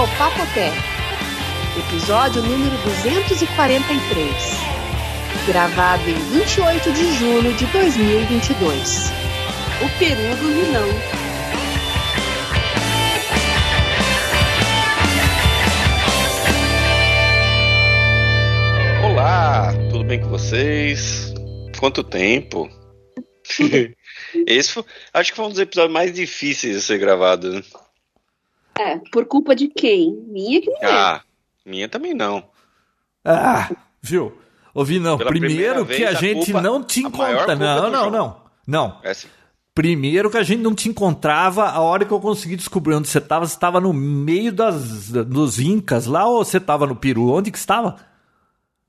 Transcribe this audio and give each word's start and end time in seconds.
o 0.00 0.08
Papotec, 0.16 0.74
episódio 1.78 2.40
número 2.40 2.74
243, 2.84 4.32
gravado 5.46 6.08
em 6.08 6.14
28 6.14 6.90
de 6.90 7.12
julho 7.18 7.52
de 7.52 7.66
2022. 7.66 9.10
O 9.82 9.98
Peru 9.98 10.36
do 10.36 10.44
Milão. 10.44 10.88
Olá, 19.04 19.74
tudo 19.90 20.04
bem 20.04 20.18
com 20.18 20.30
vocês? 20.30 21.34
Quanto 21.78 22.02
tempo? 22.02 22.70
Esse 24.46 24.72
foi, 24.72 24.84
acho 25.12 25.30
que 25.30 25.36
foi 25.36 25.44
um 25.44 25.50
dos 25.50 25.58
episódios 25.58 25.92
mais 25.92 26.12
difíceis 26.14 26.76
de 26.76 26.82
ser 26.82 26.98
gravado. 26.98 27.62
É, 28.80 28.98
por 29.12 29.26
culpa 29.26 29.54
de 29.54 29.68
quem? 29.68 30.12
Minha 30.28 30.60
que 30.60 30.70
não 30.70 30.78
é. 30.82 30.92
Ah, 30.92 31.20
minha 31.66 31.88
também 31.88 32.14
não. 32.14 32.44
Ah, 33.24 33.70
viu? 34.00 34.36
Ouvi 34.72 34.98
não. 34.98 35.18
Pela 35.18 35.30
Primeiro 35.30 35.84
que 35.84 36.04
a 36.04 36.10
vez, 36.10 36.16
a 36.16 36.20
gente 36.20 36.44
culpa- 36.46 36.60
não 36.62 36.82
te 36.82 37.00
encontra. 37.00 37.54
Não, 37.56 37.90
não, 37.90 37.98
João. 38.00 38.10
não. 38.10 38.40
Não. 38.66 38.98
É 39.02 39.10
assim. 39.10 39.28
Primeiro 39.74 40.30
que 40.30 40.36
a 40.38 40.42
gente 40.42 40.60
não 40.62 40.74
te 40.74 40.88
encontrava, 40.88 41.68
a 41.68 41.80
hora 41.80 42.04
que 42.04 42.12
eu 42.12 42.20
consegui 42.20 42.56
descobrir 42.56 42.94
onde 42.94 43.08
você 43.08 43.18
estava, 43.18 43.46
você 43.46 43.54
estava 43.54 43.80
no 43.80 43.92
meio 43.92 44.52
das, 44.52 45.10
dos 45.10 45.58
Incas 45.58 46.06
lá 46.06 46.26
ou 46.26 46.44
você 46.44 46.56
estava 46.58 46.86
no 46.86 46.96
Peru? 46.96 47.30
Onde 47.30 47.50
que 47.50 47.58
estava? 47.58 47.96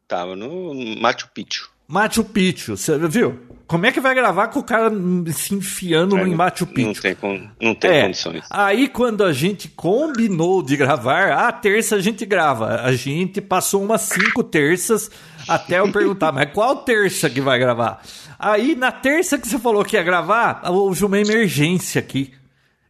Tava 0.08 0.36
no 0.36 0.74
Machu 1.00 1.30
Picchu. 1.34 1.70
Machu 1.88 2.24
Picchu, 2.24 2.76
você 2.78 2.98
viu? 3.08 3.40
Como 3.72 3.86
é 3.86 3.92
que 3.94 4.02
vai 4.02 4.14
gravar 4.14 4.50
com 4.50 4.60
o 4.60 4.64
cara 4.64 4.92
se 5.32 5.56
enfiando 5.56 6.18
É, 6.18 6.24
em 6.28 6.36
Machu 6.36 6.66
Não 6.66 6.74
Picchu? 6.74 7.02
tem, 7.02 7.16
con- 7.16 7.48
não 7.62 7.74
tem 7.74 7.90
É, 7.90 8.02
condições. 8.04 8.44
aí 8.50 8.90
quando 8.90 9.24
a 9.24 9.32
gente 9.32 9.70
combinou 9.70 10.62
de 10.62 10.76
gravar, 10.76 11.32
a 11.48 11.52
terça 11.54 11.96
a 11.96 12.02
gente 12.02 12.26
grava. 12.26 12.82
A 12.82 12.92
gente 12.92 13.40
passou 13.40 13.82
umas 13.82 14.02
cinco 14.02 14.44
terças 14.44 15.10
até 15.48 15.80
eu 15.80 15.90
perguntar, 15.90 16.34
mas 16.34 16.52
qual 16.52 16.84
terça 16.84 17.30
que 17.30 17.40
vai 17.40 17.58
gravar? 17.58 18.04
Aí 18.38 18.76
na 18.76 18.92
terça 18.92 19.38
que 19.38 19.48
você 19.48 19.58
falou 19.58 19.86
que 19.86 19.96
ia 19.96 20.04
gravar, 20.04 20.62
houve 20.70 21.06
uma 21.06 21.18
emergência 21.18 22.00
aqui. 22.00 22.34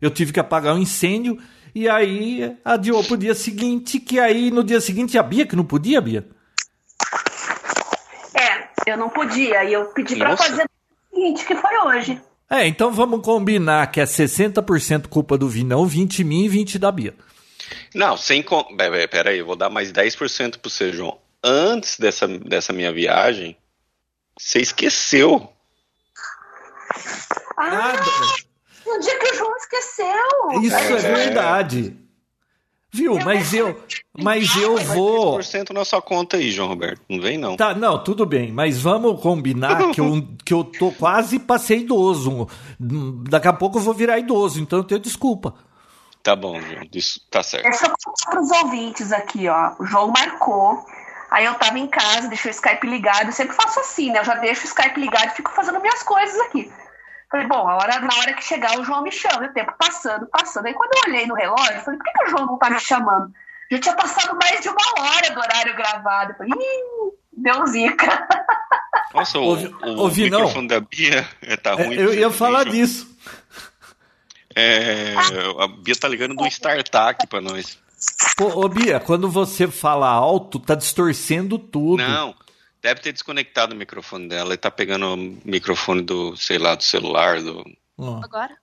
Eu 0.02 0.10
tive 0.10 0.34
que 0.34 0.40
apagar 0.40 0.74
um 0.74 0.80
incêndio 0.80 1.38
e 1.76 1.88
aí 1.88 2.56
adiou 2.66 3.04
pro 3.04 3.16
dia 3.18 3.36
seguinte, 3.36 4.00
que 4.00 4.20
aí 4.20 4.50
no 4.50 4.64
dia 4.64 4.82
seguinte 4.82 5.16
a 5.16 5.22
Bia, 5.22 5.46
que 5.46 5.56
não 5.56 5.64
podia, 5.64 6.02
Bia? 6.02 6.26
Eu 8.86 8.98
não 8.98 9.10
podia. 9.10 9.64
E 9.64 9.74
eu 9.74 9.86
pedi 9.86 10.16
pra 10.16 10.30
Nossa. 10.30 10.44
fazer 10.44 10.64
o 10.64 11.16
seguinte, 11.16 11.46
que 11.46 11.56
foi 11.56 11.78
hoje. 11.80 12.22
É, 12.50 12.68
então 12.68 12.92
vamos 12.92 13.22
combinar 13.24 13.90
que 13.92 14.02
é 14.02 14.04
60% 14.04 15.08
culpa 15.08 15.38
do 15.38 15.48
Vinão, 15.48 15.86
20 15.86 16.24
mim 16.24 16.44
e 16.46 16.50
20 16.50 16.78
da 16.78 16.92
Bia. 16.92 17.14
Não, 17.96 18.18
sem. 18.18 18.44
con- 18.44 18.76
Bé, 18.76 18.90
bé, 18.90 19.08
Pera 19.08 19.30
aí, 19.30 19.40
eu 19.40 19.46
vou 19.46 19.56
dar 19.56 19.70
mais 19.70 19.92
10% 19.92 20.58
pro 20.60 20.70
seu 20.70 20.92
João. 20.92 21.18
Antes 21.44 21.98
dessa, 21.98 22.28
dessa 22.28 22.74
minha 22.74 22.92
viagem, 22.92 23.56
você 24.38 24.60
esqueceu. 24.60 25.50
Ah, 27.58 27.70
Nada. 27.70 28.02
no 28.86 29.00
dia 29.00 29.18
que 29.20 29.32
o 29.32 29.36
João 29.36 29.56
esqueceu. 29.58 30.62
Isso 30.62 30.76
é, 30.76 30.92
É. 30.94 31.14
verdade. 31.16 31.96
Viu? 32.94 33.18
Mas 33.24 33.54
eu, 33.54 33.82
mas 34.18 34.54
eu 34.58 34.78
vou. 34.78 35.40
10% 35.40 35.70
na 35.72 35.86
sua 35.86 36.02
conta 36.02 36.36
aí, 36.36 36.52
João 36.52 36.68
Roberto. 36.68 37.02
Não 37.10 37.22
vem, 37.22 37.38
não. 37.38 37.56
Tá, 37.56 37.74
não, 37.74 38.04
tudo 38.04 38.26
bem, 38.26 38.52
mas 38.52 38.82
vamos 38.82 39.22
combinar 39.22 39.92
que 39.92 40.02
eu, 40.02 40.28
que 40.44 40.54
eu 40.54 40.64
tô 40.64 40.92
quase 40.92 41.40
passei 41.40 41.80
idoso. 41.80 42.50
Daqui 43.30 43.48
a 43.48 43.54
pouco 43.54 43.78
eu 43.78 43.82
vou 43.82 43.94
virar 43.94 44.20
idoso, 44.20 44.60
então 44.60 44.80
eu 44.80 44.84
tenho 44.84 45.00
desculpa. 45.00 45.56
Tá 46.22 46.36
bom, 46.36 46.60
João. 46.60 46.82
Isso 46.94 47.22
tá 47.32 47.42
certo. 47.42 47.64
Deixa 47.64 47.86
eu 47.86 47.94
contar 48.04 48.30
pros 48.30 48.52
ouvintes 48.52 49.12
aqui, 49.12 49.48
ó. 49.48 49.74
O 49.80 49.86
João 49.86 50.12
marcou. 50.12 50.86
Aí 51.32 51.46
eu 51.46 51.54
tava 51.56 51.80
em 51.80 51.88
casa, 51.88 52.28
deixei 52.28 52.52
o 52.52 52.54
Skype 52.54 52.86
ligado. 52.86 53.28
Eu 53.28 53.32
sempre 53.32 53.56
faço 53.56 53.80
assim, 53.80 54.12
né? 54.12 54.20
Eu 54.20 54.26
já 54.26 54.36
deixo 54.36 54.64
o 54.64 54.68
Skype 54.68 55.00
ligado 55.00 55.28
e 55.28 55.36
fico 55.36 55.50
fazendo 55.52 55.80
minhas 55.80 56.04
coisas 56.04 56.38
aqui. 56.42 56.70
Falei, 57.32 57.48
bom, 57.48 57.68
a 57.68 57.76
hora, 57.76 58.00
na 58.02 58.14
hora 58.20 58.34
que 58.34 58.44
chegar, 58.44 58.78
o 58.78 58.84
João 58.84 59.02
me 59.04 59.12
chama. 59.12 59.46
E 59.46 59.48
o 59.48 59.54
tempo 59.54 59.74
passando, 59.78 60.28
passando. 60.28 60.66
Aí 60.66 60.74
quando 60.74 60.92
eu 60.94 61.12
olhei 61.14 61.26
no 61.26 61.34
relógio, 61.34 61.76
eu 61.76 61.82
falei, 61.82 61.98
por 61.98 62.06
que, 62.06 62.12
que 62.12 62.24
o 62.26 62.30
João 62.30 62.46
não 62.46 62.58
tá 62.58 62.70
me 62.70 62.80
chamando? 62.80 63.32
Já 63.72 63.80
tinha 63.80 63.96
passado 63.96 64.38
mais 64.38 64.60
de 64.62 64.68
uma 64.68 64.82
hora 65.00 65.32
do 65.32 65.40
horário 65.40 65.76
gravado. 65.76 66.32
Eu 66.34 66.36
falei, 66.38 66.52
ih, 66.54 67.12
deu 67.32 67.66
zica. 67.68 68.28
Nossa, 69.16 69.40
o, 69.40 69.44
Ouvi- 69.44 69.76
o 69.82 69.98
ouvi, 70.00 70.30
não. 70.30 70.40
microfone 70.40 70.68
da 70.68 70.80
Bia 70.82 71.28
é, 71.42 71.56
tá 71.58 71.72
É, 71.72 71.84
ruim. 71.86 71.96
eu 71.96 72.14
ia 72.14 72.30
falar 72.30 72.66
disso. 72.66 73.10
É, 74.56 75.14
a 75.60 75.68
Bia 75.68 75.96
tá 75.96 76.08
ligando 76.08 76.36
do 76.36 76.46
StarTAC 76.48 77.28
pra 77.28 77.40
nós. 77.40 77.78
Pô, 78.36 78.48
ô 78.66 78.68
Bia, 78.68 79.00
quando 79.00 79.30
você 79.30 79.68
fala 79.68 80.10
alto, 80.10 80.60
tá 80.60 80.76
distorcendo 80.76 81.58
tudo. 81.58 82.02
Não, 82.04 82.36
deve 82.82 83.02
ter 83.02 83.12
desconectado 83.14 83.74
o 83.74 83.78
microfone 83.78 84.28
dela. 84.28 84.50
Ele 84.52 84.58
tá 84.58 84.72
pegando 84.72 85.14
o 85.14 85.18
microfone 85.46 86.02
do, 86.02 86.36
sei 86.36 86.58
lá, 86.58 86.76
do 86.76 86.84
celular. 86.84 87.42
Do... 87.42 87.64
Agora? 88.24 88.58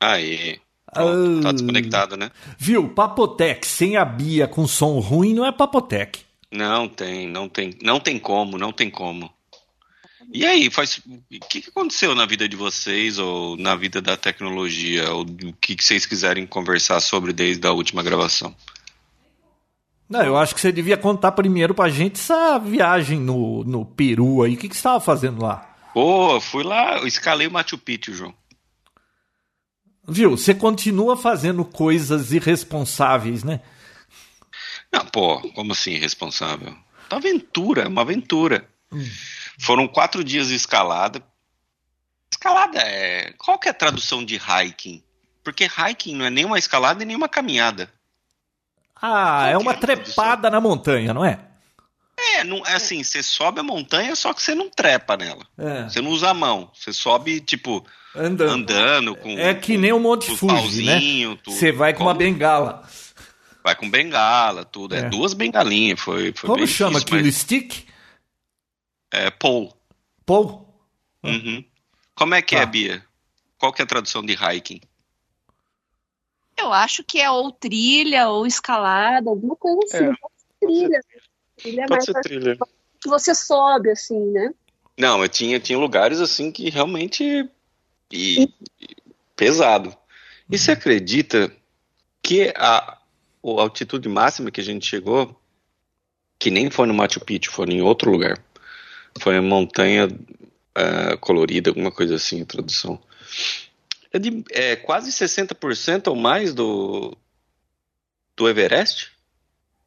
Aí. 0.00 0.60
Pronto, 0.92 1.38
Ah. 1.38 1.42
tá 1.42 1.52
desconectado, 1.52 2.16
né? 2.16 2.30
Viu? 2.58 2.88
Papotec 2.88 3.66
sem 3.66 3.96
a 3.96 4.04
Bia 4.04 4.48
com 4.48 4.66
som 4.66 4.98
ruim 4.98 5.34
não 5.34 5.46
é 5.46 5.52
Papotec. 5.52 6.20
Não 6.50 6.88
tem, 6.88 7.28
não 7.28 7.48
tem, 7.48 7.76
não 7.80 8.00
tem 8.00 8.18
como, 8.18 8.58
não 8.58 8.72
tem 8.72 8.90
como. 8.90 9.32
E 10.32 10.44
aí, 10.44 10.70
faz, 10.70 10.98
o 10.98 11.46
que, 11.48 11.60
que 11.60 11.70
aconteceu 11.70 12.14
na 12.14 12.24
vida 12.26 12.48
de 12.48 12.56
vocês 12.56 13.18
ou 13.18 13.56
na 13.56 13.74
vida 13.74 14.00
da 14.00 14.16
tecnologia 14.16 15.10
ou 15.12 15.22
o 15.22 15.52
que, 15.60 15.74
que 15.76 15.84
vocês 15.84 16.06
quiserem 16.06 16.46
conversar 16.46 17.00
sobre 17.00 17.32
desde 17.32 17.66
a 17.66 17.72
última 17.72 18.02
gravação? 18.02 18.54
Não, 20.10 20.22
eu 20.22 20.36
acho 20.36 20.56
que 20.56 20.60
você 20.60 20.72
devia 20.72 20.96
contar 20.96 21.30
primeiro 21.30 21.72
pra 21.72 21.88
gente 21.88 22.20
essa 22.20 22.58
viagem 22.58 23.20
no, 23.20 23.62
no 23.62 23.86
Peru 23.86 24.42
aí. 24.42 24.54
O 24.54 24.56
que, 24.56 24.68
que 24.68 24.76
você 24.76 24.82
tava 24.82 24.98
fazendo 24.98 25.40
lá? 25.40 25.72
Pô, 25.94 26.40
fui 26.40 26.64
lá, 26.64 26.98
eu 26.98 27.06
escalei 27.06 27.46
o 27.46 27.50
Machu 27.52 27.78
Picchu, 27.78 28.12
João. 28.12 28.34
Viu? 30.08 30.36
Você 30.36 30.52
continua 30.52 31.16
fazendo 31.16 31.64
coisas 31.64 32.32
irresponsáveis, 32.32 33.44
né? 33.44 33.60
Não, 34.92 35.06
pô, 35.06 35.40
como 35.52 35.70
assim 35.70 35.92
irresponsável? 35.92 36.76
Uma 37.08 37.18
aventura, 37.18 37.86
uma 37.86 38.02
aventura. 38.02 38.68
Foram 39.60 39.86
quatro 39.86 40.24
dias 40.24 40.48
de 40.48 40.56
escalada. 40.56 41.22
Escalada 42.32 42.80
é. 42.80 43.32
Qual 43.38 43.60
que 43.60 43.68
é 43.68 43.70
a 43.70 43.74
tradução 43.74 44.24
de 44.24 44.34
hiking? 44.34 45.04
Porque 45.44 45.66
hiking 45.66 46.16
não 46.16 46.24
é 46.24 46.30
nem 46.30 46.44
uma 46.44 46.58
escalada 46.58 47.00
e 47.00 47.06
nem 47.06 47.14
uma 47.14 47.28
caminhada. 47.28 47.88
Ah, 49.00 49.46
é 49.48 49.56
uma 49.56 49.72
é 49.72 49.76
trepada 49.76 50.50
na 50.50 50.60
montanha, 50.60 51.12
não 51.14 51.24
é? 51.24 51.38
É, 52.18 52.44
não, 52.44 52.58
é 52.66 52.74
assim, 52.74 53.02
você 53.02 53.22
sobe 53.22 53.60
a 53.60 53.62
montanha, 53.62 54.14
só 54.14 54.34
que 54.34 54.42
você 54.42 54.54
não 54.54 54.68
trepa 54.68 55.16
nela. 55.16 55.46
É, 55.56 55.84
Você 55.84 56.02
não 56.02 56.10
usa 56.10 56.28
a 56.30 56.34
mão. 56.34 56.70
Você 56.74 56.92
sobe, 56.92 57.40
tipo, 57.40 57.84
andando. 58.14 58.52
andando 58.52 59.16
com. 59.16 59.38
É 59.38 59.54
que 59.54 59.78
nem 59.78 59.90
o 59.92 59.98
Monte 59.98 60.36
Fuji, 60.36 60.84
né? 60.84 61.00
Você 61.46 61.72
vai 61.72 61.94
com 61.94 62.02
uma 62.02 62.10
Como? 62.14 62.18
bengala. 62.18 62.86
Vai 63.64 63.74
com 63.74 63.88
bengala, 63.90 64.64
tudo. 64.66 64.94
É, 64.94 64.98
É. 64.98 65.02
duas 65.08 65.32
bengalinhas. 65.32 65.98
Foi, 65.98 66.32
foi 66.36 66.48
Como 66.50 66.66
chama 66.66 66.98
difícil, 67.00 67.06
aquilo? 67.16 67.24
mas- 67.24 67.36
Stick? 67.36 67.86
É, 69.10 69.30
pole. 69.30 69.70
Pô? 70.26 70.66
Uhum. 71.24 71.64
Como 72.14 72.34
é 72.34 72.42
que 72.42 72.54
Tá. 72.54 72.62
é, 72.62 72.66
Bia? 72.66 73.02
Qual 73.58 73.72
que 73.72 73.80
é 73.80 73.84
a 73.84 73.88
tradução 73.88 74.22
de 74.22 74.34
hiking? 74.34 74.80
Eu 76.60 76.72
acho 76.72 77.02
que 77.04 77.20
é 77.20 77.30
ou 77.30 77.50
trilha 77.50 78.28
ou 78.28 78.46
escalada, 78.46 79.30
alguma 79.30 79.56
coisa 79.56 79.78
assim. 79.84 80.04
É. 80.04 80.66
Trilha. 80.66 81.00
Trilha 81.56 81.82
é 81.82 81.88
mais 81.88 82.04
trilha. 82.22 82.56
que 83.00 83.08
você 83.08 83.34
sobe, 83.34 83.90
assim, 83.90 84.18
né? 84.30 84.52
Não, 84.98 85.22
eu 85.22 85.28
tinha, 85.28 85.58
tinha 85.58 85.78
lugares 85.78 86.20
assim 86.20 86.52
que 86.52 86.68
realmente. 86.68 87.48
E, 88.12 88.42
e- 88.42 88.96
pesado. 89.36 89.96
E 90.50 90.58
você 90.58 90.72
acredita 90.72 91.50
que 92.22 92.52
a, 92.56 92.76
a 92.78 92.98
altitude 93.42 94.08
máxima 94.08 94.50
que 94.50 94.60
a 94.60 94.64
gente 94.64 94.84
chegou, 94.84 95.40
que 96.38 96.50
nem 96.50 96.70
foi 96.70 96.86
no 96.86 96.94
Machu 96.94 97.20
Picchu, 97.20 97.50
foi 97.50 97.66
em 97.66 97.80
outro 97.80 98.10
lugar. 98.10 98.42
Foi 99.18 99.34
em 99.36 99.40
montanha 99.40 100.08
ah, 100.74 101.16
colorida, 101.18 101.70
alguma 101.70 101.90
coisa 101.90 102.16
assim, 102.16 102.42
a 102.42 102.46
tradução. 102.46 103.00
É, 104.12 104.18
de, 104.18 104.44
é 104.50 104.76
quase 104.76 105.10
60% 105.12 106.08
ou 106.08 106.16
mais 106.16 106.52
do, 106.54 107.16
do 108.36 108.48
Everest? 108.48 109.12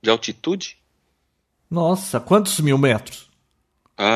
De 0.01 0.09
altitude? 0.09 0.77
Nossa, 1.69 2.19
quantos 2.19 2.59
mil 2.59 2.77
metros? 2.77 3.29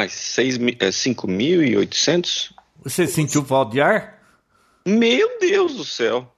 Seis 0.09 0.57
mi- 0.57 0.77
é, 0.79 0.89
5.800? 0.89 2.51
Você 2.83 3.07
sentiu 3.07 3.43
falta 3.43 3.71
de 3.71 3.81
ar? 3.81 4.21
Meu 4.85 5.39
Deus 5.39 5.75
do 5.75 5.83
céu. 5.85 6.33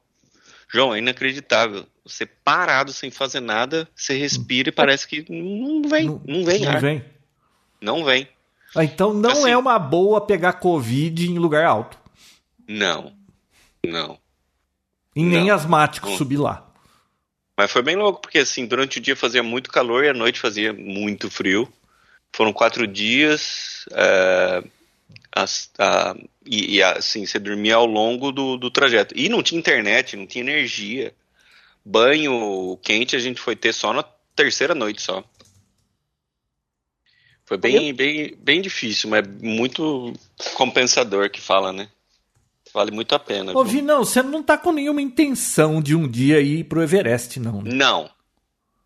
João, 0.72 0.94
é 0.94 1.00
inacreditável. 1.00 1.86
Você 2.06 2.26
parado 2.26 2.92
sem 2.92 3.12
fazer 3.12 3.40
nada, 3.40 3.88
você 3.96 4.18
respira 4.18 4.70
e 4.70 4.72
parece 4.72 5.08
que 5.08 5.26
não 5.30 5.82
vem, 5.88 6.06
não, 6.26 6.44
vem 6.44 6.62
Não 6.62 6.72
ar. 6.72 6.82
vem. 6.82 7.06
Não 7.82 8.04
vem. 8.04 8.28
Ah, 8.76 8.84
Então 8.84 9.14
não 9.14 9.32
Assim- 9.32 9.50
é 9.50 9.58
uma 9.58 9.78
boa 9.80 10.22
pegar 10.22 10.54
Covid 10.54 11.28
em 11.30 11.38
lugar 11.38 11.66
alto. 11.66 11.98
Não. 12.68 13.14
Não. 13.86 14.20
E 15.16 15.24
nem 15.24 15.48
Não. 15.48 15.56
asmático 15.56 16.10
Hum. 16.10 16.18
subir 16.18 16.38
lá. 16.38 16.66
Mas 17.58 17.72
foi 17.72 17.82
bem 17.82 17.96
louco, 17.96 18.22
porque 18.22 18.40
assim, 18.40 18.66
durante 18.66 19.00
o 19.00 19.02
dia 19.02 19.16
fazia 19.16 19.44
muito 19.44 19.70
calor 19.70 20.04
e 20.04 20.10
à 20.10 20.14
noite 20.14 20.40
fazia 20.40 20.72
muito 20.72 21.30
frio. 21.30 21.72
Foram 22.34 22.54
quatro 22.54 22.88
dias. 22.88 23.86
É, 23.92 24.64
as, 25.32 25.70
a, 25.78 26.16
e, 26.46 26.78
e, 26.78 26.84
assim, 26.84 27.26
você 27.26 27.38
dormia 27.38 27.76
ao 27.76 27.86
longo 27.86 28.32
do, 28.32 28.58
do 28.58 28.72
trajeto. 28.72 29.14
E 29.18 29.28
não 29.28 29.44
tinha 29.44 29.60
internet, 29.60 30.16
não 30.16 30.26
tinha 30.26 30.44
energia. 30.44 31.14
Banho 31.84 32.78
quente 32.82 33.16
a 33.16 33.20
gente 33.20 33.42
foi 33.42 33.56
ter 33.56 33.74
só 33.74 33.92
na 33.92 34.04
terceira 34.36 34.74
noite 34.74 35.02
só. 35.02 35.24
Foi 37.46 37.58
bem, 37.58 37.94
bem, 37.94 38.36
bem 38.38 38.62
difícil, 38.62 39.10
mas 39.10 39.28
muito 39.42 40.14
compensador 40.54 41.30
que 41.32 41.42
fala, 41.42 41.74
né? 41.74 41.90
Vale 42.74 42.92
muito 42.92 43.14
a 43.16 43.20
pena. 43.20 43.52
Ô, 43.58 43.64
não, 43.64 44.06
você 44.06 44.22
não 44.22 44.44
tá 44.44 44.58
com 44.58 44.72
nenhuma 44.72 45.02
intenção 45.02 45.82
de 45.82 45.96
um 45.96 46.08
dia 46.08 46.40
ir 46.40 46.66
pro 46.66 46.82
Everest, 46.82 47.40
não. 47.40 47.62
Né? 47.62 47.72
Não. 47.74 48.10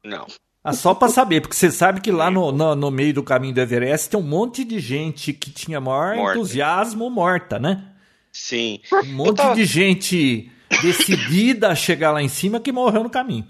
Não. 0.03 0.27
Ah, 0.63 0.71
só 0.71 0.93
para 0.93 1.09
saber, 1.09 1.41
porque 1.41 1.55
você 1.55 1.69
sabe 1.69 1.99
que 1.99 2.11
lá 2.11 2.31
no, 2.31 2.51
no, 2.51 2.73
no, 2.73 2.89
meio 2.89 3.13
do 3.13 3.21
caminho 3.21 3.53
do 3.53 3.59
Everest 3.59 4.09
tem 4.09 4.19
um 4.19 4.23
monte 4.23 4.63
de 4.63 4.79
gente 4.79 5.33
que 5.33 5.51
tinha 5.51 5.81
maior 5.81 6.15
morta. 6.15 6.37
entusiasmo 6.37 7.09
morta, 7.09 7.59
né? 7.59 7.89
Sim. 8.31 8.79
Um 8.91 9.13
monte 9.13 9.37
tava... 9.37 9.55
de 9.55 9.65
gente 9.65 10.49
decidida 10.81 11.69
a 11.69 11.75
chegar 11.75 12.11
lá 12.11 12.21
em 12.21 12.29
cima 12.29 12.61
que 12.61 12.71
morreu 12.71 13.03
no 13.03 13.09
caminho. 13.09 13.45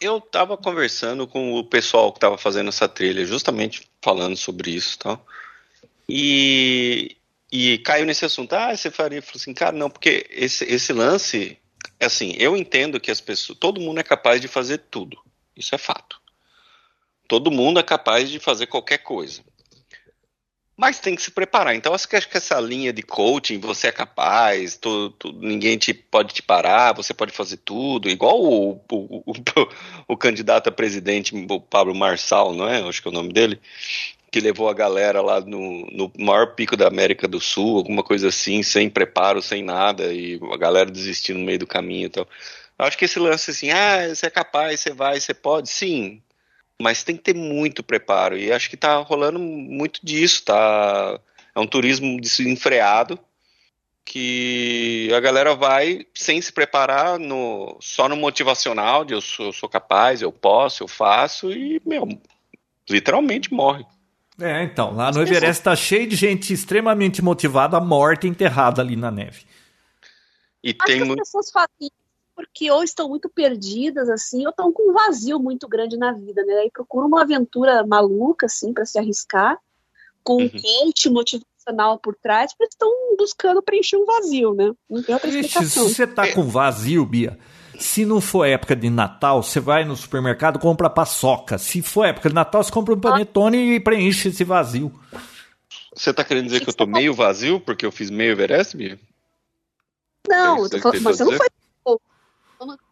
Eu 0.00 0.20
tava 0.20 0.56
conversando 0.56 1.26
com 1.26 1.54
o 1.54 1.64
pessoal 1.64 2.12
que 2.12 2.20
tava 2.20 2.38
fazendo 2.38 2.68
essa 2.68 2.88
trilha, 2.88 3.26
justamente 3.26 3.88
falando 4.00 4.36
sobre 4.36 4.70
isso 4.70 4.98
tal. 4.98 5.16
Tá? 5.16 5.22
E, 6.08 7.16
e 7.52 7.76
caiu 7.78 8.06
nesse 8.06 8.24
assunto. 8.24 8.54
Ah, 8.54 8.74
você 8.74 8.90
faria? 8.90 9.18
Eu 9.18 9.22
falei 9.22 9.36
assim, 9.36 9.52
cara, 9.52 9.76
não, 9.76 9.90
porque 9.90 10.26
esse, 10.30 10.64
esse 10.64 10.90
lance, 10.94 11.58
assim, 12.00 12.34
eu 12.38 12.56
entendo 12.56 12.98
que 12.98 13.10
as 13.10 13.20
pessoas, 13.20 13.58
todo 13.58 13.80
mundo 13.80 14.00
é 14.00 14.02
capaz 14.02 14.40
de 14.40 14.48
fazer 14.48 14.78
tudo. 14.78 15.18
Isso 15.54 15.74
é 15.74 15.78
fato. 15.78 16.18
Todo 17.28 17.50
mundo 17.50 17.78
é 17.78 17.82
capaz 17.82 18.30
de 18.30 18.38
fazer 18.38 18.66
qualquer 18.66 18.98
coisa. 18.98 19.42
Mas 20.74 20.98
tem 20.98 21.14
que 21.14 21.20
se 21.20 21.30
preparar. 21.30 21.74
Então, 21.74 21.92
acho 21.92 22.08
que, 22.08 22.16
acho 22.16 22.28
que 22.28 22.38
essa 22.38 22.58
linha 22.58 22.90
de 22.90 23.02
coaching, 23.02 23.60
você 23.60 23.88
é 23.88 23.92
capaz, 23.92 24.78
tu, 24.78 25.10
tu, 25.10 25.30
ninguém 25.32 25.76
te, 25.76 25.92
pode 25.92 26.32
te 26.32 26.42
parar, 26.42 26.94
você 26.94 27.12
pode 27.12 27.32
fazer 27.32 27.58
tudo, 27.58 28.08
igual 28.08 28.42
o, 28.42 28.80
o, 28.90 29.30
o, 29.30 29.34
o 30.08 30.16
candidato 30.16 30.68
a 30.68 30.72
presidente, 30.72 31.34
o 31.34 31.60
Pablo 31.60 31.94
Marçal, 31.94 32.54
não 32.54 32.66
é? 32.66 32.80
Acho 32.82 33.02
que 33.02 33.08
é 33.08 33.10
o 33.10 33.14
nome 33.14 33.32
dele, 33.32 33.60
que 34.32 34.40
levou 34.40 34.68
a 34.70 34.74
galera 34.74 35.20
lá 35.20 35.42
no, 35.42 35.86
no 35.92 36.10
maior 36.18 36.54
pico 36.54 36.74
da 36.74 36.88
América 36.88 37.28
do 37.28 37.38
Sul, 37.38 37.76
alguma 37.76 38.02
coisa 38.02 38.28
assim, 38.28 38.62
sem 38.62 38.88
preparo, 38.88 39.42
sem 39.42 39.62
nada, 39.62 40.10
e 40.10 40.40
a 40.50 40.56
galera 40.56 40.90
desistindo 40.90 41.38
no 41.38 41.44
meio 41.44 41.58
do 41.58 41.66
caminho 41.66 42.06
e 42.06 42.08
tal. 42.08 42.26
Acho 42.78 42.96
que 42.96 43.04
esse 43.04 43.18
lance 43.18 43.50
assim, 43.50 43.70
ah, 43.70 44.08
você 44.08 44.26
é 44.26 44.30
capaz, 44.30 44.80
você 44.80 44.90
vai, 44.90 45.20
você 45.20 45.34
pode, 45.34 45.68
sim, 45.68 46.22
mas 46.80 47.04
tem 47.04 47.14
que 47.14 47.22
ter 47.22 47.34
muito 47.34 47.82
preparo 47.82 48.36
e 48.38 48.50
acho 48.50 48.70
que 48.70 48.74
está 48.74 48.96
rolando 48.96 49.38
muito 49.38 50.00
disso, 50.02 50.44
tá? 50.46 51.20
É 51.54 51.60
um 51.60 51.66
turismo 51.66 52.18
desenfreado 52.18 53.18
que 54.04 55.10
a 55.14 55.20
galera 55.20 55.54
vai 55.54 56.06
sem 56.14 56.40
se 56.40 56.50
preparar 56.52 57.18
no, 57.18 57.76
só 57.80 58.08
no 58.08 58.16
motivacional 58.16 59.04
de 59.04 59.12
eu 59.12 59.20
sou, 59.20 59.46
eu 59.46 59.52
sou 59.52 59.68
capaz, 59.68 60.22
eu 60.22 60.32
posso, 60.32 60.82
eu 60.82 60.88
faço 60.88 61.52
e, 61.52 61.80
meu, 61.84 62.08
literalmente 62.88 63.52
morre. 63.52 63.84
É, 64.40 64.62
então, 64.64 64.94
lá 64.94 65.12
no 65.12 65.20
Everest 65.20 65.60
está 65.60 65.76
cheio 65.76 66.08
de 66.08 66.16
gente 66.16 66.52
extremamente 66.52 67.22
motivada, 67.22 67.78
morta 67.80 68.26
enterrada 68.26 68.80
ali 68.80 68.96
na 68.96 69.10
neve. 69.10 69.44
E 70.64 70.70
Acho 70.70 70.86
tem 70.86 70.98
que 70.98 71.04
muito... 71.04 71.20
as 71.20 71.28
pessoas 71.28 71.50
fazem 71.50 71.90
porque 72.34 72.70
ou 72.70 72.82
estão 72.82 73.08
muito 73.08 73.28
perdidas, 73.28 74.08
assim, 74.08 74.44
ou 74.44 74.50
estão 74.50 74.72
com 74.72 74.90
um 74.90 74.92
vazio 74.92 75.38
muito 75.38 75.68
grande 75.68 75.96
na 75.96 76.12
vida, 76.12 76.42
né? 76.44 76.54
Aí 76.54 76.70
procuram 76.70 77.06
uma 77.06 77.22
aventura 77.22 77.86
maluca, 77.86 78.46
assim, 78.46 78.72
para 78.72 78.86
se 78.86 78.98
arriscar, 78.98 79.58
com 80.24 80.36
uhum. 80.36 80.46
um 80.46 80.48
coach 80.48 81.10
motivacional 81.10 81.98
por 81.98 82.16
trás, 82.16 82.52
porque 82.54 82.72
estão 82.72 82.90
buscando 83.18 83.62
preencher 83.62 83.96
um 83.96 84.06
vazio, 84.06 84.54
né? 84.54 84.72
Não 84.88 85.02
tem 85.02 85.14
outra 85.14 85.28
explicação. 85.28 85.88
Se 85.88 85.94
você 85.94 86.06
tá 86.06 86.32
com 86.32 86.42
vazio, 86.44 87.04
Bia, 87.04 87.38
se 87.82 88.06
não 88.06 88.20
for 88.20 88.44
época 88.44 88.76
de 88.76 88.88
Natal, 88.88 89.42
você 89.42 89.60
vai 89.60 89.84
no 89.84 89.96
supermercado 89.96 90.58
compra 90.58 90.88
paçoca. 90.88 91.58
Se 91.58 91.82
for 91.82 92.04
época 92.04 92.28
de 92.28 92.34
Natal, 92.34 92.62
você 92.62 92.70
compra 92.70 92.94
um 92.94 93.00
panetone 93.00 93.74
e 93.74 93.80
preenche 93.80 94.28
esse 94.28 94.44
vazio. 94.44 94.92
Você 95.94 96.12
tá 96.14 96.24
querendo 96.24 96.46
dizer 96.46 96.60
que, 96.60 96.64
que 96.64 96.70
eu 96.70 96.74
tô 96.74 96.86
meio 96.86 97.12
vazio 97.12 97.60
porque 97.60 97.84
eu 97.84 97.92
fiz 97.92 98.08
meio 98.08 98.32
Everest, 98.32 98.76
Bia? 98.76 98.98
Não, 100.28 100.64
é 100.64 100.78
falando, 100.78 101.02
mas 101.02 101.18
você 101.18 101.24
não 101.24 101.36
foi 101.36 101.48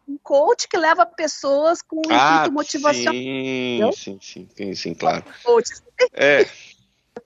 um 0.09 0.19
coach 0.19 0.67
que 0.69 0.77
leva 0.77 1.07
pessoas 1.07 1.81
com 1.81 1.97
um 1.97 2.11
ah, 2.11 2.35
intuito 2.35 2.53
motivacional. 2.53 3.13
Sim, 3.13 3.91
sim, 3.93 4.19
sim, 4.21 4.49
sim, 4.55 4.75
sim, 4.75 4.95
claro. 4.95 5.25
Coach. 5.45 5.71
É. 6.13 6.45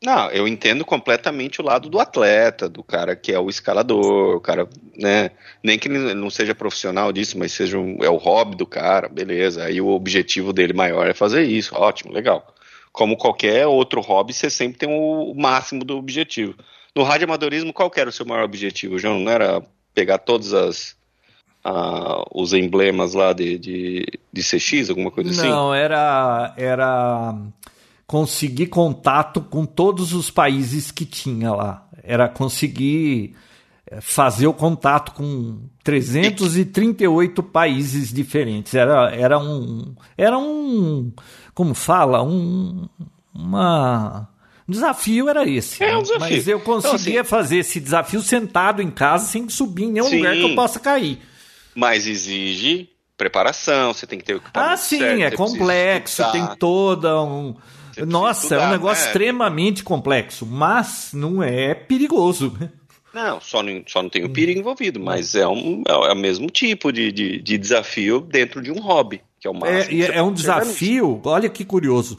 Não, 0.04 0.30
eu 0.30 0.46
entendo 0.46 0.84
completamente 0.84 1.62
o 1.62 1.64
lado 1.64 1.88
do 1.88 1.98
atleta, 1.98 2.68
do 2.68 2.82
cara 2.82 3.16
que 3.16 3.32
é 3.32 3.38
o 3.38 3.48
escalador, 3.48 4.36
o 4.36 4.40
cara, 4.40 4.68
né? 4.94 5.30
Nem 5.62 5.78
que 5.78 5.88
ele 5.88 6.12
não 6.12 6.28
seja 6.28 6.54
profissional 6.54 7.10
disso, 7.10 7.38
mas 7.38 7.52
seja 7.52 7.78
um, 7.78 7.96
é 8.02 8.10
o 8.10 8.18
hobby 8.18 8.54
do 8.54 8.66
cara, 8.66 9.08
beleza. 9.08 9.64
Aí 9.64 9.80
o 9.80 9.88
objetivo 9.88 10.52
dele 10.52 10.74
maior 10.74 11.08
é 11.08 11.14
fazer 11.14 11.44
isso, 11.44 11.74
ótimo, 11.74 12.12
legal. 12.12 12.54
Como 12.92 13.16
qualquer 13.16 13.66
outro 13.66 14.02
hobby, 14.02 14.34
você 14.34 14.50
sempre 14.50 14.78
tem 14.78 14.88
o 14.90 15.32
máximo 15.34 15.82
do 15.82 15.96
objetivo. 15.96 16.54
No 16.94 17.02
radioamadorismo, 17.02 17.72
qual 17.72 17.90
era 17.96 18.10
o 18.10 18.12
seu 18.12 18.26
maior 18.26 18.44
objetivo, 18.44 18.98
João? 18.98 19.18
Não 19.18 19.32
era 19.32 19.62
pegar 19.94 20.18
todas 20.18 20.52
as 20.52 20.96
os 22.30 22.52
emblemas 22.52 23.14
lá 23.14 23.32
de, 23.32 23.58
de, 23.58 24.06
de 24.30 24.42
CX, 24.42 24.90
alguma 24.90 25.10
coisa 25.10 25.30
Não, 25.30 25.38
assim? 25.38 25.48
Não, 25.48 25.74
era, 25.74 26.52
era 26.58 27.34
conseguir 28.06 28.66
contato 28.66 29.40
com 29.40 29.64
todos 29.64 30.12
os 30.12 30.30
países 30.30 30.90
que 30.90 31.04
tinha 31.04 31.52
lá. 31.52 31.88
Era 32.02 32.28
conseguir 32.28 33.34
eh, 33.86 34.00
fazer 34.00 34.46
o 34.46 34.52
contato 34.52 35.12
com 35.12 35.60
338 35.82 37.42
países 37.42 38.12
diferentes. 38.12 38.74
Era, 38.74 39.14
era 39.14 39.38
um. 39.38 39.94
Era 40.16 40.38
um. 40.38 41.12
Como 41.54 41.74
fala? 41.74 42.22
Um. 42.22 42.88
Uma. 43.34 44.28
O 44.66 44.72
desafio 44.72 45.28
era 45.28 45.48
esse. 45.48 45.82
É 45.82 45.96
um 45.96 46.02
desafio. 46.02 46.20
Mas 46.20 46.48
eu 46.48 46.60
conseguia 46.60 47.12
então, 47.12 47.20
assim, 47.20 47.28
fazer 47.28 47.56
esse 47.58 47.80
desafio 47.80 48.22
sentado 48.22 48.80
em 48.80 48.90
casa 48.90 49.26
sem 49.26 49.48
subir 49.48 49.84
em 49.84 49.92
nenhum 49.92 50.06
sim. 50.06 50.16
lugar 50.18 50.34
que 50.34 50.42
eu 50.42 50.54
possa 50.54 50.80
cair 50.80 51.20
mas 51.74 52.06
exige 52.06 52.88
preparação, 53.16 53.92
você 53.92 54.06
tem 54.06 54.18
que 54.18 54.24
ter 54.24 54.36
o 54.36 54.42
Ah, 54.54 54.76
sim, 54.76 54.98
certo, 54.98 55.22
é 55.22 55.30
complexo, 55.30 56.32
tem 56.32 56.46
toda 56.56 57.20
um. 57.22 57.54
Nossa, 58.06 58.42
estudar, 58.42 58.62
é 58.62 58.66
um 58.66 58.70
negócio 58.70 59.02
né? 59.02 59.08
extremamente 59.08 59.82
complexo, 59.82 60.46
mas 60.46 61.10
não 61.12 61.42
é 61.42 61.74
perigoso. 61.74 62.56
Não, 63.14 63.40
só 63.40 63.62
não, 63.62 63.82
só 63.86 64.02
não 64.02 64.10
tem 64.10 64.24
o 64.24 64.30
perigo 64.30 64.58
envolvido, 64.58 64.98
mas 64.98 65.36
é, 65.36 65.46
um, 65.46 65.84
é 65.86 66.12
o 66.12 66.16
mesmo 66.16 66.48
tipo 66.48 66.92
de, 66.92 67.12
de, 67.12 67.40
de 67.40 67.56
desafio 67.56 68.20
dentro 68.20 68.60
de 68.60 68.72
um 68.72 68.80
hobby, 68.80 69.20
que 69.38 69.46
é 69.46 69.50
o 69.50 69.54
máximo. 69.54 70.02
É, 70.02 70.16
é 70.16 70.22
um 70.22 70.32
desafio, 70.32 71.20
olha 71.24 71.48
que 71.48 71.64
curioso, 71.64 72.18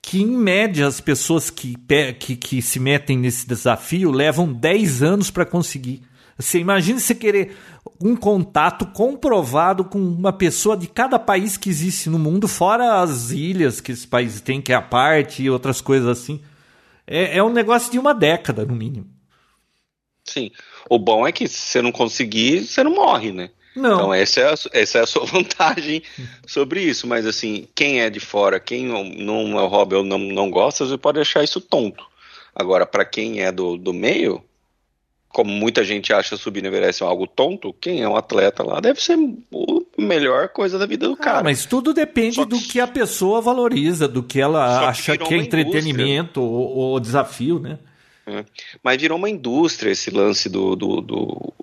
que 0.00 0.22
em 0.22 0.26
média 0.26 0.86
as 0.86 1.00
pessoas 1.00 1.50
que, 1.50 1.76
que, 2.20 2.36
que 2.36 2.62
se 2.62 2.78
metem 2.78 3.18
nesse 3.18 3.48
desafio 3.48 4.12
levam 4.12 4.52
10 4.52 5.02
anos 5.02 5.30
para 5.30 5.44
conseguir. 5.44 6.02
Você 6.38 6.58
imagina 6.58 7.00
você 7.00 7.14
querer 7.14 7.56
um 8.00 8.14
contato 8.14 8.86
comprovado 8.86 9.84
com 9.84 9.98
uma 9.98 10.32
pessoa 10.32 10.76
de 10.76 10.86
cada 10.86 11.18
país 11.18 11.56
que 11.56 11.68
existe 11.68 12.08
no 12.08 12.18
mundo, 12.18 12.46
fora 12.46 13.02
as 13.02 13.30
ilhas 13.30 13.80
que 13.80 13.90
esse 13.90 14.06
país 14.06 14.40
tem, 14.40 14.62
que 14.62 14.72
é 14.72 14.76
a 14.76 14.82
parte 14.82 15.42
e 15.42 15.50
outras 15.50 15.80
coisas 15.80 16.08
assim. 16.08 16.40
É, 17.06 17.38
é 17.38 17.42
um 17.42 17.52
negócio 17.52 17.90
de 17.90 17.98
uma 17.98 18.14
década, 18.14 18.64
no 18.64 18.74
mínimo. 18.74 19.06
Sim. 20.24 20.50
O 20.88 20.98
bom 20.98 21.26
é 21.26 21.32
que 21.32 21.48
se 21.48 21.56
você 21.56 21.82
não 21.82 21.90
conseguir, 21.90 22.66
você 22.66 22.84
não 22.84 22.94
morre, 22.94 23.32
né? 23.32 23.50
Não. 23.74 23.94
Então 23.94 24.14
essa 24.14 24.40
é, 24.40 24.52
a, 24.52 24.54
essa 24.72 24.98
é 24.98 25.00
a 25.00 25.06
sua 25.06 25.24
vantagem 25.26 26.02
sobre 26.46 26.82
isso. 26.82 27.06
Mas 27.06 27.26
assim, 27.26 27.66
quem 27.74 28.00
é 28.00 28.10
de 28.10 28.20
fora, 28.20 28.60
quem 28.60 28.86
não 28.86 29.58
é 29.58 29.66
hobby 29.66 29.96
ou 29.96 30.04
não, 30.04 30.18
não 30.18 30.50
gosta, 30.50 30.86
você 30.86 30.96
pode 30.96 31.18
achar 31.18 31.42
isso 31.42 31.60
tonto. 31.60 32.06
Agora, 32.54 32.84
para 32.86 33.04
quem 33.04 33.40
é 33.40 33.50
do, 33.50 33.76
do 33.76 33.92
meio, 33.92 34.42
como 35.38 35.52
muita 35.52 35.84
gente 35.84 36.12
acha 36.12 36.36
subir 36.36 36.62
no 36.62 36.66
Everest 36.66 37.00
algo 37.04 37.24
tonto, 37.24 37.72
quem 37.72 38.02
é 38.02 38.08
um 38.08 38.16
atleta 38.16 38.64
lá 38.64 38.80
deve 38.80 39.00
ser 39.00 39.16
a 39.16 40.02
melhor 40.02 40.48
coisa 40.48 40.76
da 40.76 40.84
vida 40.84 41.06
do 41.06 41.12
ah, 41.14 41.16
cara. 41.16 41.44
Mas 41.44 41.64
tudo 41.64 41.94
depende 41.94 42.40
que... 42.40 42.44
do 42.44 42.58
que 42.58 42.80
a 42.80 42.88
pessoa 42.88 43.40
valoriza, 43.40 44.08
do 44.08 44.20
que 44.20 44.40
ela 44.40 44.88
acha 44.88 45.16
que, 45.16 45.24
que 45.24 45.34
é 45.34 45.36
entretenimento 45.36 46.42
ou, 46.42 46.76
ou, 46.76 46.98
desafio, 46.98 47.60
né? 47.60 47.78
É. 48.26 48.44
Mas 48.82 49.00
virou 49.00 49.16
uma 49.16 49.30
indústria 49.30 49.92
esse 49.92 50.10
lance 50.10 50.48
do, 50.48 50.74
do, 50.74 51.00
do, 51.00 51.54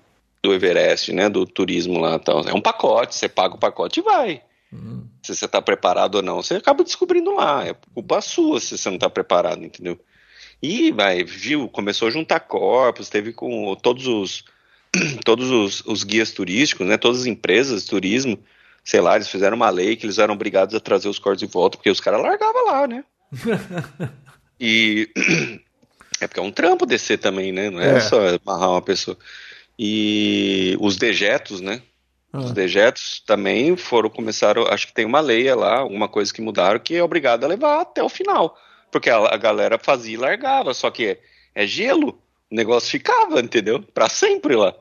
do, 0.42 0.54
Everest, 0.54 1.12
né? 1.12 1.28
Do 1.28 1.46
turismo 1.46 2.00
lá. 2.00 2.18
Tal. 2.18 2.48
É 2.48 2.54
um 2.54 2.62
pacote, 2.62 3.14
você 3.14 3.28
paga 3.28 3.56
o 3.56 3.60
pacote 3.60 4.00
e 4.00 4.04
vai. 4.04 4.42
Hum. 4.72 5.04
Se 5.22 5.36
você 5.36 5.44
está 5.44 5.62
preparado 5.62 6.16
ou 6.16 6.22
não, 6.22 6.42
você 6.42 6.54
acaba 6.54 6.82
descobrindo 6.82 7.36
lá. 7.36 7.68
É 7.68 7.76
culpa 7.94 8.22
sua 8.22 8.62
se 8.62 8.78
você 8.78 8.88
não 8.88 8.96
está 8.96 9.10
preparado, 9.10 9.66
entendeu? 9.66 10.00
E 10.62 10.92
vai, 10.92 11.24
viu, 11.24 11.68
começou 11.68 12.08
a 12.08 12.12
juntar 12.12 12.40
corpos, 12.40 13.10
teve 13.10 13.34
com 13.34 13.76
todos 13.76 14.08
os 14.08 14.44
todos 15.26 15.52
os, 15.52 15.84
os, 15.86 16.04
guias 16.04 16.32
turísticos, 16.32 16.88
né, 16.88 16.98
todas 16.98 17.22
as 17.22 17.26
empresas 17.26 17.84
de 17.84 17.90
turismo 17.90 18.40
sei 18.86 19.02
lá, 19.02 19.16
eles 19.16 19.28
fizeram 19.28 19.58
uma 19.58 19.70
lei 19.72 19.96
que 19.96 20.06
eles 20.06 20.20
eram 20.20 20.36
obrigados 20.36 20.76
a 20.76 20.80
trazer 20.80 21.10
os 21.10 21.18
cortes 21.18 21.46
de 21.46 21.52
volta, 21.52 21.76
porque 21.76 21.90
os 21.90 22.00
caras 22.00 22.22
largavam 22.22 22.66
lá, 22.68 22.88
né? 22.88 23.04
e 24.62 25.10
é 26.22 26.28
porque 26.28 26.40
é 26.40 26.44
um 26.44 26.52
trampo 26.52 26.86
descer 26.86 27.18
também, 27.18 27.52
né? 27.52 27.72
Não 27.72 27.82
é, 27.82 27.96
é. 27.96 28.00
só 28.00 28.20
amarrar 28.28 28.70
uma 28.70 28.82
pessoa. 28.84 29.18
E 29.78 30.78
os 30.80 30.98
dejetos, 30.98 31.60
né? 31.60 31.82
Ah. 32.32 32.38
Os 32.38 32.52
dejetos 32.52 33.24
também 33.26 33.76
foram, 33.76 34.08
começaram, 34.08 34.68
acho 34.68 34.88
que 34.88 34.94
tem 34.94 35.06
uma 35.06 35.20
lei 35.20 35.52
lá, 35.56 35.80
alguma 35.80 36.08
coisa 36.08 36.32
que 36.32 36.42
mudaram, 36.42 36.80
que 36.80 36.96
é 36.96 37.04
obrigado 37.04 37.44
a 37.44 37.48
levar 37.48 37.82
até 37.82 38.04
o 38.04 38.10
final. 38.10 38.56
Porque 38.96 39.10
a, 39.10 39.18
a 39.18 39.36
galera 39.36 39.78
fazia 39.78 40.14
e 40.14 40.18
largava, 40.18 40.74
só 40.74 40.90
que 40.90 41.18
é, 41.54 41.68
gelo, 41.68 42.18
o 42.50 42.56
negócio 42.56 42.90
ficava, 42.90 43.42
entendeu? 43.42 43.84
Para 43.94 44.08
sempre 44.08 44.56
lá. 44.56 44.74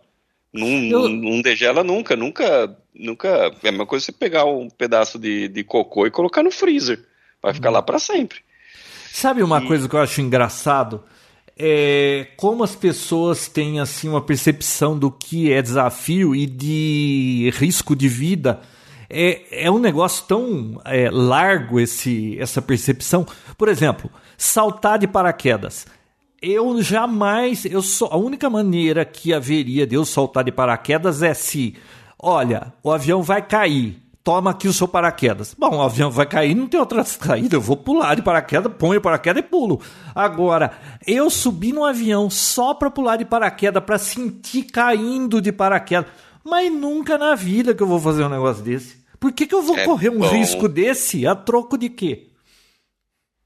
Não, 0.52 0.68
Eu... 0.68 1.08
não 1.08 1.42
degela 1.42 1.82
nunca, 1.82 2.14
nunca, 2.14 2.78
nunca. 2.94 3.28
É 3.60 3.68
a 3.68 3.72
mesma 3.72 3.84
coisa 3.84 4.04
você 4.04 4.12
pegar 4.12 4.44
um 4.44 4.70
pedaço 4.70 5.18
de, 5.18 5.48
de 5.48 5.64
cocô 5.64 6.06
e 6.06 6.12
colocar 6.12 6.44
no 6.44 6.52
freezer. 6.52 7.04
Vai 7.42 7.52
ficar 7.52 7.70
hum. 7.70 7.72
lá 7.72 7.82
para 7.82 7.98
sempre. 7.98 8.38
Sabe 9.12 9.42
uma 9.42 9.60
e... 9.60 9.66
coisa 9.66 9.88
que 9.88 9.96
eu 9.96 10.00
acho 10.00 10.20
engraçado? 10.20 11.02
É 11.58 12.28
como 12.36 12.62
as 12.62 12.76
pessoas 12.76 13.48
têm 13.48 13.80
assim 13.80 14.08
uma 14.08 14.22
percepção 14.22 14.96
do 14.96 15.10
que 15.10 15.52
é 15.52 15.60
desafio 15.60 16.36
e 16.36 16.46
de 16.46 17.52
risco 17.56 17.96
de 17.96 18.06
vida. 18.06 18.60
É, 19.16 19.66
é 19.66 19.70
um 19.70 19.78
negócio 19.78 20.24
tão 20.26 20.80
é, 20.84 21.08
largo 21.10 21.78
esse, 21.78 22.36
essa 22.40 22.60
percepção. 22.60 23.24
Por 23.56 23.68
exemplo, 23.68 24.10
saltar 24.36 24.98
de 24.98 25.06
paraquedas 25.06 25.86
eu 26.44 26.82
jamais, 26.82 27.64
eu 27.64 27.80
sou 27.80 28.08
a 28.12 28.18
única 28.18 28.50
maneira 28.50 29.02
que 29.02 29.32
haveria 29.32 29.86
de 29.86 29.94
eu 29.94 30.04
soltar 30.04 30.44
de 30.44 30.52
paraquedas 30.52 31.22
é 31.22 31.32
se, 31.32 31.74
olha, 32.18 32.74
o 32.82 32.92
avião 32.92 33.22
vai 33.22 33.40
cair, 33.40 33.98
toma 34.22 34.50
aqui 34.50 34.68
o 34.68 34.72
seu 34.72 34.86
paraquedas. 34.86 35.54
Bom, 35.58 35.78
o 35.78 35.82
avião 35.82 36.10
vai 36.10 36.26
cair, 36.26 36.54
não 36.54 36.66
tem 36.66 36.78
outra 36.78 37.02
saída, 37.02 37.56
eu 37.56 37.62
vou 37.62 37.78
pular 37.78 38.14
de 38.14 38.20
paraquedas, 38.20 38.70
ponho 38.78 38.98
o 38.98 39.02
paraquedas 39.02 39.42
e 39.42 39.46
pulo. 39.46 39.80
Agora, 40.14 40.72
eu 41.06 41.30
subi 41.30 41.72
no 41.72 41.84
avião 41.84 42.28
só 42.28 42.74
para 42.74 42.90
pular 42.90 43.16
de 43.16 43.24
paraquedas, 43.24 43.82
para 43.82 43.96
sentir 43.96 44.64
caindo 44.64 45.40
de 45.40 45.50
paraquedas, 45.50 46.10
mas 46.44 46.70
nunca 46.70 47.16
na 47.16 47.34
vida 47.34 47.74
que 47.74 47.82
eu 47.82 47.86
vou 47.86 47.98
fazer 47.98 48.22
um 48.22 48.28
negócio 48.28 48.62
desse. 48.62 49.03
Por 49.24 49.32
que, 49.32 49.46
que 49.46 49.54
eu 49.54 49.62
vou 49.62 49.78
é 49.78 49.86
correr 49.86 50.10
um 50.10 50.18
bom. 50.18 50.28
risco 50.28 50.68
desse 50.68 51.26
a 51.26 51.34
troco 51.34 51.78
de 51.78 51.88
quê? 51.88 52.26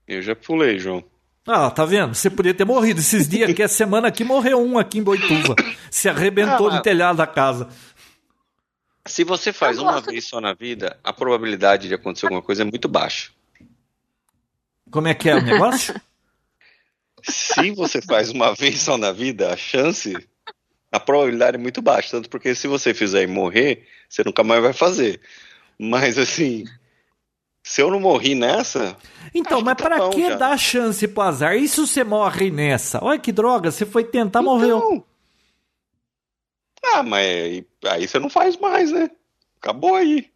Eu 0.09 0.21
já 0.21 0.35
pulei, 0.35 0.77
João. 0.77 1.05
Ah, 1.47 1.71
tá 1.71 1.85
vendo? 1.85 2.17
Você 2.17 2.29
podia 2.29 2.53
ter 2.53 2.65
morrido. 2.65 2.99
Esses 2.99 3.29
dias 3.29 3.49
aqui, 3.49 3.63
a 3.63 3.69
semana 3.69 4.09
aqui, 4.09 4.25
morreu 4.25 4.61
um 4.61 4.77
aqui 4.77 4.99
em 4.99 5.05
Boituva. 5.05 5.55
Se 5.89 6.09
arrebentou 6.09 6.69
ah, 6.69 6.75
no 6.75 6.83
telhado 6.83 7.19
da 7.19 7.29
casa. 7.29 7.69
Se 9.07 9.23
você 9.23 9.53
faz 9.53 9.79
uma 9.79 10.01
vez 10.01 10.25
só 10.25 10.41
na 10.41 10.53
vida, 10.53 10.99
a 11.05 11.13
probabilidade 11.13 11.87
de 11.87 11.95
acontecer 11.95 12.27
alguma 12.27 12.43
coisa 12.43 12.63
é 12.63 12.65
muito 12.65 12.89
baixa. 12.89 13.31
Como 14.91 15.07
é 15.07 15.15
que 15.15 15.31
é 15.31 15.37
o 15.37 15.41
negócio? 15.41 15.95
se 17.23 17.71
você 17.71 18.03
faz 18.03 18.31
uma 18.31 18.53
vez 18.53 18.81
só 18.81 18.99
na 18.99 19.13
vida, 19.13 19.53
a 19.53 19.57
chance, 19.57 20.13
a 20.91 20.99
probabilidade 20.99 21.57
é 21.57 21.61
muito 21.61 21.81
baixa. 21.81 22.11
Tanto 22.11 22.29
porque 22.29 22.53
se 22.53 22.67
você 22.67 22.93
fizer 22.93 23.23
e 23.23 23.29
morrer, 23.29 23.87
você 24.09 24.25
nunca 24.25 24.43
mais 24.43 24.61
vai 24.61 24.73
fazer. 24.73 25.21
Mas 25.79 26.19
assim, 26.19 26.65
se 27.63 27.83
eu 27.83 27.91
não 27.91 28.01
morri 28.01 28.35
nessa. 28.35 28.97
Então, 29.35 29.61
mas 29.61 29.77
tá 29.77 29.85
para 29.85 30.09
que 30.09 30.31
já. 30.31 30.37
dar 30.37 30.59
chance 30.59 31.07
pro 31.07 31.23
azar? 31.23 31.55
E 31.55 31.69
se 31.69 31.79
você 31.79 32.03
morre 32.03 32.51
nessa? 32.51 32.99
Olha 33.05 33.19
que 33.19 33.31
droga, 33.31 33.71
você 33.71 33.85
foi 33.85 34.05
tentar, 34.05 34.41
então... 34.41 34.43
morreu. 34.43 35.05
Ah, 36.95 37.03
mas 37.03 37.63
aí 37.87 38.09
você 38.09 38.19
não 38.19 38.31
faz 38.31 38.57
mais, 38.57 38.91
né? 38.91 39.11
Acabou 39.61 39.97
aí. 39.97 40.27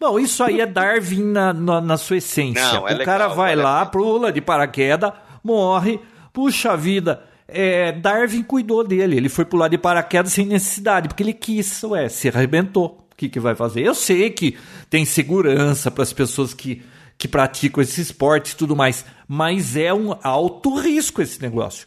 Bom, 0.00 0.18
isso 0.18 0.42
aí 0.42 0.60
é 0.60 0.66
Darwin 0.66 1.22
na, 1.22 1.52
na, 1.52 1.80
na 1.80 1.96
sua 1.96 2.16
essência. 2.16 2.62
Não, 2.62 2.88
é 2.88 2.94
o 2.94 2.98
legal, 2.98 3.04
cara 3.04 3.28
vai 3.28 3.52
é 3.52 3.56
lá, 3.56 3.86
pula 3.86 4.32
de 4.32 4.40
paraquedas, 4.40 5.12
morre, 5.44 6.00
puxa 6.32 6.76
vida. 6.76 7.22
É, 7.46 7.92
Darwin 7.92 8.42
cuidou 8.42 8.82
dele, 8.82 9.16
ele 9.16 9.28
foi 9.28 9.44
pular 9.44 9.68
de 9.68 9.78
paraquedas 9.78 10.32
sem 10.32 10.46
necessidade, 10.46 11.06
porque 11.06 11.22
ele 11.22 11.32
quis, 11.32 11.82
ué, 11.84 12.08
se 12.08 12.28
arrebentou 12.28 13.05
que, 13.16 13.28
que 13.28 13.40
vai 13.40 13.54
fazer? 13.54 13.82
Eu 13.82 13.94
sei 13.94 14.30
que 14.30 14.56
tem 14.90 15.04
segurança 15.04 15.90
para 15.90 16.02
as 16.02 16.12
pessoas 16.12 16.52
que, 16.52 16.82
que 17.16 17.26
praticam 17.26 17.82
esse 17.82 18.00
esporte 18.00 18.50
e 18.52 18.56
tudo 18.56 18.76
mais, 18.76 19.04
mas 19.26 19.76
é 19.76 19.92
um 19.92 20.14
alto 20.22 20.78
risco 20.78 21.22
esse 21.22 21.40
negócio. 21.40 21.86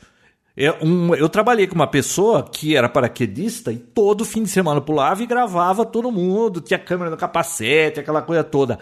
É 0.57 0.73
um, 0.83 1.15
eu 1.15 1.29
trabalhei 1.29 1.67
com 1.67 1.75
uma 1.75 1.87
pessoa 1.87 2.43
que 2.43 2.75
era 2.75 2.89
paraquedista 2.89 3.71
e 3.71 3.77
todo 3.77 4.25
fim 4.25 4.43
de 4.43 4.49
semana 4.49 4.81
pulava 4.81 5.23
e 5.23 5.27
gravava 5.27 5.85
todo 5.85 6.11
mundo, 6.11 6.59
tinha 6.59 6.77
câmera 6.77 7.09
no 7.09 7.15
capacete, 7.15 7.99
aquela 7.99 8.21
coisa 8.21 8.43
toda. 8.43 8.79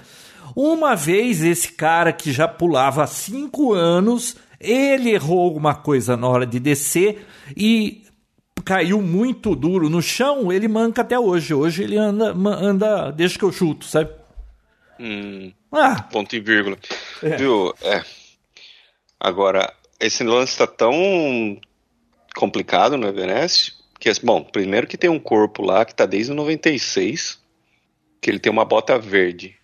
Uma 0.56 0.96
vez 0.96 1.44
esse 1.44 1.72
cara 1.72 2.12
que 2.12 2.32
já 2.32 2.48
pulava 2.48 3.04
há 3.04 3.08
cinco 3.08 3.74
anos, 3.74 4.38
ele 4.60 5.12
errou 5.12 5.39
alguma 5.39 5.75
coisa 5.75 6.18
na 6.18 6.27
hora 6.27 6.48
de 6.48 6.60
descer 6.60 7.27
e 7.56 8.07
caiu 8.68 9.02
muito 9.02 9.56
duro 9.56 9.90
no 9.90 10.02
chão, 10.02 10.52
ele 10.52 10.68
manca 10.68 11.02
até 11.02 11.18
hoje. 11.18 11.54
Hoje 11.54 11.84
ele 11.84 11.96
anda, 11.96 12.34
anda 12.34 13.12
desde 13.12 13.40
que 13.40 13.46
eu 13.46 13.52
chuto, 13.52 13.86
sabe? 13.86 14.12
Hum, 15.00 15.54
ah. 15.72 16.04
Ponto 16.12 16.36
e 16.36 16.42
vírgula. 16.42 16.78
É. 17.24 17.38
Viu? 17.38 17.74
É. 17.82 18.04
Agora, 19.18 19.74
esse 20.02 20.22
lance 20.22 20.52
está 20.52 20.68
tão 20.68 20.92
complicado 22.36 22.98
no 22.98 23.08
Everest 23.08 23.74
que, 23.98 24.12
bom, 24.22 24.44
primeiro 24.44 24.86
que 24.86 24.98
tem 24.98 25.10
um 25.10 25.20
corpo 25.20 25.64
lá 25.64 25.86
que 25.86 25.94
está 25.94 26.06
desde 26.06 26.34
96, 26.34 27.40
que 28.20 28.30
ele 28.30 28.38
tem 28.38 28.52
uma 28.52 28.66
bota 28.66 29.00
verde. 29.00 29.56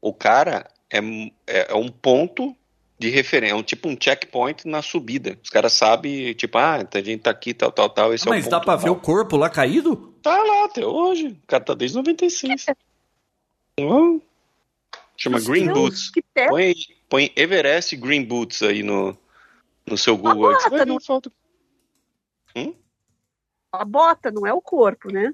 O 0.00 0.14
cara 0.14 0.70
é, 0.88 1.00
é, 1.48 1.72
é 1.72 1.74
um 1.74 1.88
ponto 1.88 2.56
de 3.00 3.08
referência, 3.08 3.54
é 3.54 3.56
um 3.56 3.62
tipo 3.62 3.88
um 3.88 3.96
checkpoint 3.98 4.68
na 4.68 4.82
subida. 4.82 5.38
Os 5.42 5.48
caras 5.48 5.72
sabem, 5.72 6.34
tipo, 6.34 6.58
ah, 6.58 6.86
a 6.92 7.00
gente 7.00 7.22
tá 7.22 7.30
aqui, 7.30 7.54
tal, 7.54 7.72
tal, 7.72 7.88
tal. 7.88 8.12
Esse 8.12 8.28
ah, 8.28 8.32
é 8.32 8.36
mas 8.36 8.46
dá 8.46 8.60
pra 8.60 8.76
ver 8.76 8.90
o 8.90 8.94
corpo 8.94 9.38
lá 9.38 9.48
caído? 9.48 10.14
Tá 10.22 10.36
lá 10.36 10.66
até 10.66 10.84
hoje. 10.84 11.28
O 11.28 11.46
cara 11.46 11.64
tá 11.64 11.72
desde 11.72 11.96
96. 11.96 12.66
Oh. 13.80 14.20
Chama 15.16 15.40
Green 15.40 15.64
Deus, 15.64 15.78
Boots. 15.78 16.12
Põe, 16.50 16.74
põe 17.08 17.32
Everest 17.34 17.96
Green 17.96 18.22
Boots 18.22 18.62
aí 18.62 18.82
no, 18.82 19.16
no 19.86 19.96
seu 19.96 20.18
Google. 20.18 20.54
A 20.54 20.68
bota, 20.68 20.84
não... 20.84 21.00
Foto. 21.00 21.32
Hum? 22.54 22.74
A 23.72 23.82
bota, 23.82 24.30
não 24.30 24.46
é 24.46 24.52
o 24.52 24.60
corpo, 24.60 25.10
né? 25.10 25.32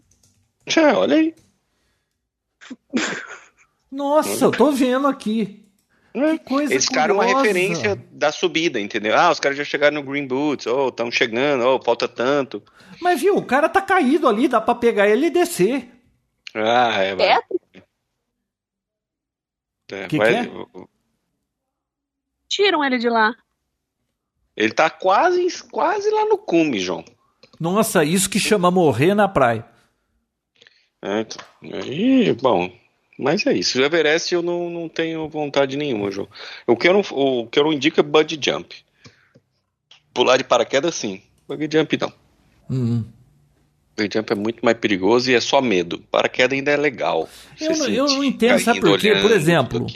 É, 0.67 0.93
olha 0.93 1.17
aí. 1.17 1.35
Nossa, 3.91 4.45
eu 4.45 4.53
tô 4.53 4.71
vendo 4.71 5.09
aqui. 5.09 5.66
Coisa 6.47 6.75
Esse 6.75 6.89
cara 6.89 7.13
é 7.13 7.15
uma 7.15 7.27
referência 7.27 8.03
da 8.11 8.33
subida, 8.33 8.81
entendeu? 8.81 9.15
Ah, 9.15 9.31
os 9.31 9.39
caras 9.39 9.59
já 9.59 9.65
chegaram 9.65 9.97
no 9.97 10.03
Green 10.03 10.27
Boots, 10.27 10.67
ou 10.67 10.87
oh, 10.87 10.89
estão 10.89 11.11
chegando, 11.11 11.63
ou 11.63 11.77
oh, 11.77 11.83
falta 11.83 12.09
tanto. 12.09 12.63
Mas 13.03 13.21
viu, 13.21 13.37
o 13.37 13.45
cara 13.45 13.69
tá 13.69 13.83
caído 13.83 14.27
ali, 14.27 14.49
dá 14.49 14.59
pra 14.59 14.75
pegar 14.75 15.07
ele 15.07 15.27
e 15.27 15.31
descer. 15.31 15.91
Ah, 16.55 17.03
é, 17.03 17.15
vai. 17.15 17.29
É? 17.29 17.39
é 19.93 20.09
que 20.09 20.17
vai... 20.17 20.31
que 20.31 20.37
é? 20.49 20.85
Tiram 22.49 22.83
ele 22.83 22.97
de 22.97 23.11
lá. 23.11 23.35
Ele 24.57 24.73
tá 24.73 24.89
quase, 24.89 25.47
quase 25.71 26.11
lá 26.11 26.25
no 26.25 26.39
cume, 26.39 26.79
João. 26.79 27.05
Nossa, 27.61 28.03
isso 28.05 28.31
que 28.31 28.39
chama 28.39 28.71
morrer 28.71 29.15
na 29.15 29.29
praia. 29.29 29.67
É, 31.03 31.21
então, 31.21 31.45
aí, 31.63 32.33
bom, 32.33 32.73
mas 33.19 33.47
é 33.47 33.53
isso. 33.53 33.81
O 33.81 33.85
Everest 33.85 34.35
eu 34.35 34.43
não, 34.43 34.69
não 34.69 34.89
tenho 34.89 35.29
vontade 35.29 35.77
nenhuma, 35.77 36.11
João. 36.11 36.29
O 36.67 36.77
que 36.77 36.89
eu 36.89 36.93
não, 36.93 37.01
o 37.01 37.47
que 37.47 37.59
eu 37.59 37.65
não 37.65 37.73
indico 37.73 38.01
é 38.01 38.03
bungee 38.03 38.39
jump. 38.41 38.75
Pular 40.13 40.37
de 40.37 40.45
paraquedas, 40.45 40.95
sim. 40.95 41.21
Bungee 41.49 41.69
jump, 41.73 41.99
não. 42.01 42.13
Uhum. 42.69 43.05
Bungee 43.97 44.11
jump 44.13 44.33
é 44.33 44.37
muito 44.37 44.65
mais 44.65 44.77
perigoso 44.77 45.31
e 45.31 45.35
é 45.35 45.41
só 45.41 45.63
medo. 45.63 46.03
Paraquedas 46.11 46.57
ainda 46.57 46.71
é 46.71 46.77
legal. 46.77 47.29
Eu, 47.61 47.77
não, 47.77 47.89
eu 47.89 48.07
não 48.07 48.25
entendo, 48.25 48.59
sabe 48.61 48.81
por 48.81 48.99
quê? 48.99 49.15
Por 49.17 49.31
exemplo, 49.31 49.87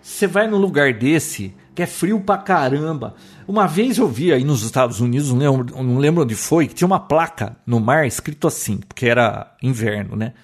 você 0.00 0.26
vai 0.26 0.46
num 0.46 0.58
lugar 0.58 0.92
desse 0.92 1.54
que 1.74 1.82
é 1.82 1.86
frio 1.86 2.20
pra 2.20 2.38
caramba. 2.38 3.16
Uma 3.48 3.66
vez 3.66 3.98
eu 3.98 4.06
vi 4.06 4.32
aí 4.32 4.44
nos 4.44 4.62
Estados 4.62 5.00
Unidos, 5.00 5.30
não 5.30 5.38
lembro, 5.38 5.82
não 5.82 5.98
lembro 5.98 6.22
onde 6.22 6.34
foi, 6.34 6.68
que 6.68 6.74
tinha 6.74 6.86
uma 6.86 7.00
placa 7.00 7.56
no 7.66 7.80
mar 7.80 8.06
escrito 8.06 8.46
assim, 8.46 8.78
porque 8.78 9.06
era 9.06 9.54
inverno, 9.60 10.14
né? 10.14 10.34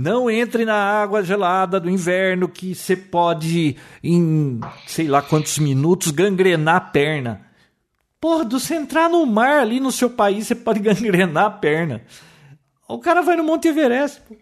Não 0.00 0.30
entre 0.30 0.64
na 0.64 0.76
água 0.76 1.22
gelada 1.22 1.78
do 1.78 1.90
inverno 1.90 2.48
que 2.48 2.74
você 2.74 2.96
pode, 2.96 3.76
em 4.02 4.58
sei 4.86 5.06
lá 5.06 5.20
quantos 5.20 5.58
minutos, 5.58 6.10
gangrenar 6.10 6.76
a 6.76 6.80
perna. 6.80 7.46
Porra, 8.18 8.44
se 8.44 8.50
você 8.50 8.74
entrar 8.76 9.10
no 9.10 9.26
mar 9.26 9.60
ali 9.60 9.78
no 9.78 9.92
seu 9.92 10.08
país, 10.08 10.46
você 10.46 10.54
pode 10.54 10.80
gangrenar 10.80 11.44
a 11.44 11.50
perna. 11.50 12.02
O 12.88 12.98
cara 12.98 13.20
vai 13.20 13.36
no 13.36 13.44
Monte 13.44 13.68
Everest. 13.68 14.22
Pô. 14.22 14.34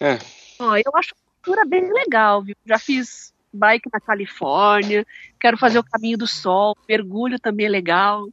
É. 0.00 0.18
Oh, 0.58 0.74
eu 0.74 0.90
acho 0.96 1.14
a 1.14 1.44
cultura 1.44 1.64
bem 1.64 1.92
legal, 1.92 2.42
viu? 2.42 2.56
Já 2.66 2.80
fiz 2.80 3.32
bike 3.52 3.88
na 3.92 4.00
Califórnia, 4.00 5.06
quero 5.40 5.56
fazer 5.56 5.78
o 5.78 5.84
caminho 5.84 6.18
do 6.18 6.26
sol, 6.26 6.76
mergulho 6.88 7.38
também 7.38 7.66
é 7.66 7.68
legal 7.68 8.26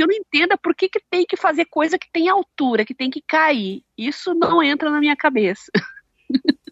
que 0.00 0.02
eu 0.02 0.06
não 0.06 0.14
entenda 0.14 0.56
por 0.56 0.74
que, 0.74 0.88
que 0.88 1.00
tem 1.10 1.26
que 1.26 1.36
fazer 1.36 1.66
coisa 1.66 1.98
que 1.98 2.10
tem 2.10 2.28
altura, 2.28 2.86
que 2.86 2.94
tem 2.94 3.10
que 3.10 3.20
cair. 3.20 3.82
Isso 3.98 4.32
não 4.34 4.62
entra 4.62 4.90
na 4.90 4.98
minha 4.98 5.16
cabeça. 5.16 5.70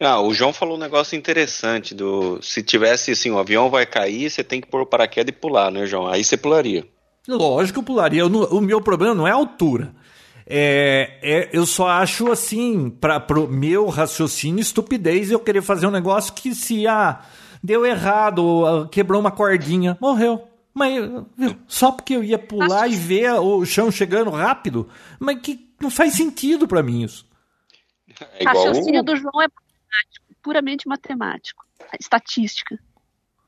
Ah, 0.00 0.20
o 0.20 0.32
João 0.32 0.52
falou 0.52 0.76
um 0.76 0.80
negócio 0.80 1.16
interessante 1.16 1.92
do 1.92 2.40
se 2.40 2.62
tivesse 2.62 3.10
assim, 3.10 3.32
o 3.32 3.38
avião 3.38 3.68
vai 3.68 3.84
cair, 3.84 4.30
você 4.30 4.44
tem 4.44 4.60
que 4.60 4.68
pôr 4.68 4.82
o 4.82 4.86
paraquedas 4.86 5.34
e 5.34 5.36
pular, 5.36 5.72
né, 5.72 5.86
João? 5.86 6.06
Aí 6.06 6.22
você 6.22 6.36
pularia. 6.36 6.86
Lógico, 7.26 7.80
eu 7.80 7.82
pularia. 7.82 8.20
Eu, 8.20 8.28
o 8.28 8.60
meu 8.60 8.80
problema 8.80 9.12
não 9.12 9.26
é 9.26 9.32
a 9.32 9.34
altura. 9.34 9.92
É, 10.46 11.18
é, 11.20 11.50
eu 11.52 11.66
só 11.66 11.88
acho 11.88 12.30
assim, 12.30 12.90
para 12.90 13.40
o 13.40 13.48
meu 13.48 13.88
raciocínio, 13.88 14.60
estupidez 14.60 15.32
eu 15.32 15.40
querer 15.40 15.62
fazer 15.62 15.88
um 15.88 15.90
negócio 15.90 16.32
que 16.32 16.54
se 16.54 16.86
ah, 16.86 17.22
deu 17.60 17.84
errado, 17.84 18.66
ah, 18.66 18.88
quebrou 18.88 19.20
uma 19.20 19.32
cordinha, 19.32 19.98
morreu. 20.00 20.47
Mas 20.78 20.94
viu, 21.36 21.56
só 21.66 21.90
porque 21.90 22.14
eu 22.14 22.22
ia 22.22 22.38
pular 22.38 22.84
Acho... 22.84 22.94
e 22.94 22.96
ver 22.96 23.32
o 23.32 23.66
chão 23.66 23.90
chegando 23.90 24.30
rápido, 24.30 24.88
mas 25.18 25.40
que 25.40 25.68
não 25.80 25.90
faz 25.90 26.14
sentido 26.14 26.68
para 26.68 26.84
mim 26.84 27.02
isso. 27.02 27.26
É 28.34 28.42
igual... 28.42 28.56
O 28.56 28.68
raciocínio 28.68 29.02
do 29.02 29.16
João 29.16 29.42
é 29.42 29.48
matemático, 29.48 30.26
puramente 30.40 30.88
matemático, 30.88 31.64
estatística. 31.98 32.78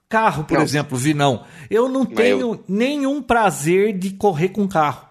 Carro, 0.08 0.42
por 0.42 0.56
não. 0.56 0.64
exemplo, 0.64 0.98
Vinão. 0.98 1.46
Eu 1.70 1.88
não 1.88 2.02
mas 2.02 2.14
tenho 2.14 2.40
eu... 2.40 2.64
nenhum 2.66 3.22
prazer 3.22 3.96
de 3.96 4.10
correr 4.10 4.48
com 4.48 4.66
carro. 4.66 5.08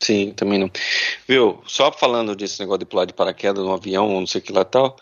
Sim, 0.00 0.32
também 0.36 0.60
não. 0.60 0.70
Viu, 1.26 1.60
só 1.66 1.90
falando 1.90 2.36
desse 2.36 2.60
negócio 2.60 2.80
de 2.80 2.86
pular 2.86 3.04
de 3.04 3.12
paraquedas 3.12 3.64
no 3.64 3.72
avião, 3.72 4.20
não 4.20 4.26
sei 4.28 4.40
o 4.40 4.44
que 4.44 4.52
lá 4.52 4.64
tal. 4.64 4.96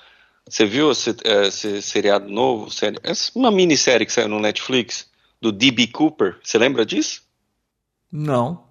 Você 0.49 0.65
viu 0.65 0.91
esse, 0.91 1.15
esse 1.23 1.83
seriado 1.83 2.31
novo? 2.31 2.71
Série, 2.71 2.99
uma 3.35 3.51
minissérie 3.51 4.07
que 4.07 4.13
saiu 4.13 4.29
no 4.29 4.41
Netflix? 4.41 5.10
Do 5.41 5.51
D.B. 5.51 5.89
Cooper. 5.89 6.39
Você 6.43 6.59
lembra 6.59 6.85
disso? 6.85 7.23
Não. 8.11 8.65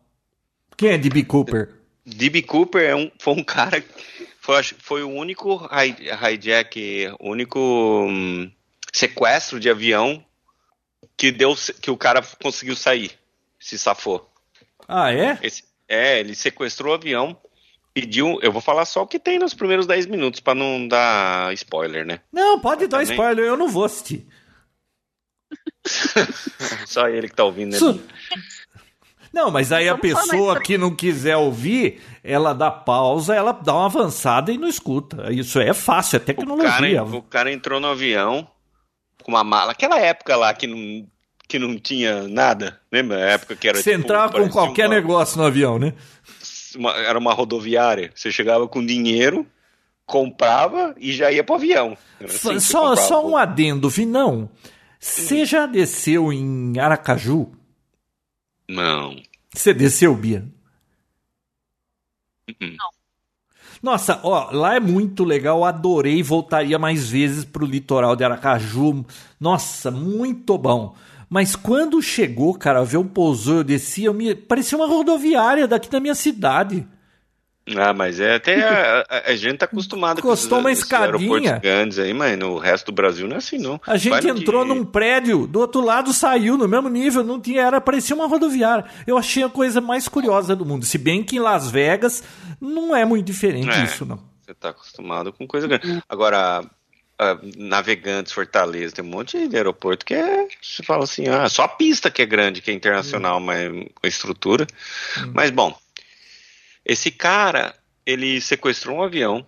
Quem 0.77 0.91
é 0.91 0.97
D.B. 0.97 1.23
Cooper? 1.23 1.69
D.B. 2.05 2.41
Cooper 2.43 2.81
é 2.83 2.95
um, 2.95 3.11
foi 3.19 3.33
um 3.33 3.43
cara. 3.43 3.83
Foi, 4.39 4.63
foi 4.63 5.03
o 5.03 5.09
único 5.09 5.69
hijack, 5.71 7.13
o 7.19 7.31
único 7.31 7.59
um, 7.59 8.51
sequestro 8.93 9.59
de 9.59 9.69
avião 9.69 10.23
que 11.15 11.31
deu 11.31 11.53
que 11.81 11.91
o 11.91 11.97
cara 11.97 12.21
conseguiu 12.41 12.75
sair, 12.75 13.11
se 13.59 13.77
safou. 13.77 14.29
Ah, 14.87 15.13
é? 15.13 15.37
Esse, 15.43 15.63
é, 15.87 16.19
ele 16.19 16.33
sequestrou 16.33 16.93
o 16.93 16.95
avião, 16.95 17.37
pediu. 17.93 18.39
Eu 18.41 18.51
vou 18.51 18.61
falar 18.61 18.85
só 18.85 19.03
o 19.03 19.07
que 19.07 19.19
tem 19.19 19.37
nos 19.37 19.53
primeiros 19.53 19.85
10 19.85 20.05
minutos 20.05 20.39
para 20.39 20.55
não 20.55 20.87
dar 20.87 21.53
spoiler, 21.53 22.05
né? 22.05 22.21
Não, 22.31 22.59
pode 22.59 22.87
dar 22.87 22.99
Também. 22.99 23.13
spoiler, 23.13 23.45
eu 23.45 23.57
não 23.57 23.67
vou 23.67 23.85
assistir. 23.85 24.25
Só 26.85 27.07
ele 27.07 27.29
que 27.29 27.35
tá 27.35 27.43
ouvindo, 27.43 27.71
né? 27.71 27.99
Não, 29.31 29.51
mas 29.51 29.71
aí 29.71 29.87
a 29.87 29.97
pessoa 29.97 30.59
que 30.59 30.77
não 30.77 30.95
quiser 30.95 31.37
ouvir, 31.37 32.01
ela 32.23 32.53
dá 32.53 32.71
pausa, 32.71 33.35
ela 33.35 33.51
dá 33.51 33.73
uma 33.73 33.85
avançada 33.85 34.51
e 34.51 34.57
não 34.57 34.67
escuta. 34.67 35.31
Isso 35.31 35.59
é 35.59 35.73
fácil, 35.73 36.17
é 36.17 36.19
tecnologia. 36.19 37.03
O 37.03 37.05
cara, 37.05 37.17
o 37.17 37.21
cara 37.21 37.51
entrou 37.51 37.79
no 37.79 37.87
avião 37.87 38.47
com 39.23 39.31
uma 39.31 39.43
mala. 39.43 39.71
Aquela 39.71 39.99
época 39.99 40.35
lá 40.35 40.53
que 40.53 40.65
não, 40.65 41.07
que 41.47 41.59
não 41.59 41.77
tinha 41.77 42.27
nada, 42.27 42.79
lembra? 42.91 43.17
A 43.17 43.29
época 43.31 43.55
que 43.55 43.67
era. 43.67 43.77
Você 43.77 43.91
tipo, 43.91 44.03
entrava 44.03 44.33
com 44.33 44.49
qualquer 44.49 44.87
uma, 44.87 44.95
negócio 44.95 45.37
no 45.37 45.45
avião, 45.45 45.77
né? 45.77 45.93
Uma, 46.75 46.91
era 46.97 47.17
uma 47.17 47.33
rodoviária. 47.33 48.11
Você 48.15 48.31
chegava 48.31 48.67
com 48.67 48.83
dinheiro, 48.83 49.45
comprava 50.05 50.95
e 50.97 51.11
já 51.11 51.31
ia 51.31 51.43
pro 51.43 51.55
avião. 51.55 51.95
Assim 52.23 52.59
só, 52.59 52.95
só 52.95 53.25
um 53.25 53.37
adendo, 53.37 53.89
Vinão. 53.89 54.49
Você 54.99 55.45
já 55.45 55.65
desceu 55.65 56.31
em 56.33 56.77
Aracaju? 56.77 57.51
Não. 58.67 59.15
Você 59.53 59.73
desceu, 59.73 60.13
Bia? 60.15 60.45
Uh-uh. 62.49 62.75
Não. 62.77 62.89
Nossa, 63.81 64.19
ó, 64.23 64.51
lá 64.51 64.75
é 64.75 64.79
muito 64.79 65.23
legal, 65.23 65.63
adorei, 65.63 66.21
voltaria 66.21 66.77
mais 66.77 67.09
vezes 67.09 67.45
pro 67.45 67.65
litoral 67.65 68.13
de 68.13 68.25
Aracaju. 68.25 69.05
Nossa, 69.39 69.89
muito 69.89 70.57
bom. 70.57 70.95
Mas 71.29 71.55
quando 71.55 72.01
chegou, 72.01 72.53
cara, 72.55 72.83
ver 72.83 72.97
um 72.97 73.07
pousou, 73.07 73.57
eu 73.57 73.63
desci, 73.63 74.03
eu 74.03 74.13
me... 74.13 74.35
parecia 74.35 74.77
uma 74.77 74.87
rodoviária 74.87 75.67
daqui 75.67 75.89
da 75.89 75.99
minha 75.99 76.15
cidade. 76.15 76.85
Ah, 77.77 77.93
mas 77.93 78.19
é 78.19 78.35
até 78.35 78.63
a, 78.63 79.05
a, 79.09 79.31
a 79.31 79.35
gente 79.35 79.57
tá 79.57 79.65
acostumado 79.65 80.21
com 80.21 80.33
esses, 80.33 80.45
uma 80.45 80.71
escadinha. 80.71 81.57
grandes 81.57 81.99
aí, 81.99 82.13
mas 82.13 82.37
no 82.37 82.57
resto 82.57 82.87
do 82.87 82.91
Brasil 82.91 83.27
não 83.27 83.35
é 83.35 83.37
assim, 83.39 83.57
não. 83.57 83.79
A 83.85 83.97
gente 83.97 84.21
Vai 84.21 84.31
entrou 84.31 84.63
de... 84.63 84.69
num 84.69 84.83
prédio, 84.85 85.47
do 85.47 85.59
outro 85.59 85.81
lado 85.81 86.13
saiu 86.13 86.57
no 86.57 86.67
mesmo 86.67 86.89
nível, 86.89 87.23
não 87.23 87.39
tinha, 87.39 87.61
era, 87.61 87.81
parecia 87.81 88.15
uma 88.15 88.27
rodoviária. 88.27 88.85
Eu 89.05 89.17
achei 89.17 89.43
a 89.43 89.49
coisa 89.49 89.81
mais 89.81 90.07
curiosa 90.07 90.55
do 90.55 90.65
mundo. 90.65 90.85
Se 90.85 90.97
bem 90.97 91.23
que 91.23 91.37
em 91.37 91.39
Las 91.39 91.69
Vegas 91.69 92.23
não 92.59 92.95
é 92.95 93.05
muito 93.05 93.25
diferente 93.25 93.69
é, 93.69 93.83
isso, 93.83 94.05
não. 94.05 94.19
Você 94.41 94.53
tá 94.53 94.69
acostumado 94.69 95.31
com 95.31 95.47
coisa 95.47 95.67
grande. 95.67 96.03
Agora, 96.09 96.61
uh, 97.19 97.39
Navegantes, 97.57 98.31
Fortaleza, 98.31 98.95
tem 98.95 99.05
um 99.05 99.09
monte 99.09 99.47
de 99.47 99.55
aeroporto 99.55 100.05
que 100.05 100.13
é. 100.13 100.47
Você 100.61 100.81
fala 100.83 101.03
assim, 101.03 101.27
ah, 101.27 101.47
só 101.49 101.63
a 101.63 101.67
pista 101.67 102.09
que 102.09 102.21
é 102.21 102.25
grande, 102.25 102.61
que 102.61 102.71
é 102.71 102.73
internacional, 102.73 103.37
hum. 103.37 103.41
mas 103.41 103.69
com 103.93 104.07
estrutura. 104.07 104.65
Hum. 105.19 105.31
Mas 105.33 105.51
bom. 105.51 105.77
Esse 106.85 107.11
cara, 107.11 107.75
ele 108.05 108.39
sequestrou 108.41 108.97
um 108.97 109.03
avião, 109.03 109.47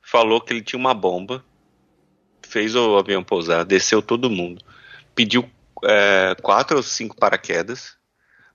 falou 0.00 0.40
que 0.40 0.52
ele 0.52 0.62
tinha 0.62 0.78
uma 0.78 0.94
bomba, 0.94 1.44
fez 2.42 2.74
o 2.74 2.96
avião 2.96 3.24
pousar, 3.24 3.64
desceu 3.64 4.02
todo 4.02 4.30
mundo, 4.30 4.64
pediu 5.14 5.48
é, 5.84 6.34
quatro 6.42 6.76
ou 6.76 6.82
cinco 6.82 7.16
paraquedas, 7.16 7.96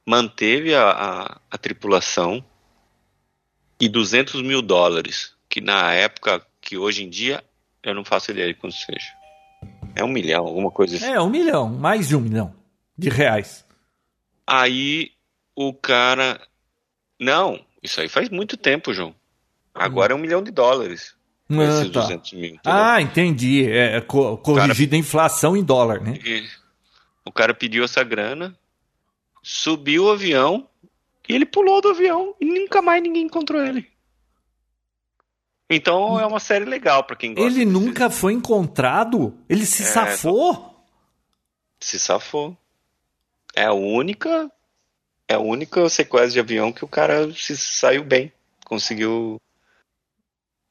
manteve 0.05 0.73
a, 0.73 0.89
a, 0.89 1.41
a 1.51 1.57
tripulação 1.57 2.43
e 3.79 3.89
200 3.89 4.41
mil 4.41 4.61
dólares, 4.61 5.35
que 5.49 5.61
na 5.61 5.93
época, 5.93 6.45
que 6.61 6.77
hoje 6.77 7.03
em 7.03 7.09
dia, 7.09 7.43
eu 7.83 7.93
não 7.93 8.05
faço 8.05 8.31
ideia 8.31 8.47
de 8.47 8.59
quanto 8.59 8.75
seja. 8.75 9.11
É 9.95 10.03
um 10.03 10.07
milhão, 10.07 10.45
alguma 10.45 10.71
coisa 10.71 10.95
assim. 10.95 11.05
É, 11.05 11.19
um 11.19 11.29
milhão, 11.29 11.67
mais 11.67 12.07
de 12.07 12.15
um 12.15 12.21
milhão 12.21 12.53
de 12.97 13.09
reais. 13.09 13.65
Aí 14.45 15.11
o 15.55 15.73
cara 15.73 16.39
não, 17.19 17.59
isso 17.81 17.99
aí 18.01 18.07
faz 18.07 18.29
muito 18.29 18.57
tempo, 18.57 18.93
João. 18.93 19.15
Agora 19.73 20.13
hum. 20.13 20.17
é 20.17 20.19
um 20.19 20.21
milhão 20.21 20.43
de 20.43 20.51
dólares. 20.51 21.15
Ah, 21.49 21.63
esses 21.63 21.91
tá. 21.91 22.01
200 22.01 22.33
mil. 22.33 22.59
Ah, 22.65 23.01
entendi. 23.01 23.65
É, 23.69 23.97
é 23.97 24.01
co 24.01 24.37
corrigida 24.37 24.95
a 24.95 24.99
inflação 24.99 25.55
em 25.55 25.63
dólar, 25.63 26.01
né? 26.01 26.19
O 27.25 27.31
cara 27.31 27.53
pediu 27.53 27.83
essa 27.83 28.03
grana, 28.03 28.57
subiu 29.41 30.05
o 30.05 30.11
avião 30.11 30.67
e 31.27 31.33
ele 31.33 31.45
pulou 31.45 31.81
do 31.81 31.89
avião 31.89 32.35
e 32.39 32.45
nunca 32.45 32.81
mais 32.81 33.01
ninguém 33.01 33.23
encontrou 33.23 33.63
ele. 33.63 33.87
Então 35.69 36.19
é 36.19 36.25
uma 36.25 36.39
série 36.39 36.65
legal 36.65 37.03
para 37.03 37.15
quem 37.15 37.33
gosta. 37.33 37.49
Ele 37.49 37.65
nunca 37.65 38.09
foi 38.09 38.33
encontrado? 38.33 39.37
Ele 39.49 39.65
se 39.65 39.83
é, 39.83 39.85
safou? 39.85 40.85
Se 41.79 41.99
safou. 41.99 42.57
É 43.53 43.65
a 43.65 43.73
única 43.73 44.49
é 45.27 45.35
a 45.35 45.39
única 45.39 45.87
sequência 45.89 46.31
de 46.31 46.39
avião 46.39 46.71
que 46.71 46.85
o 46.85 46.87
cara 46.87 47.31
se 47.33 47.55
saiu 47.57 48.03
bem. 48.03 48.31
Conseguiu 48.65 49.39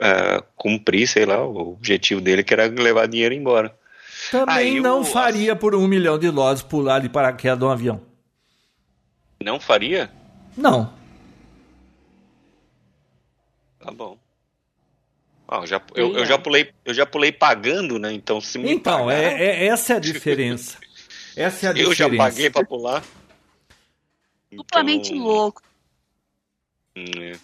é, 0.00 0.42
cumprir, 0.56 1.06
sei 1.06 1.26
lá, 1.26 1.44
o 1.44 1.72
objetivo 1.72 2.20
dele, 2.20 2.42
que 2.42 2.54
era 2.54 2.66
levar 2.66 3.06
dinheiro 3.06 3.34
embora. 3.34 3.76
Também 4.30 4.54
Aí 4.54 4.80
não 4.80 5.00
o, 5.00 5.04
faria 5.04 5.54
por 5.54 5.74
um 5.74 5.86
milhão 5.86 6.18
de 6.18 6.30
dólares 6.30 6.62
pular 6.62 7.00
de 7.00 7.08
paraquedas 7.08 7.58
de 7.58 7.64
um 7.64 7.70
avião. 7.70 8.00
Não 9.42 9.60
faria? 9.60 10.10
Não. 10.56 10.92
Tá 13.78 13.90
bom. 13.92 14.18
Ah, 15.48 15.58
eu, 15.58 15.66
já, 15.66 15.82
eu, 15.94 16.16
eu, 16.16 16.26
já 16.26 16.38
pulei, 16.38 16.72
eu 16.84 16.92
já 16.92 17.06
pulei 17.06 17.30
pagando, 17.30 17.98
né? 17.98 18.12
Então, 18.12 18.40
se 18.40 18.58
me 18.58 18.72
Então, 18.72 19.06
pagar... 19.06 19.22
é, 19.22 19.44
é, 19.44 19.66
essa 19.66 19.92
é 19.92 19.96
a 19.96 20.00
diferença. 20.00 20.78
Essa 21.36 21.66
é 21.66 21.68
a 21.68 21.72
diferença. 21.72 22.02
Eu 22.02 22.10
já 22.10 22.16
paguei 22.16 22.50
para 22.50 22.64
pular. 22.64 23.04
Duplamente 24.56 25.12
então... 25.12 25.24
louco. 25.24 25.62
É. 26.96 27.38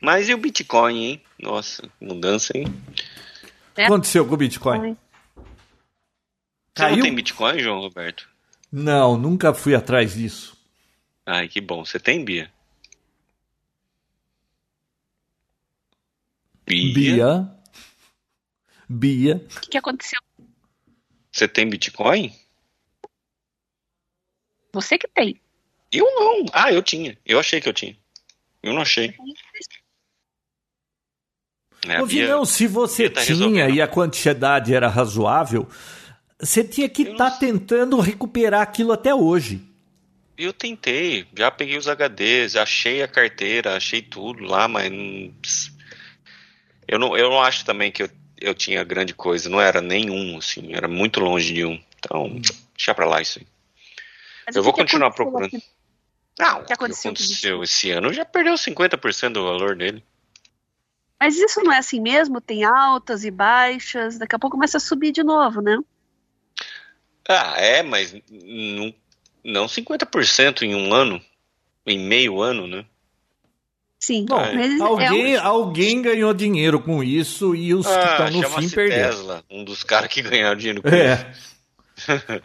Mas 0.00 0.28
e 0.28 0.34
o 0.34 0.38
Bitcoin, 0.38 1.04
hein? 1.04 1.22
Nossa, 1.38 1.88
mudança, 2.00 2.56
hein? 2.56 2.66
O 2.66 3.74
que 3.74 3.82
aconteceu 3.82 4.26
com 4.26 4.34
o 4.34 4.36
Bitcoin? 4.36 4.94
Você 4.94 4.96
Caiu? 6.74 6.96
não 6.96 7.02
tem 7.02 7.14
Bitcoin, 7.14 7.58
João 7.60 7.80
Roberto? 7.80 8.28
Não, 8.70 9.16
nunca 9.16 9.52
fui 9.52 9.74
atrás 9.74 10.14
disso. 10.14 10.56
Ai, 11.24 11.48
que 11.48 11.60
bom. 11.60 11.84
Você 11.84 12.00
tem, 12.00 12.24
Bia? 12.24 12.52
Bia? 16.66 16.94
Bia? 16.94 17.56
Bia? 18.88 19.36
O 19.36 19.60
que, 19.60 19.70
que 19.70 19.78
aconteceu? 19.78 20.20
Você 21.30 21.46
tem 21.46 21.68
Bitcoin? 21.68 22.34
Você 24.72 24.98
que 24.98 25.08
tem. 25.08 25.40
Eu 25.92 26.06
não. 26.14 26.46
Ah, 26.52 26.72
eu 26.72 26.82
tinha. 26.82 27.18
Eu 27.24 27.38
achei 27.38 27.60
que 27.60 27.68
eu 27.68 27.72
tinha. 27.72 27.96
Eu 28.62 28.72
não 28.72 28.80
achei. 28.80 29.14
É, 31.86 32.00
Ô, 32.00 32.06
Vinão, 32.06 32.44
se 32.44 32.66
você 32.66 33.10
tá 33.10 33.22
tinha 33.22 33.68
e 33.68 33.80
a 33.80 33.88
quantidade 33.88 34.72
era 34.72 34.88
razoável, 34.88 35.68
você 36.38 36.62
tinha 36.62 36.88
que 36.88 37.02
estar 37.02 37.32
tá 37.32 37.36
tentando 37.38 37.98
recuperar 38.00 38.62
aquilo 38.62 38.92
até 38.92 39.14
hoje. 39.14 39.60
Eu 40.38 40.52
tentei, 40.52 41.26
já 41.36 41.50
peguei 41.50 41.76
os 41.76 41.86
HDs, 41.86 42.56
achei 42.56 43.02
a 43.02 43.08
carteira, 43.08 43.76
achei 43.76 44.00
tudo 44.00 44.44
lá, 44.44 44.66
mas 44.66 45.70
Eu 46.88 46.98
não, 46.98 47.16
eu 47.16 47.28
não 47.28 47.40
acho 47.42 47.64
também 47.64 47.92
que 47.92 48.04
eu, 48.04 48.10
eu 48.40 48.54
tinha 48.54 48.82
grande 48.82 49.12
coisa, 49.12 49.50
não 49.50 49.60
era 49.60 49.80
nenhum, 49.80 50.38
assim, 50.38 50.72
era 50.72 50.88
muito 50.88 51.20
longe 51.20 51.52
de 51.52 51.64
um. 51.64 51.80
Então, 51.98 52.26
hum. 52.26 52.40
deixa 52.76 52.94
pra 52.94 53.06
lá 53.06 53.20
isso 53.20 53.40
aí. 53.40 53.46
Mas 54.46 54.56
eu 54.56 54.62
vou 54.62 54.72
continuar 54.72 55.10
procurando. 55.10 55.56
Aqui? 55.56 55.62
Não, 56.38 56.60
o 56.60 56.64
que 56.64 56.72
aconteceu, 56.72 57.10
aconteceu 57.10 57.62
esse 57.62 57.90
ano 57.90 58.12
já 58.12 58.24
perdeu 58.24 58.54
50% 58.54 59.32
do 59.32 59.44
valor 59.44 59.76
dele. 59.76 60.02
Mas 61.20 61.36
isso 61.36 61.60
não 61.62 61.72
é 61.72 61.78
assim 61.78 62.00
mesmo? 62.00 62.40
Tem 62.40 62.64
altas 62.64 63.24
e 63.24 63.30
baixas, 63.30 64.18
daqui 64.18 64.34
a 64.34 64.38
pouco 64.38 64.56
começa 64.56 64.78
a 64.78 64.80
subir 64.80 65.12
de 65.12 65.22
novo, 65.22 65.60
né? 65.60 65.78
Ah, 67.28 67.54
é, 67.56 67.82
mas 67.82 68.12
não, 68.28 68.92
não 69.44 69.66
50% 69.66 70.62
em 70.62 70.74
um 70.74 70.92
ano, 70.92 71.22
em 71.86 71.98
meio 71.98 72.42
ano, 72.42 72.66
né? 72.66 72.84
Sim. 74.00 74.26
Bom, 74.26 74.40
é. 74.40 74.80
alguém, 74.82 75.34
é 75.36 75.40
um... 75.40 75.46
alguém 75.46 76.02
ganhou 76.02 76.34
dinheiro 76.34 76.80
com 76.80 77.04
isso 77.04 77.54
e 77.54 77.72
os 77.72 77.86
ah, 77.86 78.00
que 78.00 78.08
estão 78.08 78.30
no 78.30 78.50
fim 78.50 78.68
perderam. 78.68 79.10
Tesla, 79.10 79.44
um 79.48 79.62
dos 79.62 79.84
caras 79.84 80.08
que 80.08 80.22
ganharam 80.22 80.56
dinheiro 80.56 80.82
com 80.82 80.88
é. 80.88 81.30
isso. 81.30 81.52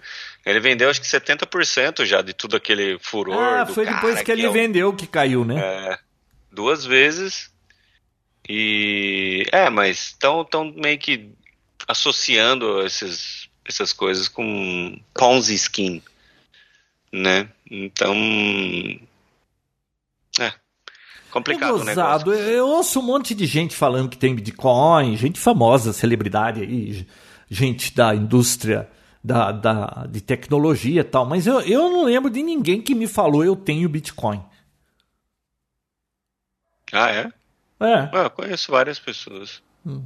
ele 0.50 0.62
vendeu 0.62 0.90
acho 0.90 1.02
que 1.02 1.08
70% 1.08 2.06
já 2.06 2.22
de 2.22 2.34
tudo 2.34 2.56
aquele 2.56 2.98
furor. 3.00 3.38
Ah, 3.38 3.66
foi 3.66 3.86
depois 3.86 4.20
que, 4.20 4.24
que 4.24 4.32
ele 4.32 4.46
é 4.46 4.50
o... 4.50 4.54
vendeu 4.54 4.94
que 4.94 5.06
caiu, 5.06 5.44
né? 5.44 5.60
É, 5.60 6.00
duas 6.50 6.86
vezes. 6.86 7.52
E. 8.48 9.46
É, 9.52 9.70
mas 9.70 10.08
estão 10.08 10.46
tão 10.46 10.72
meio 10.72 10.98
que 10.98 11.30
associando 11.86 12.82
esses, 12.86 13.50
essas 13.66 13.92
coisas 13.92 14.30
com 14.30 14.98
Ponzi 15.14 15.54
Skin. 15.56 16.02
Né? 17.12 17.50
Então. 17.70 18.16
É. 20.40 20.54
Complicado 21.30 21.82
é 21.82 21.84
negócio. 21.84 22.34
Eu 22.34 22.68
ouço 22.68 23.02
um 23.02 23.04
monte 23.04 23.36
de 23.36 23.46
gente 23.46 23.76
falando 23.76 24.10
que 24.10 24.18
tem 24.18 24.34
Bitcoin, 24.34 25.18
gente 25.18 25.40
famosa, 25.40 25.92
celebridade 25.92 26.62
aí, 26.62 27.06
gente 27.50 27.94
da 27.94 28.16
indústria 28.16 28.90
da, 29.28 29.52
da, 29.52 30.08
de 30.10 30.22
tecnologia 30.22 31.02
e 31.02 31.04
tal, 31.04 31.26
mas 31.26 31.46
eu, 31.46 31.60
eu 31.62 31.90
não 31.90 32.06
lembro 32.06 32.30
de 32.30 32.42
ninguém 32.42 32.82
que 32.82 32.96
me 32.96 33.08
falou 33.08 33.44
eu 33.44 33.56
tenho 33.56 33.90
Bitcoin. 33.90 34.42
Ah, 36.94 37.12
é? 37.12 37.32
É. 37.80 38.10
Ah, 38.14 38.24
eu 38.24 38.30
conheço 38.30 38.72
várias 38.72 38.98
pessoas. 38.98 39.62
Hum. 39.86 40.04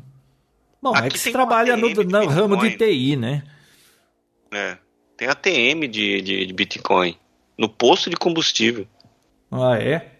Bom, 0.81 0.95
Aqui 0.95 1.07
é 1.07 1.09
que 1.11 1.19
você 1.19 1.31
trabalha 1.31 1.77
no, 1.77 1.89
no 1.89 2.25
ramo 2.25 2.57
de 2.57 2.75
TI, 2.75 3.15
né? 3.15 3.43
É. 4.51 4.77
Tem 5.15 5.27
ATM 5.27 5.87
de, 5.87 6.21
de, 6.21 6.45
de 6.47 6.53
Bitcoin. 6.53 7.15
No 7.55 7.69
posto 7.69 8.09
de 8.09 8.15
combustível. 8.15 8.87
Ah, 9.51 9.77
é? 9.77 10.11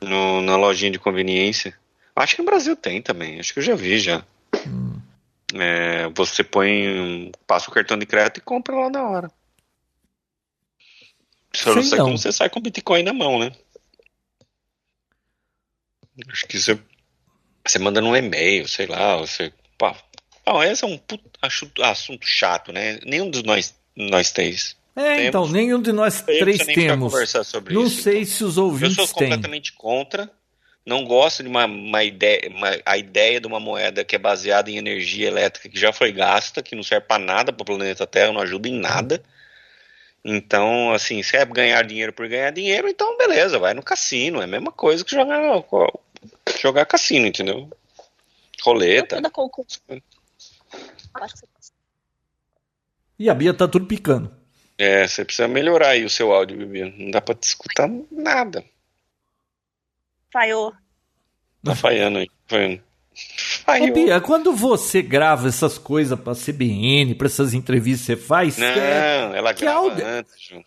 no, 0.00 0.40
na 0.42 0.56
lojinha 0.56 0.90
de 0.90 0.98
conveniência. 0.98 1.74
Acho 2.14 2.36
que 2.36 2.42
no 2.42 2.46
Brasil 2.46 2.76
tem 2.76 3.00
também, 3.00 3.38
acho 3.38 3.52
que 3.52 3.60
eu 3.60 3.64
já 3.64 3.74
vi 3.74 3.98
já. 3.98 4.24
É, 5.54 6.08
você 6.10 6.44
põe, 6.44 7.32
passa 7.46 7.70
o 7.70 7.72
cartão 7.72 7.98
de 7.98 8.04
crédito 8.06 8.38
e 8.38 8.42
compra 8.42 8.74
lá 8.76 8.90
na 8.90 9.08
hora. 9.08 9.30
Só 11.54 11.74
não 11.74 11.82
sei 11.82 11.98
como 11.98 12.18
você 12.18 12.30
sai 12.30 12.50
com 12.50 12.60
Bitcoin 12.60 13.02
na 13.02 13.12
mão, 13.12 13.38
né? 13.38 13.52
Acho 16.30 16.46
que 16.46 16.58
você, 16.58 16.78
você 17.66 17.78
manda 17.78 18.00
num 18.00 18.14
e-mail, 18.14 18.68
sei 18.68 18.86
lá, 18.86 19.16
você. 19.16 19.52
Pá. 19.76 19.96
Não, 20.46 20.62
esse 20.62 20.84
é 20.84 20.86
um 20.86 21.00
assunto 21.82 22.26
chato, 22.26 22.72
né? 22.72 22.98
Nenhum 23.04 23.30
dos 23.30 23.42
nós, 23.42 23.74
nós 23.96 24.30
três 24.32 24.76
é, 24.96 25.02
temos. 25.14 25.28
então, 25.28 25.48
nenhum 25.48 25.80
de 25.80 25.92
nós 25.92 26.22
três 26.22 26.66
temos. 26.66 27.12
não 27.70 27.86
isso, 27.86 28.02
sei 28.02 28.22
então. 28.22 28.32
se 28.32 28.44
os 28.44 28.58
ouvintes 28.58 28.98
Eu 28.98 29.06
sou 29.06 29.14
completamente 29.14 29.70
têm. 29.70 29.78
contra. 29.78 30.30
Não 30.88 31.04
gosto 31.04 31.42
de 31.42 31.50
uma, 31.50 31.66
uma 31.66 32.02
ideia, 32.02 32.48
uma, 32.48 32.70
a 32.86 32.96
ideia 32.96 33.38
de 33.38 33.46
uma 33.46 33.60
moeda 33.60 34.02
que 34.06 34.16
é 34.16 34.18
baseada 34.18 34.70
em 34.70 34.78
energia 34.78 35.28
elétrica 35.28 35.68
que 35.68 35.78
já 35.78 35.92
foi 35.92 36.10
gasta, 36.10 36.62
que 36.62 36.74
não 36.74 36.82
serve 36.82 37.06
para 37.06 37.22
nada 37.22 37.52
para 37.52 37.62
o 37.62 37.66
planeta 37.66 38.06
Terra, 38.06 38.32
não 38.32 38.40
ajuda 38.40 38.70
em 38.70 38.80
nada. 38.80 39.22
Então, 40.24 40.90
assim, 40.94 41.22
se 41.22 41.36
é 41.36 41.44
ganhar 41.44 41.82
dinheiro 41.84 42.10
por 42.10 42.26
ganhar 42.26 42.50
dinheiro, 42.52 42.88
então 42.88 43.18
beleza, 43.18 43.58
vai 43.58 43.74
no 43.74 43.82
cassino. 43.82 44.40
É 44.40 44.44
a 44.44 44.46
mesma 44.46 44.72
coisa 44.72 45.04
que 45.04 45.10
jogar, 45.10 45.62
jogar 46.58 46.86
cassino, 46.86 47.26
entendeu? 47.26 47.68
Roleta. 48.62 49.16
E 53.18 53.28
a 53.28 53.34
Bia 53.34 53.52
tá 53.52 53.68
tudo 53.68 53.84
picando. 53.84 54.34
É, 54.78 55.06
você 55.06 55.22
precisa 55.22 55.46
melhorar 55.46 55.90
aí 55.90 56.04
o 56.06 56.08
seu 56.08 56.32
áudio, 56.32 56.56
Bibi. 56.56 56.94
Não 56.96 57.10
dá 57.10 57.20
pra 57.20 57.34
te 57.34 57.42
escutar 57.42 57.90
nada. 58.10 58.64
Falhou. 60.32 60.72
Tá 61.64 61.74
falhando 61.74 62.18
aí. 62.18 62.28
Falhando. 62.46 62.82
Ô, 63.66 63.92
Bia, 63.92 64.20
quando 64.20 64.54
você 64.54 65.02
grava 65.02 65.48
essas 65.48 65.76
coisas 65.76 66.18
pra 66.18 66.34
CBN, 66.34 67.14
pra 67.14 67.26
essas 67.26 67.52
entrevistas 67.52 68.06
você 68.06 68.16
faz? 68.16 68.56
Não, 68.56 68.66
é... 68.66 69.36
ela 69.36 69.52
que 69.52 69.62
grava 69.62 69.78
áudio? 69.78 70.06
antes, 70.06 70.40
Ju. 70.40 70.64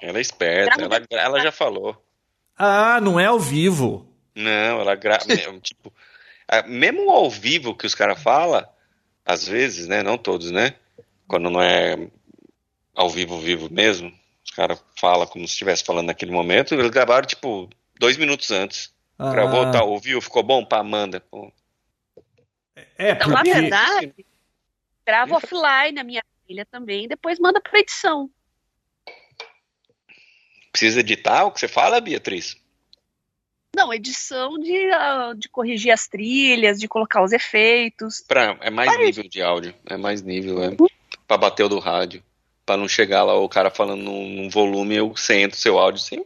Ela 0.00 0.18
é 0.18 0.20
esperta, 0.20 0.82
ela, 0.82 1.06
ela 1.10 1.40
já 1.40 1.52
falou. 1.52 2.02
Ah, 2.56 3.00
não 3.00 3.20
é 3.20 3.26
ao 3.26 3.38
vivo. 3.38 4.06
Não, 4.34 4.80
ela 4.80 4.94
grava. 4.94 5.24
tipo, 5.60 5.92
mesmo 6.66 7.10
ao 7.10 7.30
vivo 7.30 7.76
que 7.76 7.86
os 7.86 7.94
caras 7.94 8.22
falam, 8.22 8.66
às 9.24 9.46
vezes, 9.46 9.86
né? 9.86 10.02
Não 10.02 10.16
todos, 10.16 10.50
né? 10.50 10.74
Quando 11.28 11.50
não 11.50 11.60
é 11.60 12.08
ao 12.94 13.10
vivo, 13.10 13.38
vivo 13.38 13.68
mesmo. 13.70 14.12
Os 14.44 14.50
caras 14.50 14.82
falam 14.98 15.26
como 15.26 15.46
se 15.46 15.52
estivesse 15.52 15.84
falando 15.84 16.06
naquele 16.06 16.32
momento. 16.32 16.74
Eles 16.74 16.90
gravaram, 16.90 17.26
tipo, 17.26 17.68
dois 17.98 18.16
minutos 18.16 18.50
antes. 18.50 18.92
Ah. 19.20 19.30
Pra 19.30 19.44
voltar, 19.44 19.84
ouviu? 19.84 20.18
Ficou 20.22 20.42
bom 20.42 20.64
pra 20.64 20.78
Amanda. 20.78 21.20
Pô. 21.20 21.52
É, 22.96 23.14
porque... 23.14 23.24
Então, 23.24 23.28
na 23.28 23.42
verdade, 23.42 24.26
grava 25.06 25.36
offline 25.36 26.00
a 26.00 26.04
minha 26.04 26.22
filha 26.46 26.64
também, 26.64 27.06
depois 27.06 27.38
manda 27.38 27.60
pra 27.60 27.80
edição. 27.80 28.30
Precisa 30.72 31.00
editar 31.00 31.44
o 31.44 31.52
que 31.52 31.60
você 31.60 31.68
fala, 31.68 32.00
Beatriz? 32.00 32.56
Não, 33.76 33.92
edição 33.92 34.58
de, 34.58 34.88
uh, 34.88 35.34
de 35.36 35.50
corrigir 35.50 35.92
as 35.92 36.08
trilhas, 36.08 36.80
de 36.80 36.88
colocar 36.88 37.22
os 37.22 37.32
efeitos. 37.32 38.24
Pra, 38.26 38.56
é 38.62 38.70
mais 38.70 38.96
nível 38.96 39.28
de 39.28 39.42
áudio. 39.42 39.74
É 39.84 39.98
mais 39.98 40.22
nível, 40.22 40.62
é. 40.62 40.70
Pra 41.26 41.36
bater 41.36 41.64
o 41.64 41.68
do 41.68 41.78
rádio 41.78 42.22
para 42.64 42.76
não 42.76 42.88
chegar 42.88 43.24
lá 43.24 43.34
o 43.34 43.48
cara 43.48 43.70
falando 43.70 44.02
num, 44.02 44.28
num 44.28 44.50
volume, 44.50 44.96
eu 44.96 45.10
você 45.10 45.40
entra 45.40 45.56
o 45.56 45.60
seu 45.60 45.78
áudio, 45.78 46.00
você 46.00 46.22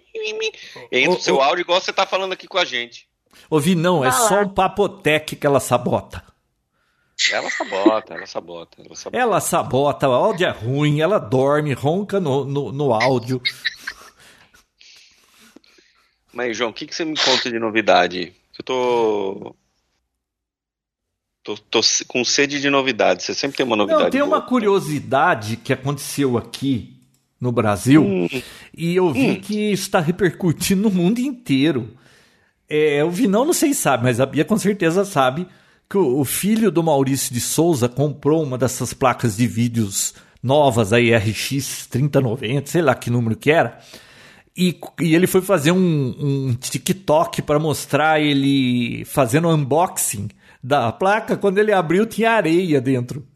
entra 0.91 1.19
o 1.19 1.21
seu 1.21 1.41
áudio 1.41 1.63
igual 1.63 1.81
você 1.81 1.93
tá 1.93 2.07
falando 2.07 2.33
aqui 2.33 2.47
com 2.47 2.59
a 2.59 2.65
gente. 2.65 3.09
Ouvi, 3.51 3.75
não, 3.75 4.05
é 4.05 4.11
só 4.11 4.43
um 4.43 4.49
papotec 4.49 5.37
que 5.37 5.47
ela 5.47 5.61
sabota. 5.61 6.23
Ela 7.31 7.51
sabota, 7.51 8.15
ela 8.15 8.27
sabota, 8.27 8.83
ela 8.85 8.97
sabota. 8.97 9.17
Ela 9.17 9.41
sabota, 9.41 10.09
o 10.09 10.13
áudio 10.13 10.47
é 10.47 10.51
ruim, 10.51 11.01
ela 11.01 11.19
dorme, 11.19 11.73
ronca 11.73 12.19
no, 12.21 12.45
no, 12.45 12.73
no 12.73 12.93
áudio. 12.93 13.41
Mas, 16.33 16.57
João, 16.57 16.71
o 16.71 16.73
que, 16.73 16.87
que 16.87 16.95
você 16.95 17.05
me 17.05 17.17
conta 17.17 17.49
de 17.49 17.59
novidade? 17.59 18.35
Eu 18.59 18.65
tô 18.65 19.57
Tô, 21.45 21.59
tô, 21.71 21.81
com 22.09 22.25
sede 22.25 22.59
de 22.59 22.71
novidade. 22.71 23.23
Você 23.23 23.35
sempre 23.35 23.59
tem 23.59 23.67
uma 23.67 23.77
novidade. 23.77 24.05
Não, 24.05 24.11
tem 24.11 24.21
boa. 24.23 24.39
uma 24.39 24.41
curiosidade 24.41 25.59
que 25.59 25.75
aconteceu 25.75 26.39
aqui 26.39 26.97
no 27.39 27.53
Brasil 27.53 28.03
hum. 28.03 28.27
e 28.75 28.97
eu 28.97 29.13
vi 29.13 29.33
hum. 29.33 29.41
que 29.41 29.71
está 29.71 30.01
repercutindo 30.01 30.89
no 30.89 30.91
mundo 30.91 31.19
inteiro. 31.19 31.91
É, 32.67 33.05
o 33.05 33.11
Vinão 33.11 33.45
não 33.45 33.53
sei 33.53 33.75
se 33.75 33.83
sabe, 33.83 34.05
mas 34.05 34.21
a 34.21 34.25
Bia 34.25 34.43
com 34.43 34.57
certeza 34.57 35.05
sabe 35.05 35.47
que 35.89 35.99
o, 35.99 36.21
o 36.21 36.25
filho 36.25 36.71
do 36.71 36.83
Maurício 36.83 37.35
de 37.35 37.41
Souza 37.43 37.91
comprou 37.91 38.43
uma 38.43 38.57
dessas 38.57 38.95
placas 38.95 39.37
de 39.37 39.47
vídeos 39.47 40.15
novas 40.43 40.95
aí, 40.95 41.15
RX 41.15 41.87
3090, 41.89 42.71
sei 42.71 42.81
lá 42.81 42.95
que 42.95 43.11
número 43.11 43.37
que 43.37 43.51
era. 43.51 43.79
E, 44.57 44.79
e 44.99 45.15
ele 45.15 45.27
foi 45.27 45.43
fazer 45.43 45.73
um, 45.73 46.17
um 46.19 46.55
TikTok 46.55 47.43
para 47.43 47.59
mostrar 47.59 48.19
ele 48.19 49.05
fazendo 49.05 49.51
unboxing 49.51 50.29
da 50.65 50.91
placa, 50.91 51.37
quando 51.37 51.59
ele 51.59 51.73
abriu, 51.73 52.07
tinha 52.07 52.31
areia 52.31 52.81
dentro. 52.81 53.29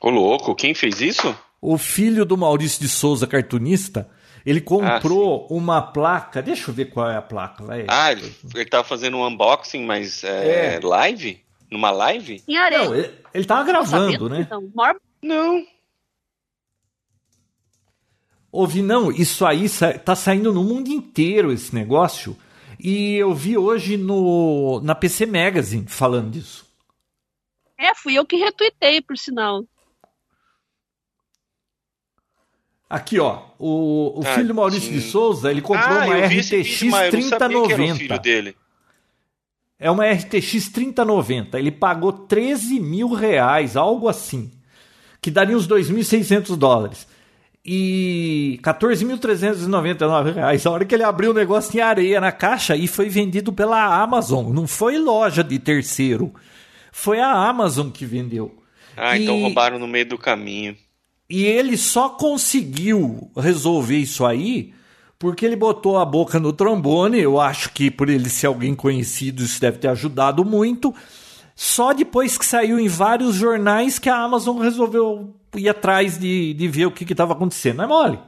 Ô 0.00 0.10
louco, 0.10 0.52
quem 0.56 0.74
fez 0.74 1.00
isso? 1.00 1.38
O 1.60 1.78
filho 1.78 2.24
do 2.24 2.36
Maurício 2.36 2.80
de 2.80 2.88
Souza, 2.88 3.28
cartunista, 3.28 4.10
ele 4.44 4.60
comprou 4.60 5.46
ah, 5.48 5.54
uma 5.54 5.80
placa. 5.80 6.42
Deixa 6.42 6.68
eu 6.70 6.74
ver 6.74 6.86
qual 6.86 7.08
é 7.08 7.16
a 7.16 7.22
placa. 7.22 7.62
Vai. 7.64 7.84
Ah, 7.86 8.10
ele, 8.10 8.34
ele 8.52 8.64
tava 8.64 8.82
fazendo 8.82 9.18
um 9.18 9.24
unboxing, 9.24 9.84
mas 9.84 10.24
é, 10.24 10.74
é. 10.74 10.80
live? 10.82 11.40
Numa 11.70 11.92
live? 11.92 12.42
Em 12.48 12.56
areia. 12.56 12.84
Não, 12.84 12.94
ele, 12.96 13.14
ele 13.32 13.44
tava 13.44 13.62
gravando, 13.62 14.28
né? 14.28 14.40
Então, 14.40 14.68
não. 15.22 15.64
Ouvi, 18.50 18.82
não, 18.82 19.12
isso 19.12 19.46
aí 19.46 19.66
tá 20.04 20.16
saindo 20.16 20.52
no 20.52 20.64
mundo 20.64 20.88
inteiro 20.88 21.52
esse 21.52 21.72
negócio. 21.72 22.36
E 22.78 23.16
eu 23.16 23.34
vi 23.34 23.58
hoje 23.58 23.96
no, 23.96 24.80
na 24.82 24.94
PC 24.94 25.26
Magazine 25.26 25.86
falando 25.88 26.30
disso. 26.30 26.66
É, 27.76 27.94
fui 27.94 28.14
eu 28.14 28.24
que 28.24 28.36
retuitei, 28.36 29.00
por 29.00 29.16
sinal. 29.16 29.64
Aqui, 32.88 33.18
ó. 33.18 33.42
O, 33.58 34.20
o 34.20 34.22
ah, 34.24 34.34
filho 34.34 34.48
do 34.48 34.54
Maurício 34.54 34.88
sim. 34.88 34.92
de 34.92 35.00
Souza, 35.00 35.50
ele 35.50 35.60
comprou 35.60 35.98
ah, 35.98 36.06
uma 36.06 36.16
RTX 36.26 36.78
3090. 37.10 37.94
filho 37.96 38.18
dele. 38.18 38.56
É 39.78 39.90
uma 39.90 40.10
RTX 40.10 40.70
3090. 40.70 41.58
Ele 41.58 41.70
pagou 41.70 42.12
13 42.12 42.80
mil 42.80 43.12
reais, 43.12 43.76
algo 43.76 44.08
assim. 44.08 44.50
Que 45.20 45.30
daria 45.30 45.56
uns 45.56 45.68
2.600 45.68 46.56
dólares. 46.56 47.06
E 47.70 48.58
14.399 48.62 50.32
reais. 50.32 50.64
A 50.64 50.70
hora 50.70 50.86
que 50.86 50.94
ele 50.94 51.04
abriu 51.04 51.32
o 51.32 51.34
negócio 51.34 51.70
tinha 51.70 51.84
areia 51.84 52.18
na 52.18 52.32
caixa 52.32 52.74
e 52.74 52.88
foi 52.88 53.10
vendido 53.10 53.52
pela 53.52 54.02
Amazon. 54.02 54.50
Não 54.54 54.66
foi 54.66 54.96
loja 54.96 55.44
de 55.44 55.58
terceiro. 55.58 56.32
Foi 56.90 57.20
a 57.20 57.30
Amazon 57.30 57.90
que 57.90 58.06
vendeu. 58.06 58.56
Ah, 58.96 59.18
então 59.18 59.34
e... 59.34 59.38
então 59.38 59.42
roubaram 59.42 59.78
no 59.78 59.86
meio 59.86 60.08
do 60.08 60.16
caminho. 60.16 60.74
E 61.28 61.44
ele 61.44 61.76
só 61.76 62.08
conseguiu 62.08 63.30
resolver 63.36 63.98
isso 63.98 64.24
aí 64.24 64.72
porque 65.18 65.44
ele 65.44 65.54
botou 65.54 65.98
a 65.98 66.06
boca 66.06 66.40
no 66.40 66.54
trombone. 66.54 67.20
Eu 67.20 67.38
acho 67.38 67.70
que 67.74 67.90
por 67.90 68.08
ele 68.08 68.30
ser 68.30 68.46
alguém 68.46 68.74
conhecido, 68.74 69.42
isso 69.42 69.60
deve 69.60 69.76
ter 69.76 69.88
ajudado 69.88 70.42
muito. 70.42 70.94
Só 71.54 71.92
depois 71.92 72.38
que 72.38 72.46
saiu 72.46 72.80
em 72.80 72.88
vários 72.88 73.34
jornais 73.34 73.98
que 73.98 74.08
a 74.08 74.16
Amazon 74.16 74.58
resolveu 74.58 75.34
ir 75.54 75.68
atrás 75.68 76.18
de, 76.18 76.54
de 76.54 76.68
ver 76.68 76.86
o 76.86 76.90
que 76.90 77.10
estava 77.10 77.32
acontecendo. 77.32 77.78
Não 77.78 77.84
é 77.84 77.86
mole? 77.86 78.18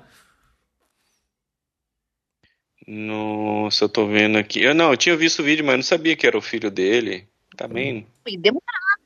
Nossa, 2.87 3.85
eu 3.85 3.88
tô 3.88 4.06
vendo 4.06 4.37
aqui. 4.37 4.62
Eu 4.62 4.74
não, 4.74 4.90
eu 4.90 4.96
tinha 4.96 5.16
visto 5.16 5.40
o 5.40 5.44
vídeo, 5.44 5.64
mas 5.64 5.76
não 5.76 5.83
sabia 5.83 6.16
que 6.16 6.26
era 6.26 6.37
o 6.37 6.42
filho 6.42 6.70
dele. 6.70 7.28
Também. 7.56 8.06
E 8.26 8.37
demorado 8.37 8.61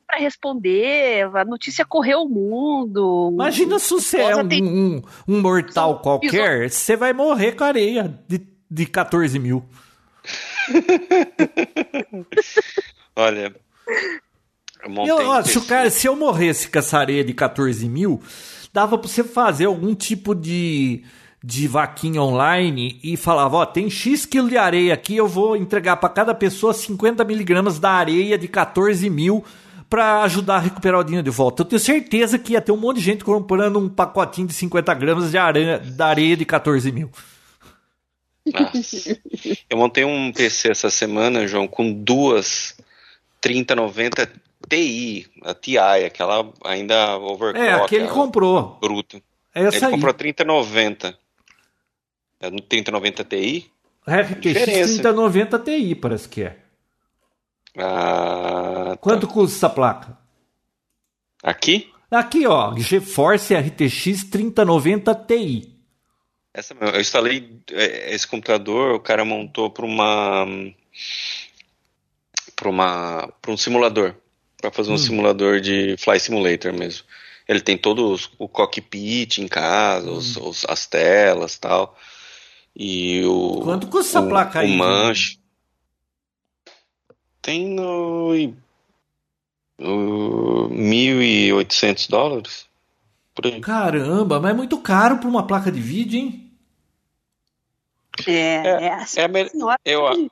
para 0.07 0.19
responder, 0.19 1.25
a 1.35 1.43
notícia 1.43 1.85
correu 1.85 2.21
o 2.21 2.29
mundo. 2.29 3.31
Imagina 3.33 3.79
se 3.79 3.93
você 3.93 4.21
é 4.21 4.35
um, 4.35 4.47
tem... 4.47 4.63
um, 4.63 5.01
um, 5.27 5.41
mortal 5.41 5.99
qualquer, 5.99 6.69
você 6.69 6.95
vai 6.95 7.11
morrer 7.11 7.53
com 7.53 7.63
areia 7.63 8.19
de, 8.27 8.41
de 8.69 8.85
14 8.85 9.37
mil. 9.39 9.65
Olha. 13.15 13.55
Eu, 15.07 15.17
ó, 15.17 15.41
se, 15.43 15.59
cara, 15.61 15.89
se 15.89 16.07
eu 16.07 16.15
morresse 16.15 16.69
com 16.69 16.79
essa 16.79 16.97
areia 16.97 17.23
de 17.23 17.33
14 17.33 17.87
mil, 17.89 18.21
dava 18.73 18.97
pra 18.97 19.07
você 19.07 19.23
fazer 19.23 19.65
algum 19.65 19.95
tipo 19.95 20.35
de 20.35 21.03
de 21.45 21.67
vaquinha 21.67 22.23
online 22.23 22.99
e 23.03 23.15
falava, 23.15 23.57
ó, 23.57 23.65
tem 23.67 23.87
X 23.87 24.25
quilo 24.25 24.49
de 24.49 24.57
areia 24.57 24.95
aqui, 24.95 25.15
eu 25.15 25.27
vou 25.27 25.55
entregar 25.55 25.95
para 25.97 26.09
cada 26.09 26.33
pessoa 26.33 26.73
50 26.73 27.23
miligramas 27.23 27.77
da 27.77 27.91
areia 27.91 28.35
de 28.35 28.47
14 28.47 29.07
mil 29.11 29.45
para 29.87 30.23
ajudar 30.23 30.55
a 30.55 30.59
recuperar 30.59 31.01
o 31.01 31.03
dinheiro 31.03 31.23
de 31.23 31.29
volta. 31.29 31.61
Eu 31.61 31.67
tenho 31.67 31.79
certeza 31.79 32.39
que 32.39 32.53
ia 32.53 32.61
ter 32.61 32.71
um 32.71 32.77
monte 32.77 32.97
de 32.97 33.03
gente 33.03 33.23
comprando 33.23 33.77
um 33.77 33.87
pacotinho 33.87 34.47
de 34.47 34.55
50 34.55 34.91
gramas 34.95 35.29
de 35.29 35.37
areia, 35.37 35.77
da 35.77 36.07
areia 36.07 36.35
de 36.35 36.45
14 36.45 36.91
mil. 36.91 37.11
Nossa. 38.51 39.19
Eu 39.69 39.77
montei 39.77 40.03
um 40.03 40.31
PC 40.31 40.71
essa 40.71 40.89
semana, 40.89 41.47
João, 41.47 41.67
com 41.67 41.93
duas 41.93 42.75
3090 43.39 44.31
Ti, 44.69 45.27
a 45.43 45.53
TI, 45.53 45.77
aquela 45.77 46.51
ainda 46.63 47.17
overclock. 47.17 47.67
É, 47.67 47.73
aquele 47.73 48.07
comprou. 48.07 48.77
Bruto. 48.81 49.21
É 49.53 49.63
essa 49.63 49.77
Ele 49.77 49.85
aí. 49.85 49.91
comprou 49.91 50.13
3090. 50.13 51.17
É 52.39 52.49
no 52.49 52.61
3090 52.61 53.23
Ti? 53.23 53.71
RTX 54.07 54.63
3090 54.65 55.59
Ti, 55.59 55.95
parece 55.95 56.29
que 56.29 56.43
é. 56.43 56.57
Ah, 57.77 58.91
tá. 58.91 58.97
Quanto 58.97 59.27
custa 59.27 59.57
essa 59.57 59.69
placa? 59.69 60.17
Aqui? 61.43 61.91
Aqui, 62.09 62.45
ó, 62.47 62.75
GeForce 62.77 63.55
RTX 63.55 64.25
3090 64.29 65.15
Ti. 65.27 65.75
Essa, 66.53 66.73
eu 66.79 67.01
instalei 67.01 67.61
é, 67.71 68.13
esse 68.13 68.25
computador, 68.25 68.95
o 68.95 68.99
cara 68.99 69.25
montou 69.25 69.69
para 69.69 69.85
uma 69.85 70.45
para 72.55 72.69
uma 72.69 73.27
para 73.41 73.51
um 73.51 73.57
simulador, 73.57 74.15
para 74.65 74.77
fazer 74.77 74.91
um 74.91 74.95
hum. 74.95 74.97
simulador 74.97 75.59
de 75.59 75.95
Fly 75.97 76.19
Simulator 76.19 76.73
mesmo. 76.73 77.05
Ele 77.47 77.61
tem 77.61 77.77
todo 77.77 78.15
o 78.39 78.47
cockpit 78.47 79.37
em 79.37 79.47
casa, 79.47 80.09
hum. 80.09 80.17
os, 80.17 80.37
os, 80.37 80.65
as 80.67 80.85
telas, 80.87 81.57
tal. 81.57 81.97
E 82.75 83.23
o 83.25 83.61
Quanto 83.61 83.87
custa 83.87 84.19
essa 84.19 84.27
placa 84.27 84.59
aí? 84.59 84.73
O 84.73 84.77
manche. 84.77 85.39
Tem 87.41 87.67
no, 87.69 88.33
no 89.77 90.69
1.800 90.71 92.09
dólares. 92.09 92.65
Por 93.33 93.45
aí. 93.45 93.61
Caramba, 93.61 94.39
mas 94.39 94.51
é 94.51 94.53
muito 94.53 94.77
caro 94.79 95.17
para 95.19 95.29
uma 95.29 95.45
placa 95.45 95.71
de 95.71 95.79
vídeo, 95.79 96.19
hein? 96.19 96.51
É, 98.27 98.31
é, 98.31 98.83
é, 98.85 98.93
assim, 98.93 99.19
é, 99.19 99.23
a, 99.25 99.27
me, 99.27 99.49
eu, 99.83 100.29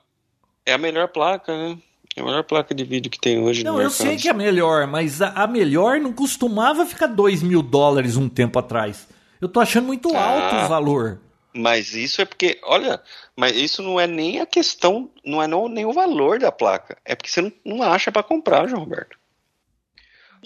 é 0.64 0.72
a 0.72 0.78
melhor 0.78 1.08
placa, 1.08 1.56
né? 1.56 1.78
É 2.16 2.20
a 2.20 2.24
melhor 2.24 2.44
placa 2.44 2.74
de 2.74 2.84
vídeo 2.84 3.10
que 3.10 3.18
tem 3.18 3.40
hoje 3.40 3.64
não, 3.64 3.72
no 3.72 3.78
mercado. 3.78 3.98
Não, 3.98 4.06
eu 4.06 4.10
sei 4.10 4.16
que 4.20 4.28
é 4.28 4.30
a 4.30 4.34
melhor, 4.34 4.86
mas 4.86 5.20
a, 5.20 5.30
a, 5.30 5.46
melhor 5.46 6.00
não 6.00 6.12
costumava 6.12 6.86
ficar 6.86 7.08
2 7.08 7.42
mil 7.42 7.60
dólares 7.60 8.16
um 8.16 8.28
tempo 8.28 8.58
atrás. 8.58 9.08
Eu 9.40 9.48
tô 9.48 9.60
achando 9.60 9.86
muito 9.86 10.14
ah, 10.14 10.24
alto 10.24 10.64
o 10.64 10.68
valor. 10.68 11.20
Mas 11.52 11.94
isso 11.94 12.22
é 12.22 12.24
porque, 12.24 12.60
olha, 12.64 13.00
mas 13.36 13.56
isso 13.56 13.82
não 13.82 13.98
é 13.98 14.06
nem 14.06 14.40
a 14.40 14.46
questão, 14.46 15.10
não 15.24 15.42
é 15.42 15.46
não, 15.46 15.68
nem 15.68 15.84
o 15.84 15.92
valor 15.92 16.38
da 16.38 16.52
placa. 16.52 16.96
É 17.04 17.16
porque 17.16 17.30
você 17.30 17.40
não, 17.42 17.52
não 17.64 17.82
acha 17.82 18.12
para 18.12 18.22
comprar, 18.22 18.68
João 18.68 18.82
Roberto. 18.82 19.18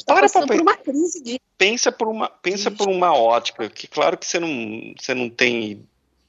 Tá 0.07 0.15
Para 0.15 0.29
pra, 0.29 0.47
por 0.47 0.61
uma 0.61 0.77
crise 0.77 1.23
de... 1.23 1.41
Pensa 1.57 1.91
por 1.91 2.09
uma, 2.09 2.29
pensa 2.29 2.71
por 2.71 2.89
uma 2.89 3.13
ótica, 3.13 3.69
que 3.69 3.89
claro 3.89 4.17
que 4.17 4.27
você 4.27 4.39
não, 4.39 4.95
você 4.97 5.13
não 5.13 5.29
tem 5.29 5.85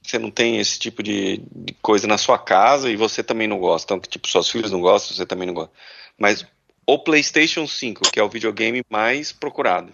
você 0.10 0.18
não 0.18 0.32
tem 0.32 0.58
esse 0.58 0.80
tipo 0.80 1.04
de, 1.04 1.44
de, 1.56 1.74
coisa 1.82 2.08
na 2.08 2.18
sua 2.18 2.38
casa 2.38 2.90
e 2.90 2.96
você 2.96 3.24
também 3.24 3.48
não 3.48 3.60
gosta, 3.60 3.86
então 3.86 4.00
que 4.00 4.10
tipo 4.10 4.28
suas 4.28 4.50
filhas 4.50 4.72
não 4.72 4.82
gostam, 4.82 5.16
você 5.16 5.26
também 5.26 5.46
não 5.46 5.54
gosta. 5.54 5.72
Mas 6.18 6.46
o 6.86 6.98
PlayStation 6.98 7.68
5, 7.68 8.12
que 8.12 8.20
é 8.20 8.24
o 8.24 8.30
videogame 8.30 8.84
mais 8.90 9.32
procurado. 9.32 9.94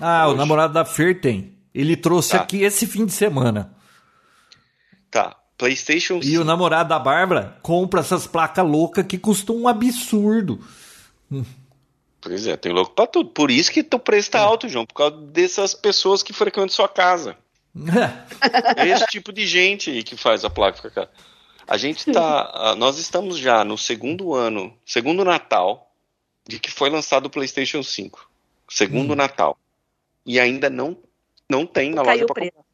Ah, 0.00 0.26
hoje. 0.26 0.34
o 0.34 0.38
namorado 0.38 0.72
da 0.72 0.84
Fer 0.84 1.20
tem. 1.20 1.58
Ele 1.74 1.96
trouxe 1.96 2.30
tá. 2.30 2.42
aqui 2.42 2.62
esse 2.62 2.86
fim 2.86 3.04
de 3.04 3.12
semana. 3.12 3.74
Tá. 5.10 5.36
PlayStation 5.58 6.22
5. 6.22 6.26
E 6.26 6.38
o 6.38 6.44
namorado 6.44 6.88
da 6.88 6.98
Bárbara 6.98 7.58
compra 7.62 8.00
essas 8.00 8.26
placas 8.26 8.64
loucas 8.64 9.06
que 9.06 9.18
custam 9.18 9.56
um 9.56 9.68
absurdo. 9.68 10.60
Pois 12.20 12.46
é, 12.46 12.56
tem 12.56 12.72
louco 12.72 12.92
pra 12.94 13.06
tudo. 13.06 13.30
Por 13.30 13.50
isso 13.50 13.70
que 13.70 13.86
o 13.92 13.98
preço 13.98 14.30
tá 14.30 14.40
alto, 14.40 14.68
João, 14.68 14.86
por 14.86 14.94
causa 14.94 15.16
dessas 15.16 15.74
pessoas 15.74 16.22
que 16.22 16.32
frequentam 16.32 16.68
sua 16.68 16.88
casa. 16.88 17.36
É 18.78 18.88
esse 18.88 19.06
tipo 19.06 19.32
de 19.32 19.46
gente 19.46 20.02
que 20.02 20.16
faz 20.16 20.44
a 20.44 20.50
placa 20.50 20.80
ficar. 20.80 21.10
A 21.66 21.76
gente 21.76 22.10
tá. 22.12 22.74
Nós 22.76 22.98
estamos 22.98 23.38
já 23.38 23.64
no 23.64 23.76
segundo 23.76 24.34
ano, 24.34 24.76
segundo 24.84 25.24
Natal, 25.24 25.90
de 26.46 26.58
que 26.58 26.70
foi 26.70 26.90
lançado 26.90 27.26
o 27.26 27.30
PlayStation 27.30 27.82
5. 27.82 28.30
Segundo 28.68 29.12
hum. 29.12 29.16
Natal. 29.16 29.58
E 30.26 30.38
ainda 30.38 30.70
não, 30.70 30.96
não 31.48 31.66
tem 31.66 31.90
na 31.90 32.02
Caiu 32.02 32.22
loja 32.22 32.26
pra 32.26 32.44
comprar. 32.44 32.64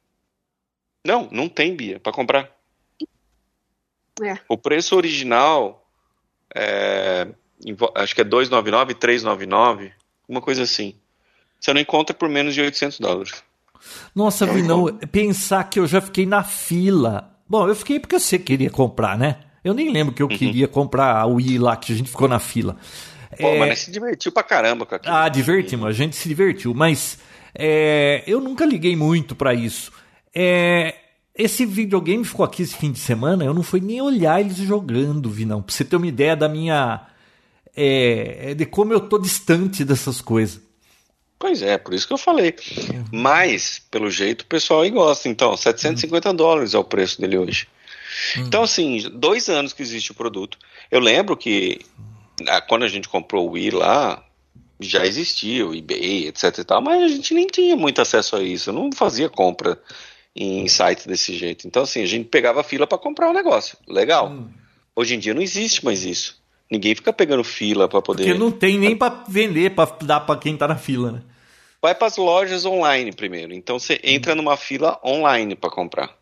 Não, 1.05 1.29
não 1.33 1.49
tem, 1.49 1.75
Bia, 1.75 1.99
para 1.99 2.13
comprar. 2.13 2.57
É. 4.23 4.39
O 4.49 4.59
preço 4.59 4.95
original 4.97 5.89
é, 6.55 7.29
acho 7.95 8.15
que 8.15 8.21
é 8.21 8.25
299, 8.25 8.95
399, 8.95 9.93
uma 10.29 10.41
coisa 10.41 10.63
assim. 10.63 10.95
Você 11.59 11.73
não 11.73 11.81
encontra 11.81 12.15
por 12.15 12.29
menos 12.29 12.55
de 12.55 12.61
800 12.61 13.01
dólares. 13.01 13.43
Nossa, 14.15 14.45
então, 14.45 14.57
Vinão, 14.57 14.87
pensar 15.11 15.65
que 15.65 15.79
eu 15.79 15.87
já 15.87 16.01
fiquei 16.01 16.27
na 16.27 16.43
fila. 16.43 17.37
Bom, 17.49 17.69
eu 17.69 17.75
fiquei 17.75 17.99
porque 17.99 18.19
você 18.19 18.39
queria 18.39 18.71
comprar, 18.71 19.19
né? 19.19 19.37
Eu 19.63 19.75
nem 19.75 19.93
lembro 19.93 20.15
que 20.15 20.23
eu 20.23 20.29
uhum. 20.29 20.37
queria 20.37 20.67
comprar 20.69 21.17
a 21.17 21.27
Wii 21.27 21.59
lá, 21.59 21.77
que 21.77 21.93
a 21.93 21.97
gente 21.97 22.11
ficou 22.11 22.29
na 22.29 22.39
fila. 22.39 22.77
Pô, 23.39 23.49
é... 23.49 23.59
mas 23.59 23.81
se 23.81 23.91
divertiu 23.91 24.33
pra 24.33 24.43
caramba 24.43 24.87
com 24.87 24.95
aquilo. 24.95 25.15
Ah, 25.15 25.29
divertimos, 25.29 25.87
a 25.87 25.93
gente 25.93 26.17
se 26.17 26.29
divertiu, 26.29 26.73
mas 26.75 27.19
é... 27.55 28.23
eu 28.27 28.41
nunca 28.41 28.65
liguei 28.65 28.97
muito 28.97 29.35
para 29.35 29.53
isso. 29.53 29.93
É, 30.35 30.95
esse 31.35 31.67
videogame 31.67 32.25
ficou 32.25 32.45
aqui 32.45 32.63
esse 32.63 32.77
fim 32.77 32.93
de 32.93 32.99
semana, 32.99 33.45
eu 33.45 33.55
não 33.55 33.63
fui 33.63 33.81
nem 33.81 34.01
olhar 34.01 34.41
eles 34.41 34.57
jogando, 34.57 35.31
Vinão, 35.31 35.63
pra 35.63 35.75
você 35.75 35.85
ter 35.85 35.97
uma 35.97 36.07
ideia 36.07 36.37
da 36.37 36.49
minha. 36.49 37.07
É, 37.75 38.53
de 38.55 38.67
como 38.67 38.93
eu 38.93 39.01
tô 39.01 39.19
distante 39.19 39.85
dessas 39.85 40.21
coisas. 40.21 40.61
Pois 41.41 41.63
é, 41.63 41.79
por 41.79 41.95
isso 41.95 42.07
que 42.07 42.13
eu 42.13 42.19
falei. 42.19 42.55
Mas, 43.11 43.81
pelo 43.91 44.11
jeito, 44.11 44.43
o 44.43 44.47
pessoal 44.47 44.83
aí 44.83 44.91
gosta. 44.91 45.27
Então, 45.27 45.57
750 45.57 46.29
uhum. 46.29 46.37
dólares 46.37 46.75
é 46.75 46.79
o 46.79 46.85
preço 46.85 47.19
dele 47.19 47.39
hoje. 47.39 47.67
Uhum. 48.37 48.43
Então, 48.45 48.63
assim, 48.63 49.09
dois 49.15 49.49
anos 49.49 49.73
que 49.73 49.81
existe 49.81 50.13
o 50.13 50.15
produto. 50.15 50.59
Eu 50.91 51.01
lembro 51.01 51.35
que 51.35 51.81
ah, 52.47 52.61
quando 52.61 52.85
a 52.85 52.89
gente 52.89 53.09
comprou 53.09 53.49
o 53.49 53.53
Wii 53.53 53.71
lá, 53.71 54.23
já 54.79 55.07
existia 55.07 55.67
o 55.67 55.75
eBay, 55.75 56.29
etc 56.29 56.59
e 56.59 56.65
tal, 56.65 56.83
mas 56.83 57.03
a 57.03 57.09
gente 57.09 57.33
nem 57.33 57.47
tinha 57.47 57.75
muito 57.75 58.03
acesso 58.03 58.37
a 58.37 58.43
isso. 58.43 58.69
Eu 58.69 58.75
não 58.75 58.93
fazia 58.93 59.31
compra 59.31 59.81
em 60.37 60.69
sites 60.69 61.07
desse 61.07 61.35
jeito. 61.35 61.67
Então, 61.67 61.85
assim, 61.85 62.03
a 62.03 62.07
gente 62.07 62.29
pegava 62.29 62.63
fila 62.63 62.87
para 62.87 62.99
comprar 62.99 63.29
o 63.29 63.31
um 63.31 63.35
negócio. 63.35 63.79
Legal. 63.89 64.31
Hoje 64.95 65.15
em 65.15 65.19
dia 65.19 65.33
não 65.33 65.41
existe 65.41 65.83
mais 65.87 66.05
isso. 66.05 66.40
Ninguém 66.71 66.95
fica 66.95 67.13
pegando 67.13 67.43
fila 67.43 67.89
para 67.89 68.01
poder. 68.01 68.23
Porque 68.25 68.39
não 68.39 68.51
tem 68.53 68.79
nem 68.79 68.97
para 68.97 69.25
vender, 69.29 69.71
para 69.75 69.91
dar 70.03 70.21
para 70.21 70.39
quem 70.39 70.57
tá 70.57 70.69
na 70.69 70.77
fila, 70.77 71.11
né? 71.13 71.23
Vai 71.83 71.95
para 71.95 72.07
as 72.07 72.17
lojas 72.17 72.65
online 72.65 73.13
primeiro. 73.13 73.53
Então 73.53 73.79
você 73.79 73.99
entra 74.05 74.35
numa 74.35 74.57
fila 74.57 75.01
online 75.05 75.57
para 75.57 75.71
comprar. 75.71 76.17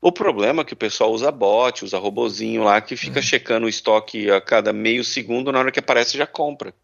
O 0.00 0.12
problema 0.12 0.62
é 0.62 0.64
que 0.64 0.74
o 0.74 0.76
pessoal 0.76 1.10
usa 1.12 1.30
bot, 1.32 1.84
usa 1.84 1.98
robozinho 1.98 2.64
lá 2.64 2.80
que 2.80 2.96
fica 2.96 3.20
checando 3.22 3.66
o 3.66 3.68
estoque 3.68 4.30
a 4.30 4.40
cada 4.40 4.72
meio 4.72 5.02
segundo, 5.02 5.50
na 5.50 5.58
hora 5.58 5.72
que 5.72 5.80
aparece 5.80 6.16
já 6.18 6.26
compra. 6.26 6.74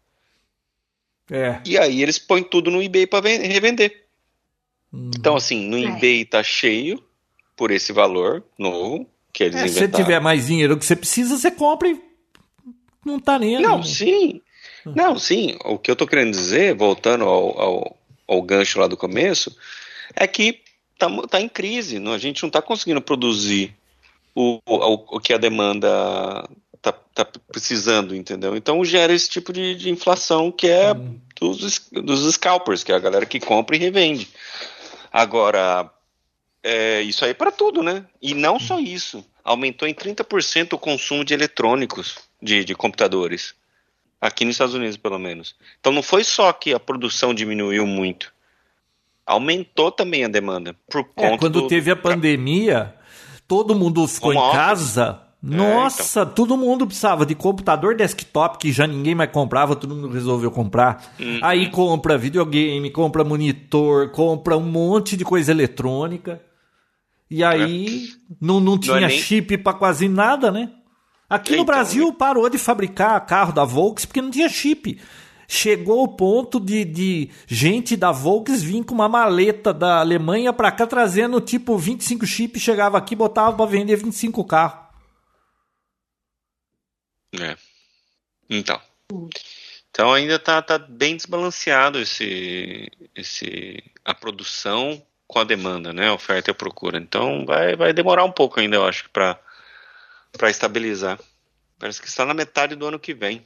É. 1.31 1.59
E 1.65 1.77
aí 1.77 2.01
eles 2.01 2.19
põem 2.19 2.43
tudo 2.43 2.69
no 2.69 2.81
eBay 2.81 3.07
para 3.07 3.27
revender. 3.27 4.03
Hum. 4.93 5.11
Então, 5.17 5.35
assim, 5.35 5.67
no 5.67 5.77
É. 5.77 5.83
eBay 5.83 6.25
tá 6.25 6.43
cheio 6.43 7.01
por 7.55 7.71
esse 7.71 7.93
valor 7.93 8.43
novo 8.57 9.07
que 9.31 9.43
eles 9.43 9.55
É, 9.55 9.67
se 9.67 9.73
você 9.73 9.79
inventaram. 9.81 10.03
tiver 10.03 10.19
mais 10.19 10.47
dinheiro 10.47 10.77
que 10.77 10.85
você 10.85 10.95
precisa, 10.95 11.37
você 11.37 11.49
compra 11.51 11.89
e 11.89 12.01
não 13.05 13.19
tá 13.19 13.37
nem 13.39 13.57
aí. 13.57 13.61
Não, 13.63 13.83
sim. 13.83 14.41
Não, 14.85 15.17
sim. 15.17 15.57
O 15.63 15.77
que 15.79 15.89
eu 15.89 15.95
tô 15.95 16.05
querendo 16.07 16.31
dizer, 16.31 16.75
voltando 16.75 17.23
ao, 17.25 17.59
ao, 17.61 17.97
ao 18.27 18.41
gancho 18.41 18.79
lá 18.79 18.87
do 18.87 18.97
começo, 18.97 19.55
é 20.15 20.27
que 20.27 20.61
tá, 20.97 21.07
tá 21.27 21.39
em 21.41 21.49
crise. 21.49 21.99
não- 21.99 22.13
A 22.13 22.17
gente 22.17 22.41
não 22.43 22.49
tá 22.49 22.61
conseguindo 22.61 23.01
produzir 23.01 23.73
o, 24.35 24.59
o, 24.65 25.15
o 25.17 25.19
que 25.19 25.33
a 25.33 25.37
demanda 25.37 26.47
tá, 26.81 26.91
tá 26.91 27.25
precisando, 27.51 28.15
entendeu? 28.15 28.55
Então 28.55 28.83
gera 28.85 29.13
esse 29.13 29.29
tipo 29.29 29.51
de, 29.53 29.75
de 29.75 29.89
inflação 29.89 30.51
que 30.51 30.67
é 30.67 30.93
Hum. 30.93 31.19
dos, 31.39 31.89
dos 31.91 32.33
scalpers, 32.33 32.83
que 32.83 32.91
é 32.91 32.95
a 32.95 32.99
galera 32.99 33.25
que 33.25 33.39
compra 33.39 33.75
e 33.75 33.79
revende. 33.79 34.27
Agora, 35.11 35.89
é, 36.63 37.01
isso 37.01 37.23
aí 37.25 37.33
para 37.33 37.51
tudo, 37.51 37.81
né? 37.81 38.05
E 38.21 38.33
não 38.33 38.59
só 38.59 38.79
isso. 38.79 39.25
Aumentou 39.45 39.87
em 39.87 39.93
30% 39.93 40.73
o 40.73 40.77
consumo 40.77 41.23
de 41.23 41.33
eletrônicos, 41.33 42.17
de, 42.41 42.65
de 42.65 42.73
computadores. 42.73 43.53
Aqui 44.19 44.43
nos 44.43 44.55
Estados 44.55 44.73
Unidos, 44.73 44.97
pelo 44.97 45.19
menos. 45.19 45.55
Então 45.79 45.93
não 45.93 46.01
foi 46.01 46.23
só 46.23 46.51
que 46.51 46.73
a 46.73 46.79
produção 46.79 47.31
diminuiu 47.31 47.85
muito. 47.85 48.33
Aumentou 49.25 49.91
também 49.91 50.23
a 50.25 50.27
demanda. 50.27 50.75
Por 50.89 51.07
É, 51.17 51.37
quando 51.37 51.61
do- 51.61 51.67
teve 51.67 51.91
a 51.91 51.95
pandemia, 51.95 52.95
todo 53.47 53.75
mundo 53.75 54.07
ficou 54.07 54.31
Home 54.31 54.39
em 54.39 54.51
casa. 54.51 55.21
Nossa, 55.41 56.25
todo 56.25 56.57
mundo 56.57 56.87
precisava 56.87 57.23
de 57.23 57.35
computador 57.35 57.95
desktop 57.95 58.57
que 58.57 58.71
já 58.71 58.87
ninguém 58.87 59.13
mais 59.13 59.29
comprava, 59.31 59.75
todo 59.75 59.93
mundo 59.93 60.09
resolveu 60.09 60.49
comprar. 60.49 61.13
Uhum. 61.19 61.39
Aí 61.43 61.69
compra 61.69 62.17
videogame, 62.17 62.89
compra 62.89 63.23
monitor, 63.23 64.09
compra 64.09 64.57
um 64.57 64.61
monte 64.63 65.15
de 65.15 65.23
coisa 65.23 65.51
eletrônica. 65.51 66.41
E 67.29 67.43
aí 67.43 68.09
não, 68.39 68.59
não 68.59 68.77
tinha 68.77 68.97
é 68.97 69.07
nem- 69.07 69.19
chip 69.19 69.57
pra 69.57 69.73
quase 69.73 70.07
nada, 70.07 70.51
né? 70.51 70.71
Aqui 71.29 71.51
no 71.51 71.55
Então, 71.57 71.65
Brasil 71.65 72.13
parou 72.13 72.47
de 72.49 72.57
fabricar 72.57 73.25
carro 73.25 73.51
da 73.51 73.63
Volks 73.65 74.05
porque 74.05 74.21
não 74.21 74.29
tinha 74.29 74.47
chip. 74.47 75.01
Chegou 75.47 76.03
o 76.03 76.07
ponto 76.15 76.59
de, 76.59 76.83
de 76.85 77.29
gente 77.47 77.95
da 77.95 78.11
Volks 78.11 78.61
vir 78.63 78.83
com 78.83 78.93
uma 78.95 79.09
maleta 79.09 79.73
da 79.73 79.99
Alemanha 79.99 80.51
pra 80.53 80.71
cá 80.71 80.85
trazendo 80.87 81.39
tipo 81.41 81.77
25 81.77 82.25
chips, 82.25 82.61
chegava 82.61 82.97
aqui 82.97 83.15
botava 83.15 83.55
pra 83.55 83.65
vender 83.65 83.95
25 83.95 84.43
carros. 84.45 84.85
É. 87.39 87.55
Então. 88.49 88.79
Então 89.91 90.13
ainda 90.13 90.37
tá, 90.39 90.61
tá 90.61 90.77
bem 90.77 91.15
desbalanceado 91.15 91.99
esse, 91.99 92.89
esse 93.15 93.83
a 94.03 94.13
produção 94.13 95.01
com 95.27 95.39
a 95.39 95.43
demanda, 95.43 95.93
né? 95.93 96.09
A 96.09 96.13
oferta 96.13 96.49
e 96.49 96.53
a 96.53 96.55
procura. 96.55 96.97
Então 96.97 97.45
vai, 97.45 97.75
vai 97.75 97.93
demorar 97.93 98.23
um 98.23 98.31
pouco 98.31 98.59
ainda, 98.59 98.75
eu 98.75 98.85
acho, 98.85 99.09
para 99.11 99.39
para 100.31 100.49
estabilizar. 100.49 101.17
Parece 101.79 102.01
que 102.01 102.07
está 102.07 102.25
na 102.25 102.33
metade 102.33 102.75
do 102.75 102.85
ano 102.85 102.99
que 102.99 103.13
vem 103.13 103.45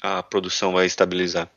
a 0.00 0.22
produção 0.22 0.72
vai 0.72 0.86
estabilizar. 0.86 1.48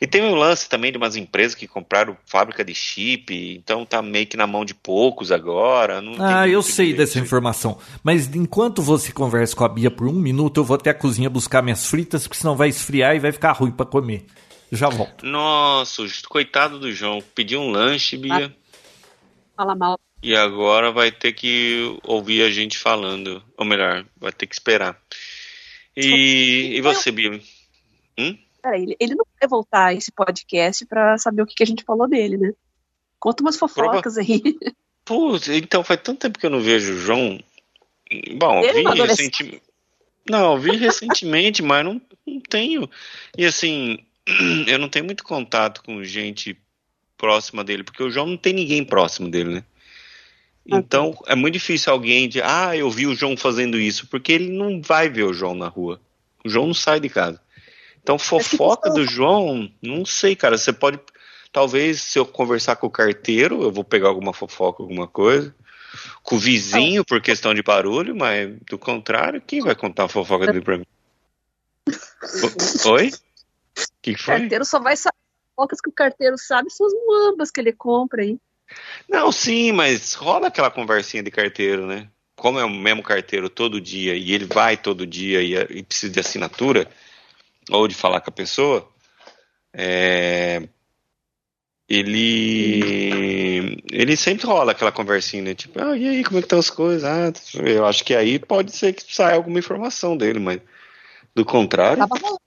E 0.00 0.06
tem 0.06 0.22
um 0.22 0.34
lance 0.34 0.68
também 0.68 0.92
de 0.92 0.98
umas 0.98 1.16
empresas 1.16 1.54
que 1.54 1.66
compraram 1.66 2.16
fábrica 2.26 2.64
de 2.64 2.74
chip, 2.74 3.34
então 3.56 3.86
tá 3.86 4.02
meio 4.02 4.26
que 4.26 4.36
na 4.36 4.46
mão 4.46 4.64
de 4.64 4.74
poucos 4.74 5.32
agora. 5.32 6.02
não 6.02 6.12
tem 6.12 6.22
Ah, 6.22 6.46
eu 6.46 6.62
sei 6.62 6.92
dessa 6.92 7.18
informação. 7.18 7.78
Mas 8.02 8.34
enquanto 8.34 8.82
você 8.82 9.12
conversa 9.12 9.56
com 9.56 9.64
a 9.64 9.68
Bia 9.68 9.90
por 9.90 10.06
um 10.06 10.12
minuto, 10.12 10.60
eu 10.60 10.64
vou 10.64 10.76
até 10.76 10.90
a 10.90 10.94
cozinha 10.94 11.30
buscar 11.30 11.62
minhas 11.62 11.86
fritas, 11.86 12.24
porque 12.24 12.38
senão 12.38 12.54
vai 12.54 12.68
esfriar 12.68 13.16
e 13.16 13.18
vai 13.18 13.32
ficar 13.32 13.52
ruim 13.52 13.70
pra 13.70 13.86
comer. 13.86 14.26
Já 14.70 14.88
volto. 14.88 15.24
Nossa, 15.24 16.02
coitado 16.28 16.78
do 16.78 16.92
João. 16.92 17.22
Pediu 17.34 17.60
um 17.60 17.70
lanche, 17.70 18.16
Bia. 18.16 18.54
Fala 19.56 19.74
mal. 19.74 19.98
E 20.22 20.34
agora 20.34 20.90
vai 20.90 21.10
ter 21.10 21.32
que 21.32 21.98
ouvir 22.04 22.42
a 22.42 22.50
gente 22.50 22.78
falando. 22.78 23.42
Ou 23.56 23.64
melhor, 23.64 24.04
vai 24.16 24.32
ter 24.32 24.46
que 24.46 24.54
esperar. 24.54 25.00
E, 25.96 26.76
e 26.76 26.80
você, 26.80 27.10
Bia? 27.10 27.40
Hum? 28.18 28.38
Peraí, 28.62 28.82
ele, 28.82 28.96
ele 28.98 29.14
não 29.14 29.24
vai 29.40 29.48
voltar 29.48 29.94
esse 29.94 30.12
podcast 30.12 30.84
pra 30.86 31.16
saber 31.18 31.42
o 31.42 31.46
que, 31.46 31.54
que 31.54 31.62
a 31.62 31.66
gente 31.66 31.84
falou 31.84 32.08
dele, 32.08 32.36
né? 32.36 32.52
Conta 33.18 33.42
umas 33.42 33.56
fofocas 33.56 34.18
aí. 34.18 34.42
Putz, 35.04 35.48
então 35.48 35.84
faz 35.84 36.00
tanto 36.02 36.20
tempo 36.20 36.38
que 36.38 36.44
eu 36.44 36.50
não 36.50 36.60
vejo 36.60 36.92
o 36.92 36.98
João. 36.98 37.40
Bom, 38.36 38.62
Ele 38.62 38.72
vi 38.72 38.82
não 38.82 38.92
adolescente? 38.92 39.42
recentemente. 39.42 39.62
Não, 40.28 40.54
eu 40.54 40.58
vi 40.58 40.76
recentemente, 40.76 41.62
mas 41.64 41.84
não, 41.84 42.02
não 42.26 42.40
tenho. 42.40 42.90
E 43.38 43.46
assim, 43.46 43.98
eu 44.66 44.78
não 44.78 44.88
tenho 44.88 45.04
muito 45.04 45.22
contato 45.22 45.82
com 45.82 46.02
gente 46.02 46.58
próxima 47.16 47.64
dele, 47.64 47.82
porque 47.82 48.02
o 48.02 48.10
João 48.10 48.26
não 48.26 48.36
tem 48.36 48.52
ninguém 48.52 48.84
próximo 48.84 49.28
dele, 49.28 49.54
né? 49.56 49.64
Então 50.66 51.16
é 51.26 51.34
muito 51.34 51.54
difícil 51.54 51.92
alguém 51.92 52.28
de, 52.28 52.42
ah, 52.42 52.76
eu 52.76 52.90
vi 52.90 53.06
o 53.06 53.14
João 53.14 53.36
fazendo 53.36 53.78
isso, 53.78 54.08
porque 54.08 54.32
ele 54.32 54.50
não 54.50 54.82
vai 54.82 55.08
ver 55.08 55.22
o 55.22 55.32
João 55.32 55.54
na 55.54 55.68
rua. 55.68 56.00
O 56.44 56.48
João 56.48 56.66
não 56.66 56.74
sai 56.74 56.98
de 56.98 57.08
casa. 57.08 57.40
Então, 58.06 58.20
fofoca 58.20 58.88
do 58.90 59.04
João, 59.04 59.68
não 59.82 60.04
sei, 60.04 60.36
cara. 60.36 60.56
Você 60.56 60.72
pode. 60.72 61.00
Talvez 61.52 62.02
se 62.02 62.16
eu 62.16 62.24
conversar 62.24 62.76
com 62.76 62.86
o 62.86 62.90
carteiro, 62.90 63.64
eu 63.64 63.72
vou 63.72 63.82
pegar 63.82 64.06
alguma 64.06 64.32
fofoca, 64.32 64.80
alguma 64.80 65.08
coisa. 65.08 65.52
Com 66.22 66.36
o 66.36 66.38
vizinho, 66.38 67.04
por 67.04 67.20
questão 67.20 67.52
de 67.52 67.64
barulho, 67.64 68.14
mas 68.14 68.54
do 68.68 68.78
contrário, 68.78 69.40
quem 69.44 69.60
vai 69.60 69.74
contar 69.74 70.04
a 70.04 70.08
fofoca 70.08 70.46
dele 70.46 70.60
pra 70.60 70.78
mim? 70.78 70.86
Oi? 72.86 73.08
O 73.08 73.12
que, 74.02 74.14
que 74.14 74.20
O 74.20 74.24
foi? 74.24 74.38
carteiro 74.38 74.64
só 74.64 74.78
vai 74.78 74.96
saber 74.96 75.25
fofocas 75.56 75.80
que 75.80 75.88
o 75.88 75.92
carteiro 75.92 76.36
sabe 76.38 76.70
são 76.70 76.86
as 76.86 76.92
muambas 76.92 77.50
que 77.50 77.60
ele 77.60 77.72
compra 77.72 78.22
aí. 78.22 78.38
Não, 79.08 79.32
sim, 79.32 79.72
mas 79.72 80.12
rola 80.12 80.48
aquela 80.48 80.70
conversinha 80.70 81.22
de 81.22 81.30
carteiro, 81.30 81.86
né? 81.86 82.08
Como 82.36 82.58
é 82.60 82.64
o 82.64 82.70
mesmo 82.70 83.02
carteiro 83.02 83.48
todo 83.48 83.80
dia 83.80 84.14
e 84.14 84.32
ele 84.32 84.44
vai 84.44 84.76
todo 84.76 85.06
dia 85.06 85.42
e, 85.42 85.54
e 85.78 85.82
precisa 85.82 86.12
de 86.12 86.20
assinatura 86.20 86.86
ou 87.70 87.88
de 87.88 87.94
falar 87.94 88.20
com 88.20 88.30
a 88.30 88.32
pessoa, 88.32 88.88
é, 89.72 90.68
ele 91.88 93.82
ele 93.90 94.16
sempre 94.16 94.46
rola 94.46 94.72
aquela 94.72 94.92
conversinha, 94.92 95.42
né? 95.42 95.54
Tipo, 95.54 95.80
ah, 95.80 95.96
e 95.96 96.08
aí, 96.08 96.24
como 96.24 96.38
é 96.38 96.40
que 96.40 96.46
estão 96.46 96.58
as 96.58 96.70
coisas? 96.70 97.04
Ah, 97.04 97.32
eu 97.64 97.86
acho 97.86 98.04
que 98.04 98.14
aí 98.14 98.38
pode 98.38 98.72
ser 98.72 98.92
que 98.92 99.14
saia 99.14 99.36
alguma 99.36 99.58
informação 99.58 100.16
dele, 100.16 100.38
mas 100.38 100.60
do 101.34 101.44
contrário, 101.44 101.98
Tava 101.98 102.20
rolando. 102.20 102.45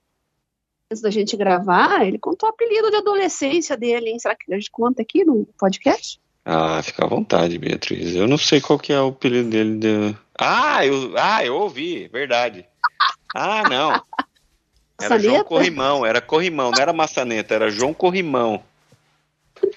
Antes 0.91 1.03
da 1.03 1.11
gente 1.11 1.37
gravar, 1.37 2.03
ele 2.03 2.17
contou 2.17 2.49
o 2.49 2.51
apelido 2.51 2.89
de 2.89 2.95
adolescência 2.97 3.77
dele, 3.77 4.09
hein? 4.09 4.17
Será 4.17 4.35
que 4.35 4.51
a 4.51 4.55
gente 4.55 4.71
conta 4.71 5.03
aqui 5.03 5.23
no 5.23 5.45
podcast? 5.55 6.19
Ah, 6.43 6.81
fica 6.81 7.05
à 7.05 7.07
vontade, 7.07 7.59
Beatriz. 7.59 8.15
Eu 8.15 8.27
não 8.27 8.39
sei 8.39 8.59
qual 8.59 8.79
que 8.79 8.91
é 8.91 8.99
o 8.99 9.09
apelido 9.09 9.51
dele. 9.51 9.77
De... 9.77 10.17
Ah, 10.35 10.83
eu, 10.83 11.13
ah, 11.15 11.45
eu 11.45 11.55
ouvi, 11.55 12.07
verdade. 12.07 12.65
Ah, 13.35 13.61
não. 13.69 14.01
Era 14.99 15.19
João? 15.19 15.43
Corrimão, 15.43 16.03
era 16.03 16.19
Corrimão, 16.19 16.71
não 16.71 16.81
era 16.81 16.91
Maçaneta, 16.91 17.53
era 17.53 17.69
João 17.69 17.93
Corrimão. 17.93 18.63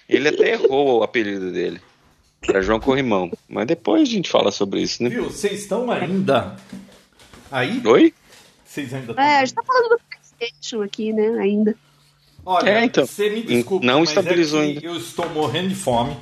Ele 0.09 0.29
até 0.31 0.53
errou 0.53 1.01
o 1.01 1.03
apelido 1.03 1.53
dele. 1.53 1.79
Era 2.49 2.63
João 2.63 2.81
Corrimão. 2.81 3.31
Mas 3.47 3.67
depois 3.67 4.03
a 4.03 4.11
gente 4.11 4.31
fala 4.31 4.51
sobre 4.51 4.81
isso, 4.81 5.03
né? 5.03 5.11
Viu? 5.11 5.25
Vocês 5.25 5.61
estão 5.61 5.91
ainda 5.91 6.57
aí? 7.51 7.87
Oi? 7.87 8.15
Vocês 8.65 8.95
ainda 8.95 9.13
estão 9.13 9.23
É, 9.23 9.41
a 9.41 9.45
gente 9.45 9.55
tá 9.55 9.63
falando 9.63 9.91
do 9.91 10.12
PlayStation 10.43 10.83
aqui, 10.83 11.13
né? 11.13 11.29
Ainda. 11.41 11.75
Olha, 12.45 12.69
É, 12.71 12.85
então. 12.85 13.07
você 13.07 13.31
me 13.31 13.43
desculpa, 13.43 13.87
Não 13.87 14.01
mas 14.01 14.09
estabilizou 14.09 14.61
é 14.61 14.65
que 14.65 14.69
ainda. 14.71 14.87
Eu 14.87 14.97
estou 14.97 15.29
morrendo 15.31 15.69
de 15.69 15.75
fome. 15.75 16.17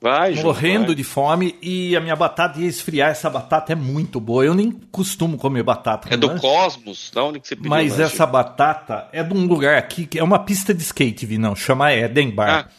Vai, 0.00 0.34
morrendo 0.34 0.86
vai. 0.86 0.94
de 0.96 1.04
fome 1.04 1.54
e 1.62 1.94
a 1.94 2.00
minha 2.00 2.16
batata 2.16 2.58
ia 2.58 2.66
esfriar. 2.66 3.10
Essa 3.10 3.30
batata 3.30 3.72
é 3.72 3.76
muito 3.76 4.18
boa. 4.18 4.44
Eu 4.44 4.52
nem 4.54 4.72
costumo 4.90 5.36
comer 5.36 5.62
batata. 5.62 6.08
É 6.12 6.16
do 6.16 6.26
lanche, 6.26 6.40
Cosmos? 6.40 7.10
Da 7.14 7.22
onde 7.22 7.38
que 7.38 7.46
você 7.46 7.54
pediu? 7.54 7.70
Mas 7.70 7.92
lanche? 7.92 8.02
essa 8.14 8.26
batata 8.26 9.08
é 9.12 9.22
de 9.22 9.32
um 9.32 9.46
lugar 9.46 9.76
aqui 9.76 10.06
que 10.06 10.18
é 10.18 10.24
uma 10.24 10.40
pista 10.40 10.74
de 10.74 10.82
skate, 10.82 11.24
vi 11.26 11.38
não, 11.38 11.54
chama 11.54 11.92
Eden 11.94 12.30
Bar. 12.30 12.66
Ah, 12.68 12.70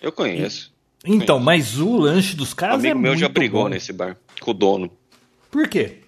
eu 0.00 0.12
conheço. 0.12 0.72
então, 1.04 1.40
mas 1.40 1.80
o 1.80 1.96
lanche 1.96 2.36
dos 2.36 2.52
Um 2.52 2.56
caras 2.56 2.84
é 2.84 2.90
amigo 2.90 3.00
meu 3.00 3.10
muito 3.12 3.20
já 3.22 3.28
brigou 3.28 3.62
bom. 3.64 3.68
nesse 3.70 3.92
bar 3.92 4.16
com 4.40 4.50
o 4.52 4.54
dono. 4.54 4.88
Por 5.50 5.66
quê? 5.66 6.02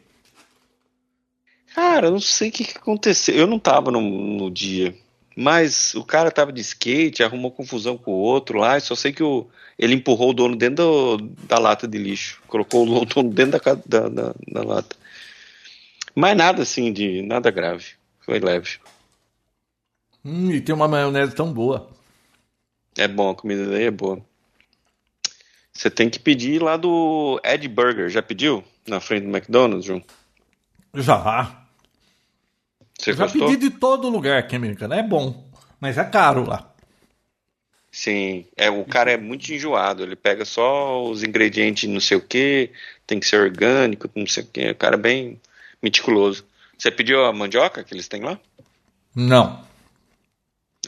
Cara, 1.75 2.09
eu 2.09 2.13
não 2.13 2.21
sei 2.21 2.49
o 2.49 2.53
que, 2.53 2.65
que 2.65 2.79
aconteceu. 2.79 3.35
Eu 3.35 3.47
não 3.47 3.59
tava 3.59 3.91
no, 3.91 4.01
no 4.01 4.51
dia. 4.51 4.95
Mas 5.37 5.95
o 5.95 6.05
cara 6.05 6.31
tava 6.31 6.53
de 6.53 6.61
skate, 6.61 7.23
arrumou 7.23 7.51
confusão 7.51 7.97
com 7.97 8.13
o 8.13 8.19
outro 8.19 8.59
lá. 8.59 8.77
E 8.77 8.81
só 8.81 8.95
sei 8.95 9.13
que 9.13 9.23
o, 9.23 9.47
ele 9.79 9.95
empurrou 9.95 10.31
o 10.31 10.35
dono 10.35 10.57
dentro 10.57 11.17
do- 11.17 11.19
da 11.47 11.59
lata 11.59 11.87
de 11.87 11.97
lixo. 11.99 12.43
Colocou 12.49 12.87
o 12.87 13.05
dono 13.07 13.31
dentro 13.31 13.61
da, 13.61 13.75
da, 13.87 14.09
da, 14.09 14.35
da 14.49 14.63
lata. 14.63 14.97
Mas 16.15 16.37
nada 16.37 16.63
assim 16.63 16.93
de. 16.93 17.23
nada 17.23 17.51
grave. 17.51 17.85
Foi 18.21 18.39
leve. 18.41 18.79
Hum, 20.25 20.51
e 20.51 20.61
tem 20.61 20.75
uma 20.75 20.89
maionese 20.89 21.35
tão 21.35 21.53
boa. 21.53 21.89
É 22.99 23.07
bom, 23.09 23.31
a 23.31 23.35
comida 23.35 23.67
daí 23.71 23.85
é 23.85 23.91
boa. 23.91 24.21
Você 25.73 25.89
tem 25.89 26.11
que 26.11 26.19
pedir 26.19 26.61
lá 26.61 26.77
do 26.77 27.41
Ed 27.45 27.67
Burger. 27.69 28.09
Já 28.11 28.21
pediu? 28.23 28.63
Na 28.87 29.01
frente 29.01 29.25
do 29.25 29.31
McDonald's, 29.35 29.87
João? 29.87 30.03
Já. 30.95 31.60
Você 33.01 33.13
Já 33.13 33.25
gostou? 33.25 33.47
pedi 33.49 33.57
de 33.57 33.71
todo 33.71 34.09
lugar 34.09 34.39
aqui 34.39 34.55
americano. 34.57 34.95
É 34.95 35.03
bom, 35.03 35.49
mas 35.81 35.97
é 35.99 36.05
caro 36.05 36.47
lá. 36.47 36.67
Sim, 37.93 38.47
é, 38.57 38.71
o 38.71 38.85
cara 38.85 39.11
é 39.13 39.17
muito 39.17 39.53
enjoado. 39.53 40.03
Ele 40.03 40.15
pega 40.15 40.45
só 40.45 41.03
os 41.05 41.23
ingredientes 41.25 41.89
não 41.89 42.01
sei 42.01 42.17
o 42.17 42.21
que, 42.21 42.71
tem 43.07 43.19
que 43.19 43.27
ser 43.27 43.41
orgânico, 43.41 44.09
não 44.15 44.27
sei 44.27 44.45
o 44.45 44.47
que. 44.47 44.71
O 44.71 44.75
cara 44.77 44.95
é 44.95 44.99
bem 44.99 45.41
meticuloso. 45.83 46.45
Você 46.79 46.91
pediu 46.91 47.25
a 47.25 47.33
mandioca 47.33 47.83
que 47.83 47.93
eles 47.93 48.07
têm 48.07 48.23
lá? 48.23 48.39
Não. 49.15 49.65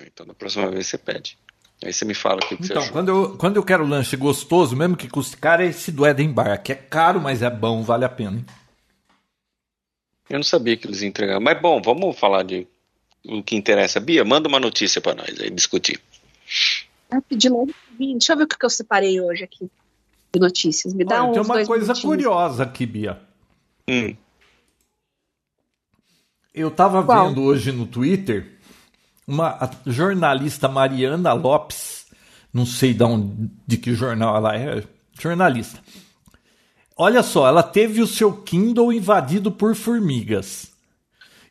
Então 0.00 0.24
da 0.26 0.34
próxima 0.34 0.70
vez 0.70 0.86
você 0.86 0.96
pede. 0.98 1.36
Aí 1.84 1.92
você 1.92 2.04
me 2.04 2.14
fala 2.14 2.36
o 2.36 2.46
que, 2.48 2.56
que 2.56 2.62
você 2.64 2.72
Então, 2.72 2.82
achou. 2.82 2.92
quando 2.92 3.08
eu, 3.08 3.36
quando 3.36 3.56
eu 3.56 3.64
quero 3.64 3.84
lanche 3.84 4.16
gostoso, 4.16 4.76
mesmo 4.76 4.96
que 4.96 5.08
custe 5.08 5.36
caro, 5.36 5.62
é 5.62 5.66
esse 5.66 5.90
do 5.90 6.06
Eden 6.06 6.30
Bar, 6.32 6.62
que 6.62 6.70
é 6.70 6.76
caro, 6.76 7.20
mas 7.20 7.42
é 7.42 7.50
bom, 7.50 7.82
vale 7.82 8.04
a 8.04 8.08
pena. 8.08 8.36
hein? 8.36 8.46
Eu 10.32 10.38
não 10.38 10.42
sabia 10.44 10.76
que 10.78 10.86
eles 10.86 11.02
entregavam. 11.02 11.42
Mas 11.42 11.60
bom, 11.60 11.82
vamos 11.82 12.18
falar 12.18 12.42
de 12.42 12.66
o 13.26 13.42
que 13.42 13.54
interessa. 13.54 14.00
Bia, 14.00 14.24
manda 14.24 14.48
uma 14.48 14.58
notícia 14.58 14.98
pra 14.98 15.14
nós 15.14 15.38
aí 15.38 15.50
discutir. 15.50 16.00
Ah, 17.10 17.20
pedi 17.20 17.50
logo. 17.50 17.72
Deixa 17.98 18.32
eu 18.32 18.38
ver 18.38 18.44
o 18.44 18.48
que 18.48 18.64
eu 18.64 18.70
separei 18.70 19.20
hoje 19.20 19.44
aqui 19.44 19.70
de 20.32 20.40
notícias. 20.40 20.94
Me 20.94 21.04
dá 21.04 21.22
Olha, 21.22 21.30
uns 21.30 21.34
tem 21.34 21.42
uma 21.42 21.54
dois 21.54 21.68
coisa 21.68 21.84
minutinhos. 21.92 22.16
curiosa 22.16 22.62
aqui, 22.62 22.86
Bia. 22.86 23.20
Hum, 23.86 24.16
Eu 26.54 26.70
tava 26.70 27.02
Qual? 27.04 27.28
vendo 27.28 27.42
hoje 27.42 27.70
no 27.72 27.86
Twitter 27.86 28.52
uma 29.26 29.70
jornalista 29.86 30.66
Mariana 30.68 31.32
Lopes, 31.34 32.06
não 32.52 32.64
sei 32.66 32.92
de, 32.94 33.04
onde, 33.04 33.50
de 33.66 33.76
que 33.76 33.94
jornal 33.94 34.36
ela 34.36 34.56
é, 34.56 34.82
jornalista. 35.20 35.78
Olha 36.96 37.22
só, 37.22 37.46
ela 37.48 37.62
teve 37.62 38.00
o 38.00 38.06
seu 38.06 38.32
Kindle 38.42 38.92
invadido 38.92 39.50
por 39.50 39.74
formigas. 39.74 40.70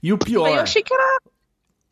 E 0.01 0.11
o 0.13 0.17
pior. 0.17 0.47
Eu 0.47 0.59
achei 0.61 0.81
que 0.83 0.93
era 0.93 1.19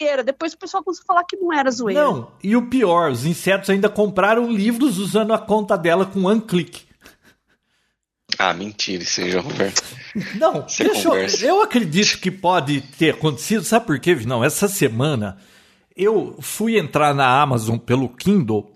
zoeira. 0.02 0.24
Depois 0.24 0.54
o 0.54 0.58
pessoal 0.58 0.84
começou 0.84 1.04
a 1.04 1.06
falar 1.08 1.24
que 1.24 1.36
não 1.36 1.52
era 1.54 1.70
zoeira. 1.72 2.04
Não, 2.04 2.32
e 2.44 2.56
o 2.56 2.70
pior, 2.70 3.12
os 3.12 3.26
insetos 3.26 3.70
ainda 3.70 3.90
compraram 3.90 4.52
livros 4.52 4.98
usando 4.98 5.34
a 5.34 5.38
conta 5.40 5.78
dela 5.78 6.06
com 6.06 6.24
one 6.24 6.42
click. 6.42 6.88
Ah, 8.38 8.54
mentira, 8.54 9.04
isso 9.04 9.20
aí, 9.20 9.32
João 9.32 9.44
Roberto. 9.44 9.84
Não, 10.36 10.62
Você 10.62 10.86
deixa 10.86 11.02
eu, 11.02 11.12
conversa. 11.12 11.46
eu 11.46 11.62
acredito 11.62 12.20
que 12.20 12.32
pode 12.32 12.80
ter 12.82 13.14
acontecido. 13.16 13.64
Sabe 13.64 13.86
por 13.86 14.00
quê? 14.00 14.16
Não, 14.26 14.44
essa 14.44 14.68
semana 14.68 15.38
eu 15.96 16.38
fui 16.40 16.78
entrar 16.80 17.14
na 17.14 17.42
Amazon 17.42 17.78
pelo 17.78 18.08
Kindle 18.08 18.72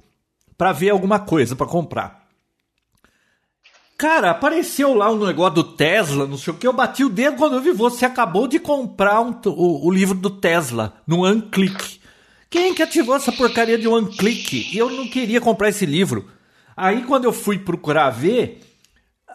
para 0.57 0.74
ver 0.74 0.89
alguma 0.89 1.19
coisa 1.19 1.55
para 1.55 1.65
comprar. 1.65 2.22
Cara, 4.04 4.32
apareceu 4.32 4.93
lá 4.93 5.10
um 5.10 5.26
negócio 5.26 5.56
do 5.56 5.64
Tesla, 5.64 6.28
não 6.28 6.38
sei 6.38 6.51
o 6.54 6.58
que. 6.58 6.68
Eu 6.68 6.74
bati 6.74 7.06
o 7.06 7.10
dedo 7.10 7.38
quando 7.38 7.54
eu 7.56 7.62
vi 7.62 7.72
você 7.72 8.04
acabou 8.04 8.49
de 8.49 8.60
comprar 8.60 9.22
um- 9.22 9.34
o, 9.45 9.88
o 9.88 9.89
livro 9.89 10.14
do 10.18 10.30
Tesla 10.30 10.95
no 11.08 11.22
One 11.22 11.43
Click. 11.43 12.01
Quem 12.49 12.74
que 12.74 12.84
ativou 12.84 13.16
essa 13.16 13.32
porcaria 13.32 13.78
de 13.78 13.88
One 13.88 14.08
Click? 14.18 14.78
Eu 14.78 14.89
não 14.89 15.08
queria 15.08 15.39
comprar 15.39 15.70
esse 15.70 15.86
livro. 15.86 16.28
Aí 16.76 17.04
quando 17.04 17.24
eu 17.24 17.32
fui 17.32 17.58
procurar 17.58 18.10
ver, 18.10 18.60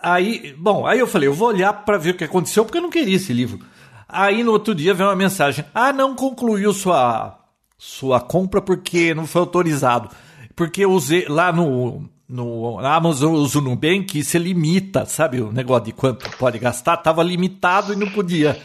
Aí, 0.03 0.55
bom, 0.59 0.87
aí 0.87 0.99
eu 0.99 1.07
falei, 1.07 1.29
eu 1.31 1.35
vou 1.35 1.49
olhar 1.49 1.73
para 1.73 1.97
ver 1.97 2.11
o 2.11 2.17
que 2.19 2.25
aconteceu, 2.25 2.63
porque 2.63 2.77
eu 2.77 2.83
não 2.83 2.91
queria 2.91 3.17
esse 3.17 3.33
livro. 3.33 3.61
Aí 4.07 4.45
no 4.45 4.53
outro 4.53 4.75
dia 4.75 4.93
veio 4.93 5.09
uma 5.09 5.17
mensagem: 5.17 5.65
"Ah, 5.75 5.95
não 5.95 6.15
concluiu 6.15 6.75
sua 6.75 7.39
sua 7.79 8.21
compra 8.21 8.61
porque 8.61 9.15
não 9.15 9.27
foi 9.27 9.41
autorizado". 9.41 10.11
Porque 10.55 10.85
eu 10.85 10.93
usei 10.93 11.27
lá 11.27 11.51
no 11.51 12.07
no 12.29 12.79
Amazon 12.81 13.35
eu 13.35 13.41
uso 13.41 13.59
o 13.59 13.63
Nubank, 13.63 14.23
você 14.23 14.39
limita, 14.39 15.07
sabe, 15.07 15.41
o 15.41 15.51
negócio 15.51 15.87
de 15.87 15.93
quanto 15.93 16.29
pode 16.37 16.59
gastar, 16.59 16.99
tava 16.99 17.23
limitado 17.23 17.93
e 17.93 17.97
não 17.97 18.11
podia. 18.11 18.61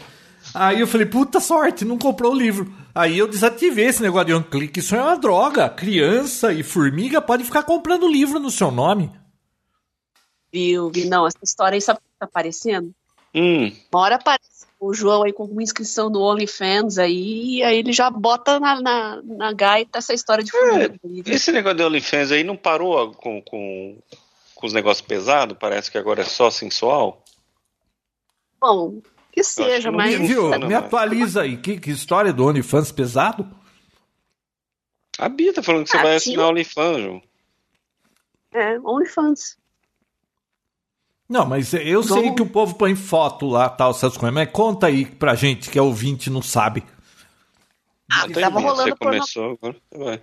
Aí 0.52 0.80
eu 0.80 0.86
falei, 0.86 1.06
puta 1.06 1.40
sorte, 1.40 1.84
não 1.84 1.96
comprou 1.96 2.32
o 2.32 2.36
livro. 2.36 2.72
Aí 2.94 3.18
eu 3.18 3.26
desativei 3.26 3.86
esse 3.86 4.02
negócio 4.02 4.26
de 4.26 4.34
um 4.34 4.42
clique, 4.42 4.80
isso 4.80 4.94
é 4.94 5.02
uma 5.02 5.16
droga. 5.16 5.68
Criança 5.68 6.52
e 6.52 6.62
formiga 6.62 7.22
pode 7.22 7.44
ficar 7.44 7.62
comprando 7.62 8.06
livro 8.06 8.38
no 8.38 8.50
seu 8.50 8.70
nome. 8.70 9.10
Viu, 10.52 10.90
vi, 10.90 11.06
não, 11.06 11.26
essa 11.26 11.38
história 11.42 11.76
aí 11.76 11.80
sabe 11.80 11.98
o 11.98 12.02
que 12.02 12.18
tá 12.18 12.26
aparecendo? 12.26 12.94
Hum, 13.34 13.72
Uma 13.92 14.02
hora 14.02 14.14
aparece 14.16 14.53
o 14.86 14.94
João 14.94 15.22
aí 15.22 15.32
com 15.32 15.44
uma 15.44 15.62
inscrição 15.62 16.10
no 16.10 16.20
OnlyFans 16.20 16.98
aí, 16.98 17.56
e 17.56 17.62
aí 17.62 17.78
ele 17.78 17.92
já 17.92 18.10
bota 18.10 18.58
na, 18.60 18.80
na, 18.80 19.22
na 19.22 19.52
gaita 19.52 19.98
essa 19.98 20.12
história 20.14 20.42
de 20.44 20.50
formiga. 20.50 20.98
esse 21.26 21.50
negócio 21.52 21.76
de 21.78 21.84
OnlyFans 21.84 22.30
aí 22.32 22.44
não 22.44 22.56
parou 22.56 23.12
com, 23.12 23.40
com, 23.42 23.96
com 24.54 24.66
os 24.66 24.72
negócios 24.72 25.06
pesados? 25.06 25.56
Parece 25.58 25.90
que 25.90 25.98
agora 25.98 26.22
é 26.22 26.24
só 26.24 26.50
sensual? 26.50 27.22
Bom, 28.60 29.00
que 29.32 29.42
seja, 29.42 29.90
mas. 29.92 30.16
Viu? 30.18 30.48
né, 30.50 30.58
Me 30.58 30.64
mas- 30.74 30.84
atualiza 30.84 31.42
aí. 31.42 31.56
Que, 31.56 31.78
que 31.78 31.90
história 31.90 32.32
do 32.32 32.44
OnlyFans 32.46 32.92
pesado? 32.92 33.46
A 35.18 35.28
Bia 35.28 35.52
tá 35.52 35.62
falando 35.62 35.84
que 35.84 35.90
você 35.90 35.96
Ah, 35.98 36.02
vai 36.02 36.16
assinar 36.16 36.48
OnlyFans, 36.48 37.02
João. 37.02 37.22
É, 38.52 38.78
OnlyFans. 38.80 39.56
Não, 41.28 41.46
mas 41.46 41.72
eu 41.72 42.02
sei 42.02 42.16
Vamos- 42.22 42.34
que 42.36 42.42
o 42.42 42.48
povo 42.48 42.74
põe 42.74 42.94
foto 42.94 43.46
lá, 43.46 43.68
tal, 43.68 43.90
essas 43.92 44.16
coisas. 44.16 44.34
Mas 44.34 44.50
conta 44.50 44.86
aí 44.88 45.06
pra 45.06 45.34
gente 45.34 45.70
que 45.70 45.78
é 45.78 45.82
ouvinte 45.82 46.28
e 46.28 46.32
não 46.32 46.42
sabe. 46.42 46.84
Ah, 48.12 48.26
Não 48.26 48.34
tava 48.34 48.60
rolando 48.60 48.90
Você 48.90 48.96
começou, 48.96 49.52
agora 49.52 49.76
vai. 49.96 50.22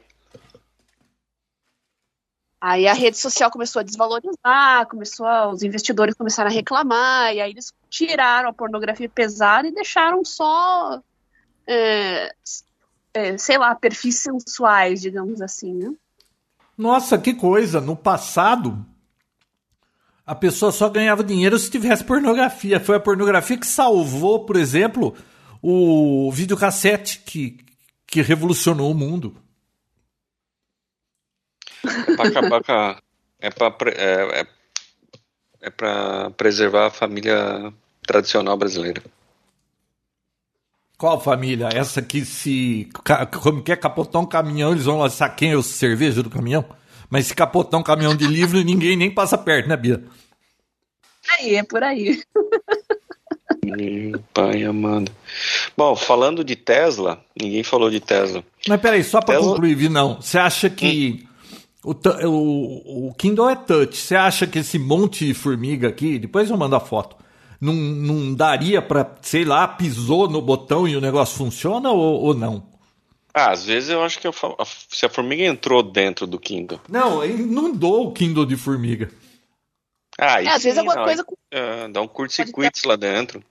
Aí 2.64 2.88
a 2.88 2.94
rede 2.94 3.18
social 3.18 3.50
começou 3.50 3.80
a 3.80 3.84
desvalorizar, 3.84 4.88
começou 4.88 5.26
a- 5.26 5.50
os 5.50 5.64
investidores 5.64 6.14
começaram 6.14 6.50
a 6.52 6.54
reclamar, 6.54 7.34
e 7.34 7.42
aí 7.42 7.50
eles 7.52 7.74
tiraram 7.90 8.50
a 8.50 8.54
pornografia 8.54 9.10
pesada 9.10 9.68
e 9.68 9.72
deixaram 9.74 10.24
só, 10.24 11.02
é, 11.66 12.32
é, 13.16 13.38
sei 13.40 13.58
lá, 13.58 13.74
perfis 13.74 14.20
sensuais, 14.20 15.02
digamos 15.02 15.42
assim, 15.42 15.74
né? 15.74 15.92
Nossa, 16.78 17.18
que 17.18 17.34
coisa. 17.34 17.82
No 17.82 17.96
passado, 17.96 18.86
a 20.26 20.36
pessoa 20.36 20.72
só 20.72 20.90
ganhava 20.90 21.24
dinheiro 21.24 21.58
se 21.58 21.70
tivesse 21.70 22.04
pornografia. 22.04 22.80
Foi 22.80 22.96
a 22.96 23.00
pornografia 23.00 23.58
que 23.58 23.68
salvou, 23.68 24.46
por 24.46 24.56
exemplo, 24.56 25.16
o 25.62 26.32
videocassete 26.32 27.20
que, 27.20 27.58
que 28.06 28.22
revolucionou 28.22 28.92
o 28.92 28.96
mundo. 28.96 29.36
É 31.84 32.16
pra 32.16 32.28
acabar 32.28 32.64
com 32.64 32.72
a. 32.72 33.02
É 33.40 33.50
pra, 33.50 33.76
é, 33.88 34.42
é, 34.42 34.48
é 35.62 35.70
pra 35.70 36.30
preservar 36.32 36.88
a 36.88 36.92
família 36.92 37.74
tradicional 38.06 38.56
brasileira. 38.56 39.02
Qual 40.96 41.20
família? 41.20 41.70
Essa 41.74 42.00
que 42.04 42.24
se. 42.24 42.88
Como 43.42 43.64
que 43.64 43.72
é 43.72 43.76
capotar 43.76 44.22
um 44.22 44.28
caminhão, 44.28 44.72
eles 44.72 44.86
vão 44.86 45.00
quem 45.36 45.52
é 45.54 45.58
o 45.58 45.64
cerveja 45.64 46.22
do 46.22 46.30
caminhão? 46.30 46.64
Mas 47.12 47.28
se 47.28 47.36
capotar 47.36 47.80
um 47.80 47.84
caminhão 47.84 48.16
de 48.16 48.26
livro, 48.26 48.60
ninguém 48.64 48.96
nem 48.96 49.12
passa 49.12 49.38
perto, 49.38 49.68
né, 49.70 49.78
Bia? 49.78 50.02
Aí, 51.38 51.56
é 51.56 51.64
por 51.64 51.84
aí. 51.84 52.20
Meu 53.64 54.20
pai 54.34 54.64
amado. 54.64 55.12
Bom, 55.78 55.96
falando 55.96 56.44
de 56.44 56.56
Tesla, 56.56 57.24
ninguém 57.40 57.64
falou 57.64 57.90
de 57.92 58.00
Tesla. 58.00 58.44
Mas 58.68 58.82
peraí, 58.82 59.04
só 59.04 59.22
pra 59.22 59.36
Tesla- 59.36 59.52
concluir, 59.52 59.90
não. 59.90 60.20
Você 60.20 60.40
acha 60.40 60.70
que 60.70 61.24
o, 61.84 61.94
tu- 61.94 62.10
o, 62.28 63.10
o 63.10 63.14
Kindle 63.14 63.50
é 63.50 63.56
touch? 63.56 63.96
Você 63.98 64.16
acha 64.16 64.48
que 64.48 64.60
esse 64.60 64.80
monte 64.80 65.26
de 65.28 65.34
formiga 65.34 65.88
aqui, 65.90 66.18
depois 66.18 66.50
eu 66.50 66.58
mando 66.58 66.76
a 66.76 66.80
foto, 66.80 67.16
não, 67.60 67.74
não 67.74 68.34
daria 68.34 68.82
pra, 68.82 69.16
sei 69.22 69.46
lá, 69.46 69.68
pisou 69.68 70.28
no 70.28 70.42
botão 70.42 70.88
e 70.88 70.96
o 70.98 71.02
negócio 71.02 71.38
funciona 71.38 71.92
ou, 71.92 72.20
ou 72.22 72.34
não? 72.34 72.71
Ah, 73.34 73.52
às 73.52 73.66
vezes 73.66 73.90
eu 73.90 74.04
acho 74.04 74.20
que 74.20 74.28
a- 74.28 74.34
se 74.90 75.06
a 75.06 75.10
formiga 75.10 75.44
entrou 75.44 75.82
dentro 75.82 76.28
do 76.28 76.38
Kindle. 76.40 76.82
Não, 76.90 77.24
ele 77.24 77.44
inundou 77.44 78.08
o 78.08 78.12
Kindle 78.12 78.46
de 78.46 78.58
formiga. 78.58 79.10
Ah, 80.20 80.44
É, 80.44 80.48
às 80.50 80.64
vezes 80.64 80.74
sim, 80.74 80.80
alguma 80.80 80.96
não, 80.96 81.04
coisa 81.06 81.26
é, 81.52 81.88
dá 81.88 82.02
um 82.02 82.08
curto-circuito 82.08 82.88
lá 82.88 82.96
dentro. 82.96 83.42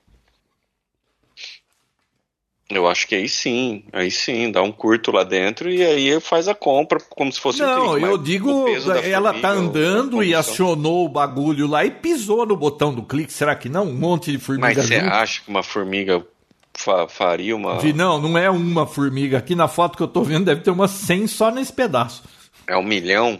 Eu 2.69 2.87
acho 2.87 3.05
que 3.05 3.15
aí 3.15 3.27
sim, 3.27 3.83
aí 3.91 4.09
sim, 4.09 4.49
dá 4.49 4.61
um 4.61 4.71
curto 4.71 5.11
lá 5.11 5.25
dentro 5.25 5.69
e 5.69 5.83
aí 5.83 6.21
faz 6.21 6.47
a 6.47 6.55
compra 6.55 7.01
como 7.09 7.29
se 7.29 7.37
fosse 7.37 7.61
um 7.61 7.65
Não, 7.65 7.91
clique, 7.91 8.05
eu 8.07 8.17
digo, 8.17 8.67
ela 8.69 9.33
formiga, 9.33 9.41
tá 9.41 9.49
andando 9.49 10.23
e 10.23 10.33
acionou 10.33 11.05
o 11.05 11.09
bagulho 11.09 11.67
lá 11.67 11.83
e 11.83 11.91
pisou 11.91 12.45
no 12.45 12.55
botão 12.55 12.93
do 12.93 13.03
clique. 13.03 13.33
Será 13.33 13.57
que 13.57 13.67
não? 13.67 13.87
Um 13.87 13.93
monte 13.93 14.31
de 14.31 14.37
formiga 14.37 14.67
Mas 14.67 14.87
você 14.87 14.95
acha 14.95 15.41
que 15.41 15.49
uma 15.49 15.63
formiga 15.63 16.25
fa- 16.73 17.07
faria 17.07 17.55
uma. 17.55 17.79
Vi, 17.79 17.93
Não, 17.93 18.19
não 18.21 18.37
é 18.37 18.49
uma 18.49 18.85
formiga. 18.87 19.37
Aqui 19.37 19.55
na 19.55 19.67
foto 19.67 19.97
que 19.97 20.03
eu 20.03 20.07
tô 20.07 20.23
vendo 20.23 20.45
deve 20.45 20.61
ter 20.61 20.71
umas 20.71 20.91
100 20.91 21.27
só 21.27 21.51
nesse 21.51 21.71
pedaço. 21.73 22.23
É 22.67 22.75
um 22.77 22.83
milhão? 22.83 23.39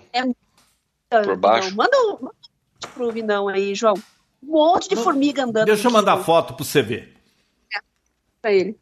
Por 1.24 1.36
baixo? 1.38 1.70
Não, 1.70 1.76
manda 1.78 1.98
um 1.98 2.10
manda 2.22 2.36
um 2.84 2.88
pro 2.94 3.12
Vinão 3.12 3.48
aí, 3.48 3.76
João. 3.76 3.96
Um 4.44 4.52
monte 4.52 4.90
de 4.90 4.96
formiga 4.96 5.44
andando. 5.44 5.66
Deixa 5.66 5.88
eu 5.88 5.92
mandar 5.92 6.18
foto 6.24 6.54
pra 6.56 6.66
você 6.66 6.82
ver. 6.82 7.14
pra 8.42 8.52
ele. 8.52 8.76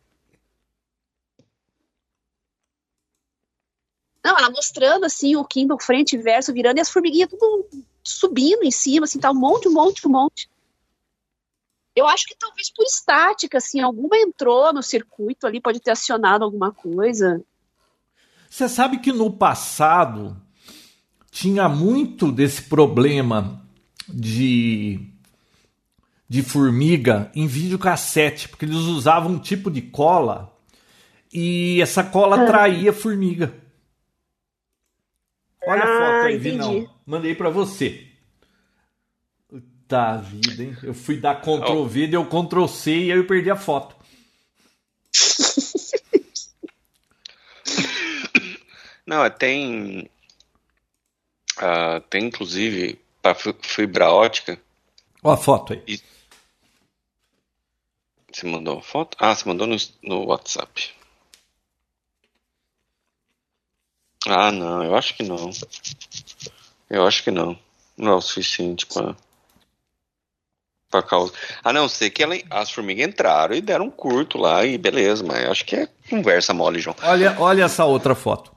Não, 4.24 4.38
ela 4.38 4.50
mostrando 4.50 5.06
assim 5.06 5.36
o 5.36 5.44
Kindle 5.46 5.80
frente 5.80 6.14
e 6.16 6.18
verso 6.22 6.54
virando 6.54 6.78
e 6.78 6.82
as 6.82 6.90
formiguinhas 6.90 7.30
tudo 7.30 7.68
subindo 8.04 8.64
em 8.64 8.72
cima, 8.72 9.06
assim, 9.06 9.20
tá 9.20 9.32
um 9.32 9.36
monte, 9.36 9.68
um 9.68 9.74
monte, 9.74 10.08
um 10.08 10.12
monte. 10.12 10.50
Eu 12.00 12.08
acho 12.08 12.26
que 12.26 12.36
talvez 12.38 12.72
por 12.72 12.86
estática, 12.86 13.58
assim, 13.58 13.82
alguma 13.82 14.18
entrou 14.18 14.72
no 14.72 14.82
circuito 14.82 15.46
ali, 15.46 15.60
pode 15.60 15.80
ter 15.82 15.92
acionado 15.92 16.46
alguma 16.46 16.72
coisa. 16.72 17.44
Você 18.50 18.70
sabe 18.70 19.00
que 19.00 19.12
no 19.12 19.32
passado 19.32 20.36
tinha 21.30 21.68
muito 21.68 22.32
desse 22.32 22.64
problema 22.64 23.62
de 24.08 25.06
de 26.28 26.44
formiga 26.44 27.32
em 27.34 27.48
videocassete, 27.48 28.50
porque 28.50 28.64
eles 28.64 28.76
usavam 28.76 29.32
um 29.32 29.40
tipo 29.40 29.72
de 29.72 29.82
cola 29.82 30.56
e 31.34 31.82
essa 31.82 32.04
cola 32.04 32.38
ah. 32.38 32.44
atraía 32.44 32.94
formiga. 32.94 33.52
Olha 35.66 35.82
a 35.82 35.86
ah, 35.86 36.00
foto 36.00 36.28
aí, 36.28 36.38
Vinão. 36.38 36.88
Mandei 37.04 37.34
para 37.34 37.50
você. 37.50 38.09
Tá 39.90 40.18
vida, 40.18 40.64
hein? 40.64 40.78
Eu 40.84 40.94
fui 40.94 41.18
dar 41.18 41.42
Ctrl 41.42 41.84
V, 41.86 42.06
deu 42.06 42.24
Ctrl 42.24 42.68
C 42.68 42.92
e 42.92 43.12
aí 43.12 43.18
eu 43.18 43.26
perdi 43.26 43.50
a 43.50 43.56
foto. 43.56 43.96
Não, 49.04 49.26
é, 49.26 49.32
tem. 49.32 50.08
Uh, 51.58 52.00
tem 52.08 52.26
inclusive 52.26 53.02
para 53.20 53.34
fibra 53.34 54.12
ótica. 54.12 54.62
Olha 55.24 55.34
a 55.34 55.38
foto 55.38 55.74
aí. 55.74 55.84
E... 55.88 56.00
Você 58.32 58.46
mandou 58.46 58.78
a 58.78 58.84
foto? 58.84 59.18
Ah, 59.20 59.34
você 59.34 59.50
mandou 59.50 59.66
no, 59.66 59.76
no 60.04 60.28
WhatsApp. 60.28 60.94
Ah, 64.28 64.52
não, 64.52 64.84
eu 64.84 64.96
acho 64.96 65.16
que 65.16 65.24
não. 65.24 65.50
Eu 66.88 67.08
acho 67.08 67.24
que 67.24 67.32
não. 67.32 67.60
Não 67.98 68.12
é 68.12 68.16
o 68.16 68.22
suficiente 68.22 68.86
para 68.86 69.18
para 70.90 71.04
causa. 71.04 71.32
A 71.64 71.72
não 71.72 71.88
ser 71.88 72.10
que 72.10 72.24
ela, 72.24 72.36
as 72.50 72.72
formigas 72.72 73.08
entraram 73.08 73.56
e 73.56 73.62
deram 73.62 73.86
um 73.86 73.92
curto 73.92 74.38
lá 74.38 74.66
e 74.66 74.78
beleza, 74.78 75.24
mas 75.24 75.46
acho 75.50 75.66
que 75.66 75.76
é 75.76 75.88
conversa 76.10 76.54
mole, 76.54 76.80
João. 76.80 76.96
Olha, 77.04 77.36
olha 77.40 77.64
essa 77.64 77.86
outra 77.86 78.16
foto. 78.16 78.52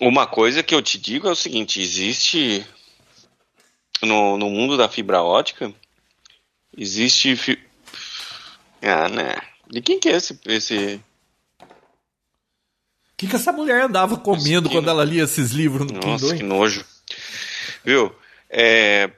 Uma 0.00 0.26
coisa 0.26 0.62
que 0.62 0.74
eu 0.74 0.82
te 0.82 0.98
digo 0.98 1.28
é 1.28 1.30
o 1.30 1.36
seguinte: 1.36 1.80
existe 1.80 2.66
no, 4.02 4.36
no 4.36 4.50
mundo 4.50 4.76
da 4.76 4.88
fibra 4.88 5.22
ótica, 5.22 5.72
existe. 6.76 7.36
Fi... 7.36 7.58
Ah, 8.82 9.08
né? 9.08 9.36
De 9.68 9.80
quem 9.80 10.00
que 10.00 10.08
é 10.08 10.16
esse. 10.16 10.38
esse... 10.46 11.00
O 11.62 13.20
que, 13.20 13.28
que 13.28 13.36
essa 13.36 13.52
mulher 13.52 13.82
andava 13.82 14.16
comendo 14.16 14.62
Nossa, 14.62 14.74
quando 14.74 14.88
ela 14.88 15.04
lia 15.04 15.24
esses 15.24 15.50
livros 15.50 15.92
no 15.92 16.00
Nossa, 16.00 16.34
que 16.34 16.42
nojo. 16.42 16.82
Viu? 17.84 18.14
É, 18.48 19.10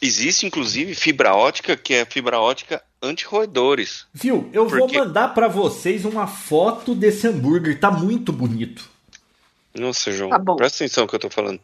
Existe, 0.00 0.46
inclusive, 0.46 0.94
fibra 0.94 1.34
ótica, 1.34 1.76
que 1.76 1.94
é 1.94 2.04
fibra 2.04 2.38
ótica 2.38 2.82
anti-roedores. 3.02 4.06
Viu? 4.12 4.48
Eu 4.52 4.66
porque... 4.66 4.96
vou 4.96 5.06
mandar 5.06 5.34
para 5.34 5.48
vocês 5.48 6.04
uma 6.04 6.26
foto 6.26 6.94
desse 6.94 7.26
hambúrguer. 7.26 7.78
Tá 7.80 7.90
muito 7.90 8.32
bonito. 8.32 8.88
Nossa, 9.74 10.12
João, 10.12 10.30
tá 10.30 10.38
presta 10.54 10.84
atenção 10.84 11.04
no 11.04 11.08
que 11.08 11.16
eu 11.16 11.20
tô 11.20 11.30
falando. 11.30 11.60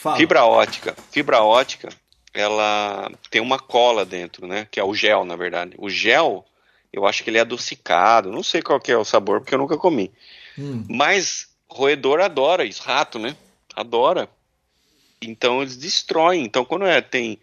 Fala. 0.00 0.16
Fibra 0.16 0.44
ótica. 0.44 0.96
Fibra 1.10 1.42
ótica, 1.42 1.88
ela 2.34 3.10
tem 3.30 3.40
uma 3.40 3.58
cola 3.58 4.04
dentro, 4.04 4.46
né? 4.46 4.66
Que 4.70 4.80
é 4.80 4.84
o 4.84 4.94
gel, 4.94 5.24
na 5.24 5.36
verdade. 5.36 5.74
O 5.78 5.88
gel, 5.88 6.44
eu 6.92 7.06
acho 7.06 7.22
que 7.22 7.30
ele 7.30 7.38
é 7.38 7.42
adocicado. 7.42 8.30
Não 8.30 8.42
sei 8.42 8.62
qual 8.62 8.80
que 8.80 8.92
é 8.92 8.96
o 8.96 9.04
sabor, 9.04 9.40
porque 9.40 9.54
eu 9.54 9.58
nunca 9.58 9.76
comi. 9.76 10.10
Hum. 10.58 10.84
Mas 10.88 11.48
roedor 11.68 12.20
adora 12.20 12.64
isso. 12.64 12.82
Rato, 12.82 13.18
né? 13.18 13.36
Adora. 13.74 14.28
Então 15.20 15.62
eles 15.62 15.76
destroem. 15.76 16.44
Então 16.44 16.64
quando 16.64 16.86
é, 16.86 17.00
tem 17.00 17.38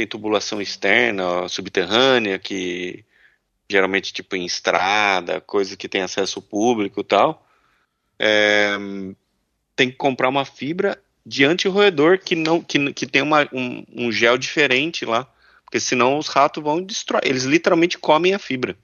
tem 0.00 0.06
tubulação 0.06 0.62
externa, 0.62 1.46
subterrânea, 1.46 2.38
que 2.38 3.04
geralmente 3.68 4.12
tipo 4.12 4.34
em 4.34 4.46
estrada, 4.46 5.40
coisa 5.42 5.76
que 5.76 5.88
tem 5.88 6.00
acesso 6.00 6.40
público 6.40 7.00
e 7.00 7.04
tal, 7.04 7.46
é, 8.18 8.70
tem 9.76 9.90
que 9.90 9.96
comprar 9.96 10.30
uma 10.30 10.44
fibra 10.46 11.00
de 11.24 11.44
anti-roedor 11.44 12.18
que 12.18 12.34
não 12.34 12.62
que, 12.62 12.92
que 12.94 13.06
tem 13.06 13.20
uma, 13.20 13.46
um, 13.52 13.84
um, 13.94 14.10
gel 14.10 14.38
diferente 14.38 15.04
lá, 15.04 15.28
porque 15.64 15.78
senão 15.78 16.16
os 16.16 16.28
ratos 16.28 16.62
vão 16.62 16.82
destruir, 16.82 17.26
eles 17.26 17.44
literalmente 17.44 17.98
comem 17.98 18.32
a 18.32 18.38
fibra. 18.38 18.76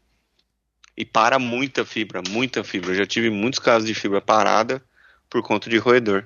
E 0.95 1.05
para 1.05 1.39
muita 1.39 1.85
fibra, 1.85 2.23
muita 2.29 2.65
fibra. 2.65 2.91
Eu 2.91 2.95
já 2.95 3.07
tive 3.07 3.29
muitos 3.29 3.59
casos 3.59 3.87
de 3.87 3.95
fibra 3.95 4.21
parada 4.21 4.83
por 5.29 5.43
conta 5.43 5.69
de 5.69 5.77
roedor, 5.79 6.25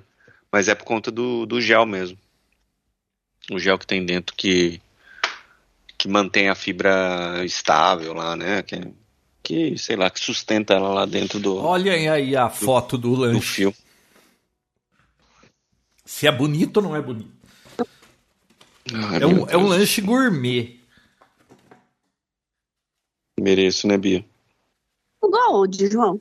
mas 0.50 0.68
é 0.68 0.74
por 0.74 0.84
conta 0.84 1.10
do, 1.10 1.46
do 1.46 1.60
gel 1.60 1.86
mesmo 1.86 2.18
o 3.50 3.58
gel 3.58 3.78
que 3.78 3.86
tem 3.86 4.04
dentro 4.04 4.34
que 4.34 4.80
que 5.98 6.08
mantém 6.08 6.48
a 6.48 6.54
fibra 6.54 7.44
estável 7.44 8.14
lá, 8.14 8.34
né? 8.34 8.62
Que, 8.62 8.94
que 9.42 9.76
sei 9.76 9.96
lá, 9.96 10.08
que 10.08 10.18
sustenta 10.18 10.72
ela 10.72 10.88
lá 10.88 11.04
dentro 11.04 11.38
do. 11.38 11.56
Olha 11.56 11.92
aí 11.92 12.34
a 12.34 12.46
do, 12.46 12.54
foto 12.54 12.96
do 12.96 13.14
lanche. 13.14 13.36
Do 13.36 13.42
fio. 13.42 13.74
Se 16.06 16.26
é 16.26 16.32
bonito 16.32 16.78
ou 16.78 16.82
não 16.84 16.96
é 16.96 17.02
bonito? 17.02 17.30
é, 19.20 19.26
um, 19.26 19.46
é 19.46 19.56
um 19.58 19.66
lanche 19.66 20.00
gourmet. 20.00 20.80
Mereço, 23.38 23.86
né, 23.86 23.98
Bia? 23.98 24.24
Mandou 25.22 25.40
aonde, 25.40 25.90
João? 25.90 26.20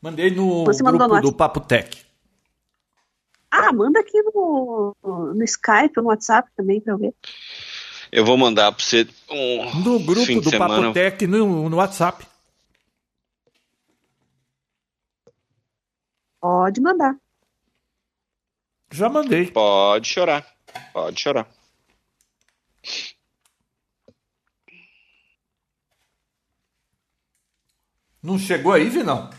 Mandei 0.00 0.30
no 0.30 0.64
Você 0.64 0.82
grupo 0.82 1.20
do 1.20 1.32
Papo 1.32 1.60
Tech. 1.60 2.03
Ah, 3.66 3.72
manda 3.72 4.00
aqui 4.00 4.20
no, 4.22 4.94
no 5.02 5.42
Skype 5.44 5.96
no 5.96 6.04
WhatsApp 6.04 6.50
também 6.54 6.80
pra 6.80 6.92
eu 6.92 6.98
ver. 6.98 7.14
Eu 8.12 8.24
vou 8.24 8.36
mandar 8.36 8.70
pra 8.72 8.84
você 8.84 9.08
um. 9.30 9.80
No 9.80 9.98
grupo 10.00 10.40
do 10.40 10.50
Papo 10.50 10.92
Tech 10.92 11.26
no, 11.26 11.68
no 11.70 11.76
WhatsApp. 11.78 12.26
Pode 16.40 16.80
mandar. 16.80 17.16
Já 18.92 19.08
mandei. 19.08 19.50
Pode 19.50 20.08
chorar. 20.08 20.46
Pode 20.92 21.20
chorar. 21.20 21.48
Não 28.22 28.38
chegou 28.38 28.72
aí, 28.72 28.88
Vinão? 28.88 29.30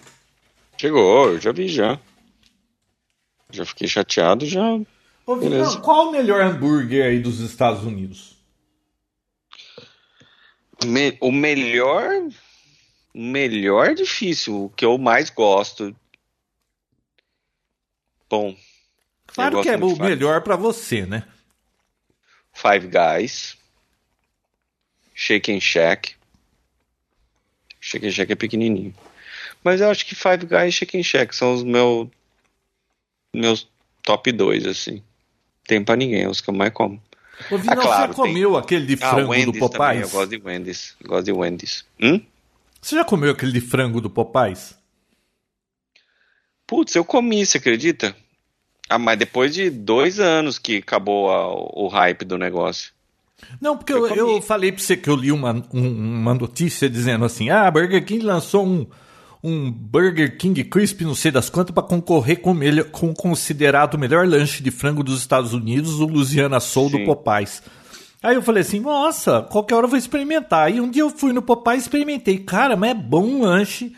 Chegou, 0.77 1.29
eu 1.29 1.39
já 1.39 1.51
vi 1.51 1.67
já. 1.67 1.99
Já 3.55 3.65
fiquei 3.65 3.87
chateado, 3.87 4.45
já. 4.45 4.61
Ô, 5.25 5.35
Beleza. 5.37 5.79
qual 5.79 6.09
o 6.09 6.11
melhor 6.11 6.41
hambúrguer 6.41 7.05
aí 7.05 7.19
dos 7.19 7.39
Estados 7.39 7.83
Unidos? 7.83 8.37
Me, 10.83 11.17
o 11.21 11.31
melhor. 11.31 12.09
O 13.13 13.21
melhor 13.21 13.91
é 13.91 13.93
difícil. 13.93 14.65
O 14.65 14.69
que 14.69 14.85
eu 14.85 14.97
mais 14.97 15.29
gosto. 15.29 15.95
Bom. 18.29 18.55
Claro 19.27 19.61
que 19.61 19.69
é 19.69 19.77
o 19.77 19.97
melhor 19.97 20.41
para 20.41 20.55
você, 20.55 21.05
né? 21.05 21.23
Five 22.53 22.87
Guys. 22.87 23.57
Shake 25.13 25.51
and 25.51 25.61
Shack. 25.61 26.15
Shake 27.79 28.05
and 28.05 28.11
Shack 28.11 28.31
é 28.31 28.35
pequenininho. 28.35 28.93
Mas 29.63 29.81
eu 29.81 29.89
acho 29.89 30.05
que 30.05 30.13
Five 30.13 30.45
Guys 30.45 30.67
e 30.67 30.71
Shake 30.71 30.97
and 30.99 31.03
Shack 31.03 31.35
são 31.35 31.53
os 31.53 31.63
meus 31.63 32.09
meus 33.35 33.67
top 34.03 34.31
2, 34.31 34.65
assim. 34.65 35.01
Tem 35.67 35.83
pra 35.83 35.95
ninguém, 35.95 36.23
é 36.23 36.29
os 36.29 36.41
que 36.41 36.49
eu 36.49 36.53
mais 36.53 36.71
como. 36.73 37.01
Ô, 37.51 37.57
Vinão, 37.57 37.73
ah, 37.73 37.81
claro, 37.81 38.13
você 38.13 38.21
comeu 38.21 38.51
tem... 38.51 38.59
aquele 38.59 38.85
de 38.85 39.03
ah, 39.03 39.09
frango 39.09 39.33
ah, 39.33 39.45
do 39.45 39.53
Popeyes? 39.53 39.71
Também, 39.71 40.01
eu 40.01 40.09
gosto 40.09 40.29
de 40.29 40.41
Wendy's. 40.43 40.95
Gosto 41.03 41.25
de 41.25 41.31
Wendy's. 41.31 41.85
Hum? 42.01 42.21
Você 42.81 42.95
já 42.95 43.03
comeu 43.03 43.31
aquele 43.31 43.51
de 43.51 43.61
frango 43.61 43.99
do 43.99 44.09
Popeyes? 44.09 44.75
Putz, 46.67 46.95
eu 46.95 47.03
comi, 47.03 47.45
você 47.45 47.57
acredita? 47.57 48.15
Ah, 48.89 48.99
mas 48.99 49.17
depois 49.17 49.53
de 49.53 49.69
dois 49.69 50.19
anos 50.19 50.59
que 50.59 50.77
acabou 50.77 51.31
a, 51.31 51.51
o 51.51 51.87
hype 51.87 52.23
do 52.25 52.37
negócio. 52.37 52.93
Não, 53.59 53.77
porque 53.77 53.93
eu, 53.93 54.07
eu, 54.07 54.29
eu 54.35 54.41
falei 54.41 54.71
pra 54.71 54.81
você 54.81 54.95
que 54.95 55.09
eu 55.09 55.15
li 55.15 55.31
uma, 55.31 55.51
um, 55.73 55.87
uma 56.21 56.33
notícia 56.33 56.89
dizendo 56.89 57.25
assim: 57.25 57.49
ah, 57.49 57.69
Burger 57.69 58.03
King 58.05 58.23
lançou 58.23 58.65
um, 58.65 58.87
um 59.45 59.71
Burger 59.71 60.37
King 60.37 60.63
Crisp, 60.63 61.01
não 61.01 61.13
sei 61.13 61.31
das 61.31 61.49
quantas, 61.49 61.73
para 61.73 61.83
concorrer 61.83 62.41
com, 62.41 62.53
melhor, 62.53 62.85
com 62.85 63.11
o 63.11 63.13
considerado 63.13 63.97
melhor 63.97 64.27
lanche 64.27 64.63
de 64.63 64.71
frango 64.71 65.03
dos 65.03 65.19
Estados 65.19 65.53
Unidos, 65.53 65.99
o 65.99 66.07
Louisiana 66.07 66.59
Soul 66.59 66.89
Sim. 66.89 66.97
do 66.97 67.05
Popeyes. 67.05 67.61
Aí 68.23 68.35
eu 68.35 68.41
falei 68.41 68.61
assim, 68.61 68.79
nossa, 68.79 69.43
qualquer 69.43 69.75
hora 69.75 69.85
eu 69.85 69.89
vou 69.89 69.99
experimentar. 69.99 70.73
E 70.73 70.81
um 70.81 70.89
dia 70.89 71.03
eu 71.03 71.11
fui 71.11 71.31
no 71.31 71.43
Popeyes 71.43 71.83
e 71.83 71.85
experimentei. 71.85 72.39
Cara, 72.39 72.75
mas 72.75 72.89
é 72.89 72.93
bom 72.95 73.23
o 73.23 73.41
lanche. 73.43 73.95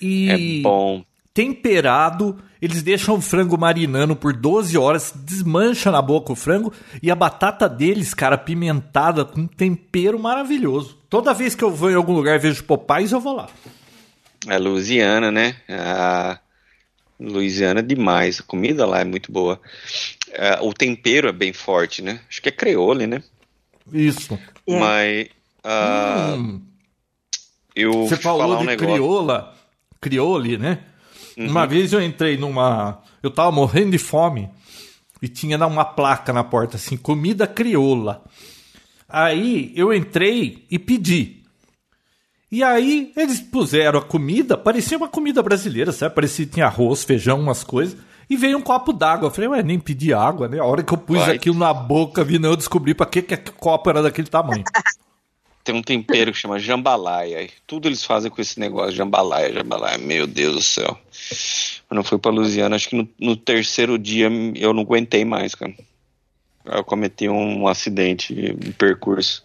E 0.00 0.28
é 0.28 0.62
bom. 0.62 1.04
Temperado, 1.32 2.38
eles 2.60 2.82
deixam 2.82 3.14
o 3.14 3.20
frango 3.20 3.56
marinando 3.56 4.16
por 4.16 4.32
12 4.32 4.76
horas, 4.76 5.14
desmancha 5.14 5.92
na 5.92 6.02
boca 6.02 6.32
o 6.32 6.36
frango 6.36 6.72
e 7.00 7.08
a 7.08 7.14
batata 7.14 7.68
deles, 7.68 8.12
cara, 8.12 8.36
pimentada 8.36 9.24
com 9.24 9.46
tempero 9.46 10.18
maravilhoso. 10.18 10.98
Toda 11.08 11.32
vez 11.32 11.54
que 11.54 11.62
eu 11.62 11.70
vou 11.70 11.90
em 11.90 11.94
algum 11.94 12.12
lugar 12.12 12.34
e 12.34 12.40
vejo 12.40 12.64
Popeyes, 12.64 13.12
eu 13.12 13.20
vou 13.20 13.36
lá. 13.36 13.48
É 14.48 14.58
Louisiana, 14.58 15.30
né? 15.30 15.56
A 15.68 16.38
Louisiana 17.18 17.80
é 17.80 17.82
demais. 17.82 18.40
A 18.40 18.42
comida 18.42 18.86
lá 18.86 19.00
é 19.00 19.04
muito 19.04 19.30
boa. 19.30 19.60
é, 20.32 20.58
o 20.60 20.72
tempero 20.72 21.28
é 21.28 21.32
bem 21.32 21.52
forte, 21.52 22.02
né? 22.02 22.20
Acho 22.28 22.42
que 22.42 22.48
é 22.48 22.52
creole, 22.52 23.06
né? 23.06 23.22
Isso. 23.92 24.38
É. 24.66 24.78
Mas. 24.78 25.28
Uh, 25.64 26.36
hum. 26.36 26.62
Eu 27.74 28.06
Você 28.06 28.16
falou 28.16 28.58
de 28.58 28.68
um 28.68 28.76
crioula, 28.76 29.54
criole, 30.00 30.58
né? 30.58 30.80
Uhum. 31.36 31.48
Uma 31.48 31.66
vez 31.66 31.92
eu 31.92 32.02
entrei 32.02 32.36
numa. 32.36 33.02
Eu 33.22 33.30
tava 33.30 33.50
morrendo 33.50 33.92
de 33.92 33.98
fome 33.98 34.50
e 35.22 35.28
tinha 35.28 35.56
uma 35.66 35.84
placa 35.84 36.32
na 36.32 36.44
porta 36.44 36.76
assim: 36.76 36.96
comida 36.96 37.46
crioula. 37.46 38.22
Aí 39.08 39.72
eu 39.74 39.92
entrei 39.92 40.66
e 40.70 40.78
pedi. 40.78 41.41
E 42.52 42.62
aí 42.62 43.10
eles 43.16 43.40
puseram 43.40 43.98
a 43.98 44.02
comida, 44.02 44.58
parecia 44.58 44.98
uma 44.98 45.08
comida 45.08 45.42
brasileira, 45.42 45.90
sabe? 45.90 46.14
Parecia 46.14 46.44
que 46.44 46.52
tinha 46.52 46.66
arroz, 46.66 47.02
feijão, 47.02 47.40
umas 47.40 47.64
coisas. 47.64 47.96
E 48.28 48.36
veio 48.36 48.58
um 48.58 48.60
copo 48.62 48.92
d'água. 48.92 49.28
Eu 49.28 49.30
falei, 49.30 49.48
ué, 49.48 49.62
nem 49.62 49.80
pedi 49.80 50.12
água, 50.12 50.48
né? 50.48 50.58
A 50.58 50.64
hora 50.64 50.82
que 50.82 50.92
eu 50.92 50.98
pus 50.98 51.18
Vai. 51.18 51.36
aquilo 51.36 51.58
na 51.58 51.72
boca, 51.72 52.22
vi, 52.22 52.38
não, 52.38 52.50
eu 52.50 52.56
descobri 52.56 52.92
pra 52.92 53.06
que, 53.06 53.22
que 53.22 53.34
o 53.34 53.54
copo 53.54 53.88
era 53.88 54.02
daquele 54.02 54.28
tamanho. 54.28 54.64
Tem 55.64 55.74
um 55.74 55.82
tempero 55.82 56.30
que 56.30 56.38
chama 56.38 56.58
jambalaya. 56.58 57.48
Tudo 57.66 57.88
eles 57.88 58.04
fazem 58.04 58.30
com 58.30 58.42
esse 58.42 58.60
negócio, 58.60 58.92
jambalaya, 58.92 59.52
jambalaya. 59.52 59.96
Meu 59.96 60.26
Deus 60.26 60.54
do 60.56 60.62
céu. 60.62 60.98
Quando 61.88 62.00
eu 62.00 62.04
fui 62.04 62.18
pra 62.18 62.32
Lusiana, 62.32 62.76
acho 62.76 62.90
que 62.90 62.96
no, 62.96 63.08
no 63.18 63.34
terceiro 63.34 63.98
dia 63.98 64.28
eu 64.56 64.74
não 64.74 64.82
aguentei 64.82 65.24
mais, 65.24 65.54
cara. 65.54 65.72
Eu 66.66 66.84
cometi 66.84 67.28
um 67.28 67.66
acidente 67.66 68.34
no 68.34 68.74
percurso. 68.74 69.42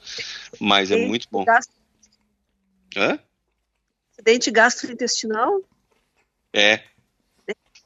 Mas 0.59 0.91
é 0.91 1.05
muito 1.05 1.27
bom. 1.31 1.45
Hã? 2.95 3.19
Acidente 4.13 4.51
gastrointestinal? 4.51 5.61
É. 6.53 6.83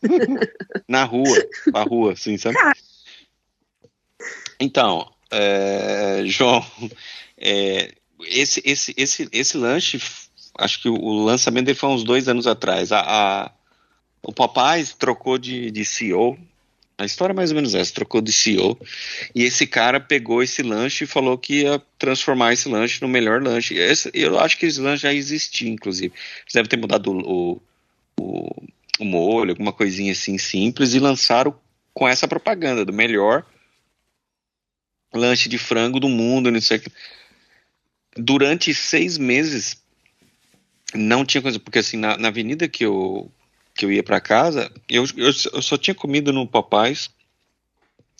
na 0.88 1.04
rua. 1.04 1.38
Na 1.74 1.84
rua, 1.84 2.16
sim, 2.16 2.38
sabe? 2.38 2.58
Então, 4.60 5.12
é, 5.32 6.24
João, 6.26 6.66
é, 7.38 7.94
esse, 8.22 8.62
esse, 8.66 8.94
esse, 8.98 9.30
esse 9.32 9.58
lanche, 9.58 10.00
acho 10.58 10.82
que 10.82 10.90
o 10.90 11.24
lançamento 11.24 11.66
dele 11.66 11.78
foi 11.78 11.90
uns 11.90 12.04
dois 12.04 12.28
anos 12.28 12.48
atrás. 12.48 12.92
A, 12.92 13.02
a 13.02 13.52
o 14.24 14.32
Popeyes 14.32 14.94
trocou 14.94 15.38
de, 15.38 15.72
de 15.72 15.84
CEO. 15.84 16.38
A 17.02 17.06
história 17.06 17.34
é 17.34 17.36
mais 17.36 17.52
ou 17.52 17.56
menos 17.56 17.74
essa, 17.74 17.94
trocou 17.94 18.22
de 18.22 18.32
CEO. 18.32 18.78
E 19.34 19.44
esse 19.44 19.66
cara 19.66 20.00
pegou 20.00 20.44
esse 20.44 20.62
lanche 20.62 21.04
e 21.04 21.08
falou 21.08 21.38
que 21.38 21.62
ia 21.62 21.82
transformar 21.98 22.54
esse 22.54 22.70
lanche 22.70 23.02
no 23.02 23.08
melhor 23.08 23.42
lanche. 23.42 23.76
Esse, 23.76 24.12
eu 24.14 24.40
acho 24.40 24.58
que 24.58 24.66
esse 24.66 24.80
lanche 24.80 25.04
já 25.04 25.14
existia, 25.14 25.70
inclusive. 25.70 26.14
Eles 26.44 26.54
devem 26.54 26.70
ter 26.70 26.78
mudado 26.78 27.12
o, 27.12 27.62
o, 28.20 28.64
o 29.00 29.06
molho, 29.06 29.52
alguma 29.52 29.74
coisinha 29.74 30.12
assim 30.12 30.38
simples, 30.38 30.94
e 30.94 31.00
lançaram 31.00 31.56
com 31.94 32.08
essa 32.08 32.28
propaganda 32.28 32.86
do 32.86 32.94
melhor 32.94 33.46
lanche 35.14 35.50
de 35.50 35.58
frango 35.58 36.00
do 36.00 36.08
mundo, 36.08 36.52
não 36.52 36.62
sei 36.62 36.78
o 36.78 36.82
que 36.82 36.92
durante 38.16 38.74
seis 38.74 39.18
meses 39.18 39.82
não 40.94 41.26
tinha 41.26 41.42
coisa, 41.42 41.60
porque 41.60 41.80
assim, 41.80 41.98
na, 41.98 42.18
na 42.18 42.28
avenida 42.28 42.68
que 42.68 42.86
eu, 42.86 43.32
que 43.74 43.86
eu 43.86 43.92
ia 43.92 44.04
para 44.04 44.20
casa, 44.20 44.72
eu, 44.90 45.06
eu, 45.16 45.32
eu, 45.54 45.62
só 45.62 45.78
tinha 45.78 45.96
comido 45.96 46.32
no 46.34 46.48
Popais 46.48 47.10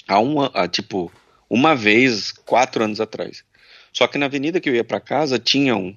há 0.08 0.20
uma, 0.20 0.48
há, 0.54 0.68
tipo, 0.68 1.12
uma 1.50 1.76
vez, 1.76 2.32
quatro 2.32 2.84
anos 2.84 3.00
atrás. 3.00 3.44
Só 3.94 4.08
que 4.08 4.18
na 4.18 4.26
avenida 4.26 4.60
que 4.60 4.70
eu 4.70 4.76
ia 4.76 4.84
para 4.84 5.00
casa 5.00 5.38
tinha 5.38 5.76
um. 5.76 5.96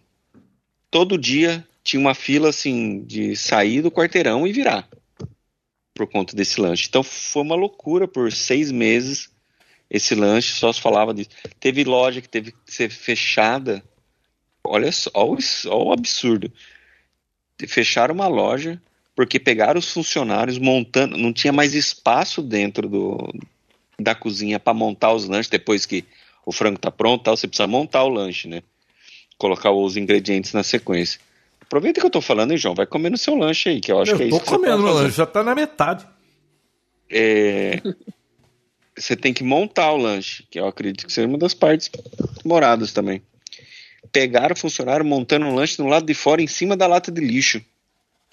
Todo 0.90 1.18
dia 1.18 1.66
tinha 1.82 2.00
uma 2.00 2.14
fila 2.14 2.48
assim 2.48 3.04
de 3.04 3.36
sair 3.36 3.82
do 3.82 3.90
quarteirão 3.90 4.46
e 4.46 4.52
virar 4.52 4.88
por 5.94 6.08
conta 6.08 6.34
desse 6.34 6.60
lanche. 6.60 6.86
Então 6.88 7.02
foi 7.02 7.42
uma 7.42 7.54
loucura 7.54 8.08
por 8.08 8.32
seis 8.32 8.72
meses 8.72 9.30
esse 9.88 10.14
lanche, 10.14 10.54
só 10.54 10.72
se 10.72 10.80
falava 10.80 11.14
disso. 11.14 11.30
Teve 11.60 11.84
loja 11.84 12.20
que 12.20 12.28
teve 12.28 12.50
que 12.50 12.58
ser 12.74 12.90
fechada. 12.90 13.82
Olha 14.64 14.90
só, 14.90 15.10
olha 15.14 15.38
o 15.70 15.92
absurdo. 15.92 16.52
Fecharam 17.68 18.14
uma 18.14 18.26
loja 18.26 18.82
porque 19.14 19.38
pegaram 19.38 19.78
os 19.78 19.92
funcionários 19.92 20.58
montando, 20.58 21.16
não 21.16 21.32
tinha 21.32 21.52
mais 21.52 21.74
espaço 21.74 22.42
dentro 22.42 22.88
do, 22.88 23.32
da 23.98 24.14
cozinha 24.14 24.58
para 24.58 24.74
montar 24.74 25.12
os 25.12 25.28
lanches 25.28 25.48
depois 25.48 25.86
que 25.86 26.04
o 26.44 26.52
frango 26.52 26.78
tá 26.78 26.90
pronto, 26.90 27.24
tal, 27.24 27.36
você 27.36 27.46
precisa 27.46 27.66
montar 27.66 28.04
o 28.04 28.08
lanche, 28.08 28.48
né? 28.48 28.62
Colocar 29.38 29.70
os 29.70 29.96
ingredientes 29.96 30.52
na 30.52 30.62
sequência. 30.62 31.20
Aproveita 31.60 32.00
que 32.00 32.06
eu 32.06 32.10
tô 32.10 32.20
falando, 32.20 32.52
hein, 32.52 32.58
João? 32.58 32.74
Vai 32.74 32.86
comer 32.86 33.10
no 33.10 33.16
seu 33.16 33.34
lanche 33.34 33.68
aí, 33.68 33.80
que 33.80 33.90
eu 33.90 34.00
acho 34.00 34.12
eu 34.12 34.16
que 34.16 34.22
é 34.24 34.26
isso. 34.26 34.38
Tô 34.40 34.44
comendo 34.44 34.82
meu 34.82 34.92
lanche, 34.92 35.16
já 35.16 35.26
tá 35.26 35.42
na 35.42 35.54
metade. 35.54 36.06
É, 37.10 37.80
você 38.96 39.16
tem 39.16 39.32
que 39.32 39.42
montar 39.42 39.92
o 39.92 39.96
lanche, 39.96 40.44
que 40.50 40.58
eu 40.58 40.66
acredito 40.66 41.06
que 41.06 41.12
seja 41.12 41.26
uma 41.26 41.38
das 41.38 41.54
partes 41.54 41.90
moradas 42.44 42.92
também. 42.92 43.22
Pegaram 44.12 44.54
o 44.54 44.58
funcionário 44.58 45.04
montando 45.04 45.46
um 45.46 45.54
lanche 45.54 45.80
no 45.80 45.88
lado 45.88 46.04
de 46.06 46.14
fora, 46.14 46.42
em 46.42 46.46
cima 46.46 46.76
da 46.76 46.86
lata 46.86 47.10
de 47.10 47.20
lixo, 47.20 47.64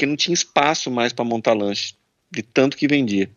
que 0.01 0.05
não 0.07 0.15
tinha 0.15 0.33
espaço 0.33 0.89
mais 0.89 1.13
para 1.13 1.23
montar 1.23 1.53
lanche, 1.53 1.93
de 2.31 2.41
tanto 2.41 2.75
que 2.75 2.87
vendia. 2.87 3.29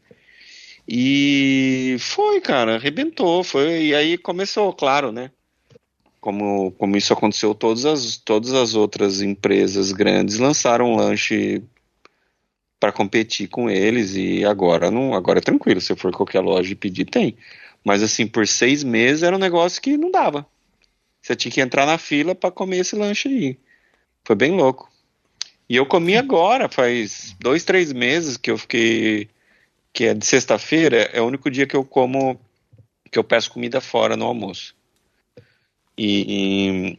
E 0.89 1.97
foi, 2.01 2.41
cara, 2.41 2.77
arrebentou, 2.77 3.45
foi, 3.45 3.89
e 3.89 3.95
aí 3.95 4.17
começou, 4.17 4.73
claro, 4.73 5.13
né? 5.13 5.31
Como, 6.23 6.73
como 6.73 6.97
isso 6.97 7.13
aconteceu, 7.13 7.55
todas 7.55 7.85
as, 7.85 8.17
todas 8.17 8.55
as 8.55 8.75
outras 8.75 9.21
empresas 9.21 9.93
grandes 9.93 10.39
lançaram 10.39 10.97
lanche 10.97 11.63
para 12.81 12.91
competir 12.91 13.47
com 13.49 13.69
eles 13.69 14.15
e 14.15 14.43
agora 14.47 14.91
não 14.91 15.13
agora 15.13 15.41
é 15.41 15.43
tranquilo 15.43 15.83
se 15.83 15.95
for 15.95 16.13
qualquer 16.13 16.41
loja 16.41 16.73
e 16.73 16.75
pedir 16.75 17.07
tem 17.07 17.35
mas 17.83 18.03
assim 18.03 18.27
por 18.27 18.47
seis 18.47 18.85
meses 18.85 19.23
era 19.23 19.35
um 19.35 19.39
negócio 19.39 19.81
que 19.81 19.97
não 19.97 20.11
dava 20.11 20.47
você 21.23 21.35
tinha 21.35 21.53
que 21.53 21.63
entrar 21.63 21.87
na 21.87 21.97
fila 21.97 22.35
para 22.35 22.51
comer 22.51 22.79
esse 22.79 22.95
lanche 22.95 23.29
aí 23.29 23.59
foi 24.23 24.37
bem 24.37 24.53
louco 24.53 24.91
e 25.75 25.77
eu 25.77 25.87
comi 25.87 26.17
agora 26.17 26.69
faz 26.69 27.35
dois 27.41 27.65
três 27.65 27.93
meses 27.93 28.37
que 28.37 28.51
eu 28.51 28.59
fiquei 28.59 29.29
que 29.93 30.05
é 30.05 30.15
de 30.15 30.25
sexta-feira 30.25 31.11
é 31.13 31.21
o 31.21 31.27
único 31.27 31.51
dia 31.51 31.67
que 31.67 31.77
eu 31.77 31.85
como 31.85 32.41
que 33.11 33.19
eu 33.19 33.25
peço 33.25 33.51
comida 33.51 33.81
fora 33.81 34.17
no 34.17 34.25
almoço 34.25 34.75
e, 35.97 36.97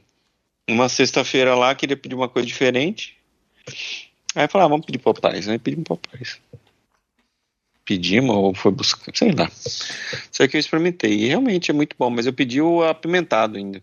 e 0.68 0.72
uma 0.72 0.90
sexta-feira 0.90 1.56
lá 1.56 1.74
queria 1.76 1.98
pedir 1.98 2.16
uma 2.16 2.30
coisa 2.30 2.48
diferente 2.48 3.16
Aí 4.36 4.50
falar, 4.50 4.66
ah, 4.66 4.68
vamos 4.68 4.86
pedir 4.86 5.00
Popeyes, 5.00 5.48
né? 5.48 5.58
Pedimos 5.58 5.86
Popeyes. 5.86 6.42
Pedimos 7.86 8.36
ou 8.36 8.54
foi 8.54 8.72
buscar, 8.72 9.16
sei 9.16 9.32
lá. 9.32 9.50
Só 10.30 10.46
que 10.48 10.58
eu 10.58 10.60
experimentei 10.60 11.14
e 11.14 11.28
realmente 11.28 11.72
é 11.72 11.74
muito 11.74 11.96
bom, 11.98 12.10
mas 12.10 12.26
eu 12.26 12.34
pedi 12.34 12.62
o 12.62 12.84
apimentado 12.84 13.58
ainda. 13.58 13.82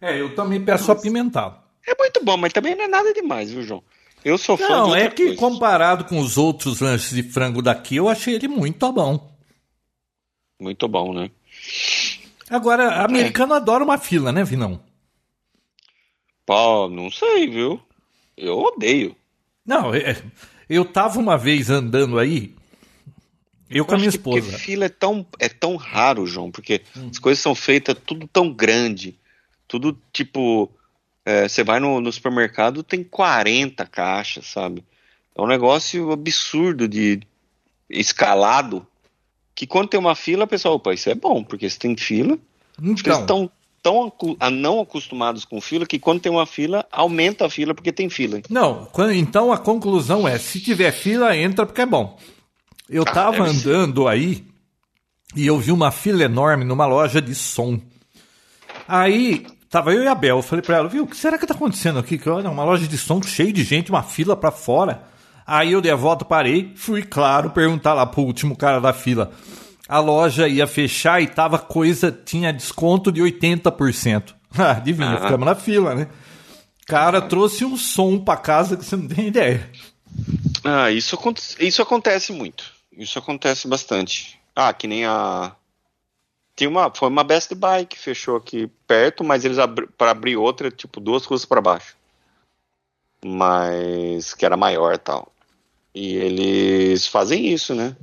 É, 0.00 0.20
eu 0.20 0.34
também 0.34 0.64
peço 0.64 0.90
apimentado. 0.90 1.62
É 1.86 1.94
muito 1.96 2.24
bom, 2.24 2.36
mas 2.36 2.52
também 2.52 2.74
não 2.74 2.84
é 2.84 2.88
nada 2.88 3.14
demais, 3.14 3.52
viu, 3.52 3.62
João? 3.62 3.84
Eu 4.24 4.38
sou 4.38 4.56
fã 4.56 4.68
Não, 4.68 4.94
é 4.94 5.08
que 5.08 5.24
coisa. 5.24 5.36
comparado 5.36 6.04
com 6.04 6.18
os 6.18 6.36
outros 6.36 6.80
lanches 6.80 7.10
de 7.10 7.22
frango 7.22 7.60
daqui, 7.60 7.96
eu 7.96 8.08
achei 8.08 8.34
ele 8.34 8.48
muito 8.48 8.92
bom. 8.92 9.32
Muito 10.60 10.86
bom, 10.86 11.12
né? 11.12 11.30
Agora, 12.48 13.02
americano 13.04 13.54
é. 13.54 13.56
adora 13.56 13.82
uma 13.82 13.98
fila, 13.98 14.30
né, 14.30 14.44
Vinão? 14.44 14.80
Pô, 16.46 16.88
não 16.88 17.10
sei, 17.10 17.48
viu? 17.48 17.80
Eu 18.36 18.58
odeio. 18.58 19.16
Não, 19.64 19.94
é, 19.94 20.20
eu 20.68 20.84
tava 20.84 21.18
uma 21.18 21.36
vez 21.36 21.70
andando 21.70 22.18
aí, 22.18 22.54
eu 23.72 23.84
com 23.84 23.94
a 23.94 23.96
minha 23.96 24.08
esposa. 24.08 24.42
Porque 24.42 24.58
fila 24.58 24.84
é 24.84 24.88
tão, 24.88 25.26
é 25.38 25.48
tão 25.48 25.76
raro, 25.76 26.26
João, 26.26 26.50
porque 26.50 26.82
hum. 26.96 27.08
as 27.10 27.18
coisas 27.18 27.42
são 27.42 27.54
feitas 27.54 27.96
tudo 28.06 28.28
tão 28.28 28.52
grande, 28.52 29.18
tudo 29.66 29.98
tipo. 30.12 30.70
É, 31.24 31.48
você 31.48 31.62
vai 31.62 31.78
no, 31.78 32.00
no, 32.00 32.12
supermercado, 32.12 32.82
tem 32.82 33.04
40 33.04 33.86
caixas, 33.86 34.46
sabe? 34.46 34.84
É 35.36 35.40
um 35.40 35.46
negócio 35.46 36.10
absurdo 36.10 36.88
de 36.88 37.20
escalado. 37.88 38.86
Que 39.54 39.66
quando 39.66 39.88
tem 39.88 40.00
uma 40.00 40.14
fila, 40.14 40.46
pessoal, 40.46 40.74
opa, 40.74 40.94
isso 40.94 41.10
é 41.10 41.14
bom, 41.14 41.44
porque 41.44 41.68
se 41.68 41.78
tem 41.78 41.96
fila, 41.96 42.38
então, 42.78 42.90
eles 42.90 43.18
estão 43.18 43.50
tão 43.82 44.12
não 44.52 44.80
acostumados 44.80 45.44
com 45.44 45.60
fila 45.60 45.84
que 45.84 45.98
quando 45.98 46.20
tem 46.20 46.30
uma 46.30 46.46
fila, 46.46 46.86
aumenta 46.90 47.46
a 47.46 47.50
fila 47.50 47.74
porque 47.74 47.92
tem 47.92 48.08
fila. 48.08 48.40
Não, 48.48 48.88
então 49.12 49.52
a 49.52 49.58
conclusão 49.58 50.26
é, 50.26 50.38
se 50.38 50.60
tiver 50.60 50.92
fila, 50.92 51.36
entra 51.36 51.66
porque 51.66 51.82
é 51.82 51.86
bom. 51.86 52.18
Eu 52.88 53.02
ah, 53.02 53.12
tava 53.12 53.44
andando 53.44 54.02
ser. 54.04 54.08
aí 54.08 54.44
e 55.34 55.46
eu 55.46 55.58
vi 55.58 55.72
uma 55.72 55.90
fila 55.90 56.22
enorme 56.22 56.64
numa 56.64 56.86
loja 56.86 57.20
de 57.20 57.34
som. 57.34 57.80
Aí 58.86 59.46
tava 59.72 59.92
eu 59.92 60.04
e 60.04 60.06
a 60.06 60.14
Bel, 60.14 60.36
eu 60.36 60.42
falei 60.42 60.62
pra 60.62 60.76
ela, 60.76 60.88
viu, 60.88 61.02
o 61.02 61.06
que 61.08 61.16
será 61.16 61.36
que 61.36 61.46
tá 61.46 61.54
acontecendo 61.54 61.98
aqui? 61.98 62.16
Que 62.16 62.30
olha, 62.30 62.48
uma 62.48 62.62
loja 62.62 62.86
de 62.86 62.96
som 62.96 63.20
cheia 63.20 63.52
de 63.52 63.64
gente, 63.64 63.90
uma 63.90 64.04
fila 64.04 64.36
pra 64.36 64.52
fora. 64.52 65.02
Aí 65.44 65.72
eu 65.72 65.80
dei 65.80 65.90
a 65.90 65.96
volta, 65.96 66.24
parei, 66.24 66.72
fui, 66.76 67.02
claro, 67.02 67.50
perguntar 67.50 67.94
lá 67.94 68.06
pro 68.06 68.22
último 68.22 68.54
cara 68.56 68.80
da 68.80 68.92
fila 68.92 69.32
a 69.92 70.00
loja 70.00 70.48
ia 70.48 70.66
fechar 70.66 71.22
e 71.22 71.26
tava 71.26 71.58
coisa, 71.58 72.10
tinha 72.10 72.50
desconto 72.50 73.12
de 73.12 73.20
80%. 73.20 74.34
Ah, 74.54 74.72
adivinha, 74.72 75.14
ah. 75.14 75.20
ficamos 75.22 75.46
na 75.46 75.54
fila, 75.54 75.94
né? 75.94 76.08
Cara, 76.84 77.22
trouxe 77.22 77.64
um 77.64 77.74
som 77.74 78.18
pra 78.18 78.36
casa 78.36 78.76
que 78.76 78.84
você 78.84 78.96
não 78.96 79.08
tem 79.08 79.28
ideia. 79.28 79.66
Ah, 80.62 80.90
isso, 80.90 81.18
isso 81.58 81.80
acontece 81.80 82.34
muito. 82.34 82.62
Isso 82.94 83.18
acontece 83.18 83.66
bastante. 83.66 84.38
Ah, 84.54 84.70
que 84.74 84.86
nem 84.86 85.06
a. 85.06 85.52
Tem 86.54 86.68
uma, 86.68 86.92
foi 86.94 87.08
uma 87.08 87.24
Best 87.24 87.54
Buy 87.54 87.86
que 87.86 87.98
fechou 87.98 88.36
aqui 88.36 88.70
perto, 88.86 89.24
mas 89.24 89.44
eles 89.44 89.58
abri, 89.58 89.86
para 89.96 90.10
abrir 90.10 90.36
outra, 90.36 90.70
tipo, 90.70 91.00
duas 91.00 91.24
ruas 91.24 91.44
para 91.44 91.60
baixo. 91.60 91.96
Mas 93.24 94.34
que 94.34 94.44
era 94.44 94.56
maior 94.56 94.98
tal. 94.98 95.32
E 95.94 96.16
eles 96.16 97.06
fazem 97.06 97.52
isso, 97.52 97.74
né? 97.74 97.96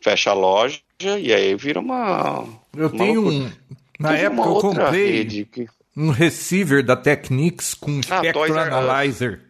Fecha 0.00 0.30
a 0.30 0.34
loja 0.34 0.80
e 1.00 1.32
aí 1.32 1.54
vira 1.54 1.80
uma. 1.80 2.46
Eu 2.76 2.88
uma 2.88 2.98
tenho 2.98 3.28
um. 3.28 3.52
Na 3.98 4.16
época 4.16 4.48
eu 4.48 4.54
comprei 4.56 5.44
que... 5.44 5.66
um 5.96 6.10
receiver 6.10 6.84
da 6.84 6.96
Technics 6.96 7.74
com 7.74 8.00
ah, 8.10 8.18
Spectrum 8.18 8.58
Analyzer. 8.58 9.40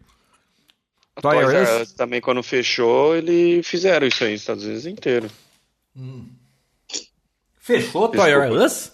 R 1.23 1.81
Us 1.81 1.91
também, 1.93 2.21
quando 2.21 2.41
fechou, 2.41 3.15
eles 3.15 3.67
fizeram 3.67 4.07
isso 4.07 4.23
aí 4.23 4.31
nos 4.31 4.41
Estados 4.41 4.63
Unidos 4.63 4.85
inteiro. 4.85 5.29
Hum. 5.95 6.25
Fechou 7.63 8.09
Toy 8.09 8.29
R 8.29 8.51
Us? 8.51 8.91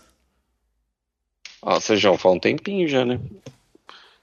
Nossa, 1.65 1.97
já 1.97 2.15
faz 2.15 2.35
um 2.35 2.39
tempinho 2.39 2.87
já, 2.87 3.03
né? 3.03 3.19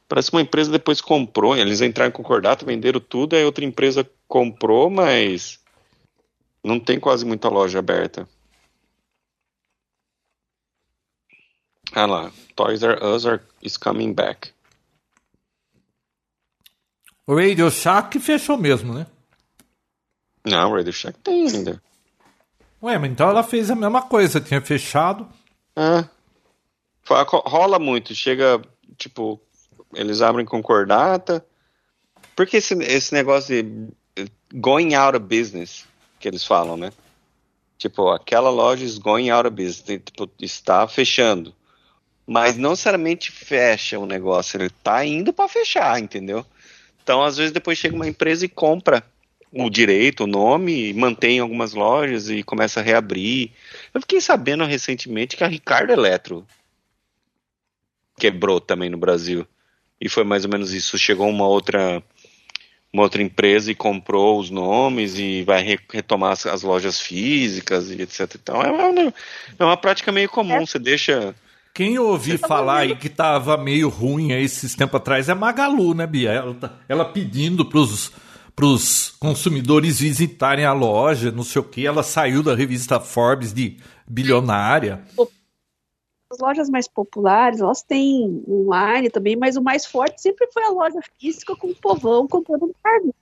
Parece 0.06 0.30
que 0.30 0.36
uma 0.36 0.42
empresa 0.42 0.70
depois 0.70 1.00
comprou, 1.00 1.56
eles 1.56 1.80
entraram 1.80 2.10
em 2.10 2.12
concordata, 2.12 2.64
venderam 2.64 3.00
tudo, 3.00 3.34
aí 3.34 3.44
outra 3.44 3.64
empresa 3.64 4.08
comprou, 4.28 4.88
mas 4.88 5.58
não 6.62 6.78
tem 6.78 7.00
quase 7.00 7.24
muita 7.24 7.48
loja 7.48 7.80
aberta. 7.80 8.28
Ah 11.90 12.06
lá, 12.06 12.32
Toys 12.54 12.84
R 12.84 13.04
Us 13.04 13.26
are, 13.26 13.42
is 13.60 13.76
coming 13.76 14.12
back. 14.12 14.52
O 17.26 17.34
Radio 17.34 17.68
Shack 17.68 18.20
fechou 18.20 18.56
mesmo, 18.56 18.94
né? 18.94 19.08
Não, 20.44 20.70
o 20.70 20.76
Radio 20.76 20.92
Shack 20.92 21.18
tem 21.18 21.48
ainda. 21.48 21.82
Ué, 22.86 22.96
mas 22.98 23.10
então 23.10 23.28
ela 23.28 23.42
fez 23.42 23.68
a 23.68 23.74
mesma 23.74 24.00
coisa, 24.00 24.40
tinha 24.40 24.60
fechado. 24.60 25.28
É. 25.74 26.04
Rola 27.44 27.80
muito, 27.80 28.14
chega, 28.14 28.62
tipo, 28.96 29.40
eles 29.92 30.22
abrem 30.22 30.46
concordata. 30.46 31.44
Porque 32.36 32.58
esse, 32.58 32.74
esse 32.84 33.12
negócio 33.12 33.60
de 33.60 33.88
going 34.54 34.94
out 34.94 35.16
of 35.16 35.26
business, 35.26 35.84
que 36.20 36.28
eles 36.28 36.44
falam, 36.44 36.76
né? 36.76 36.92
Tipo, 37.76 38.10
aquela 38.10 38.50
loja 38.50 38.84
is 38.84 38.98
going 38.98 39.30
out 39.30 39.48
of 39.48 39.56
business, 39.56 39.82
tipo, 40.04 40.30
está 40.40 40.86
fechando. 40.86 41.52
Mas 42.24 42.56
não 42.56 42.70
necessariamente 42.70 43.32
fecha 43.32 43.98
o 43.98 44.06
negócio, 44.06 44.58
ele 44.58 44.66
está 44.66 45.04
indo 45.04 45.32
para 45.32 45.48
fechar, 45.48 45.98
entendeu? 45.98 46.46
Então, 47.02 47.24
às 47.24 47.36
vezes, 47.36 47.50
depois 47.50 47.78
chega 47.78 47.96
uma 47.96 48.06
empresa 48.06 48.44
e 48.44 48.48
compra 48.48 49.04
o 49.52 49.70
direito, 49.70 50.24
o 50.24 50.26
nome, 50.26 50.92
mantém 50.92 51.38
algumas 51.38 51.72
lojas 51.72 52.28
e 52.28 52.42
começa 52.42 52.80
a 52.80 52.82
reabrir. 52.82 53.50
Eu 53.94 54.00
fiquei 54.00 54.20
sabendo 54.20 54.64
recentemente 54.64 55.36
que 55.36 55.44
a 55.44 55.48
Ricardo 55.48 55.92
Eletro 55.92 56.46
quebrou 58.18 58.60
também 58.60 58.90
no 58.90 58.98
Brasil. 58.98 59.46
E 60.00 60.08
foi 60.08 60.24
mais 60.24 60.44
ou 60.44 60.50
menos 60.50 60.72
isso. 60.72 60.98
Chegou 60.98 61.28
uma 61.28 61.46
outra 61.46 62.02
uma 62.92 63.02
outra 63.02 63.22
empresa 63.22 63.70
e 63.70 63.74
comprou 63.74 64.40
os 64.40 64.48
nomes 64.48 65.18
e 65.18 65.42
vai 65.42 65.62
re 65.62 65.78
retomar 65.92 66.32
as, 66.32 66.46
as, 66.46 66.62
lojas 66.62 66.98
físicas 66.98 67.90
e 67.90 68.00
etc. 68.00 68.36
Então 68.40 68.62
é 68.62 68.70
uma, 68.70 69.12
é 69.58 69.64
uma 69.64 69.76
prática 69.76 70.10
meio 70.10 70.30
comum. 70.30 70.54
É. 70.54 70.66
Você 70.66 70.78
deixa 70.78 71.34
quem 71.74 71.94
eu 71.94 72.06
ouvi 72.06 72.38
tá 72.38 72.48
falar 72.48 72.78
aí 72.78 72.96
que 72.96 73.10
tava 73.10 73.54
meio 73.58 73.90
ruim 73.90 74.32
aí 74.32 74.44
esses 74.44 74.74
tempos 74.74 74.96
atrás 74.96 75.28
é 75.28 75.34
Magalu, 75.34 75.92
né, 75.92 76.06
Bia? 76.06 76.30
Ela, 76.30 76.54
tá, 76.54 76.72
ela 76.88 77.04
pedindo 77.04 77.66
pros, 78.56 79.10
pros 79.10 79.10
consumidores 79.20 80.00
visitarem 80.00 80.64
a 80.64 80.72
loja, 80.72 81.30
não 81.30 81.44
sei 81.44 81.60
o 81.60 81.64
que. 81.64 81.86
Ela 81.86 82.02
saiu 82.02 82.42
da 82.42 82.54
revista 82.54 82.98
Forbes 82.98 83.52
de 83.52 83.78
bilionária. 84.08 85.04
As 86.30 86.38
lojas 86.40 86.68
mais 86.68 86.88
populares, 86.88 87.60
elas 87.60 87.82
têm 87.82 88.42
online 88.48 89.10
também, 89.10 89.36
mas 89.36 89.56
o 89.56 89.62
mais 89.62 89.84
forte 89.86 90.20
sempre 90.20 90.48
foi 90.50 90.64
a 90.64 90.70
loja 90.70 90.98
física 91.20 91.54
com 91.54 91.68
o 91.68 91.74
povão 91.74 92.26
comprando 92.26 92.66
no 92.66 92.74
carnê, 92.82 93.12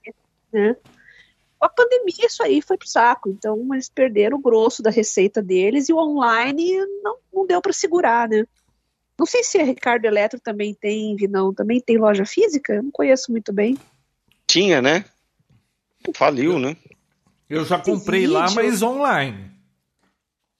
né? 0.51 0.75
Com 1.59 1.65
a 1.65 1.69
pandemia, 1.69 2.25
isso 2.25 2.41
aí 2.41 2.61
foi 2.61 2.77
pro 2.77 2.87
saco. 2.87 3.29
Então, 3.29 3.67
eles 3.73 3.89
perderam 3.89 4.37
o 4.37 4.41
grosso 4.41 4.81
da 4.81 4.89
receita 4.89 5.41
deles 5.41 5.87
e 5.87 5.93
o 5.93 5.97
online 5.97 6.77
não, 7.03 7.17
não 7.31 7.45
deu 7.45 7.61
para 7.61 7.73
segurar, 7.73 8.27
né? 8.27 8.45
Não 9.17 9.25
sei 9.25 9.43
se 9.43 9.57
a 9.59 9.63
Ricardo 9.63 10.05
Eletro 10.05 10.39
também 10.39 10.73
tem, 10.73 11.15
não, 11.29 11.53
também 11.53 11.79
tem 11.79 11.97
loja 11.97 12.25
física? 12.25 12.73
Eu 12.73 12.83
não 12.83 12.91
conheço 12.91 13.31
muito 13.31 13.53
bem. 13.53 13.77
Tinha, 14.45 14.81
né? 14.81 15.05
Faliu, 16.13 16.59
né? 16.59 16.77
Eu 17.49 17.63
já 17.65 17.79
comprei 17.79 18.27
lá, 18.27 18.49
mas 18.51 18.81
online. 18.81 19.51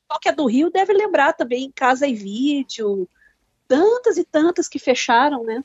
Qual 0.07 0.19
que 0.19 0.29
é 0.29 0.31
do 0.31 0.45
Rio 0.45 0.69
deve 0.69 0.93
lembrar 0.93 1.33
também 1.33 1.71
Casa 1.71 2.07
e 2.07 2.13
Vídeo, 2.13 3.09
tantas 3.67 4.17
e 4.17 4.23
tantas 4.23 4.67
que 4.67 4.79
fecharam, 4.79 5.43
né? 5.43 5.63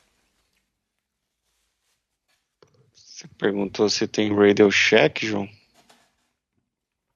Você 2.93 3.27
perguntou 3.37 3.87
se 3.87 4.07
tem 4.07 4.35
Radio 4.35 4.71
Shack, 4.71 5.25
João? 5.25 5.47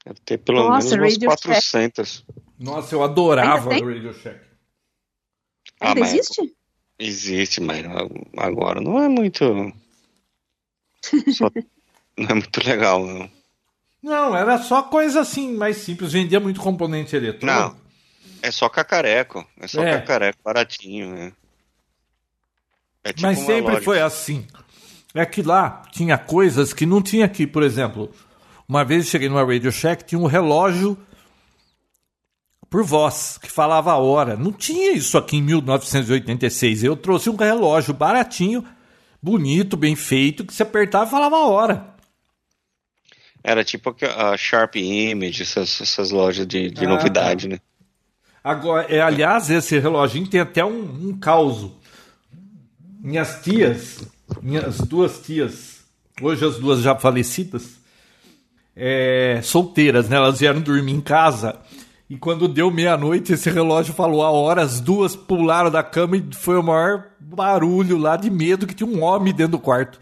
Deve 0.05 0.20
ter 0.20 0.38
pelo 0.38 0.70
Nossa, 0.70 0.95
menos 0.95 1.18
umas 1.18 1.41
400. 1.41 2.09
Shack. 2.09 2.41
Nossa, 2.59 2.93
eu 2.93 3.03
adorava 3.03 3.70
o 3.70 3.72
Radio 3.72 4.13
Shack. 4.13 4.39
Ah, 5.80 5.89
Ainda 5.89 6.01
existe? 6.01 6.55
Existe, 6.99 7.59
mas 7.59 7.84
agora 8.38 8.80
não 8.80 9.01
é 9.01 9.09
muito. 9.09 9.43
Só... 11.34 11.49
não 12.18 12.28
é 12.30 12.34
muito 12.34 12.66
legal, 12.66 13.05
não. 13.05 13.30
Não, 14.01 14.38
era 14.38 14.59
só 14.59 14.84
coisa 14.84 15.22
assim, 15.22 15.55
mais 15.55 15.78
simples. 15.78 16.11
Vendia 16.11 16.39
muito 16.39 16.61
componente 16.61 17.16
eletrônico. 17.16 17.45
Não, 17.45 17.76
é 18.41 18.51
só 18.51 18.70
cacareco. 18.70 19.47
É 19.59 19.68
só 19.68 19.84
é. 19.84 19.93
cacareco 19.93 20.38
baratinho, 20.43 21.13
né? 21.16 21.34
É 23.03 23.13
tipo 23.13 23.28
mas 23.28 23.39
sempre 23.39 23.82
foi 23.82 24.01
assim 24.01 24.47
é 25.16 25.26
que 25.26 25.41
lá 25.41 25.84
tinha 25.91 26.18
coisas 26.18 26.74
que 26.74 26.86
não 26.86 27.01
tinha 27.01 27.26
aqui. 27.26 27.47
Por 27.47 27.63
exemplo, 27.63 28.11
uma 28.68 28.84
vez 28.84 29.05
eu 29.05 29.11
cheguei 29.11 29.30
numa 29.30 29.45
Radio 29.45 29.72
Shack, 29.72 30.03
tinha 30.03 30.20
um 30.20 30.26
relógio 30.26 30.97
por 32.70 32.84
voz, 32.84 33.39
que 33.41 33.49
falava 33.49 33.93
a 33.93 33.97
hora. 33.97 34.36
Não 34.36 34.51
tinha 34.51 34.91
isso 34.91 35.18
aqui 35.18 35.38
em 35.38 35.41
1986. 35.41 36.84
Eu 36.84 36.97
trouxe 36.97 37.30
um 37.30 37.36
relógio 37.36 37.93
baratinho, 37.93 38.66
bonito, 39.24 39.78
bem 39.78 39.95
feito, 39.95 40.43
que 40.43 40.53
se 40.53 40.61
apertava 40.61 41.05
e 41.05 41.11
falava 41.11 41.38
a 41.38 41.47
hora. 41.47 41.95
Era 43.48 43.64
tipo 43.64 43.96
a 44.18 44.36
Sharp 44.36 44.76
Image, 44.76 45.43
essas, 45.43 45.80
essas 45.80 46.10
lojas 46.10 46.48
de, 46.48 46.72
de 46.72 46.84
ah, 46.84 46.89
novidade, 46.89 47.48
tá. 47.48 47.54
né? 47.54 47.60
Agora, 48.43 48.91
é, 48.91 49.00
aliás, 49.00 49.52
esse 49.52 49.78
reloginho 49.78 50.28
tem 50.28 50.39
até 50.39 50.66
um, 50.66 51.10
um 51.10 51.20
caos. 51.20 51.70
Minhas 53.00 53.43
tias, 53.43 54.02
minhas 54.41 54.80
duas 54.80 55.20
tias, 55.20 55.84
hoje 56.20 56.43
as 56.43 56.58
duas 56.58 56.82
já 56.82 56.96
falecidas, 56.96 57.76
é, 58.76 59.39
solteiras, 59.43 60.10
né? 60.10 60.16
Elas 60.16 60.39
vieram 60.39 60.60
dormir 60.60 60.93
em 60.93 61.02
casa. 61.02 61.60
E 62.10 62.18
quando 62.18 62.48
deu 62.48 62.72
meia-noite, 62.72 63.34
esse 63.34 63.52
relógio 63.52 63.93
falou 63.93 64.24
a 64.24 64.32
hora, 64.32 64.64
as 64.64 64.80
duas 64.80 65.16
pularam 65.16 65.70
da 65.70 65.84
cama 65.84 66.18
e 66.18 66.26
foi 66.34 66.58
o 66.58 66.64
maior 66.64 67.10
barulho 67.20 67.96
lá 67.96 68.16
de 68.16 68.32
medo 68.32 68.66
que 68.66 68.74
tinha 68.74 68.89
um 68.89 69.04
homem 69.04 69.32
dentro 69.32 69.52
do 69.52 69.60
quarto. 69.60 70.00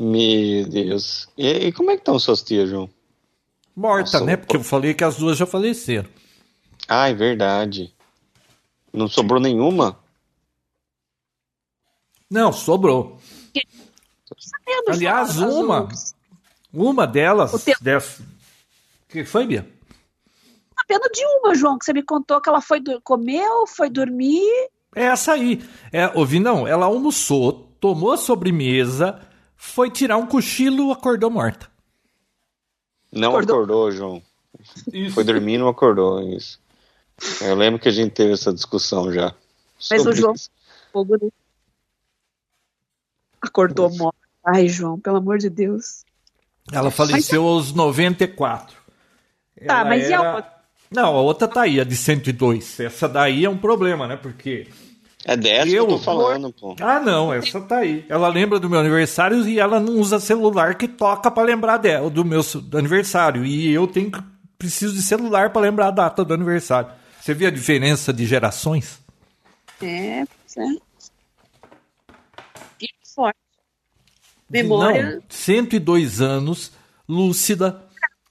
Meu 0.00 0.66
Deus. 0.66 1.28
E, 1.36 1.66
e 1.66 1.72
como 1.72 1.90
é 1.90 1.94
que 1.94 2.00
estão 2.00 2.18
suas 2.18 2.42
tias, 2.42 2.70
João? 2.70 2.88
Morta, 3.76 4.12
Nossa, 4.12 4.24
né? 4.24 4.36
Porque 4.36 4.56
eu 4.56 4.64
falei 4.64 4.94
que 4.94 5.04
as 5.04 5.16
duas 5.16 5.36
já 5.36 5.44
faleceram. 5.44 6.08
Ah, 6.88 7.10
é 7.10 7.14
verdade. 7.14 7.94
Não 8.90 9.06
sobrou 9.08 9.38
nenhuma? 9.38 9.98
Não, 12.30 12.50
sobrou. 12.50 13.18
Aliás, 14.88 15.36
uma, 15.36 15.88
uma 16.72 17.06
delas, 17.06 17.52
dessa, 17.80 18.22
que 19.08 19.24
foi, 19.24 19.46
Bia? 19.46 19.68
Apenas 20.76 21.10
de 21.12 21.24
uma, 21.26 21.54
João, 21.54 21.78
que 21.78 21.84
você 21.84 21.92
me 21.92 22.02
contou 22.02 22.40
que 22.40 22.48
ela 22.48 22.62
foi 22.62 22.80
comeu, 23.04 23.66
foi 23.66 23.90
dormir. 23.90 24.70
É 24.94 25.04
essa 25.04 25.32
aí. 25.32 25.62
É, 25.92 26.08
ouvi, 26.16 26.40
não, 26.40 26.66
ela 26.66 26.86
almoçou, 26.86 27.68
tomou 27.80 28.12
a 28.12 28.16
sobremesa, 28.16 29.20
foi 29.60 29.90
tirar 29.90 30.16
um 30.16 30.26
cochilo, 30.26 30.90
acordou 30.90 31.30
morta. 31.30 31.70
Não 33.12 33.28
acordou, 33.28 33.56
acordou 33.56 33.92
João. 33.92 34.22
Isso. 34.90 35.14
Foi 35.14 35.22
dormir 35.22 35.54
e 35.54 35.58
não 35.58 35.68
acordou, 35.68 36.22
isso. 36.34 36.58
Eu 37.42 37.54
lembro 37.54 37.78
que 37.78 37.88
a 37.88 37.92
gente 37.92 38.12
teve 38.12 38.32
essa 38.32 38.54
discussão 38.54 39.12
já. 39.12 39.34
Mas 39.90 40.06
o 40.06 40.12
João, 40.12 40.32
fogo, 40.90 41.18
né? 41.22 41.28
Acordou 43.42 43.90
morta. 43.90 44.18
Ai, 44.46 44.66
João, 44.66 44.98
pelo 44.98 45.18
amor 45.18 45.36
de 45.36 45.50
Deus. 45.50 46.04
Ela 46.72 46.90
faleceu 46.90 47.42
mas... 47.42 47.52
aos 47.52 47.72
94. 47.74 48.76
Tá, 49.66 49.80
Ela 49.80 49.84
mas 49.84 50.04
era... 50.04 50.10
e 50.10 50.14
a 50.14 50.36
outra? 50.36 50.54
Não, 50.90 51.16
a 51.16 51.20
outra 51.20 51.46
tá 51.46 51.62
aí, 51.62 51.78
a 51.78 51.84
de 51.84 51.96
102. 51.96 52.80
Essa 52.80 53.06
daí 53.06 53.44
é 53.44 53.50
um 53.50 53.58
problema, 53.58 54.08
né? 54.08 54.16
Porque. 54.16 54.68
É 55.30 55.36
dessa 55.36 55.68
eu... 55.68 55.86
que 55.86 55.92
eu 55.92 55.96
tô 55.96 56.02
falando, 56.02 56.52
pô. 56.52 56.74
Ah, 56.80 56.98
não, 56.98 57.32
essa 57.32 57.60
tá 57.60 57.76
aí. 57.78 58.04
Ela 58.08 58.26
lembra 58.26 58.58
do 58.58 58.68
meu 58.68 58.80
aniversário 58.80 59.46
e 59.48 59.60
ela 59.60 59.78
não 59.78 59.92
usa 60.00 60.18
celular 60.18 60.74
que 60.74 60.88
toca 60.88 61.30
para 61.30 61.44
lembrar 61.44 61.76
dela, 61.76 62.10
do 62.10 62.24
meu 62.24 62.42
do 62.42 62.76
aniversário. 62.76 63.44
E 63.46 63.70
eu 63.72 63.86
tenho 63.86 64.10
que 64.10 64.20
preciso 64.58 64.92
de 64.92 65.00
celular 65.00 65.50
para 65.50 65.62
lembrar 65.62 65.86
a 65.86 65.92
data 65.92 66.24
do 66.24 66.34
aniversário. 66.34 66.90
Você 67.20 67.32
vê 67.32 67.46
a 67.46 67.50
diferença 67.50 68.12
de 68.12 68.26
gerações? 68.26 68.98
É, 69.80 70.22
é. 70.22 70.26
E 72.80 72.88
forte. 73.14 73.38
Memória. 74.50 75.14
Não, 75.14 75.22
102 75.28 76.20
anos, 76.20 76.72
lúcida. 77.08 77.84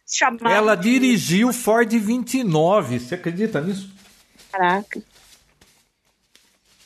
Chamada 0.06 0.50
Ela 0.54 0.76
de- 0.76 0.92
dirigiu 1.00 1.54
Ford 1.54 1.90
29. 1.90 3.00
Você 3.00 3.16
acredita 3.16 3.62
nisso? 3.62 3.90
Caraca. 4.52 5.02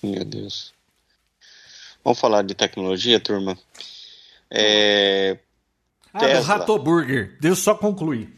Meu 0.04 0.26
Deus. 0.26 0.74
Vamos 2.04 2.20
falar 2.20 2.42
de 2.42 2.54
tecnologia, 2.54 3.20
turma? 3.20 3.58
É, 4.52 5.38
Ah, 6.14 6.20
do 6.20 6.26
Tesla. 6.26 6.58
Ratoburger. 6.58 7.38
Deixa 7.40 7.48
eu 7.48 7.56
só 7.56 7.74
concluir. 7.76 8.30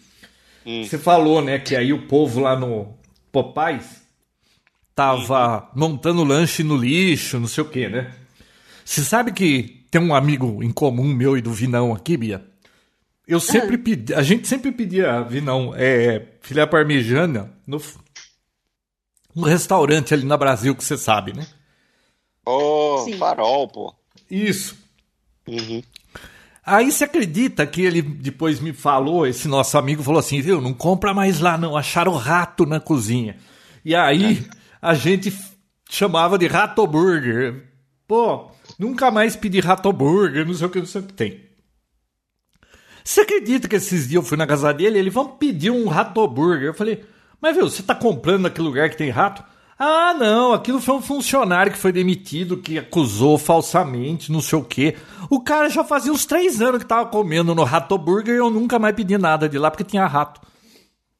Hum. 0.65 0.83
Você 0.83 0.97
falou, 0.97 1.41
né, 1.41 1.59
que 1.59 1.75
aí 1.75 1.91
o 1.91 2.07
povo 2.07 2.39
lá 2.39 2.55
no 2.55 2.93
Popais 3.31 4.03
tava 4.95 5.69
montando 5.75 6.23
lanche 6.23 6.63
no 6.63 6.77
lixo, 6.77 7.39
não 7.39 7.47
sei 7.47 7.63
o 7.63 7.69
quê, 7.69 7.89
né? 7.89 8.13
Você 8.83 9.03
sabe 9.03 9.33
que 9.33 9.83
tem 9.91 9.99
um 10.01 10.15
amigo 10.15 10.63
em 10.63 10.71
comum 10.71 11.03
meu 11.05 11.37
e 11.37 11.41
do 11.41 11.51
Vinão 11.51 11.93
aqui, 11.93 12.15
Bia? 12.15 12.45
Eu 13.27 13.39
sempre 13.39 13.77
pedi, 13.77 14.13
a 14.13 14.21
gente 14.21 14.47
sempre 14.47 14.71
pedia, 14.71 15.21
Vinão, 15.23 15.73
é, 15.75 16.23
filé 16.41 16.65
parmejana 16.65 17.51
no, 17.65 17.81
no 19.35 19.43
restaurante 19.43 20.13
ali 20.13 20.25
na 20.25 20.37
Brasil, 20.37 20.75
que 20.75 20.83
você 20.83 20.97
sabe, 20.97 21.33
né? 21.33 21.45
Ô, 22.45 22.99
Sim. 23.03 23.17
farol, 23.17 23.67
pô. 23.67 23.93
Isso. 24.29 24.77
Uhum. 25.47 25.83
Aí 26.65 26.91
você 26.91 27.03
acredita 27.03 27.67
que 27.67 27.81
ele 27.81 28.01
depois 28.01 28.59
me 28.59 28.73
falou, 28.73 29.27
esse 29.27 29.47
nosso 29.47 29.77
amigo 29.77 30.01
falou 30.01 30.19
assim, 30.19 30.41
viu, 30.41 30.59
não 30.59 30.73
compra 30.73 31.13
mais 31.13 31.39
lá 31.39 31.57
não, 31.57 31.77
acharam 31.77 32.13
rato 32.15 32.65
na 32.65 32.79
cozinha. 32.79 33.37
E 33.83 33.93
aí 33.93 34.47
a 34.81 34.95
gente 34.95 35.31
chamava 35.89 36.37
de 36.39 36.47
rato 36.47 36.85
burger. 36.87 37.69
Pô, 38.07 38.49
nunca 38.79 39.11
mais 39.11 39.35
pedi 39.35 39.59
rato 39.59 39.91
burger, 39.91 40.45
não 40.45 40.53
sei 40.55 40.65
o 40.65 40.69
que, 40.69 40.79
não 40.79 40.85
sei 40.87 41.01
o 41.01 41.03
que 41.03 41.13
tem. 41.13 41.45
Você 43.03 43.21
acredita 43.21 43.67
que 43.67 43.75
esses 43.75 44.07
dias 44.07 44.23
eu 44.23 44.27
fui 44.27 44.35
na 44.35 44.47
casa 44.47 44.73
dele 44.73 44.97
e 44.97 44.99
ele, 44.99 45.11
vamos 45.11 45.33
pedir 45.37 45.69
um 45.69 45.87
rato 45.87 46.27
burger. 46.27 46.69
Eu 46.69 46.73
falei, 46.73 47.05
mas 47.45 47.55
viu, 47.55 47.69
você 47.69 47.83
tá 47.83 47.93
comprando 47.93 48.41
naquele 48.41 48.67
lugar 48.67 48.89
que 48.89 48.97
tem 48.97 49.11
rato? 49.11 49.43
Ah, 49.77 50.15
não, 50.15 50.51
aquilo 50.51 50.81
foi 50.81 50.95
um 50.95 51.01
funcionário 51.01 51.71
que 51.71 51.77
foi 51.77 51.91
demitido, 51.91 52.57
que 52.57 52.79
acusou 52.79 53.37
falsamente, 53.37 54.31
não 54.31 54.41
sei 54.41 54.57
o 54.57 54.63
quê. 54.63 54.97
O 55.29 55.39
cara 55.39 55.69
já 55.69 55.83
fazia 55.83 56.11
uns 56.11 56.25
três 56.25 56.59
anos 56.59 56.81
que 56.81 56.87
tava 56.87 57.07
comendo 57.07 57.53
no 57.53 57.63
Rato 57.63 57.95
Burger 57.99 58.33
e 58.33 58.39
eu 58.39 58.49
nunca 58.49 58.79
mais 58.79 58.95
pedi 58.95 59.15
nada 59.15 59.47
de 59.47 59.59
lá 59.59 59.69
porque 59.69 59.83
tinha 59.83 60.07
rato. 60.07 60.41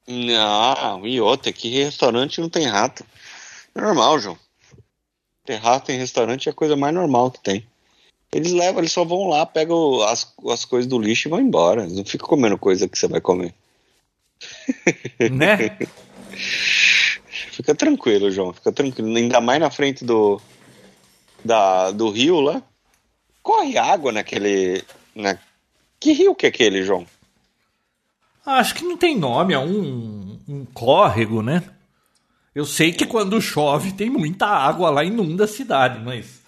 Não, 0.08 1.06
e 1.06 1.22
outra, 1.22 1.54
que 1.54 1.70
restaurante 1.70 2.42
não 2.42 2.50
tem 2.50 2.66
rato. 2.66 3.06
Normal, 3.76 4.20
João. 4.20 4.38
Ter 5.46 5.58
rato 5.58 5.92
em 5.92 6.00
restaurante 6.00 6.50
é 6.50 6.52
a 6.52 6.56
coisa 6.56 6.76
mais 6.76 6.96
normal 6.96 7.30
que 7.30 7.44
tem. 7.44 7.68
Eles 8.34 8.52
levam, 8.52 8.80
eles 8.80 8.92
só 8.92 9.06
vão 9.06 9.28
lá, 9.28 9.46
pegam 9.46 10.02
as, 10.02 10.34
as 10.50 10.66
coisas 10.66 10.90
do 10.90 10.98
lixo 10.98 11.28
e 11.28 11.30
vão 11.30 11.40
embora. 11.40 11.84
Eles 11.84 11.96
não 11.96 12.04
ficam 12.04 12.28
comendo 12.28 12.58
coisa 12.58 12.88
que 12.88 12.98
você 12.98 13.08
vai 13.08 13.22
comer. 13.22 13.54
Né? 15.32 15.78
Fica 16.36 17.74
tranquilo, 17.74 18.30
João. 18.30 18.54
Fica 18.54 18.72
tranquilo. 18.72 19.16
Ainda 19.16 19.40
mais 19.40 19.60
na 19.60 19.70
frente 19.70 20.04
do, 20.04 20.42
da, 21.44 21.92
do 21.92 22.10
rio 22.10 22.40
lá. 22.40 22.62
Corre 23.42 23.78
água 23.78 24.12
naquele. 24.12 24.84
Na... 25.14 25.38
Que 26.00 26.12
rio 26.12 26.36
que 26.36 26.46
é 26.46 26.50
aquele, 26.50 26.84
João? 26.84 27.06
Acho 28.46 28.76
que 28.76 28.84
não 28.84 28.96
tem 28.96 29.18
nome, 29.18 29.54
é 29.54 29.60
um, 29.60 30.40
um 30.48 30.66
córrego, 30.66 31.42
né? 31.42 31.64
Eu 32.54 32.66
sei 32.66 32.94
que 32.94 33.06
quando 33.06 33.42
chove 33.42 33.92
tem 33.92 34.10
muita 34.10 34.46
água 34.46 34.90
lá, 34.90 35.04
inunda 35.04 35.46
a 35.46 35.48
cidade, 35.48 36.00
mas. 36.04 36.42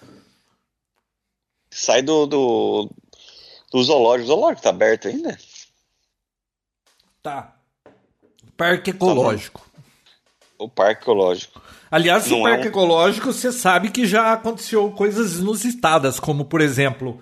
Sai 1.70 2.02
do, 2.02 2.26
do, 2.26 2.90
do 3.70 3.82
zoológico. 3.82 4.24
O 4.24 4.34
zoológico 4.34 4.62
tá 4.62 4.70
aberto 4.70 5.08
ainda? 5.08 5.38
Tá. 7.22 7.57
Parque 8.56 8.90
ecológico. 8.90 9.64
O 10.58 10.68
parque 10.68 11.02
ecológico. 11.02 11.62
Aliás, 11.90 12.26
o 12.26 12.30
Não 12.30 12.48
é 12.48 12.50
parque 12.52 12.66
um- 12.66 12.70
ecológico, 12.70 13.32
você 13.32 13.52
sabe 13.52 13.90
que 13.90 14.06
já 14.06 14.32
aconteceu 14.32 14.90
coisas 14.90 15.38
inusitadas, 15.38 16.18
como, 16.20 16.44
por 16.44 16.60
exemplo, 16.60 17.20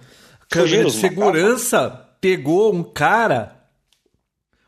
câmera 0.48 0.84
de 0.86 0.92
segurança 0.92 2.08
pegou 2.20 2.74
um 2.74 2.82
cara 2.82 3.54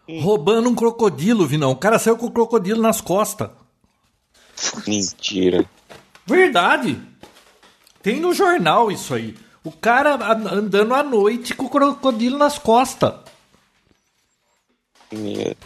Hum. 0.08 0.20
roubando 0.20 0.68
um 0.68 0.74
crocodilo, 0.74 1.46
Vinão. 1.46 1.70
O 1.72 1.76
cara 1.76 1.98
saiu 1.98 2.16
com 2.16 2.26
o 2.26 2.30
crocodilo 2.30 2.80
nas 2.80 3.00
costas. 3.00 3.50
Mentira. 4.86 5.64
Verdade. 6.26 7.00
Tem 8.02 8.20
no 8.20 8.32
jornal 8.34 8.90
isso 8.90 9.14
aí. 9.14 9.36
O 9.64 9.72
cara 9.72 10.14
andando 10.52 10.94
à 10.94 11.02
noite 11.02 11.54
com 11.54 11.66
o 11.66 11.70
crocodilo 11.70 12.38
nas 12.38 12.58
costas. 12.58 13.14
Meu- 15.12 15.56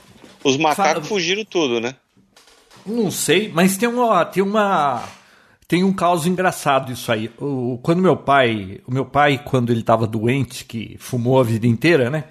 Os 0.44 0.56
macacos 0.56 0.92
Fala- 0.92 1.04
fugiram 1.04 1.44
tudo, 1.44 1.80
né? 1.80 1.94
Não 2.84 3.10
sei, 3.10 3.50
mas 3.52 3.76
tem 3.76 3.88
uma 3.88 4.24
tem 4.24 4.42
uma 4.42 5.02
tem 5.68 5.84
um 5.84 5.92
caos 5.92 6.26
engraçado 6.26 6.92
isso 6.92 7.10
aí. 7.12 7.30
O, 7.38 7.78
quando 7.82 8.02
meu 8.02 8.16
pai, 8.16 8.80
o 8.86 8.92
meu 8.92 9.04
pai 9.06 9.40
quando 9.44 9.70
ele 9.70 9.80
estava 9.80 10.06
doente, 10.06 10.64
que 10.64 10.96
fumou 10.98 11.38
a 11.40 11.44
vida 11.44 11.66
inteira, 11.66 12.10
né? 12.10 12.24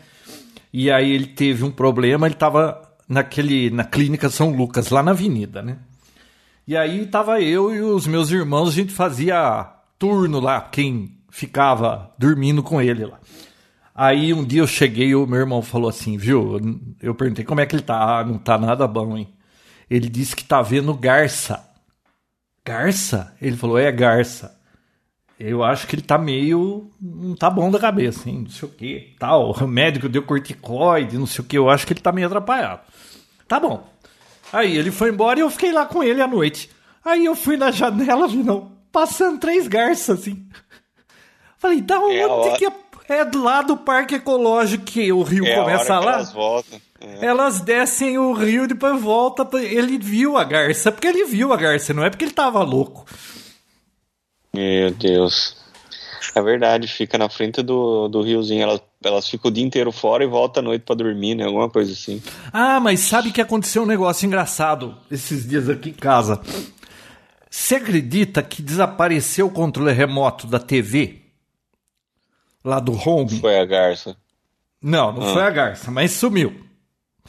E 0.73 0.91
aí 0.91 1.11
ele 1.11 1.27
teve 1.27 1.63
um 1.63 1.71
problema, 1.71 2.27
ele 2.27 2.35
estava 2.35 2.81
naquele 3.07 3.69
na 3.69 3.83
clínica 3.83 4.29
São 4.29 4.51
Lucas 4.55 4.89
lá 4.89 5.01
na 5.01 5.11
Avenida, 5.11 5.61
né? 5.61 5.77
E 6.67 6.77
aí 6.77 7.05
tava 7.07 7.41
eu 7.41 7.73
e 7.73 7.81
os 7.81 8.05
meus 8.05 8.29
irmãos, 8.29 8.69
a 8.69 8.71
gente 8.73 8.93
fazia 8.93 9.67
turno 9.97 10.39
lá, 10.39 10.61
quem 10.61 11.17
ficava 11.29 12.11
dormindo 12.17 12.61
com 12.61 12.81
ele 12.81 13.05
lá. 13.05 13.19
Aí 14.03 14.33
um 14.33 14.43
dia 14.43 14.61
eu 14.61 14.67
cheguei 14.67 15.09
e 15.09 15.15
o 15.15 15.27
meu 15.27 15.39
irmão 15.41 15.61
falou 15.61 15.87
assim, 15.87 16.17
viu? 16.17 16.59
Eu 16.99 17.13
perguntei 17.13 17.45
como 17.45 17.61
é 17.61 17.67
que 17.67 17.75
ele 17.75 17.83
tá. 17.83 18.19
Ah, 18.19 18.23
não 18.25 18.39
tá 18.39 18.57
nada 18.57 18.87
bom, 18.87 19.15
hein? 19.15 19.27
Ele 19.87 20.09
disse 20.09 20.35
que 20.35 20.43
tá 20.43 20.59
vendo 20.59 20.91
garça. 20.95 21.63
Garça? 22.65 23.35
Ele 23.39 23.55
falou, 23.55 23.77
é 23.77 23.91
garça. 23.91 24.59
Eu 25.39 25.63
acho 25.63 25.85
que 25.85 25.95
ele 25.95 26.01
tá 26.01 26.17
meio. 26.17 26.89
Não 26.99 27.35
tá 27.35 27.47
bom 27.49 27.69
da 27.69 27.77
cabeça, 27.79 28.27
hein? 28.27 28.39
Não 28.43 28.49
sei 28.49 28.67
o 28.67 28.71
que. 28.71 29.15
Tal. 29.19 29.51
O 29.51 29.67
médico 29.67 30.09
deu 30.09 30.23
corticoide, 30.23 31.17
não 31.17 31.27
sei 31.27 31.43
o 31.43 31.47
que. 31.47 31.57
Eu 31.57 31.69
acho 31.69 31.85
que 31.85 31.93
ele 31.93 31.99
tá 32.01 32.11
meio 32.11 32.25
atrapalhado. 32.25 32.81
Tá 33.47 33.59
bom. 33.59 33.87
Aí 34.51 34.75
ele 34.77 34.89
foi 34.91 35.09
embora 35.09 35.39
e 35.39 35.43
eu 35.43 35.49
fiquei 35.51 35.71
lá 35.71 35.85
com 35.85 36.01
ele 36.03 36.21
à 36.21 36.27
noite. 36.27 36.71
Aí 37.05 37.25
eu 37.25 37.35
fui 37.35 37.55
na 37.55 37.69
janela, 37.69 38.25
vi 38.29 38.37
não, 38.43 38.71
passando 38.91 39.39
três 39.39 39.67
garças 39.67 40.21
assim. 40.21 40.47
Falei, 41.59 41.81
da 41.81 41.99
onde 41.99 42.15
É 42.15 42.23
a 42.23 42.27
hora- 42.27 42.57
que 42.57 42.65
é? 42.65 42.71
É 43.09 43.25
do 43.25 43.43
lado 43.43 43.67
do 43.75 43.77
parque 43.77 44.15
ecológico 44.15 44.85
que 44.85 45.11
o 45.11 45.21
rio 45.23 45.45
É 45.45 45.53
a 45.55 45.59
começa 45.63 45.83
que 45.85 45.89
lá. 46.05 46.13
elas 46.13 46.31
voltam. 46.31 46.81
É. 46.99 47.25
Elas 47.25 47.59
descem 47.61 48.17
o 48.17 48.31
rio 48.33 48.63
e 48.65 48.67
depois 48.67 49.01
volta. 49.01 49.47
Ele 49.57 49.97
viu 49.97 50.37
a 50.37 50.43
garça, 50.43 50.91
porque 50.91 51.07
ele 51.07 51.25
viu 51.25 51.51
a 51.51 51.57
garça, 51.57 51.93
não 51.93 52.03
é 52.03 52.09
porque 52.09 52.23
ele 52.25 52.31
tava 52.31 52.61
louco. 52.63 53.05
Meu 54.53 54.91
Deus. 54.91 55.57
É 56.33 56.41
verdade, 56.41 56.87
fica 56.87 57.17
na 57.17 57.27
frente 57.27 57.61
do, 57.61 58.07
do 58.07 58.21
riozinho. 58.21 58.61
Elas, 58.63 58.81
elas 59.03 59.27
ficam 59.27 59.49
o 59.49 59.53
dia 59.53 59.65
inteiro 59.65 59.91
fora 59.91 60.23
e 60.23 60.27
voltam 60.27 60.61
à 60.61 60.63
noite 60.63 60.83
pra 60.85 60.95
dormir, 60.95 61.35
né? 61.35 61.43
Alguma 61.45 61.69
coisa 61.69 61.91
assim. 61.91 62.21
Ah, 62.53 62.79
mas 62.79 63.01
sabe 63.01 63.31
que 63.31 63.41
aconteceu 63.41 63.83
um 63.83 63.87
negócio 63.87 64.25
engraçado 64.25 64.95
esses 65.09 65.47
dias 65.47 65.67
aqui 65.67 65.89
em 65.89 65.93
casa? 65.93 66.39
Você 67.49 67.75
acredita 67.75 68.41
que 68.41 68.61
desapareceu 68.61 69.47
o 69.47 69.51
controle 69.51 69.91
remoto 69.91 70.47
da 70.47 70.59
TV? 70.59 71.20
Lá 72.63 72.79
do 72.79 72.93
home? 72.93 73.39
Foi 73.39 73.59
a 73.59 73.65
garça. 73.65 74.15
Não, 74.81 75.11
não 75.11 75.29
Ah. 75.29 75.33
foi 75.33 75.41
a 75.43 75.49
garça, 75.49 75.91
mas 75.91 76.11
sumiu. 76.11 76.61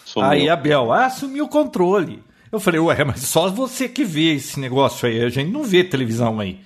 Sumiu. 0.04 0.28
Aí 0.28 0.48
a 0.48 0.56
Bel, 0.56 0.92
ah, 0.92 1.08
sumiu 1.10 1.44
o 1.44 1.48
controle. 1.48 2.22
Eu 2.50 2.60
falei, 2.60 2.80
ué, 2.80 3.02
mas 3.04 3.20
só 3.22 3.48
você 3.50 3.88
que 3.88 4.04
vê 4.04 4.34
esse 4.34 4.58
negócio 4.60 5.08
aí, 5.08 5.22
a 5.22 5.28
gente 5.28 5.50
não 5.50 5.64
vê 5.64 5.82
televisão 5.84 6.38
aí. 6.40 6.60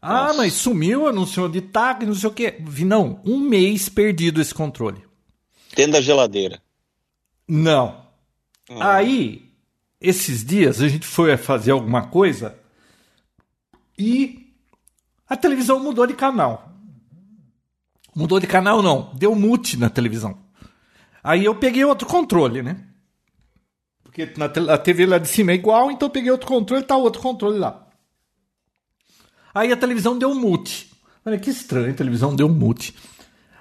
Ah, 0.00 0.24
Nossa. 0.28 0.36
mas 0.38 0.52
sumiu, 0.54 1.06
anunciou 1.06 1.46
de 1.48 1.60
tag, 1.60 2.06
não 2.06 2.14
sei 2.14 2.28
o 2.30 2.32
quê. 2.32 2.56
Vi, 2.60 2.84
não, 2.86 3.20
um 3.24 3.38
mês 3.38 3.88
perdido 3.90 4.40
esse 4.40 4.54
controle. 4.54 5.02
Dentro 5.76 5.92
da 5.92 6.00
geladeira. 6.00 6.60
Não. 7.46 8.00
Ah. 8.70 8.96
Aí, 8.96 9.50
esses 10.00 10.42
dias, 10.44 10.80
a 10.80 10.88
gente 10.88 11.06
foi 11.06 11.36
fazer 11.36 11.72
alguma 11.72 12.06
coisa 12.06 12.56
e 13.98 14.54
a 15.28 15.36
televisão 15.36 15.78
mudou 15.80 16.06
de 16.06 16.14
canal. 16.14 16.69
Mudou 18.14 18.40
de 18.40 18.46
canal, 18.46 18.82
não. 18.82 19.12
Deu 19.14 19.34
mute 19.34 19.76
na 19.76 19.88
televisão. 19.88 20.38
Aí 21.22 21.44
eu 21.44 21.54
peguei 21.54 21.84
outro 21.84 22.08
controle, 22.08 22.62
né? 22.62 22.84
Porque 24.02 24.32
na 24.36 24.46
a 24.74 24.78
TV 24.78 25.06
lá 25.06 25.18
de 25.18 25.28
cima 25.28 25.52
é 25.52 25.54
igual, 25.54 25.90
então 25.90 26.08
eu 26.08 26.12
peguei 26.12 26.30
outro 26.30 26.48
controle, 26.48 26.82
tá 26.82 26.96
outro 26.96 27.22
controle 27.22 27.58
lá. 27.58 27.86
Aí 29.54 29.72
a 29.72 29.76
televisão 29.76 30.18
deu 30.18 30.34
mute. 30.34 30.90
Olha 31.24 31.38
que 31.38 31.50
estranho, 31.50 31.90
a 31.90 31.94
televisão 31.94 32.34
deu 32.34 32.48
mute. 32.48 32.94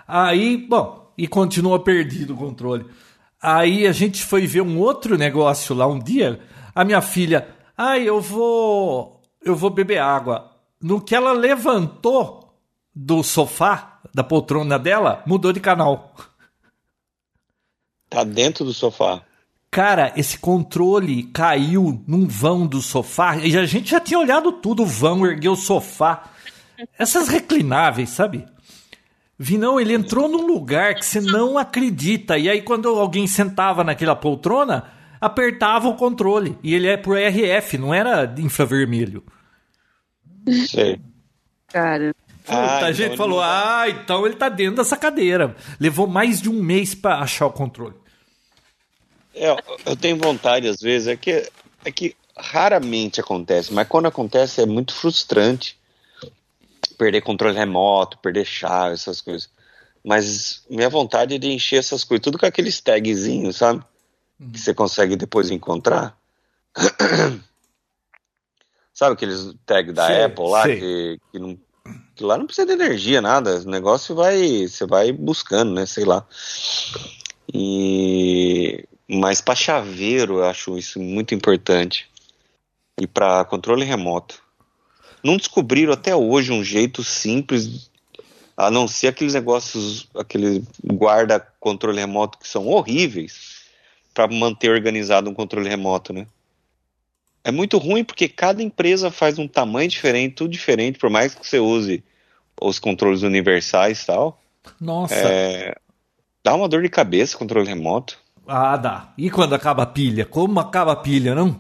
Aí, 0.08 0.58
bom, 0.58 1.14
e 1.18 1.28
continua 1.28 1.84
perdido 1.84 2.34
o 2.34 2.38
controle. 2.38 2.86
Aí 3.41 3.86
a 3.86 3.91
gente 3.91 4.24
foi 4.24 4.47
ver 4.47 4.62
um 4.62 4.80
outro 4.80 5.18
negócio 5.18 5.76
lá 5.76 5.86
um 5.86 6.00
dia. 6.00 6.39
A 6.74 6.84
minha 6.84 7.02
filha, 7.02 7.47
ai, 7.78 8.08
eu 8.08 8.22
vou, 8.22 9.22
eu 9.43 9.56
vou 9.56 9.70
beber 9.70 10.00
água. 10.00 10.52
No 10.82 11.02
que 11.02 11.14
ela 11.14 11.32
levantou 11.32 12.58
do 12.95 13.22
sofá, 13.22 13.99
da 14.14 14.24
poltrona 14.24 14.78
dela, 14.80 15.24
mudou 15.26 15.53
de 15.53 15.60
canal. 15.60 16.14
Tá 18.10 18.24
dentro 18.24 18.66
do 18.66 18.74
sofá. 18.74 19.22
Cara, 19.72 20.12
esse 20.16 20.39
controle 20.39 21.24
caiu 21.24 22.03
num 22.07 22.28
vão 22.28 22.66
do 22.66 22.82
sofá. 22.82 23.38
E 23.38 23.55
a 23.55 23.66
gente 23.66 23.91
já 23.91 23.99
tinha 23.99 24.20
olhado 24.20 24.51
tudo, 24.51 24.82
o 24.84 24.86
vão, 24.86 25.26
ergueu 25.26 25.51
o 25.51 25.55
sofá. 25.55 26.24
Essas 26.97 27.28
reclináveis, 27.28 28.10
sabe? 28.10 28.45
Vinão, 29.38 29.80
ele 29.80 29.93
entrou 29.93 30.28
num 30.28 30.45
lugar 30.45 30.95
que 30.95 31.05
você 31.05 31.22
não 31.22 31.57
acredita. 31.57 32.38
E 32.38 32.49
aí, 32.49 32.62
quando 32.62 32.89
alguém 32.89 33.28
sentava 33.28 33.84
naquela 33.84 34.16
poltrona, 34.16 34.91
apertava 35.22 35.88
o 35.88 35.95
controle. 35.95 36.57
E 36.64 36.74
ele 36.74 36.88
é 36.88 36.97
por 36.97 37.18
RF, 37.18 37.78
não 37.78 37.93
era 37.93 38.34
infravermelho. 38.38 39.24
Sei. 40.68 40.99
Cara. 41.68 42.14
Puta, 42.46 42.58
Ah, 42.58 42.86
a 42.86 42.92
gente 42.92 43.14
então 43.14 43.18
falou, 43.18 43.42
ele 43.42 43.48
não 43.48 43.54
ah, 43.54 43.90
então 43.90 44.26
ele 44.26 44.36
tá 44.36 44.50
dentro 44.50 44.78
dessa 44.78 44.98
cadeira. 44.98 45.56
Levou 45.80 46.08
mais 46.08 46.42
de 46.42 46.50
um 46.50 46.62
mês 46.62 46.96
pra 46.96 47.20
achar 47.20 47.46
o 47.48 47.52
controle. 47.52 47.96
É, 49.34 49.56
eu 49.86 49.96
tenho 49.96 50.18
vontade, 50.18 50.68
às 50.68 50.80
vezes, 50.80 51.08
é 51.08 51.16
que, 51.16 51.50
é 51.86 51.92
que 51.92 52.16
raramente 52.36 53.20
acontece, 53.20 53.74
mas 53.74 53.88
quando 53.88 54.08
acontece 54.08 54.62
é 54.62 54.66
muito 54.66 54.94
frustrante. 54.94 55.78
Perder 56.98 57.22
controle 57.22 57.56
remoto, 57.56 58.18
perder 58.18 58.46
chave, 58.46 58.96
essas 58.96 59.22
coisas. 59.22 59.50
Mas 60.04 60.64
minha 60.70 60.90
vontade 60.90 61.36
é 61.36 61.38
de 61.38 61.48
encher 61.48 61.78
essas 61.80 62.04
coisas, 62.04 62.24
tudo 62.24 62.38
com 62.38 62.46
aqueles 62.46 62.82
tagzinhos, 62.82 63.58
sabe? 63.58 63.82
Que 64.52 64.60
você 64.60 64.74
consegue 64.74 65.16
depois 65.16 65.50
encontrar. 65.50 66.18
sabe 68.94 69.14
aqueles 69.14 69.54
tags 69.66 69.94
da 69.94 70.08
Sei, 70.08 70.24
Apple 70.24 70.50
lá, 70.50 70.64
que, 70.64 71.20
que, 71.32 71.40
não, 71.40 71.58
lá 72.24 72.38
não 72.38 72.45
precisa 72.45 72.67
de 72.67 72.74
energia, 72.74 73.22
nada. 73.22 73.59
O 73.59 73.70
negócio 73.70 74.15
vai, 74.15 74.67
você 74.67 74.86
vai 74.86 75.11
buscando, 75.11 75.74
né? 75.74 75.86
Sei 75.86 76.05
lá. 76.05 76.26
E 77.53 78.86
mas 79.11 79.41
para 79.41 79.55
chaveiro 79.55 80.38
eu 80.38 80.45
acho 80.45 80.78
isso 80.78 80.99
muito 80.99 81.34
importante 81.34 82.07
e 82.99 83.07
para 83.07 83.43
controle 83.45 83.84
remoto. 83.84 84.39
Não 85.24 85.36
descobriram 85.36 85.93
até 85.93 86.15
hoje 86.15 86.51
um 86.51 86.63
jeito 86.63 87.03
simples, 87.03 87.89
a 88.55 88.70
não 88.70 88.88
ser 88.88 89.07
aqueles 89.07 89.34
negócios, 89.34 90.07
aquele 90.15 90.63
guarda 90.84 91.39
controle 91.59 91.99
remoto 91.99 92.38
que 92.38 92.47
são 92.47 92.67
horríveis 92.67 93.63
para 94.13 94.28
manter 94.28 94.70
organizado 94.70 95.30
um 95.30 95.34
controle 95.34 95.67
remoto, 95.67 96.13
né? 96.13 96.28
É 97.50 97.52
muito 97.52 97.80
ruim 97.80 98.04
porque 98.04 98.30
cada 98.30 98.62
empresa 98.62 99.10
faz 99.10 99.39
um 99.39 99.47
tamanho 99.47 99.89
diferente, 99.89 100.36
tudo 100.36 100.52
diferente, 100.52 101.00
por 101.00 101.10
mais 101.10 101.34
que 101.34 101.45
você 101.45 101.60
use 101.60 102.04
os 102.62 102.78
controles 102.78 103.24
universais 103.24 104.04
e 104.04 104.06
tal. 104.06 104.39
Nossa. 104.80 105.16
É, 105.16 105.76
dá 106.43 106.54
uma 106.54 106.70
dor 106.70 106.84
de 106.84 106.89
cabeça 106.89 107.36
controle 107.36 107.68
remoto. 107.68 108.20
Ah, 108.47 108.78
dá. 108.78 109.14
E 109.18 109.32
quando 109.32 109.56
acaba 109.56 109.82
a 109.82 109.88
pilha? 109.88 110.26
Como 110.26 110.60
acaba 110.60 110.91
a 110.91 110.95
pilha, 110.95 111.34
não? 111.34 111.60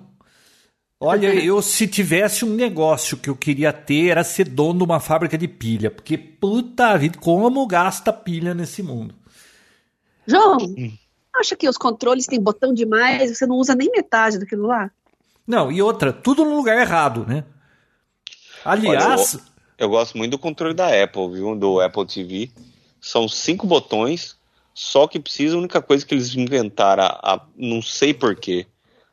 Olha, 0.99 1.33
eu 1.43 1.59
se 1.59 1.87
tivesse 1.87 2.45
um 2.45 2.53
negócio 2.53 3.17
que 3.17 3.29
eu 3.29 3.35
queria 3.35 3.73
ter 3.73 4.09
era 4.09 4.23
ser 4.23 4.47
dono 4.47 4.79
de 4.79 4.85
uma 4.85 4.99
fábrica 4.99 5.39
de 5.39 5.47
pilha, 5.47 5.89
porque 5.89 6.19
puta 6.19 6.95
vida, 6.99 7.17
como 7.17 7.65
gasta 7.65 8.13
pilha 8.13 8.53
nesse 8.53 8.83
mundo. 8.83 9.15
João, 10.27 10.57
acha 11.35 11.55
que 11.55 11.67
os 11.67 11.77
controles 11.77 12.27
têm 12.27 12.39
botão 12.39 12.75
demais, 12.75 13.35
você 13.35 13.47
não 13.47 13.55
usa 13.55 13.73
nem 13.73 13.89
metade 13.89 14.37
daquilo 14.37 14.67
lá? 14.67 14.91
Não, 15.49 15.71
e 15.71 15.81
outra, 15.81 16.13
tudo 16.13 16.45
no 16.45 16.55
lugar 16.55 16.77
errado, 16.79 17.25
né? 17.27 17.43
Aliás, 18.63 19.33
Olha, 19.35 19.43
eu, 19.79 19.85
eu 19.85 19.89
gosto 19.89 20.15
muito 20.17 20.31
do 20.31 20.37
controle 20.39 20.75
da 20.75 20.87
Apple, 21.03 21.31
viu? 21.31 21.55
Do 21.55 21.81
Apple 21.81 22.05
TV. 22.05 22.51
São 23.01 23.27
cinco 23.27 23.65
botões, 23.65 24.37
só 24.75 25.07
que 25.07 25.19
precisa, 25.19 25.55
a 25.55 25.59
única 25.59 25.81
coisa 25.81 26.05
que 26.05 26.13
eles 26.13 26.35
inventaram, 26.35 27.03
a, 27.03 27.33
a- 27.35 27.41
não 27.57 27.81
sei 27.81 28.13
porquê, 28.13 28.67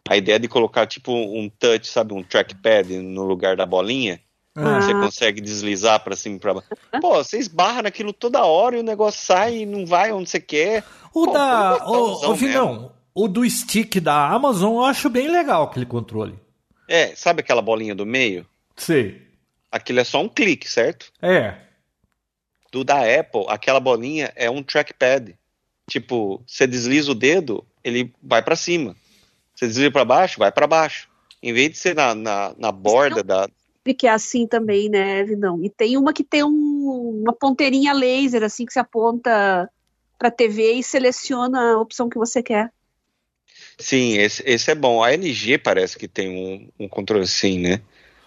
a 0.08 0.14
ideia 0.16 0.38
de 0.38 0.46
colocar 0.46 0.86
tipo 0.86 1.10
um 1.10 1.48
touch, 1.48 1.86
sabe, 1.88 2.12
um 2.12 2.22
trackpad 2.22 2.98
no 2.98 3.24
lugar 3.24 3.56
da 3.56 3.64
bolinha. 3.64 4.20
Ah. 4.54 4.80
Você 4.80 4.92
consegue 4.92 5.40
deslizar 5.40 6.00
pra 6.02 6.16
cima 6.16 6.36
e 6.36 6.38
pra 6.38 6.54
baixo. 6.54 6.68
Pô, 7.00 7.14
você 7.16 7.38
esbarra 7.38 7.82
naquilo 7.82 8.12
toda 8.12 8.44
hora 8.44 8.76
e 8.76 8.80
o 8.80 8.84
negócio 8.84 9.20
sai 9.24 9.58
e 9.58 9.66
não 9.66 9.84
vai 9.86 10.12
onde 10.12 10.28
você 10.30 10.40
quer. 10.40 10.82
o 11.14 11.26
Pô, 11.26 11.32
da. 11.32 11.78
ô, 11.86 12.34
Vinão, 12.34 12.92
o 13.16 13.26
do 13.26 13.48
stick 13.48 13.98
da 14.00 14.28
Amazon 14.28 14.74
eu 14.74 14.84
acho 14.84 15.08
bem 15.08 15.28
legal 15.28 15.64
aquele 15.64 15.86
controle. 15.86 16.38
É, 16.88 17.16
sabe 17.16 17.40
aquela 17.40 17.62
bolinha 17.62 17.94
do 17.94 18.04
meio? 18.06 18.46
Sei. 18.76 19.22
Aquilo 19.72 20.00
é 20.00 20.04
só 20.04 20.20
um 20.22 20.28
clique, 20.28 20.70
certo? 20.70 21.10
É. 21.20 21.56
Do 22.70 22.84
da 22.84 22.98
Apple, 23.18 23.46
aquela 23.48 23.80
bolinha 23.80 24.32
é 24.36 24.50
um 24.50 24.62
trackpad. 24.62 25.34
Tipo, 25.88 26.42
você 26.46 26.66
desliza 26.66 27.10
o 27.10 27.14
dedo, 27.14 27.64
ele 27.82 28.12
vai 28.22 28.42
pra 28.42 28.54
cima. 28.54 28.94
Você 29.54 29.66
desliza 29.66 29.90
pra 29.90 30.04
baixo, 30.04 30.38
vai 30.38 30.52
pra 30.52 30.66
baixo. 30.66 31.08
Em 31.42 31.52
vez 31.52 31.70
de 31.70 31.78
ser 31.78 31.94
na, 31.94 32.14
na, 32.14 32.54
na 32.58 32.70
borda 32.72 33.22
da. 33.22 33.48
Que 33.98 34.06
é 34.06 34.10
assim 34.10 34.46
também, 34.46 34.88
né, 34.88 35.22
Vinão? 35.22 35.62
E 35.64 35.70
tem 35.70 35.96
uma 35.96 36.12
que 36.12 36.24
tem 36.24 36.42
um- 36.42 37.22
uma 37.22 37.32
ponteirinha 37.32 37.92
laser, 37.92 38.42
assim, 38.42 38.66
que 38.66 38.72
você 38.72 38.80
aponta 38.80 39.70
pra 40.18 40.30
TV 40.30 40.72
e 40.72 40.82
seleciona 40.82 41.74
a 41.74 41.78
opção 41.80 42.08
que 42.08 42.18
você 42.18 42.42
quer. 42.42 42.72
Sim, 43.78 44.16
esse, 44.16 44.42
esse 44.46 44.70
é 44.70 44.74
bom. 44.74 45.02
A 45.02 45.12
LG 45.12 45.58
parece 45.58 45.98
que 45.98 46.08
tem 46.08 46.28
um, 46.28 46.84
um 46.84 46.88
controle 46.88 47.24
assim, 47.24 47.58
né? 47.58 47.80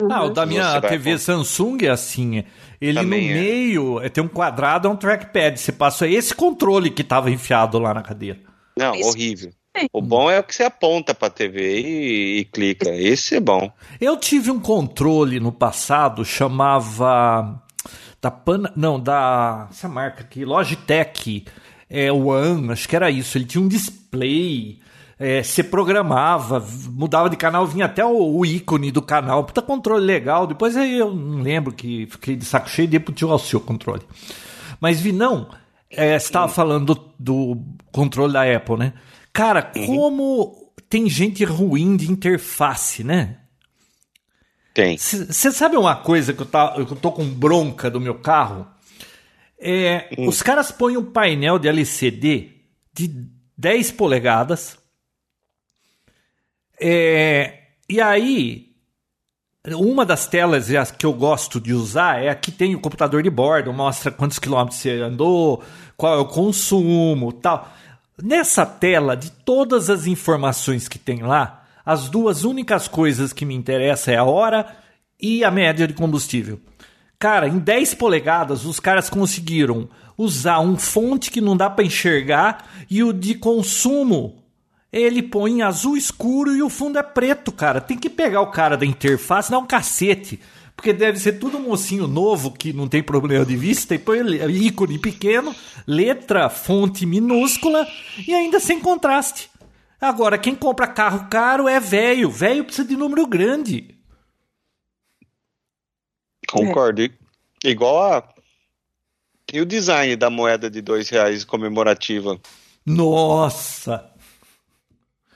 Ah, 0.10 0.24
o 0.24 0.30
da 0.30 0.46
minha 0.46 0.80
TV. 0.80 1.18
Samsung 1.18 1.78
é 1.84 1.90
assim. 1.90 2.44
Ele 2.80 3.00
Também 3.00 3.28
no 3.28 3.32
é. 3.32 3.34
meio 3.34 4.02
é, 4.02 4.08
tem 4.08 4.24
um 4.24 4.28
quadrado, 4.28 4.88
é 4.88 4.92
um 4.92 4.96
trackpad. 4.96 5.60
Você 5.60 5.72
passa 5.72 6.08
esse 6.08 6.34
controle 6.34 6.90
que 6.90 7.04
tava 7.04 7.30
enfiado 7.30 7.78
lá 7.80 7.94
na 7.94 8.02
cadeira. 8.02 8.40
Não, 8.78 8.96
Isso. 8.96 9.10
horrível. 9.10 9.52
O 9.94 10.02
bom 10.02 10.30
é 10.30 10.40
o 10.40 10.44
que 10.44 10.56
você 10.56 10.64
aponta 10.64 11.14
pra 11.14 11.30
TV 11.30 11.82
e, 11.82 12.40
e 12.40 12.46
clica. 12.46 12.90
Esse 12.90 13.36
é 13.36 13.40
bom. 13.40 13.72
Eu 14.00 14.18
tive 14.18 14.52
um 14.52 14.60
controle 14.60 15.40
no 15.40 15.52
passado, 15.52 16.24
chamava. 16.24 17.62
Da 18.22 18.32
Pana. 18.32 18.72
Não, 18.76 19.00
da. 19.00 19.68
Essa 19.70 19.90
marca 19.90 20.22
aqui, 20.22 20.46
Logitech. 20.46 21.46
É, 21.90 22.12
One, 22.12 22.72
acho 22.72 22.88
que 22.88 22.96
era 22.96 23.10
isso. 23.10 23.38
Ele 23.38 23.46
tinha 23.46 23.64
um 23.64 23.68
display. 23.68 24.80
É, 25.20 25.44
você 25.44 25.62
programava, 25.62 26.66
mudava 26.90 27.30
de 27.30 27.36
canal, 27.36 27.68
vinha 27.68 27.86
até 27.86 28.06
o, 28.06 28.38
o 28.38 28.46
ícone 28.46 28.90
do 28.90 29.02
canal. 29.02 29.44
Puta 29.44 29.62
controle 29.62 30.06
legal. 30.06 30.48
Depois 30.48 30.78
aí 30.78 30.98
eu 30.98 31.14
não 31.14 31.42
lembro 31.42 31.74
que 31.74 32.08
fiquei 32.10 32.38
de 32.38 32.46
saco 32.46 32.70
cheio 32.70 32.86
e 32.86 32.90
dei 32.90 33.00
pro 33.02 33.14
tio 33.14 33.30
Alcio 33.30 33.60
o 33.60 33.62
controle. 33.62 34.02
Mas 34.80 35.02
vi, 35.02 35.12
não. 35.12 35.50
É, 35.90 36.18
você 36.18 36.28
estava 36.28 36.48
falando 36.48 36.96
do, 36.96 37.14
do 37.20 37.58
controle 37.92 38.32
da 38.32 38.44
Apple, 38.44 38.78
né? 38.78 38.94
Cara, 39.34 39.62
como 39.62 40.72
tem 40.88 41.10
gente 41.10 41.44
ruim 41.44 41.98
de 41.98 42.10
interface, 42.10 43.04
né? 43.04 43.38
Tem. 44.74 44.98
Você 44.98 45.52
sabe 45.52 45.76
uma 45.76 45.96
coisa 45.98 46.34
que 46.34 46.42
eu, 46.42 46.46
tá, 46.46 46.76
eu 46.78 46.86
tô 46.86 47.12
com 47.12 47.26
bronca 47.26 47.92
do 47.92 48.00
meu 48.00 48.16
carro? 48.16 48.66
É, 49.60 50.10
Os 50.18 50.42
caras 50.42 50.72
põem 50.72 50.96
um 50.96 51.04
painel 51.04 51.60
de 51.60 51.68
LCD 51.68 52.52
de 52.94 53.28
10 53.58 53.92
polegadas. 53.92 54.78
É, 56.82 57.60
e 57.90 58.00
aí, 58.00 58.70
uma 59.68 60.06
das 60.06 60.28
telas 60.28 60.74
as 60.74 60.92
que 60.92 61.06
eu 61.06 61.14
gosto 61.14 61.60
de 61.60 61.74
usar 61.74 62.24
é 62.24 62.30
a 62.30 62.36
que 62.36 62.52
tem 62.52 62.76
o 62.76 62.80
computador 62.80 63.22
de 63.22 63.30
bordo, 63.30 63.74
mostra 63.74 64.12
quantos 64.12 64.40
quilômetros 64.40 64.80
você 64.80 65.02
andou, 65.02 65.64
qual 65.98 66.16
é 66.16 66.18
o 66.18 66.26
consumo, 66.26 67.34
tal. 67.34 67.70
Nessa 68.22 68.66
tela, 68.66 69.16
de 69.16 69.32
todas 69.32 69.90
as 69.90 70.06
informações 70.06 70.88
que 70.88 71.00
tem 71.00 71.22
lá, 71.22 71.66
as 71.86 72.10
duas 72.10 72.44
únicas 72.44 72.88
coisas 72.88 73.34
que 73.34 73.46
me 73.46 73.56
interessam 73.56 74.14
é 74.14 74.18
a 74.18 74.24
hora 74.24 74.66
e 75.20 75.44
a 75.44 75.52
média 75.52 75.88
de 75.88 75.94
combustível. 75.94 76.60
Cara, 77.18 77.48
em 77.48 77.60
10 77.60 77.96
polegadas, 77.96 78.66
os 78.66 78.80
caras 78.80 79.10
conseguiram 79.10 79.90
usar 80.18 80.60
um 80.60 80.78
fonte 80.78 81.32
que 81.32 81.42
não 81.42 81.56
dá 81.56 81.70
para 81.70 81.84
enxergar 81.84 82.66
e 82.90 83.04
o 83.04 83.12
de 83.12 83.36
consumo 83.36 84.44
ele 84.92 85.22
põe 85.24 85.54
em 85.54 85.62
azul 85.62 85.96
escuro 85.96 86.56
e 86.56 86.62
o 86.64 86.70
fundo 86.70 86.98
é 86.98 87.04
preto, 87.04 87.52
cara. 87.52 87.80
Tem 87.82 87.98
que 87.98 88.10
pegar 88.10 88.42
o 88.42 88.52
cara 88.52 88.76
da 88.76 88.86
interface 88.86 89.52
dar 89.52 89.60
um 89.60 89.66
cacete. 89.66 90.40
Porque 90.76 90.94
deve 90.94 91.20
ser 91.20 91.34
tudo 91.34 91.60
mocinho 91.60 92.08
novo 92.08 92.52
que 92.54 92.72
não 92.72 92.88
tem 92.88 93.04
problema 93.04 93.46
de 93.46 93.58
vista 93.58 93.94
e 93.94 94.00
põe 94.00 94.20
ícone 94.50 94.98
pequeno, 94.98 95.54
letra, 95.86 96.50
fonte 96.50 97.06
minúscula 97.06 97.86
e 98.26 98.34
ainda 98.34 98.62
sem 98.62 98.80
contraste. 98.80 99.50
Agora, 100.00 100.38
quem 100.38 100.56
compra 100.56 100.88
carro 100.88 101.28
caro 101.30 101.68
é 101.68 101.82
velho. 101.82 102.32
Velho 102.32 102.64
precisa 102.64 102.88
de 102.88 102.96
número 102.96 103.28
grande. 103.28 103.94
Concordo. 106.50 107.02
I- 107.04 107.12
Igual 107.64 108.14
a. 108.14 108.30
E 109.52 109.60
o 109.60 109.66
design 109.66 110.16
da 110.16 110.30
moeda 110.30 110.70
de 110.70 110.82
dois 110.82 111.10
reais 111.10 111.44
comemorativa? 111.44 112.40
Nossa! 112.86 114.10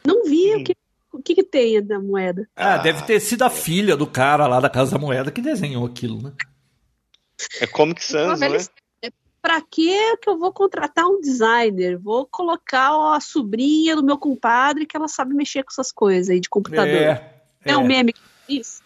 Não 0.06 0.24
vi 0.24 0.56
o 0.56 0.64
que, 0.64 0.76
o 1.12 1.22
que, 1.22 1.36
que 1.36 1.44
tem 1.44 1.82
da 1.82 2.00
moeda. 2.00 2.48
Ah, 2.56 2.78
deve 2.78 3.04
ter 3.04 3.20
sido 3.20 3.44
a 3.44 3.50
filha 3.50 3.96
do 3.96 4.06
cara 4.08 4.48
lá 4.48 4.60
da 4.60 4.70
Casa 4.70 4.92
da 4.92 4.98
Moeda 5.00 5.32
que 5.32 5.42
desenhou 5.42 5.86
aquilo, 5.86 6.22
né? 6.22 6.34
É 7.62 7.68
Comic 7.68 8.04
Sans, 8.04 8.40
né? 8.40 8.48
Pra 9.42 9.60
que 9.62 10.18
que 10.18 10.30
eu 10.30 10.40
vou 10.40 10.54
contratar 10.54 11.06
um 11.06 11.20
designer? 11.20 11.98
Vou 12.00 12.26
colocar 12.26 13.14
a 13.14 13.20
sobrinha 13.20 13.94
do 13.96 14.02
meu 14.04 14.18
compadre 14.18 14.86
que 14.86 14.96
ela 14.96 15.10
sabe 15.10 15.34
mexer 15.34 15.64
com 15.64 15.70
essas 15.72 15.92
coisas 15.92 16.30
aí 16.30 16.40
de 16.40 16.48
computador. 16.48 16.88
É. 16.88 17.34
É, 17.66 17.76
um 17.78 17.86
meme 17.86 18.14
que 18.14 18.22
isso. 18.48 18.82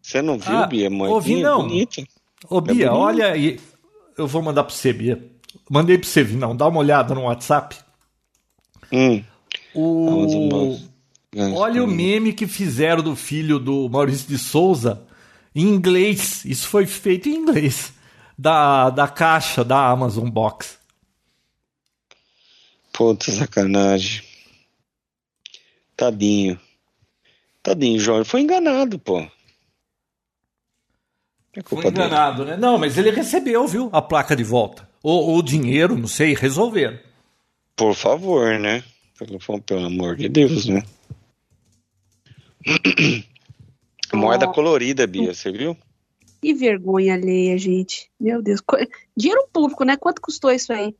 Você 0.00 0.20
não 0.20 0.38
viu, 0.38 0.56
Ah, 0.56 0.66
Bia? 0.66 0.86
ouvi, 0.90 0.96
Moedinha 0.96 1.48
não. 1.50 1.62
bonita. 1.62 2.02
Ô, 2.50 2.60
Bia, 2.60 2.88
bonito. 2.88 2.92
olha 2.92 3.26
aí. 3.32 3.60
Eu 4.18 4.26
vou 4.26 4.42
mandar 4.42 4.64
pra 4.64 4.74
você, 4.74 4.92
Bia. 4.92 5.24
Mandei 5.70 5.96
pra 5.96 6.08
você, 6.08 6.24
não. 6.24 6.56
Dá 6.56 6.66
uma 6.66 6.80
olhada 6.80 7.14
no 7.14 7.22
WhatsApp. 7.22 7.76
Hum. 8.92 9.22
O... 9.74 10.48
Vamos. 10.50 10.90
Olha 11.54 11.82
o 11.82 11.86
meme 11.86 12.32
que 12.32 12.46
fizeram 12.46 13.02
do 13.02 13.16
filho 13.16 13.58
do 13.58 13.88
Maurício 13.88 14.28
de 14.28 14.36
Souza 14.38 15.02
em 15.54 15.66
inglês. 15.66 16.44
Isso 16.44 16.68
foi 16.68 16.86
feito 16.86 17.28
em 17.28 17.34
inglês. 17.34 17.92
Da, 18.38 18.90
da 18.90 19.08
caixa 19.08 19.64
da 19.64 19.88
Amazon 19.88 20.28
Box. 20.28 20.78
Puta 22.92 23.30
sacanagem. 23.32 24.22
Tadinho. 25.96 26.60
Tadinho, 27.62 27.98
Jorge. 27.98 28.28
Foi 28.28 28.40
enganado, 28.40 28.98
pô. 28.98 29.20
É 29.20 29.30
Foi 31.54 31.62
culpa 31.62 31.90
dele. 31.90 32.06
enganado, 32.06 32.44
né? 32.44 32.56
Não, 32.56 32.76
mas 32.78 32.98
ele 32.98 33.10
recebeu, 33.10 33.66
viu? 33.66 33.88
A 33.92 34.02
placa 34.02 34.34
de 34.34 34.42
volta. 34.44 34.88
Ou 35.02 35.28
ou 35.30 35.38
o 35.38 35.42
dinheiro, 35.42 35.96
não 35.96 36.08
sei, 36.08 36.34
resolveram. 36.34 36.98
Por 37.76 37.94
favor, 37.94 38.58
né? 38.58 38.82
Pelo, 39.26 39.60
pelo 39.62 39.86
amor 39.86 40.16
de 40.16 40.28
Deus, 40.28 40.66
né? 40.66 40.82
Moeda 44.12 44.46
Oh. 44.46 44.52
colorida, 44.52 45.06
Bia, 45.06 45.32
você 45.34 45.50
viu? 45.50 45.76
Que 46.40 46.52
vergonha 46.52 47.14
alheia, 47.14 47.56
gente. 47.56 48.10
Meu 48.20 48.42
Deus. 48.42 48.60
Dinheiro 49.16 49.48
público, 49.52 49.84
né? 49.84 49.96
Quanto 49.96 50.20
custou 50.20 50.50
isso 50.50 50.72
aí? 50.72 50.94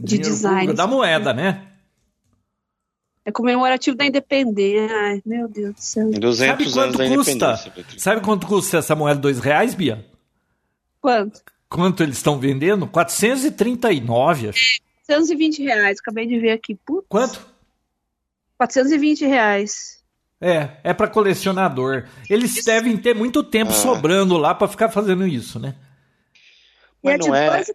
De 0.00 0.16
Dinheiro 0.16 0.30
design. 0.30 0.72
Da 0.74 0.86
moeda, 0.86 1.32
né? 1.34 1.66
É 3.24 3.32
comemorativo 3.32 3.96
da 3.96 4.06
independência. 4.06 4.88
Ai, 4.96 5.20
meu 5.26 5.48
Deus 5.48 5.74
do 5.74 5.80
céu. 5.80 6.10
200 6.12 6.36
Sabe 6.38 6.62
anos 6.62 6.96
quanto 6.96 6.98
da 6.98 7.08
custa? 7.16 7.56
Sabe 7.98 8.20
quanto 8.22 8.46
custa 8.46 8.78
essa 8.78 8.94
moeda 8.94 9.16
de 9.16 9.22
dois 9.22 9.38
reais, 9.40 9.74
Bia? 9.74 10.06
Quanto? 11.00 11.42
Quanto 11.68 12.02
eles 12.02 12.16
estão 12.16 12.38
vendendo? 12.38 12.86
439, 12.86 14.48
acho. 14.48 14.80
420 15.18 15.62
reais. 15.62 15.98
Acabei 16.00 16.26
de 16.26 16.38
ver 16.38 16.50
aqui. 16.50 16.74
Putz. 16.74 17.06
Quanto? 17.08 17.46
420 18.58 19.24
reais. 19.26 19.98
É, 20.40 20.68
é 20.84 20.94
para 20.94 21.08
colecionador. 21.08 22.06
Eles 22.28 22.62
devem 22.64 22.96
ter 22.96 23.14
muito 23.14 23.42
tempo 23.42 23.70
Ah. 23.72 23.74
sobrando 23.74 24.36
lá 24.36 24.54
para 24.54 24.68
ficar 24.68 24.88
fazendo 24.90 25.26
isso, 25.26 25.58
né? 25.58 25.74
E 27.02 27.06
Mas 27.06 27.20
de 27.20 27.28
não 27.28 27.34
é. 27.34 27.50
dois 27.50 27.68
e. 27.68 27.74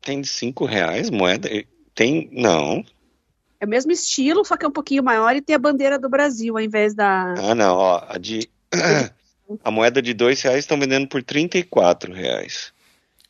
Tem 0.00 0.20
de 0.20 0.28
5 0.28 0.64
reais 0.64 1.10
moeda? 1.10 1.48
Tem. 1.94 2.28
Não. 2.32 2.84
É 3.60 3.64
o 3.64 3.68
mesmo 3.68 3.92
estilo, 3.92 4.44
só 4.44 4.56
que 4.56 4.64
é 4.64 4.68
um 4.68 4.72
pouquinho 4.72 5.02
maior 5.02 5.34
e 5.36 5.40
tem 5.40 5.54
a 5.54 5.58
bandeira 5.58 5.96
do 5.98 6.08
Brasil 6.08 6.56
ao 6.56 6.62
invés 6.62 6.94
da. 6.94 7.34
Ah, 7.38 7.54
não, 7.54 7.76
ó. 7.76 8.04
A 8.08 8.18
de. 8.18 8.48
A 9.62 9.70
moeda 9.70 10.00
de 10.00 10.14
2 10.14 10.40
reais 10.40 10.60
estão 10.60 10.80
vendendo 10.80 11.06
por 11.06 11.22
34 11.22 12.10
reais. 12.14 12.72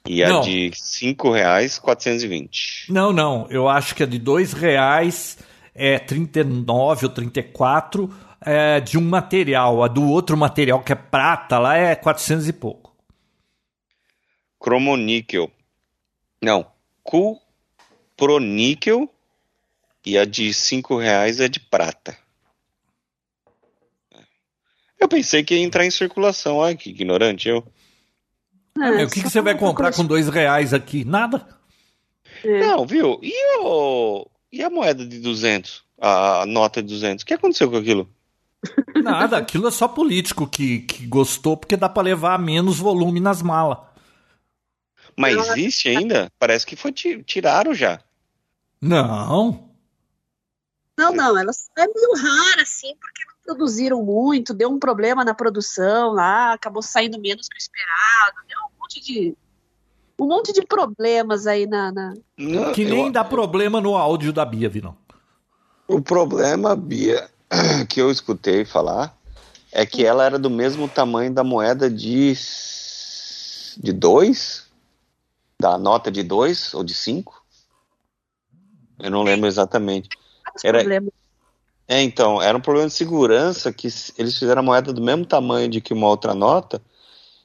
E 0.07 0.23
a 0.23 0.29
Não. 0.29 0.41
de 0.41 0.71
5 0.75 1.31
reais, 1.31 1.79
420. 1.79 2.91
Não, 2.91 3.13
não. 3.13 3.47
Eu 3.51 3.69
acho 3.69 3.95
que 3.95 4.03
a 4.03 4.07
de 4.07 4.19
dois 4.19 4.53
reais 4.53 5.39
é 5.75 5.99
39 5.99 7.07
ou 7.07 7.13
34 7.13 8.13
é, 8.41 8.81
de 8.81 8.99
um 8.99 9.03
material. 9.03 9.83
A 9.83 9.89
do 9.89 10.09
outro 10.09 10.37
material, 10.37 10.83
que 10.83 10.93
é 10.93 10.97
prata, 10.97 11.59
lá 11.59 11.77
é 11.77 11.95
400 11.95 12.49
e 12.49 12.53
pouco. 12.53 12.93
Cromoníquel. 14.59 15.51
Não. 16.41 16.67
Cuproníquel. 18.17 19.09
E 20.05 20.19
a 20.19 20.25
de 20.25 20.53
5 20.53 20.99
reais 20.99 21.39
é 21.39 21.47
de 21.49 21.61
prata. 21.61 22.19
Eu 24.99 25.09
pensei 25.09 25.43
que 25.45 25.55
ia 25.55 25.61
entrar 25.61 25.85
em 25.85 25.91
circulação. 25.91 26.63
Ai, 26.63 26.77
que 26.77 26.91
ignorante 26.91 27.49
eu. 27.49 27.65
Ah, 28.79 28.91
o 29.05 29.09
que, 29.11 29.23
que 29.23 29.29
você 29.31 29.41
vai 29.41 29.55
pra 29.55 29.67
comprar 29.69 29.93
com 29.93 30.05
dois 30.05 30.29
reais 30.29 30.73
aqui? 30.73 31.05
Nada. 31.05 31.47
É. 32.45 32.61
Não, 32.61 32.87
viu? 32.87 33.19
E, 33.23 33.59
o... 33.61 34.27
e 34.51 34.63
a 34.63 34.71
moeda 34.71 35.05
de 35.07 35.19
200? 35.21 35.85
A 36.01 36.45
nota 36.47 36.83
de 36.83 36.89
200? 36.89 37.23
O 37.23 37.27
que 37.27 37.35
aconteceu 37.35 37.71
com 37.71 37.77
aquilo? 37.77 38.09
Nada. 38.97 39.37
Aquilo 39.39 39.69
é 39.69 39.71
só 39.71 39.87
político 39.87 40.47
que, 40.47 40.81
que 40.81 41.07
gostou 41.07 41.57
porque 41.57 41.77
dá 41.77 41.89
para 41.89 42.03
levar 42.03 42.39
menos 42.39 42.79
volume 42.79 43.21
nas 43.21 43.43
malas. 43.43 43.79
Mas 45.17 45.35
existe 45.51 45.89
ainda? 45.89 46.33
Parece 46.39 46.65
que 46.67 46.75
foi 46.75 46.91
ti- 46.93 47.23
tiraram 47.23 47.75
já. 47.75 48.01
Não. 48.81 49.71
Não, 51.11 51.13
não, 51.15 51.39
ela 51.39 51.51
é 51.79 51.87
meio 51.87 52.15
rara, 52.17 52.63
assim, 52.63 52.95
porque 53.01 53.23
não 53.27 53.35
produziram 53.45 54.03
muito, 54.05 54.55
deu 54.55 54.71
um 54.71 54.79
problema 54.79 55.25
na 55.25 55.35
produção 55.35 56.13
lá, 56.13 56.53
acabou 56.53 56.83
saindo 56.83 57.19
menos 57.21 57.49
que 57.49 57.57
o 57.57 57.59
esperado, 57.59 58.39
deu 58.49 58.59
um 58.61 58.81
monte 58.81 59.01
de. 59.01 59.37
Um 60.21 60.27
monte 60.27 60.53
de 60.53 60.65
problemas 60.65 61.47
aí 61.47 61.67
na. 61.67 61.91
na- 61.91 62.15
Não, 62.39 62.73
Que 62.73 62.83
eu- 62.83 62.91
nem 62.91 63.11
dá 63.11 63.25
problema 63.25 63.81
no 63.81 63.97
áudio 63.97 64.33
da 64.33 64.45
Bia, 64.45 64.69
Vinão. 64.69 64.97
O 65.89 66.01
problema, 66.01 66.77
Bia, 66.77 67.29
que 67.89 68.01
eu 68.01 68.11
escutei 68.11 68.65
falar 68.65 69.17
é 69.73 69.85
que 69.85 70.05
ela 70.05 70.25
era 70.25 70.39
do 70.39 70.49
mesmo 70.51 70.87
tamanho 70.89 71.33
da 71.33 71.43
moeda 71.43 71.91
de 71.91 72.35
de 73.79 73.91
dois, 73.93 74.67
da 75.59 75.79
nota 75.79 76.11
de 76.11 76.23
dois 76.23 76.75
ou 76.75 76.85
de 76.85 76.93
cinco. 76.95 77.43
Eu 78.99 79.11
não 79.11 79.23
lembro 79.23 79.47
exatamente. 79.49 80.09
Vários 80.53 80.65
Era- 80.65 80.79
problemas. 80.81 81.13
É, 81.89 82.01
então, 82.01 82.41
era 82.41 82.57
um 82.57 82.61
problema 82.61 82.89
de 82.89 82.95
segurança 82.95 83.73
que 83.73 83.89
eles 84.17 84.39
fizeram 84.39 84.61
a 84.61 84.65
moeda 84.65 84.93
do 84.93 85.03
mesmo 85.03 85.27
tamanho 85.27 85.69
de 85.69 85.81
que 85.81 85.93
uma 85.93 86.09
outra 86.09 86.35
nota. 86.35 86.81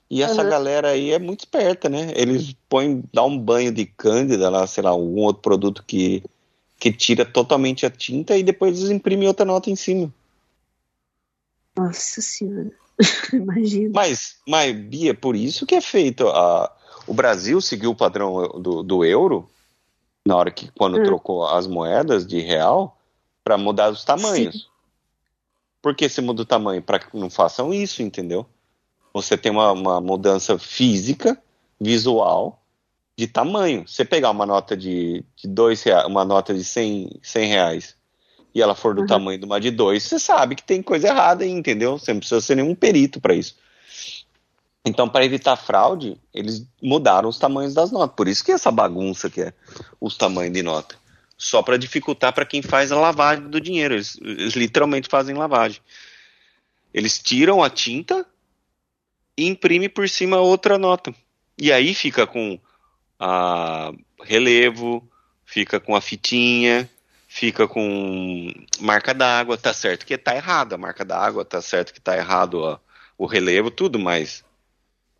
E 0.10 0.22
essa 0.24 0.42
Uhum. 0.44 0.50
galera 0.50 0.90
aí 0.90 1.12
é 1.12 1.20
muito 1.20 1.42
esperta, 1.42 1.90
né? 1.90 2.14
Eles 2.16 2.56
põem, 2.70 3.04
dá 3.14 3.24
um 3.26 3.38
banho 3.38 3.74
de 3.74 3.86
cândida 3.86 4.50
lá, 4.50 4.66
sei 4.66 4.84
lá, 4.84 4.92
algum 4.92 5.22
outro 5.22 5.42
produto 5.42 5.84
que, 5.86 6.24
que 6.80 6.94
tira 6.94 7.26
totalmente 7.26 7.86
a 7.86 7.90
tinta 7.90 8.38
e 8.38 8.44
depois 8.44 8.78
eles 8.78 8.90
imprimem 8.90 9.28
outra 9.28 9.46
nota 9.46 9.70
em 9.70 9.76
cima. 9.76 10.14
Nossa 11.76 12.22
senhora. 12.22 12.72
Imagina. 13.34 13.92
Mas, 13.94 14.38
mas, 14.48 14.76
Bia, 14.76 15.14
por 15.14 15.36
isso 15.36 15.66
que 15.66 15.76
é 15.76 15.82
feito. 15.82 16.28
A, 16.30 16.74
o 17.06 17.14
Brasil 17.14 17.60
seguiu 17.60 17.92
o 17.92 17.96
padrão 17.96 18.48
do, 18.62 18.82
do 18.82 19.04
euro 19.04 19.50
na 20.26 20.36
hora 20.36 20.52
que 20.52 20.72
quando 20.72 20.98
Hum. 21.00 21.04
trocou 21.04 21.46
as 21.46 21.68
moedas 21.68 22.26
de 22.26 22.40
real 22.40 22.97
para 23.48 23.58
mudar 23.58 23.90
os 23.90 24.04
tamanhos. 24.04 24.70
Por 25.82 25.96
que 25.96 26.10
se 26.10 26.20
muda 26.20 26.42
o 26.42 26.46
tamanho? 26.46 26.82
Para 26.82 27.00
que 27.00 27.16
não 27.16 27.30
façam 27.30 27.74
isso, 27.74 28.04
entendeu? 28.04 28.46
Você 29.14 29.38
tem 29.38 29.50
uma, 29.50 29.72
uma 29.72 30.02
mudança 30.02 30.60
física, 30.60 31.42
visual, 31.80 32.62
de 33.18 33.26
tamanho. 33.26 33.88
Você 33.88 34.04
pegar 34.04 34.32
uma 34.32 34.46
nota 34.46 34.76
de, 34.76 35.24
de 35.38 35.48
dois 35.48 35.82
reais, 35.82 36.06
uma 36.06 36.26
nota 36.26 36.54
de 36.54 36.62
100, 36.62 37.20
100 37.24 37.48
reais 37.48 37.96
e 38.54 38.62
ela 38.62 38.76
for 38.76 38.94
do 38.94 39.02
Uhum. 39.02 39.08
tamanho 39.08 39.40
de 39.40 39.46
uma 39.46 39.62
de 39.62 39.72
dois, 39.72 40.04
você 40.04 40.20
sabe 40.20 40.56
que 40.56 40.64
tem 40.64 40.82
coisa 40.82 41.08
errada 41.08 41.46
aí, 41.46 41.50
entendeu? 41.50 41.98
Você 41.98 42.12
não 42.12 42.20
precisa 42.20 42.42
ser 42.42 42.56
nenhum 42.56 42.76
perito 42.76 43.22
para 43.22 43.34
isso. 43.34 43.56
Então, 44.84 45.08
para 45.08 45.24
evitar 45.24 45.56
fraude, 45.56 46.20
eles 46.34 46.68
mudaram 46.84 47.30
os 47.30 47.40
tamanhos 47.40 47.74
das 47.74 47.92
notas. 47.92 48.16
Por 48.16 48.28
isso 48.28 48.44
que 48.44 48.52
essa 48.52 48.72
bagunça 48.72 49.30
que 49.30 49.42
é 49.42 49.54
os 50.02 50.18
tamanhos 50.18 50.54
de 50.54 50.64
nota. 50.64 50.96
Só 51.38 51.62
para 51.62 51.78
dificultar 51.78 52.34
para 52.34 52.46
quem 52.46 52.62
faz 52.62 52.92
a 52.92 53.00
lavagem 53.00 53.48
do 53.48 53.62
dinheiro. 53.62 53.94
Eles, 53.94 54.18
eles 54.22 54.54
literalmente 54.54 55.08
fazem 55.08 55.36
lavagem. 55.36 55.82
Eles 56.94 57.20
tiram 57.20 57.64
a 57.64 57.70
tinta 57.70 58.26
e 59.38 59.46
imprimem 59.46 59.90
por 59.90 60.10
cima 60.10 60.40
outra 60.40 60.78
nota. 60.78 61.14
E 61.58 61.72
aí 61.72 61.94
fica 61.94 62.26
com 62.26 62.60
a 63.20 63.92
relevo, 64.24 65.08
fica 65.46 65.80
com 65.80 65.96
a 65.96 66.02
fitinha, 66.02 66.90
fica 67.28 67.68
com 67.68 68.52
marca 68.80 69.14
d'água, 69.14 69.58
tá 69.58 69.74
certo 69.74 70.06
que 70.06 70.18
tá 70.18 70.36
errado 70.36 70.74
a 70.74 70.78
marca 70.78 71.06
d'água, 71.06 71.46
tá 71.46 71.62
certo 71.62 71.94
que 71.94 72.02
tá 72.02 72.16
errado 72.16 72.60
ó, 72.60 72.80
o 73.18 73.26
relevo, 73.26 73.70
tudo, 73.70 74.00
mas 74.00 74.44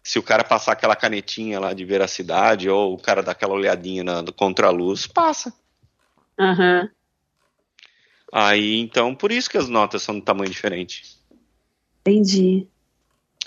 se 0.04 0.18
o 0.18 0.24
cara 0.24 0.44
passar 0.44 0.72
aquela 0.72 0.96
canetinha 0.96 1.60
lá 1.60 1.74
de 1.74 1.84
veracidade 1.84 2.70
ou 2.70 2.94
o 2.94 2.98
cara 2.98 3.22
dar 3.22 3.34
aquela 3.34 3.54
olhadinha 3.54 4.04
na, 4.04 4.22
no 4.22 4.32
contraluz, 4.32 5.06
passa. 5.06 5.54
Aham. 6.40 6.90
Aí, 8.32 8.78
então, 8.80 9.16
por 9.16 9.32
isso 9.32 9.50
que 9.50 9.58
as 9.58 9.70
notas 9.70 10.04
são 10.04 10.16
de 10.16 10.26
tamanho 10.26 10.50
diferente. 10.50 11.18
Entendi. 12.02 12.68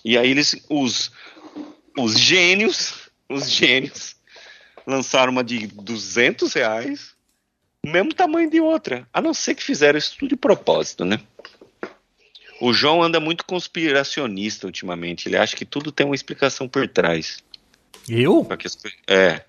E 0.04 0.16
aí 0.16 0.30
eles, 0.30 0.56
os, 0.68 1.12
os 1.96 2.18
gênios, 2.18 3.10
os 3.28 3.50
gênios, 3.50 4.16
lançaram 4.86 5.32
uma 5.32 5.44
de 5.44 5.66
200 5.66 6.52
reais 6.54 7.14
mesmo 7.84 8.14
tamanho 8.14 8.50
de 8.50 8.60
outra. 8.60 9.08
A 9.12 9.20
não 9.20 9.32
ser 9.32 9.54
que 9.54 9.62
fizeram 9.62 9.98
isso 9.98 10.16
tudo 10.18 10.30
de 10.30 10.36
propósito, 10.36 11.04
né? 11.04 11.20
O 12.60 12.72
João 12.72 13.02
anda 13.02 13.18
muito 13.18 13.44
conspiracionista 13.44 14.66
ultimamente. 14.66 15.28
Ele 15.28 15.36
acha 15.36 15.56
que 15.56 15.64
tudo 15.64 15.90
tem 15.90 16.04
uma 16.04 16.14
explicação 16.14 16.68
por 16.68 16.86
trás. 16.86 17.42
Eu? 18.06 18.46
É. 19.06 19.44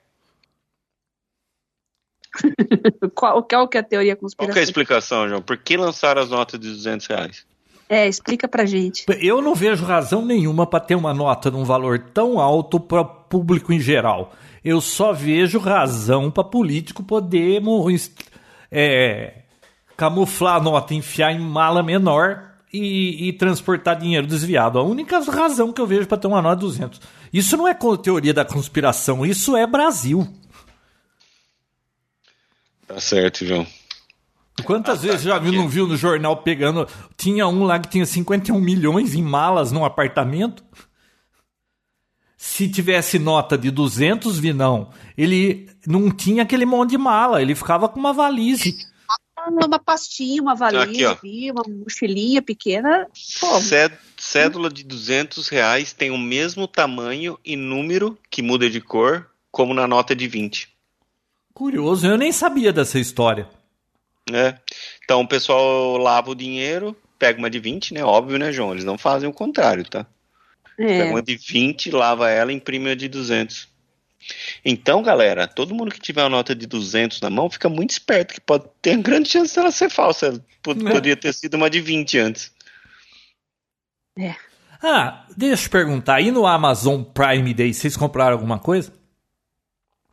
qual, 3.15 3.43
qual 3.43 3.67
que 3.67 3.77
é 3.77 3.79
a 3.79 3.83
teoria 3.83 4.15
conspiracionista? 4.15 4.35
Qual 4.37 4.53
que 4.53 4.59
é 4.59 4.61
a 4.61 4.63
explicação, 4.63 5.27
João? 5.27 5.41
Por 5.41 5.57
que 5.57 5.77
lançaram 5.77 6.21
as 6.21 6.29
notas 6.29 6.59
de 6.59 6.69
200 6.69 7.07
reais? 7.07 7.45
É, 7.89 8.07
explica 8.07 8.47
pra 8.47 8.65
gente. 8.65 9.05
Eu 9.19 9.41
não 9.41 9.53
vejo 9.53 9.83
razão 9.83 10.23
nenhuma 10.25 10.65
para 10.65 10.79
ter 10.79 10.95
uma 10.95 11.13
nota 11.13 11.51
num 11.51 11.65
valor 11.65 11.99
tão 11.99 12.39
alto 12.39 12.79
para 12.79 13.03
público 13.03 13.73
em 13.73 13.81
geral. 13.81 14.33
Eu 14.63 14.79
só 14.79 15.11
vejo 15.11 15.59
razão 15.59 16.31
para 16.31 16.43
político 16.43 17.03
poder 17.03 17.61
é, 18.71 19.33
camuflar 19.97 20.55
a 20.55 20.61
nota, 20.61 20.93
enfiar 20.93 21.33
em 21.33 21.39
mala 21.39 21.83
menor 21.83 22.51
e, 22.71 23.27
e, 23.27 23.33
transportar 23.33 23.99
dinheiro 23.99 24.25
desviado. 24.25 24.79
A 24.79 24.83
única 24.83 25.19
razão 25.19 25.73
que 25.73 25.81
eu 25.81 25.87
vejo 25.87 26.07
para 26.07 26.17
ter 26.17 26.27
uma 26.27 26.41
nota 26.41 26.55
de 26.55 26.61
200. 26.61 27.01
Isso 27.33 27.57
não 27.57 27.67
é 27.67 27.73
teoria 28.01 28.33
da 28.33 28.45
conspiração, 28.45 29.25
isso 29.25 29.57
é 29.57 29.67
Brasil. 29.67 30.25
Tá 32.93 32.99
certo, 32.99 33.45
João. 33.45 33.65
Quantas 34.65 34.99
ah, 34.99 35.01
vezes 35.01 35.23
tá, 35.23 35.29
já 35.29 35.39
viu, 35.39 35.53
não 35.53 35.67
viu 35.67 35.87
no 35.87 35.95
jornal 35.95 36.37
pegando. 36.37 36.87
Tinha 37.15 37.47
um 37.47 37.63
lá 37.63 37.79
que 37.79 37.89
tinha 37.89 38.05
51 38.05 38.59
milhões 38.59 39.15
em 39.15 39.23
malas 39.23 39.71
num 39.71 39.85
apartamento. 39.85 40.63
Se 42.35 42.67
tivesse 42.67 43.17
nota 43.17 43.57
de 43.57 43.71
200, 43.71 44.37
Vinão, 44.39 44.89
ele 45.17 45.69
não 45.87 46.11
tinha 46.11 46.43
aquele 46.43 46.65
monte 46.65 46.91
de 46.91 46.97
mala, 46.97 47.41
ele 47.41 47.55
ficava 47.55 47.87
com 47.87 47.99
uma 47.99 48.13
valise. 48.13 48.77
Uma 49.47 49.79
pastinha, 49.79 50.41
uma 50.41 50.55
valise, 50.55 51.05
Aqui, 51.05 51.51
uma 51.51 51.63
mochilinha 51.67 52.41
pequena. 52.41 53.07
Cédula 54.17 54.69
de 54.69 54.83
200 54.83 55.47
reais 55.47 55.93
tem 55.93 56.11
o 56.11 56.17
mesmo 56.17 56.67
tamanho 56.67 57.39
e 57.45 57.55
número, 57.55 58.17
que 58.29 58.41
muda 58.41 58.69
de 58.69 58.81
cor, 58.81 59.27
como 59.51 59.73
na 59.73 59.87
nota 59.87 60.15
de 60.15 60.27
20. 60.27 60.70
Curioso, 61.53 62.07
eu 62.07 62.17
nem 62.17 62.31
sabia 62.31 62.71
dessa 62.71 62.99
história. 62.99 63.47
É. 64.31 64.55
Então 65.03 65.21
o 65.21 65.27
pessoal 65.27 65.97
lava 65.97 66.31
o 66.31 66.35
dinheiro, 66.35 66.95
pega 67.19 67.39
uma 67.39 67.49
de 67.49 67.59
20, 67.59 67.93
né? 67.93 68.03
Óbvio, 68.03 68.37
né, 68.37 68.51
João? 68.51 68.71
Eles 68.71 68.85
não 68.85 68.97
fazem 68.97 69.29
o 69.29 69.33
contrário, 69.33 69.83
tá? 69.83 70.05
É. 70.77 70.99
Pega 70.99 71.11
uma 71.11 71.21
de 71.21 71.35
20, 71.35 71.91
lava 71.91 72.29
ela 72.29 72.51
e 72.51 72.55
imprime 72.55 72.89
uma 72.89 72.95
de 72.95 73.07
200. 73.07 73.69
Então, 74.63 75.01
galera, 75.01 75.47
todo 75.47 75.73
mundo 75.73 75.91
que 75.91 75.99
tiver 75.99 76.21
uma 76.23 76.29
nota 76.29 76.55
de 76.55 76.67
200 76.67 77.19
na 77.21 77.29
mão 77.29 77.49
fica 77.49 77.67
muito 77.67 77.91
esperto, 77.91 78.35
que 78.35 78.41
pode 78.41 78.65
ter 78.81 78.95
uma 78.95 79.03
grande 79.03 79.29
chance 79.29 79.55
dela 79.55 79.71
ser 79.71 79.89
falsa. 79.89 80.27
É. 80.27 80.39
Poderia 80.61 81.17
ter 81.17 81.33
sido 81.33 81.55
uma 81.55 81.69
de 81.69 81.81
20 81.81 82.19
antes. 82.19 82.51
É. 84.17 84.35
Ah, 84.81 85.25
deixa 85.35 85.67
eu 85.67 85.71
perguntar. 85.71 86.15
Aí 86.15 86.31
no 86.31 86.45
Amazon 86.45 87.03
Prime 87.03 87.53
Day, 87.53 87.73
vocês 87.73 87.97
compraram 87.97 88.33
alguma 88.33 88.59
coisa? 88.59 88.93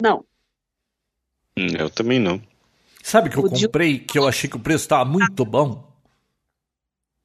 Não. 0.01 0.25
Hum, 1.59 1.67
eu 1.77 1.91
também 1.91 2.21
não. 2.21 2.41
Sabe 3.03 3.29
que 3.29 3.37
eu 3.37 3.43
comprei, 3.43 3.99
que 3.99 4.17
eu 4.17 4.29
achei 4.29 4.49
que 4.49 4.57
o 4.57 4.61
preço 4.61 4.85
estava 4.85 5.05
muito 5.05 5.45
bom? 5.45 5.93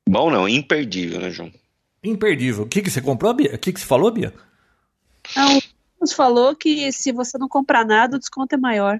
Bom 0.09 0.31
não, 0.31 0.49
imperdível, 0.49 1.19
né, 1.19 1.29
João? 1.29 1.51
Imperdível. 2.03 2.63
O 2.63 2.67
que, 2.67 2.81
que 2.81 2.89
você 2.89 3.01
comprou, 3.01 3.33
Bia? 3.33 3.53
O 3.53 3.57
que, 3.59 3.71
que 3.71 3.79
você 3.79 3.85
falou, 3.85 4.11
Bia? 4.11 4.33
Não, 5.35 5.61
você 5.99 6.15
falou 6.15 6.55
que 6.55 6.91
se 6.91 7.11
você 7.11 7.37
não 7.37 7.47
comprar 7.47 7.85
nada, 7.85 8.15
o 8.15 8.19
desconto 8.19 8.55
é 8.55 8.57
maior. 8.57 8.99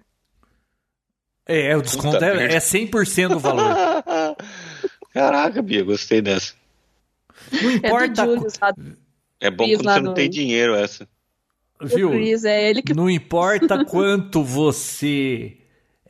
É, 1.46 1.76
o 1.76 1.82
desconto 1.82 2.14
Puta 2.14 2.26
é, 2.26 2.54
é 2.54 2.60
100% 2.60 3.30
do 3.30 3.40
valor. 3.40 3.76
Caraca, 5.12 5.62
Bia, 5.62 5.84
gostei 5.84 6.22
dessa. 6.22 6.54
Não 7.52 7.70
é 7.70 7.74
importa. 7.74 8.22
É, 8.22 8.26
Julius, 8.26 8.60
é 9.40 9.52
bom 9.52 9.66
quando 9.68 9.84
você 9.84 10.00
no... 10.00 10.06
não 10.06 10.14
tem 10.14 10.30
dinheiro 10.30 10.76
essa. 10.76 11.08
Viu? 11.84 12.12
Chris, 12.12 12.44
é 12.44 12.70
ele 12.70 12.82
que... 12.82 12.94
Não 12.94 13.10
importa 13.10 13.84
quanto 13.86 14.44
você 14.44 15.58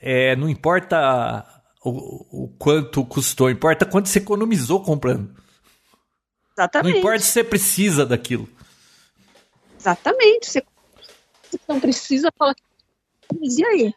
é, 0.06 0.36
não 0.36 0.50
importa 0.50 1.48
o, 1.82 2.44
o, 2.44 2.48
quanto 2.60 3.06
custou, 3.06 3.50
importa 3.50 3.86
quanto 3.86 4.10
você 4.10 4.20
economizou 4.20 4.84
comprando. 4.84 5.34
Exatamente. 6.52 6.92
Não 6.92 7.00
importa 7.00 7.20
se 7.20 7.32
você 7.32 7.42
precisa 7.42 8.06
daquilo. 8.06 8.50
Exatamente. 9.80 10.46
Você 10.50 10.62
não 11.70 11.80
precisa, 11.80 12.30
fala. 12.38 12.54
E 13.42 13.66
aí? 13.66 13.94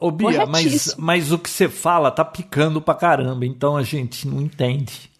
Ô 0.00 0.10
Bia, 0.10 0.46
mas, 0.46 0.94
mas 0.96 1.30
o 1.30 1.38
que 1.38 1.50
você 1.50 1.68
fala 1.68 2.10
tá 2.10 2.24
picando 2.24 2.80
pra 2.80 2.94
caramba, 2.94 3.44
então 3.44 3.76
a 3.76 3.82
gente 3.82 4.26
não 4.26 4.40
entende. 4.40 5.10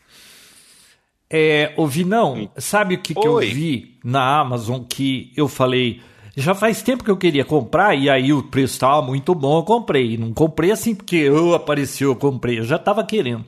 É, 1.28 1.72
ouvi 1.76 2.04
não, 2.04 2.48
sabe 2.56 2.94
o 2.94 3.02
que, 3.02 3.14
que 3.14 3.26
eu 3.26 3.38
vi 3.38 3.98
na 4.04 4.38
Amazon 4.38 4.82
que 4.82 5.32
eu 5.36 5.48
falei, 5.48 6.00
já 6.36 6.54
faz 6.54 6.82
tempo 6.82 7.02
que 7.02 7.10
eu 7.10 7.16
queria 7.16 7.44
comprar 7.44 7.94
e 7.94 8.10
aí 8.10 8.32
o 8.32 8.42
preço 8.42 8.74
estava 8.74 9.02
muito 9.02 9.34
bom, 9.34 9.58
eu 9.58 9.62
comprei. 9.62 10.18
Não 10.18 10.32
comprei 10.32 10.70
assim 10.70 10.94
porque 10.94 11.16
eu 11.16 11.54
apareceu, 11.54 12.10
eu 12.10 12.16
comprei. 12.16 12.58
Eu 12.58 12.64
já 12.64 12.76
estava 12.76 13.02
querendo. 13.02 13.46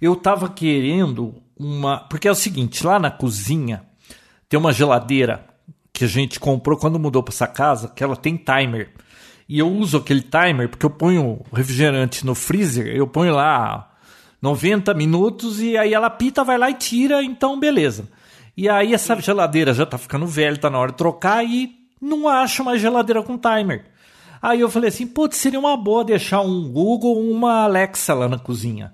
Eu 0.00 0.14
estava 0.14 0.48
querendo 0.48 1.34
uma. 1.56 1.98
Porque 1.98 2.26
é 2.26 2.30
o 2.30 2.34
seguinte: 2.34 2.84
lá 2.84 2.98
na 2.98 3.10
cozinha 3.10 3.84
tem 4.48 4.58
uma 4.58 4.72
geladeira 4.72 5.44
que 5.92 6.04
a 6.04 6.08
gente 6.08 6.40
comprou 6.40 6.78
quando 6.78 6.98
mudou 6.98 7.22
para 7.22 7.34
essa 7.34 7.46
casa, 7.46 7.88
que 7.88 8.02
ela 8.02 8.16
tem 8.16 8.36
timer. 8.36 8.90
E 9.46 9.58
eu 9.58 9.68
uso 9.68 9.98
aquele 9.98 10.22
timer 10.22 10.70
porque 10.70 10.86
eu 10.86 10.90
ponho 10.90 11.40
refrigerante 11.52 12.24
no 12.24 12.34
freezer, 12.34 12.86
eu 12.86 13.06
ponho 13.06 13.34
lá 13.34 13.91
90 14.42 14.92
minutos 14.94 15.62
e 15.62 15.78
aí 15.78 15.94
ela 15.94 16.10
pita, 16.10 16.42
vai 16.42 16.58
lá 16.58 16.68
e 16.68 16.74
tira, 16.74 17.22
então 17.22 17.58
beleza. 17.58 18.08
E 18.56 18.68
aí 18.68 18.92
essa 18.92 19.18
geladeira 19.20 19.72
já 19.72 19.86
tá 19.86 19.96
ficando 19.96 20.26
velha, 20.26 20.58
tá 20.58 20.68
na 20.68 20.78
hora 20.78 20.90
de 20.90 20.98
trocar 20.98 21.44
e 21.44 21.72
não 22.00 22.28
acho 22.28 22.62
uma 22.62 22.76
geladeira 22.76 23.22
com 23.22 23.38
timer. 23.38 23.86
Aí 24.42 24.60
eu 24.60 24.68
falei 24.68 24.88
assim, 24.88 25.06
putz, 25.06 25.36
seria 25.36 25.60
uma 25.60 25.76
boa 25.76 26.04
deixar 26.04 26.40
um 26.40 26.68
Google 26.68 27.20
uma 27.30 27.62
Alexa 27.62 28.12
lá 28.12 28.28
na 28.28 28.38
cozinha. 28.38 28.92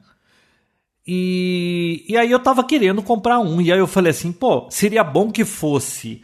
E, 1.07 2.05
e 2.07 2.19
aí 2.19 2.31
eu 2.31 2.39
tava 2.39 2.63
querendo 2.63 3.03
comprar 3.03 3.39
um. 3.39 3.59
E 3.63 3.73
aí 3.73 3.79
eu 3.79 3.87
falei 3.87 4.11
assim, 4.11 4.31
pô, 4.31 4.69
seria 4.71 5.03
bom 5.03 5.33
que 5.33 5.47
fosse 5.47 6.23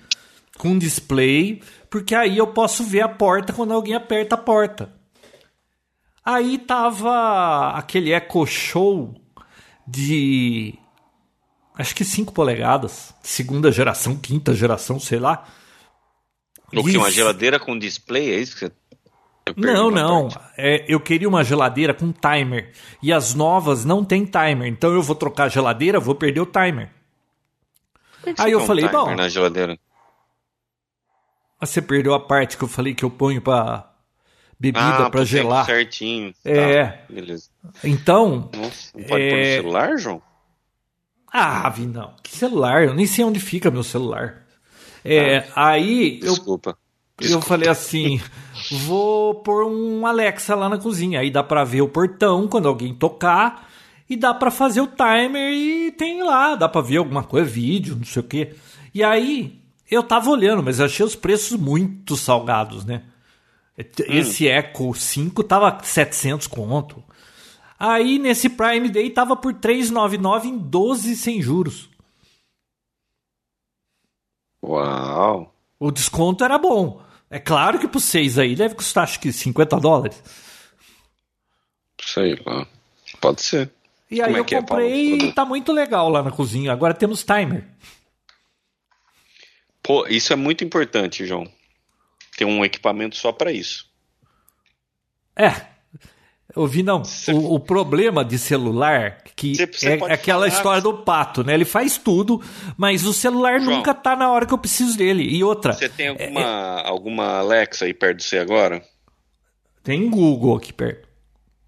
com 0.59 0.79
display, 0.79 1.63
porque 1.89 2.15
aí 2.15 2.37
eu 2.37 2.49
posso 2.49 2.85
ver 2.85 3.01
a 3.01 3.09
porta 3.09 3.55
quando 3.55 3.73
alguém 3.73 3.95
aperta 3.95 4.35
a 4.35 4.39
porta. 4.39 4.93
Aí 6.25 6.59
tava 6.59 7.71
aquele 7.71 8.13
Echo 8.13 8.47
Show 8.47 9.15
de 9.87 10.79
acho 11.75 11.95
que 11.95 12.05
5 12.05 12.33
polegadas, 12.33 13.15
segunda 13.23 13.71
geração, 13.71 14.17
quinta 14.17 14.55
geração, 14.55 14.99
sei 14.99 15.19
lá. 15.19 15.45
O 16.73 16.83
que? 16.83 16.97
Uma 16.97 17.11
geladeira 17.11 17.61
com 17.61 17.79
display? 17.79 18.33
É 18.33 18.39
isso 18.39 18.55
que 18.55 18.61
você. 18.67 18.73
Não, 19.57 19.91
não. 19.91 20.29
É, 20.57 20.87
eu 20.89 20.99
queria 20.99 21.29
uma 21.29 21.45
geladeira 21.45 21.93
com 21.93 22.11
timer. 22.11 22.73
E 23.03 23.13
as 23.13 23.35
novas 23.35 23.85
não 23.85 24.03
tem 24.03 24.25
timer. 24.25 24.67
Então 24.67 24.93
eu 24.93 25.03
vou 25.03 25.15
trocar 25.15 25.45
a 25.45 25.49
geladeira, 25.49 26.01
vou 26.01 26.15
perder 26.15 26.41
o 26.41 26.47
timer. 26.47 26.91
Aí 28.39 28.53
eu 28.53 28.61
falei, 28.61 28.89
bom. 28.89 29.15
Na 29.15 29.29
geladeira? 29.29 29.79
Você 31.61 31.83
perdeu 31.83 32.15
a 32.15 32.21
parte 32.21 32.57
que 32.57 32.65
eu 32.65 32.69
falei 32.69 32.95
que 32.95 33.05
eu 33.05 33.11
ponho 33.11 33.43
pra 33.43 33.94
bebida 34.59 35.07
ah, 35.07 35.11
para 35.11 35.25
gelar. 35.25 35.67
certinho. 35.67 36.33
É. 36.45 36.85
Tá, 36.85 36.99
beleza. 37.09 37.49
Então. 37.83 38.51
Nossa, 38.55 38.91
não 38.95 39.05
pode 39.05 39.23
é... 39.23 39.31
pôr 39.31 39.39
no 39.39 39.45
celular, 39.45 39.99
João? 39.99 40.23
Ah, 41.33 41.69
vi 41.69 41.87
não. 41.87 42.15
Que 42.23 42.37
celular? 42.37 42.85
Eu 42.85 42.95
nem 42.95 43.07
sei 43.07 43.25
onde 43.25 43.41
fica 43.41 43.71
meu 43.71 43.83
celular. 43.83 44.45
É, 45.05 45.39
ah, 45.55 45.71
aí 45.71 46.19
desculpa, 46.21 46.71
eu, 46.71 46.77
desculpa. 47.19 47.45
eu 47.45 47.49
falei 47.49 47.69
assim, 47.69 48.21
vou 48.87 49.35
pôr 49.43 49.67
um 49.67 50.07
Alexa 50.07 50.55
lá 50.55 50.69
na 50.69 50.79
cozinha. 50.79 51.21
Aí 51.21 51.31
dá 51.31 51.43
para 51.43 51.65
ver 51.65 51.83
o 51.83 51.89
portão 51.89 52.47
quando 52.47 52.69
alguém 52.69 52.95
tocar 52.95 53.69
e 54.09 54.17
dá 54.17 54.33
para 54.33 54.51
fazer 54.51 54.81
o 54.81 54.87
timer 54.87 55.53
e 55.53 55.91
tem 55.93 56.23
lá, 56.23 56.55
dá 56.55 56.69
para 56.69 56.81
ver 56.81 56.99
alguma 56.99 57.23
coisa, 57.23 57.51
vídeo, 57.51 57.97
não 57.97 58.05
sei 58.05 58.21
o 58.21 58.25
quê. 58.25 58.55
E 58.95 59.03
aí 59.03 59.61
eu 59.91 60.03
tava 60.03 60.31
olhando, 60.31 60.63
mas 60.63 60.81
achei 60.81 61.05
os 61.05 61.17
preços 61.17 61.59
muito 61.59 62.17
salgados, 62.17 62.85
né? 62.85 63.03
Esse 63.77 64.47
hum. 64.47 64.51
Echo 64.51 64.95
5 64.95 65.43
tava 65.45 65.79
700 65.83 66.47
conto. 66.47 67.03
Aí 67.79 68.19
nesse 68.19 68.49
Prime 68.49 68.89
Day 68.89 69.11
tava 69.11 69.37
por 69.37 69.53
399 69.53 70.49
em 70.49 70.59
12 70.59 71.17
sem 71.17 71.43
juros. 71.43 71.91
Uau! 74.63 75.55
O 75.79 75.91
desconto 75.91 76.45
era 76.45 76.57
bom. 76.57 77.03
É 77.29 77.39
claro 77.39 77.79
que 77.79 77.89
para 77.89 78.01
vocês 78.01 78.39
aí 78.39 78.55
deve 78.55 78.75
custar 78.75 79.05
acho 79.05 79.21
que 79.21 79.33
50 79.33 79.81
dólares. 79.81 80.23
Sei 82.01 82.41
lá. 82.47 82.67
Pode 83.21 83.43
ser. 83.43 83.71
E 84.11 84.17
Como 84.17 84.29
aí 84.29 84.35
é 84.35 84.39
eu 84.39 84.45
é 84.45 84.61
comprei 84.61 85.13
é, 85.13 85.17
e 85.17 85.33
tá 85.33 85.45
muito 85.45 85.73
legal 85.73 86.09
lá 86.09 86.23
na 86.23 86.31
cozinha. 86.31 86.73
Agora 86.73 86.95
temos 86.95 87.25
timer. 87.25 87.67
Pô, 89.83 90.07
isso 90.07 90.33
é 90.33 90.37
muito 90.37 90.65
importante, 90.65 91.27
João. 91.27 91.47
Ter 92.37 92.45
um 92.45 92.65
equipamento 92.65 93.17
só 93.17 93.33
para 93.33 93.53
isso. 93.53 93.89
É. 95.37 95.75
Ouvi, 96.55 96.83
não. 96.83 97.03
O, 97.29 97.55
o, 97.55 97.61
problema 97.61 98.25
de 98.25 98.39
celular 98.39 99.23
que 99.35 99.57
você, 99.57 99.67
você 99.67 99.89
é 99.91 100.13
aquela 100.13 100.19
falar... 100.19 100.49
história 100.49 100.83
do 100.83 100.99
pato, 100.99 101.43
né? 101.43 101.55
Ele 101.55 101.65
faz 101.65 101.99
tudo, 101.99 102.41
mas 102.77 103.05
o 103.05 103.13
celular 103.13 103.61
João, 103.61 103.79
nunca 103.79 103.93
tá 103.93 104.15
na 104.15 104.31
hora 104.31 104.47
que 104.47 104.55
eu 104.55 104.59
preciso 104.59 104.97
dele. 104.97 105.25
E 105.25 105.43
outra. 105.43 105.73
Você 105.73 105.89
tem 105.89 106.09
alguma, 106.09 106.41
é, 106.41 106.89
alguma 106.89 107.39
Alexa 107.39 107.87
aí 107.87 107.95
perto 107.95 108.19
de 108.19 108.25
você 108.25 108.39
agora? 108.39 108.85
Tem 109.83 110.09
Google 110.09 110.57
aqui 110.57 110.73
perto. 110.73 111.09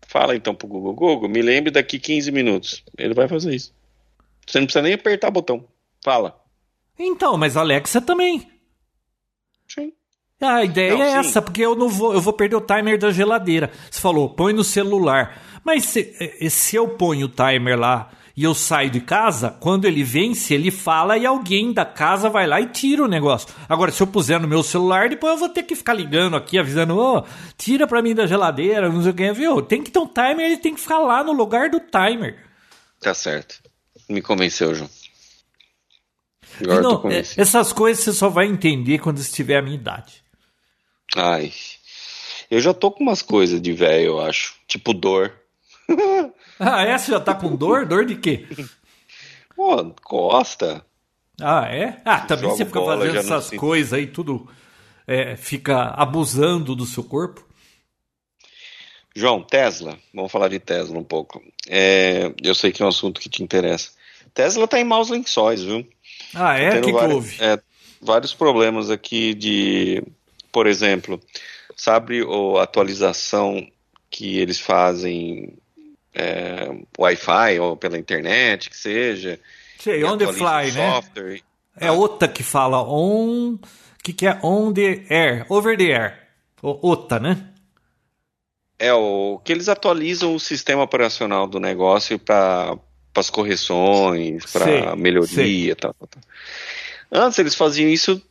Fala 0.07 0.37
então 0.37 0.55
pro 0.55 0.69
Google. 0.69 0.95
Google, 0.95 1.29
me 1.29 1.43
lembre 1.43 1.73
daqui 1.73 1.99
15 1.99 2.31
minutos. 2.31 2.85
Ele 2.97 3.13
vai 3.13 3.27
fazer 3.27 3.55
isso. 3.55 3.75
Você 4.47 4.59
não 4.61 4.67
precisa 4.67 4.83
nem 4.83 4.95
apertar 4.95 5.29
o 5.29 5.33
botão. 5.33 5.65
Fala. 6.03 6.41
Então, 6.97 7.37
mas 7.37 7.57
a 7.57 7.61
Alexa 7.61 8.01
também. 8.01 8.49
Sim. 10.39 10.47
A 10.47 10.65
ideia 10.65 10.95
não, 10.95 11.03
é 11.03 11.11
sim. 11.11 11.19
essa, 11.19 11.43
porque 11.43 11.63
eu 11.63 11.75
não 11.75 11.89
vou, 11.89 12.13
eu 12.13 12.21
vou 12.21 12.33
perder 12.33 12.57
o 12.57 12.61
timer 12.61 12.99
da 12.99 13.11
geladeira. 13.11 13.71
Você 13.91 14.01
falou, 14.01 14.29
põe 14.29 14.53
no 14.53 14.63
celular. 14.63 15.43
Mas 15.65 15.85
se, 15.85 16.15
eh, 16.21 16.49
se 16.51 16.77
eu 16.77 16.89
ponho 16.89 17.27
o 17.27 17.29
timer 17.29 17.79
lá 17.79 18.11
e 18.37 18.45
eu 18.45 18.55
saio 18.55 18.91
de 18.91 19.01
casa, 19.01 19.51
quando 19.51 19.87
ele 19.87 20.05
vence, 20.05 20.53
ele 20.53 20.71
fala 20.71 21.17
e 21.17 21.25
alguém 21.25 21.73
da 21.73 21.87
casa 21.87 22.29
vai 22.29 22.47
lá 22.47 22.61
e 22.61 22.67
tira 22.67 23.03
o 23.03 23.09
negócio. 23.09 23.49
Agora, 23.67 23.91
se 23.91 24.03
eu 24.03 24.07
puser 24.07 24.39
no 24.39 24.47
meu 24.47 24.63
celular, 24.63 25.09
depois 25.09 25.33
eu 25.33 25.39
vou 25.39 25.49
ter 25.49 25.63
que 25.63 25.75
ficar 25.75 25.95
ligando 25.95 26.37
aqui, 26.37 26.59
avisando, 26.59 26.99
ô, 26.99 27.19
oh, 27.19 27.25
tira 27.57 27.87
pra 27.87 28.03
mim 28.03 28.15
da 28.15 28.27
geladeira, 28.27 28.91
não 28.91 29.03
sei 29.03 29.11
o 29.11 29.15
que, 29.15 29.33
viu? 29.33 29.63
Tem 29.63 29.83
que 29.83 29.91
ter 29.91 29.99
um 29.99 30.07
timer, 30.07 30.41
ele 30.41 30.59
tem 30.59 30.75
que 30.75 30.81
ficar 30.81 30.99
lá 30.99 31.25
no 31.25 31.33
lugar 31.33 31.71
do 31.71 31.81
timer. 31.81 32.37
Tá 33.01 33.15
certo. 33.15 33.59
Me 34.07 34.21
convenceu, 34.21 34.75
João. 34.75 34.91
Agora 36.61 36.81
não, 36.81 37.03
essas 37.11 37.73
coisas 37.73 38.05
você 38.05 38.13
só 38.13 38.29
vai 38.29 38.47
entender 38.47 38.99
quando 38.99 39.19
estiver 39.19 39.59
a 39.59 39.63
minha 39.63 39.77
idade. 39.77 40.26
Ai. 41.17 41.53
Eu 42.51 42.61
já 42.61 42.75
tô 42.75 42.91
com 42.91 43.03
umas 43.03 43.23
coisas 43.23 43.61
de 43.61 43.73
velho, 43.73 44.07
eu 44.07 44.21
acho. 44.21 44.55
Tipo 44.69 44.93
dor. 44.93 45.33
ah, 46.61 46.83
essa 46.83 47.11
já 47.11 47.21
tá 47.21 47.35
com 47.35 47.57
dor? 47.57 47.87
Dor 47.87 48.05
de 48.05 48.17
quê? 48.17 48.47
Pô, 49.55 49.93
costa. 50.03 50.85
Ah, 51.41 51.67
é? 51.69 52.01
Ah, 52.05 52.21
também 52.21 52.51
você 52.51 52.65
fica 52.65 52.81
bola, 52.81 52.99
fazendo 52.99 53.19
essas 53.19 53.51
coisas 53.51 53.93
aí, 53.93 54.07
tudo. 54.07 54.49
É, 55.07 55.37
fica 55.37 55.91
abusando 55.91 56.75
do 56.75 56.85
seu 56.85 57.03
corpo? 57.03 57.45
João, 59.15 59.43
Tesla. 59.43 59.99
Vamos 60.13 60.31
falar 60.31 60.49
de 60.49 60.59
Tesla 60.59 60.99
um 60.99 61.05
pouco. 61.05 61.43
É, 61.69 62.33
eu 62.43 62.55
sei 62.55 62.71
que 62.71 62.83
é 62.83 62.85
um 62.85 62.91
assunto 62.91 63.21
que 63.21 63.29
te 63.29 63.43
interessa. 63.43 63.91
Tesla 64.35 64.69
tá 64.69 64.79
em 64.79 64.85
maus 64.85 65.09
lençóis, 65.09 65.63
viu? 65.63 65.89
Ah, 66.35 66.59
é? 66.59 66.79
O 66.79 66.83
que, 66.83 66.93
vários, 66.93 67.09
que 67.09 67.15
houve? 67.15 67.37
É, 67.41 67.59
vários 68.03 68.35
problemas 68.35 68.91
aqui 68.91 69.33
de 69.35 70.03
por 70.57 70.67
exemplo, 70.67 71.21
sabe 71.77 72.23
a 72.23 72.63
atualização 72.63 73.69
que 74.09 74.39
eles 74.39 74.59
fazem 74.59 75.53
é, 76.15 76.71
Wi-Fi 76.99 77.61
ou 77.61 77.77
pela 77.77 77.99
internet, 77.99 78.71
que 78.71 78.77
seja. 78.79 79.39
Sei, 79.79 80.03
on 80.03 80.17
the 80.17 80.33
fly, 80.33 80.73
né? 80.73 80.93
Software. 80.93 81.43
É 81.79 81.93
outra 81.93 82.27
que 82.27 82.43
fala 82.43 82.83
on. 82.83 83.57
O 83.57 83.61
que, 84.03 84.15
que 84.15 84.27
é 84.27 84.41
on 84.43 84.73
the 84.73 85.05
air? 85.11 85.45
Over 85.51 85.77
the 85.77 85.93
air. 85.93 86.19
OTA, 86.63 87.21
né? 87.21 87.51
É 88.79 88.95
o 88.95 89.39
que 89.45 89.53
eles 89.53 89.69
atualizam 89.69 90.35
o 90.35 90.41
sistema 90.41 90.83
operacional 90.85 91.47
do 91.47 91.61
negócio 91.61 92.19
para 92.19 92.79
as 93.15 93.29
correções, 93.29 94.43
para 94.47 94.97
melhoria, 94.97 95.77
tal, 95.77 95.93
tal, 95.93 96.09
tal. 96.09 96.23
Antes 97.13 97.39
eles 97.41 97.55
faziam 97.55 97.91
isso 97.91 98.23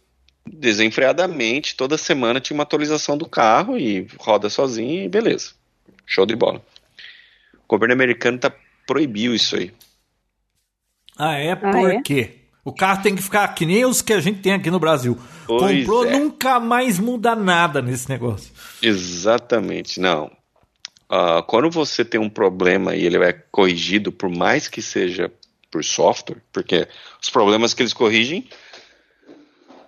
desenfreadamente, 0.46 1.76
toda 1.76 1.98
semana 1.98 2.40
tinha 2.40 2.56
uma 2.56 2.64
atualização 2.64 3.18
do 3.18 3.28
carro 3.28 3.78
e 3.78 4.08
roda 4.20 4.50
sozinho 4.50 5.04
e 5.04 5.10
beleza. 5.10 5.54
Show 6.06 6.26
de 6.26 6.36
bola. 6.36 6.64
O 7.54 7.68
governo 7.68 7.94
americano 7.94 8.38
tá 8.38 8.52
proibiu 8.86 9.34
isso 9.34 9.56
aí. 9.56 9.74
Ah, 11.18 11.34
é? 11.34 11.56
Por 11.56 11.76
ah, 11.76 11.94
é? 11.94 12.02
quê? 12.02 12.36
O 12.64 12.74
carro 12.74 13.02
tem 13.02 13.16
que 13.16 13.22
ficar 13.22 13.48
que 13.50 13.66
nem 13.66 13.86
os 13.86 14.02
que 14.02 14.14
a 14.14 14.20
gente 14.20 14.42
tem 14.42 14.54
aqui 14.54 14.70
no 14.70 14.80
Brasil. 14.80 15.18
Pois 15.48 15.80
Comprou, 15.80 16.06
é. 16.06 16.18
nunca 16.18 16.60
mais 16.60 17.00
muda 17.00 17.36
nada 17.36 17.82
nesse 17.82 18.10
negócio. 18.10 18.52
Exatamente, 18.82 20.00
não. 20.00 20.32
Uh, 21.10 21.44
quando 21.48 21.70
você 21.70 22.04
tem 22.04 22.20
um 22.20 22.30
problema 22.30 22.96
e 22.96 23.06
ele 23.06 23.18
é 23.24 23.34
corrigido, 23.52 24.12
por 24.12 24.30
mais 24.30 24.68
que 24.68 24.82
seja 24.82 25.32
por 25.70 25.84
software, 25.84 26.42
porque 26.52 26.88
os 27.22 27.30
problemas 27.30 27.74
que 27.74 27.84
eles 27.84 27.94
corrigem 27.94 28.48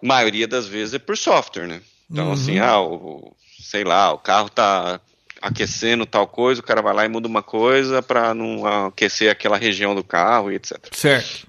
maioria 0.02 0.48
das 0.48 0.68
vezes 0.68 0.96
é 0.96 1.00
por 1.00 1.18
software, 1.18 1.68
né? 1.68 1.82
Então, 2.10 2.32
assim, 2.32 2.60
uhum. 2.60 2.64
assim, 2.64 2.72
ah, 2.72 2.82
o, 2.82 3.36
sei 3.60 3.84
lá, 3.84 4.14
o 4.14 4.18
carro 4.18 4.50
tá 4.50 5.02
aquecendo 5.42 6.06
tal 6.06 6.28
coisa, 6.28 6.62
o 6.62 6.64
cara 6.64 6.82
vai 6.82 6.94
lá 6.94 7.06
e 7.06 7.10
muda 7.10 7.28
uma 7.28 7.44
coisa 7.44 8.02
para 8.02 8.34
não 8.34 8.66
aquecer 8.88 9.32
aquela 9.32 9.58
região 9.58 9.94
do 9.94 10.04
carro 10.04 10.52
e 10.52 10.56
etc. 10.56 10.78
Certo. 10.92 11.48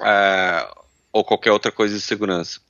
É, 0.00 0.68
ou 1.12 1.24
qualquer 1.24 1.52
outra 1.52 1.72
coisa 1.72 1.94
de 1.94 2.00
segurança. 2.00 2.60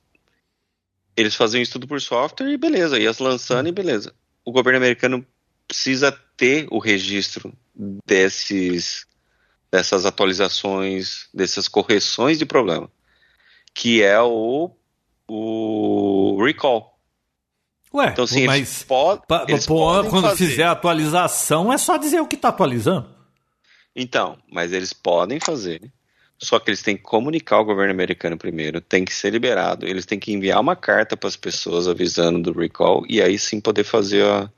Eles 1.15 1.35
faziam 1.35 1.61
isso 1.61 1.73
tudo 1.73 1.87
por 1.87 2.01
software 2.01 2.51
e 2.51 2.57
beleza, 2.57 2.97
ias 2.97 3.19
lançando 3.19 3.67
e 3.67 3.71
beleza. 3.71 4.13
O 4.43 4.51
governo 4.51 4.77
americano 4.77 5.25
precisa 5.67 6.11
ter 6.35 6.67
o 6.71 6.79
registro 6.79 7.53
desses 8.05 9.05
dessas 9.71 10.05
atualizações, 10.05 11.29
dessas 11.33 11.69
correções 11.69 12.37
de 12.37 12.45
problema, 12.45 12.91
que 13.73 14.03
é 14.03 14.19
o 14.19 14.69
o 15.33 16.43
recall. 16.43 16.91
Ué, 17.93 18.09
então, 18.09 18.25
assim, 18.25 18.45
mas 18.45 18.83
pod 18.83 19.21
eles 19.47 19.65
pô, 19.65 20.03
quando 20.09 20.21
fazer. 20.21 20.47
fizer 20.47 20.63
a 20.63 20.71
atualização 20.71 21.71
é 21.71 21.77
só 21.77 21.97
dizer 21.97 22.19
o 22.19 22.27
que 22.27 22.35
está 22.35 22.49
atualizando. 22.49 23.09
Então, 23.95 24.37
mas 24.51 24.73
eles 24.73 24.91
podem 24.93 25.39
fazer. 25.39 25.81
Só 26.37 26.59
que 26.59 26.69
eles 26.69 26.81
têm 26.81 26.97
que 26.97 27.03
comunicar 27.03 27.57
ao 27.57 27.65
governo 27.65 27.93
americano 27.93 28.37
primeiro, 28.37 28.81
tem 28.81 29.05
que 29.05 29.13
ser 29.13 29.29
liberado. 29.29 29.85
Eles 29.85 30.05
têm 30.05 30.19
que 30.19 30.33
enviar 30.33 30.59
uma 30.59 30.75
carta 30.75 31.15
para 31.15 31.29
as 31.29 31.35
pessoas 31.35 31.87
avisando 31.87 32.51
do 32.51 32.59
recall 32.59 33.05
e 33.07 33.21
aí 33.21 33.37
sim 33.37 33.59
poder 33.59 33.83
fazer 33.83 34.25
a, 34.25 34.49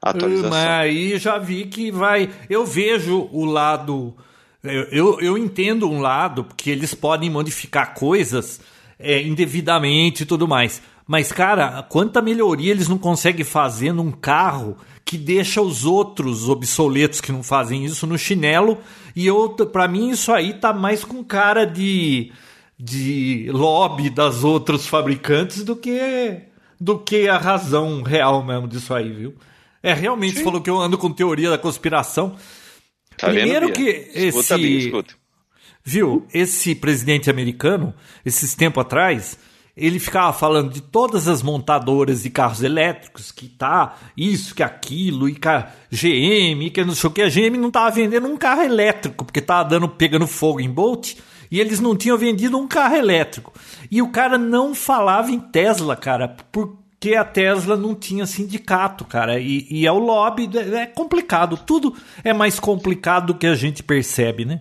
a 0.00 0.10
atualização. 0.10 0.50
Mas 0.50 0.68
aí 0.68 1.18
já 1.18 1.38
vi 1.38 1.66
que 1.66 1.90
vai. 1.90 2.30
Eu 2.48 2.64
vejo 2.64 3.28
o 3.32 3.44
lado. 3.44 4.14
Eu, 4.62 4.84
eu, 4.84 5.20
eu 5.20 5.38
entendo 5.38 5.90
um 5.90 6.00
lado, 6.00 6.44
porque 6.44 6.70
eles 6.70 6.94
podem 6.94 7.28
modificar 7.28 7.94
coisas 7.94 8.60
é, 9.02 9.22
indevidamente 9.22 10.22
e 10.22 10.26
tudo 10.26 10.48
mais. 10.48 10.82
Mas, 11.06 11.32
cara, 11.32 11.82
quanta 11.82 12.22
melhoria 12.22 12.70
eles 12.70 12.88
não 12.88 12.98
conseguem 12.98 13.44
fazer 13.44 13.92
num 13.92 14.10
carro 14.10 14.76
que 15.04 15.18
deixa 15.18 15.60
os 15.60 15.84
outros 15.84 16.48
obsoletos 16.48 17.20
que 17.20 17.32
não 17.32 17.42
fazem 17.42 17.84
isso 17.84 18.06
no 18.06 18.16
chinelo. 18.16 18.78
E 19.14 19.26
eu, 19.26 19.50
para 19.50 19.88
mim, 19.88 20.10
isso 20.10 20.32
aí 20.32 20.54
tá 20.54 20.72
mais 20.72 21.04
com 21.04 21.22
cara 21.24 21.66
de, 21.66 22.32
de 22.78 23.48
lobby 23.50 24.08
das 24.08 24.44
outros 24.44 24.86
fabricantes 24.86 25.64
do 25.64 25.76
que 25.76 26.42
do 26.80 26.98
que 26.98 27.28
a 27.28 27.38
razão 27.38 28.02
real 28.02 28.44
mesmo 28.44 28.66
disso 28.66 28.92
aí, 28.92 29.12
viu? 29.12 29.34
É, 29.82 29.94
realmente, 29.94 30.38
você 30.38 30.44
falou 30.44 30.60
que 30.60 30.68
eu 30.68 30.80
ando 30.80 30.98
com 30.98 31.12
teoria 31.12 31.48
da 31.48 31.58
conspiração. 31.58 32.36
Tá 33.16 33.28
Primeiro 33.28 33.66
vendo, 33.66 33.76
que 33.76 34.10
esse. 34.14 34.56
Bem, 34.56 34.78
escuta. 34.78 35.14
Viu, 35.84 36.26
esse 36.32 36.74
presidente 36.74 37.28
americano, 37.28 37.92
esses 38.24 38.54
tempo 38.54 38.78
atrás, 38.78 39.36
ele 39.76 39.98
ficava 39.98 40.32
falando 40.32 40.72
de 40.72 40.80
todas 40.80 41.26
as 41.26 41.42
montadoras 41.42 42.22
de 42.22 42.30
carros 42.30 42.62
elétricos, 42.62 43.32
que 43.32 43.48
tá 43.48 43.96
isso, 44.16 44.54
que 44.54 44.62
aquilo, 44.62 45.28
e 45.28 45.34
que 45.34 45.48
a 45.48 45.72
GM, 45.90 46.70
que 46.70 46.84
não 46.84 46.94
sei 46.94 47.08
o 47.08 47.12
que, 47.12 47.22
a 47.22 47.28
GM 47.28 47.56
não 47.58 47.70
tava 47.70 47.90
vendendo 47.90 48.28
um 48.28 48.36
carro 48.36 48.62
elétrico, 48.62 49.24
porque 49.24 49.40
tava 49.40 49.68
dando, 49.68 49.88
pegando 49.88 50.26
fogo 50.26 50.60
em 50.60 50.70
Bolt, 50.70 51.14
e 51.50 51.58
eles 51.58 51.80
não 51.80 51.96
tinham 51.96 52.16
vendido 52.16 52.56
um 52.56 52.68
carro 52.68 52.96
elétrico. 52.96 53.52
E 53.90 54.00
o 54.00 54.08
cara 54.08 54.38
não 54.38 54.74
falava 54.74 55.32
em 55.32 55.40
Tesla, 55.40 55.96
cara, 55.96 56.28
porque 56.28 57.16
a 57.16 57.24
Tesla 57.24 57.76
não 57.76 57.94
tinha 57.94 58.24
sindicato, 58.24 59.04
cara, 59.04 59.40
e, 59.40 59.66
e 59.68 59.86
é 59.86 59.90
o 59.90 59.98
lobby, 59.98 60.48
é 60.54 60.86
complicado, 60.86 61.56
tudo 61.56 61.92
é 62.22 62.32
mais 62.32 62.60
complicado 62.60 63.28
do 63.32 63.34
que 63.34 63.46
a 63.46 63.54
gente 63.54 63.82
percebe, 63.82 64.44
né? 64.44 64.60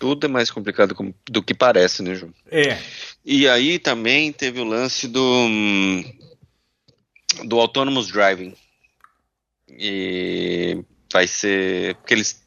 Tudo 0.00 0.26
é 0.26 0.28
mais 0.28 0.50
complicado 0.50 0.96
do 1.30 1.42
que 1.42 1.54
parece, 1.54 2.02
né, 2.02 2.14
João? 2.14 2.32
É. 2.50 2.78
E 3.22 3.46
aí 3.46 3.78
também 3.78 4.32
teve 4.32 4.58
o 4.58 4.64
lance 4.64 5.06
do 5.06 5.22
do 7.44 7.60
autonomous 7.60 8.08
driving. 8.08 8.54
E 9.68 10.82
vai 11.12 11.28
ser 11.28 11.94
porque 11.96 12.14
eles 12.14 12.42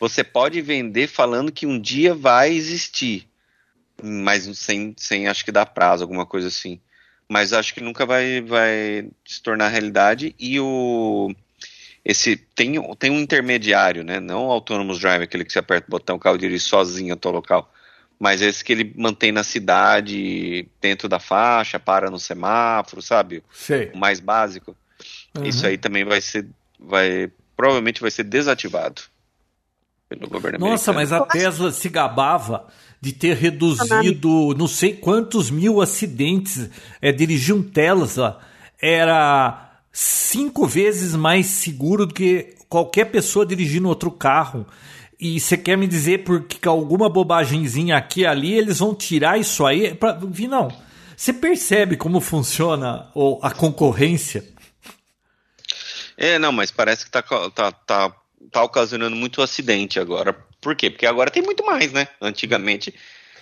você 0.00 0.22
pode 0.22 0.60
vender 0.60 1.08
falando 1.08 1.50
que 1.50 1.66
um 1.66 1.80
dia 1.80 2.14
vai 2.14 2.52
existir, 2.52 3.28
mas 4.00 4.44
sem, 4.56 4.94
sem 4.96 5.26
acho 5.26 5.44
que 5.44 5.50
dar 5.50 5.66
prazo, 5.66 6.04
alguma 6.04 6.24
coisa 6.24 6.46
assim. 6.46 6.80
Mas 7.28 7.52
acho 7.52 7.74
que 7.74 7.80
nunca 7.80 8.06
vai, 8.06 8.40
vai 8.40 9.10
se 9.26 9.42
tornar 9.42 9.68
realidade 9.68 10.36
e 10.38 10.60
o 10.60 11.34
esse 12.08 12.36
tem, 12.36 12.72
tem 12.94 13.10
um 13.10 13.20
intermediário, 13.20 14.02
né? 14.02 14.18
Não 14.18 14.46
o 14.46 14.50
autonomous 14.50 14.98
drive, 14.98 15.24
aquele 15.24 15.44
que 15.44 15.52
você 15.52 15.58
aperta 15.58 15.86
o 15.86 15.90
botão, 15.90 16.16
o 16.16 16.18
carro 16.18 16.38
dirige 16.38 16.64
sozinho 16.64 17.12
até 17.12 17.28
o 17.28 17.32
local. 17.32 17.70
Mas 18.18 18.40
esse 18.40 18.64
que 18.64 18.72
ele 18.72 18.94
mantém 18.96 19.30
na 19.30 19.44
cidade, 19.44 20.66
dentro 20.80 21.06
da 21.06 21.20
faixa, 21.20 21.78
para 21.78 22.10
no 22.10 22.18
semáforo, 22.18 23.02
sabe? 23.02 23.44
Sei. 23.52 23.90
O 23.92 23.98
mais 23.98 24.20
básico. 24.20 24.74
Uhum. 25.36 25.44
Isso 25.44 25.66
aí 25.66 25.76
também 25.76 26.02
vai 26.02 26.22
ser, 26.22 26.46
vai 26.80 27.30
provavelmente 27.54 28.00
vai 28.00 28.10
ser 28.10 28.24
desativado 28.24 29.02
pelo 30.08 30.28
governo 30.30 30.58
Nossa, 30.60 30.90
americano. 30.90 31.20
mas 31.20 31.28
a 31.28 31.30
Tesla 31.30 31.70
se 31.70 31.90
gabava 31.90 32.68
de 33.02 33.12
ter 33.12 33.36
reduzido 33.36 34.54
não 34.56 34.66
sei 34.66 34.96
quantos 34.96 35.50
mil 35.50 35.82
acidentes. 35.82 36.70
É, 37.02 37.12
dirigir 37.12 37.54
um 37.54 37.62
Tesla 37.62 38.40
era 38.80 39.67
cinco 39.98 40.64
vezes 40.64 41.16
mais 41.16 41.46
seguro 41.46 42.06
do 42.06 42.14
que 42.14 42.54
qualquer 42.68 43.06
pessoa 43.06 43.44
dirigindo 43.44 43.88
outro 43.88 44.12
carro. 44.12 44.64
E 45.18 45.40
você 45.40 45.56
quer 45.56 45.76
me 45.76 45.88
dizer 45.88 46.22
porque 46.22 46.68
alguma 46.68 47.08
bobagemzinha 47.08 47.96
aqui 47.96 48.24
ali 48.24 48.54
eles 48.54 48.78
vão 48.78 48.94
tirar 48.94 49.40
isso 49.40 49.66
aí? 49.66 49.92
Pra, 49.96 50.12
vi 50.12 50.46
não. 50.46 50.68
Você 51.16 51.32
percebe 51.32 51.96
como 51.96 52.20
funciona 52.20 53.10
a 53.42 53.50
concorrência? 53.50 54.44
É, 56.16 56.38
não, 56.38 56.52
mas 56.52 56.70
parece 56.70 57.04
que 57.04 57.10
tá, 57.10 57.20
tá, 57.20 57.72
tá, 57.72 58.14
tá 58.52 58.62
ocasionando 58.62 59.16
muito 59.16 59.42
acidente 59.42 59.98
agora. 59.98 60.32
Por 60.60 60.76
quê? 60.76 60.90
Porque 60.90 61.06
agora 61.06 61.28
tem 61.28 61.42
muito 61.42 61.66
mais, 61.66 61.90
né? 61.90 62.06
Antigamente 62.20 62.94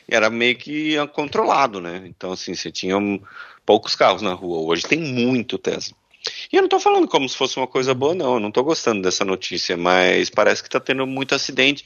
era 0.09 0.31
meio 0.31 0.57
que 0.57 0.95
controlado, 1.13 1.83
né? 1.83 2.03
Então, 2.07 2.33
assim, 2.33 2.55
você 2.55 2.73
tinha 2.73 2.97
poucos 3.67 3.95
carros 3.95 4.23
na 4.23 4.33
rua. 4.33 4.61
Hoje 4.61 4.87
tem 4.87 4.99
muito 4.99 5.59
Tesla. 5.59 5.95
E 6.53 6.57
eu 6.57 6.63
não 6.63 6.67
estou 6.67 6.81
falando 6.81 7.09
como 7.09 7.29
se 7.29 7.37
fosse 7.37 7.57
uma 7.57 7.67
coisa 7.67 7.95
boa, 7.95 8.15
não. 8.15 8.35
Eu 8.35 8.41
não 8.41 8.49
estou 8.49 8.65
gostando 8.65 9.03
dessa 9.03 9.25
notícia, 9.25 9.77
mas 9.77 10.31
parece 10.31 10.63
que 10.63 10.69
está 10.69 10.81
tendo 10.81 11.07
muito 11.07 11.35
acidente 11.35 11.85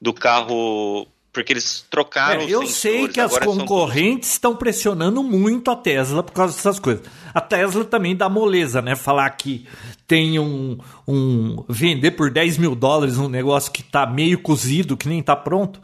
do 0.00 0.12
carro. 0.12 1.06
Porque 1.32 1.52
eles 1.52 1.86
trocaram. 1.88 2.40
É, 2.40 2.50
eu 2.50 2.66
sei 2.66 3.06
que 3.06 3.20
as 3.20 3.38
concorrentes 3.38 4.32
estão 4.32 4.56
pressionando 4.56 5.22
muito 5.22 5.70
a 5.70 5.76
Tesla 5.76 6.24
por 6.24 6.32
causa 6.32 6.56
dessas 6.56 6.80
coisas. 6.80 7.04
A 7.32 7.40
Tesla 7.40 7.84
também 7.84 8.16
dá 8.16 8.28
moleza, 8.28 8.82
né? 8.82 8.96
Falar 8.96 9.30
que 9.30 9.64
tem 10.08 10.40
um. 10.40 10.76
um 11.06 11.64
vender 11.68 12.12
por 12.12 12.30
10 12.30 12.58
mil 12.58 12.74
dólares 12.74 13.16
um 13.16 13.28
negócio 13.28 13.70
que 13.70 13.80
está 13.80 14.06
meio 14.06 14.40
cozido, 14.40 14.96
que 14.96 15.08
nem 15.08 15.20
está 15.20 15.36
pronto. 15.36 15.80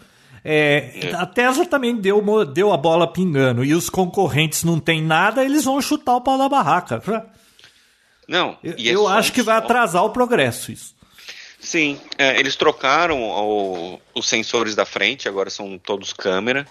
É, 0.48 1.08
é. 1.08 1.14
A 1.14 1.26
Tesla 1.26 1.66
também 1.66 1.96
deu, 1.96 2.22
deu 2.44 2.72
a 2.72 2.76
bola 2.76 3.12
pingando 3.12 3.64
e 3.64 3.74
os 3.74 3.90
concorrentes 3.90 4.62
não 4.62 4.78
tem 4.78 5.02
nada, 5.02 5.44
eles 5.44 5.64
vão 5.64 5.80
chutar 5.82 6.14
o 6.14 6.20
pau 6.20 6.38
da 6.38 6.48
barraca. 6.48 7.02
Não, 8.26 8.58
eu, 8.62 8.72
é 8.72 8.76
eu 8.78 9.08
acho 9.08 9.32
que 9.32 9.42
vai 9.42 9.56
atrasar 9.56 10.04
o 10.04 10.10
progresso 10.10 10.72
isso. 10.72 10.96
Sim, 11.58 11.98
é, 12.18 12.38
eles 12.38 12.54
trocaram 12.54 13.22
o, 13.22 14.00
os 14.14 14.28
sensores 14.28 14.74
da 14.74 14.84
frente, 14.84 15.28
agora 15.28 15.50
são 15.50 15.78
todos 15.78 16.12
câmera. 16.12 16.66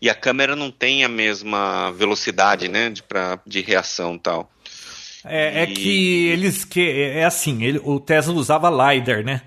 E 0.00 0.08
a 0.08 0.14
câmera 0.14 0.54
não 0.54 0.70
tem 0.70 1.04
a 1.04 1.08
mesma 1.08 1.90
velocidade, 1.92 2.68
né, 2.68 2.90
de, 2.90 3.02
pra, 3.02 3.38
de 3.46 3.60
reação 3.60 4.16
tal. 4.18 4.50
É, 5.24 5.62
é 5.62 5.68
e... 5.68 5.72
é 5.72 5.74
que 5.74 6.26
eles 6.28 6.64
que 6.64 6.80
é 6.80 7.24
assim, 7.24 7.64
ele, 7.64 7.80
o 7.82 7.98
Tesla 7.98 8.34
usava 8.34 8.70
lidar, 8.70 9.24
né? 9.24 9.42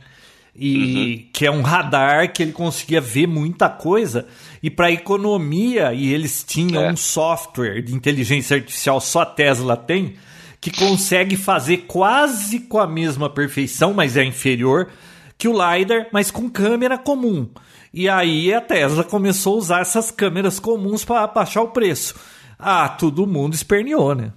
E 0.60 0.76
uhum. 0.76 1.30
que 1.34 1.46
é 1.46 1.52
um 1.52 1.62
radar 1.62 2.34
que 2.34 2.42
ele 2.42 2.52
conseguia 2.52 3.00
ver 3.00 3.28
muita 3.28 3.70
coisa. 3.70 4.28
E 4.62 4.72
para 4.72 4.92
economia, 4.92 5.94
e 5.94 6.12
eles 6.12 6.44
tinham 6.44 6.84
é. 6.84 6.92
um 6.92 6.98
software 6.98 7.82
de 7.82 7.94
inteligência 7.94 8.58
artificial, 8.58 9.00
só 9.00 9.22
a 9.22 9.26
Tesla 9.26 9.78
tem, 9.78 10.16
que 10.60 10.72
consegue 10.72 11.38
fazer 11.38 11.86
quase 11.88 12.60
com 12.60 12.80
a 12.80 12.88
mesma 12.88 13.30
perfeição, 13.30 13.94
mas 13.94 14.18
é 14.18 14.24
inferior 14.24 14.90
que 15.38 15.48
o 15.48 15.54
LiDAR, 15.54 16.08
mas 16.12 16.32
com 16.32 16.50
câmera 16.50 16.98
comum. 16.98 17.50
E 17.94 18.10
aí 18.10 18.54
a 18.54 18.60
Tesla 18.60 19.04
começou 19.04 19.56
a 19.56 19.58
usar 19.58 19.82
essas 19.82 20.12
câmeras 20.12 20.60
comuns 20.60 21.06
para 21.06 21.28
baixar 21.28 21.62
o 21.62 21.70
preço. 21.70 22.16
Ah, 22.58 22.90
todo 22.90 23.28
mundo 23.28 23.54
esperneou, 23.54 24.16
né? 24.16 24.34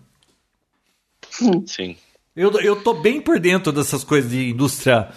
Sim. 1.67 1.97
Eu, 2.37 2.51
eu 2.61 2.77
tô 2.83 2.95
bem 2.95 3.21
por 3.21 3.41
dentro 3.41 3.73
dessas 3.73 4.05
coisas 4.05 4.31
de 4.31 4.51
indústria 4.51 5.09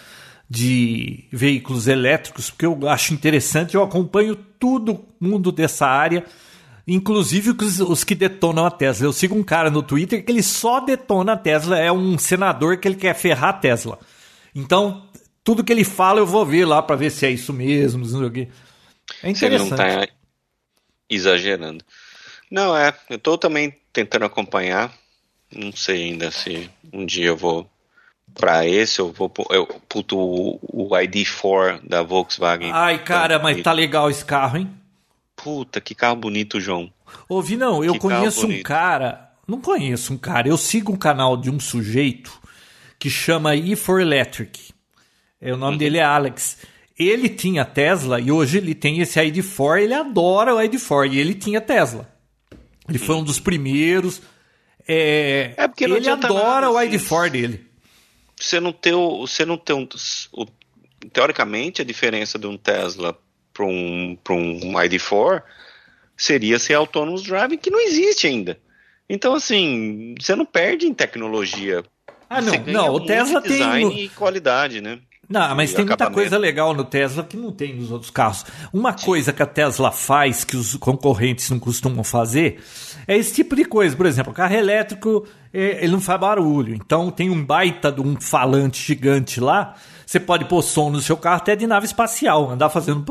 de 0.50 1.26
veículos 1.32 1.88
elétricos, 1.88 2.50
porque 2.50 2.66
eu 2.66 2.88
acho 2.88 3.14
interessante, 3.14 3.76
eu 3.76 3.84
acompanho 3.84 4.36
todo 4.36 5.06
mundo 5.20 5.52
dessa 5.52 5.88
área 5.88 6.26
Inclusive 6.86 7.52
os, 7.52 7.80
os, 7.80 8.04
que 8.04 8.14
detonam 8.14 8.66
a 8.66 8.72
Tesla. 8.72 9.08
Eu 9.08 9.14
sigo 9.14 9.36
um 9.36 9.44
cara 9.44 9.70
no 9.70 9.82
Twitter 9.82 10.24
que 10.24 10.32
ele 10.32 10.44
só 10.44 10.80
detona 10.80 11.34
a 11.34 11.38
Tesla, 11.38 11.80
é 11.80 11.92
um 11.92 12.18
senador 12.18 12.78
que 12.78 12.88
ele 12.88 12.96
quer 12.96 13.14
ferrar 13.16 13.52
a 13.52 13.54
Tesla. 13.54 14.00
Então, 14.54 15.08
tudo 15.44 15.64
que 15.64 15.72
ele 15.72 15.84
fala 15.84 16.20
eu 16.20 16.26
vou 16.26 16.46
ver 16.46 16.66
lá 16.66 16.82
para 16.82 16.96
ver 16.96 17.10
se 17.10 17.26
é 17.26 17.32
isso 17.32 17.54
mesmo. 17.54 18.06
É 19.24 19.30
interessante. 19.30 19.38
Se 19.38 19.46
ele 19.46 19.58
não 19.58 19.70
tá 19.70 20.08
exagerando. 21.10 21.84
Não, 22.52 22.76
é. 22.76 22.94
Eu 23.10 23.18
tô 23.18 23.38
também 23.38 23.74
tentando 23.92 24.26
acompanhar. 24.26 24.92
Não 25.56 25.72
sei 25.72 26.06
ainda 26.06 26.32
se 26.32 26.70
um 26.92 27.06
dia 27.06 27.28
eu 27.28 27.38
vou 27.38 27.70
para 28.34 28.68
esse, 28.68 29.00
eu 29.00 29.12
vou 29.12 29.32
eu 29.52 29.68
puto 29.88 30.18
o, 30.18 30.60
o 30.64 30.90
ID4 30.90 31.82
da 31.88 32.02
Volkswagen. 32.02 32.72
Ai, 32.74 33.04
cara, 33.04 33.40
mas 33.40 33.62
tá 33.62 33.72
legal 33.72 34.10
esse 34.10 34.26
carro, 34.26 34.58
hein? 34.58 34.83
Puta, 35.44 35.82
que 35.82 35.94
carro 35.94 36.16
bonito, 36.16 36.60
João. 36.60 36.92
Ouvi, 37.28 37.58
não, 37.58 37.84
eu 37.84 37.94
que 37.94 38.00
conheço 38.00 38.48
um 38.48 38.64
cara. 38.64 39.30
Não 39.46 39.60
conheço 39.60 40.14
um 40.14 40.18
cara, 40.18 40.48
eu 40.48 40.58
sigo 40.58 40.94
um 40.94 40.98
canal 40.98 41.36
de 41.36 41.50
um 41.50 41.60
sujeito 41.60 42.32
que 42.98 43.10
chama 43.10 43.54
E4 43.54 44.02
Electric. 44.02 44.74
É, 45.42 45.54
o 45.54 45.58
nome 45.58 45.74
uhum. 45.74 45.78
dele 45.78 45.98
é 45.98 46.04
Alex. 46.04 46.60
Ele 46.98 47.28
tinha 47.28 47.66
Tesla 47.66 48.22
e 48.22 48.32
hoje 48.32 48.58
ele 48.58 48.74
tem 48.74 49.02
esse 49.02 49.20
ID4, 49.20 49.82
ele 49.82 49.94
adora 49.94 50.56
o 50.56 50.60
ID4 50.60 51.12
e 51.12 51.20
ele 51.20 51.34
tinha 51.34 51.60
Tesla. 51.60 52.08
Ele 52.88 52.98
foi 52.98 53.16
um 53.16 53.24
dos 53.24 53.40
primeiros. 53.40 54.22
É, 54.88 55.54
é 55.58 55.68
porque 55.68 55.84
ele 55.84 56.08
adora 56.08 56.70
o 56.70 56.76
ID4 56.76 57.30
dele. 57.30 57.68
Você 58.40 58.62
não 58.62 58.72
tem 58.72 58.94
o, 58.94 59.28
você 59.28 59.46
não 59.46 59.58
tem 59.58 59.76
um, 59.76 59.88
o, 60.32 60.46
teoricamente 61.12 61.82
a 61.82 61.86
diferença 61.86 62.40
de 62.40 62.48
um 62.48 62.58
Tesla 62.58 63.18
para 63.54 63.66
um, 63.66 64.18
um 64.30 64.74
ID4 64.74 65.44
seria 66.18 66.60
ser 66.60 66.76
autonomous 66.76 67.24
driving, 67.24 67.58
que 67.58 67.70
não 67.70 67.80
existe 67.80 68.28
ainda. 68.28 68.58
Então, 69.10 69.36
assim, 69.36 70.16
você 70.20 70.36
não 70.36 70.46
perde 70.46 70.86
em 70.86 70.94
tecnologia. 70.94 71.84
Ah, 72.30 72.42
não, 72.42 72.54
não, 72.66 72.94
o 72.96 73.06
Tesla 73.06 73.42
tem 73.42 73.52
design 73.52 74.04
e 74.04 74.10
qualidade, 74.10 74.82
né? 74.82 75.00
Não, 75.30 75.56
mas 75.56 75.74
tem 75.74 75.86
muita 75.86 76.12
coisa 76.12 76.38
legal 76.38 76.74
no 76.74 76.84
Tesla 76.84 77.24
que 77.24 77.38
não 77.38 77.52
tem 77.52 77.74
nos 77.74 77.92
outros 77.92 78.12
carros. 78.12 78.46
Uma 78.74 78.94
coisa 78.94 79.32
que 79.32 79.42
a 79.42 79.46
Tesla 79.46 79.92
faz 79.92 80.44
que 80.44 80.56
os 80.56 80.76
concorrentes 80.76 81.50
não 81.50 81.60
costumam 81.60 82.04
fazer 82.04 82.62
é 83.08 83.18
esse 83.18 83.34
tipo 83.34 83.56
de 83.56 83.64
coisa. 83.64 83.96
Por 83.96 84.06
exemplo, 84.06 84.32
o 84.32 84.36
carro 84.36 84.54
elétrico 84.54 85.26
é, 85.54 85.84
ele 85.84 85.94
não 85.94 86.02
faz 86.02 86.20
barulho. 86.20 86.76
Então 86.76 87.10
tem 87.10 87.30
um 87.30 87.44
baita 87.44 87.92
de 87.92 88.02
um 88.02 88.20
falante 88.20 88.84
gigante 88.86 89.40
lá 89.40 89.76
você 90.14 90.20
pode 90.20 90.46
pôr 90.46 90.62
som 90.62 90.92
no 90.92 91.02
seu 91.02 91.18
carro 91.18 91.38
até 91.38 91.56
de 91.56 91.66
nave 91.66 91.88
espacial, 91.88 92.52
andar 92.52 92.70
fazendo 92.70 93.04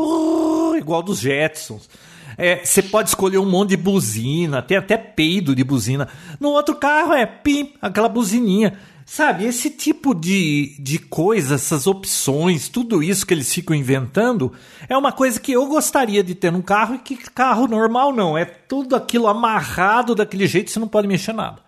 igual 0.78 1.02
dos 1.02 1.18
Jetsons. 1.18 1.90
É, 2.38 2.64
você 2.64 2.80
pode 2.80 3.08
escolher 3.08 3.38
um 3.38 3.50
monte 3.50 3.70
de 3.70 3.76
buzina, 3.76 4.62
tem 4.62 4.76
até 4.76 4.96
peido 4.96 5.52
de 5.52 5.64
buzina. 5.64 6.08
No 6.38 6.50
outro 6.50 6.76
carro 6.76 7.12
é 7.12 7.26
pim, 7.26 7.74
aquela 7.82 8.08
buzininha. 8.08 8.78
Sabe, 9.04 9.44
esse 9.44 9.68
tipo 9.68 10.14
de, 10.14 10.76
de 10.78 11.00
coisa, 11.00 11.56
essas 11.56 11.88
opções, 11.88 12.68
tudo 12.68 13.02
isso 13.02 13.26
que 13.26 13.34
eles 13.34 13.52
ficam 13.52 13.74
inventando, 13.74 14.52
é 14.88 14.96
uma 14.96 15.10
coisa 15.10 15.40
que 15.40 15.50
eu 15.50 15.66
gostaria 15.66 16.22
de 16.22 16.36
ter 16.36 16.52
num 16.52 16.62
carro 16.62 16.94
e 16.94 16.98
que 16.98 17.16
carro 17.16 17.66
normal 17.66 18.12
não. 18.12 18.38
É 18.38 18.44
tudo 18.44 18.94
aquilo 18.94 19.26
amarrado 19.26 20.14
daquele 20.14 20.46
jeito, 20.46 20.70
você 20.70 20.78
não 20.78 20.86
pode 20.86 21.08
mexer 21.08 21.32
nada. 21.32 21.60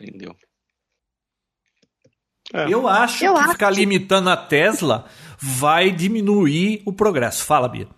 Entendeu? 0.00 0.32
É. 2.52 2.72
Eu 2.72 2.88
acho 2.88 3.24
eu 3.24 3.34
que 3.34 3.40
acho 3.40 3.52
ficar 3.52 3.72
que... 3.72 3.78
limitando 3.78 4.30
a 4.30 4.36
Tesla 4.36 5.06
vai 5.38 5.90
diminuir 5.90 6.82
o 6.86 6.92
progresso. 6.92 7.44
Fala, 7.44 7.68
Bia. 7.68 7.88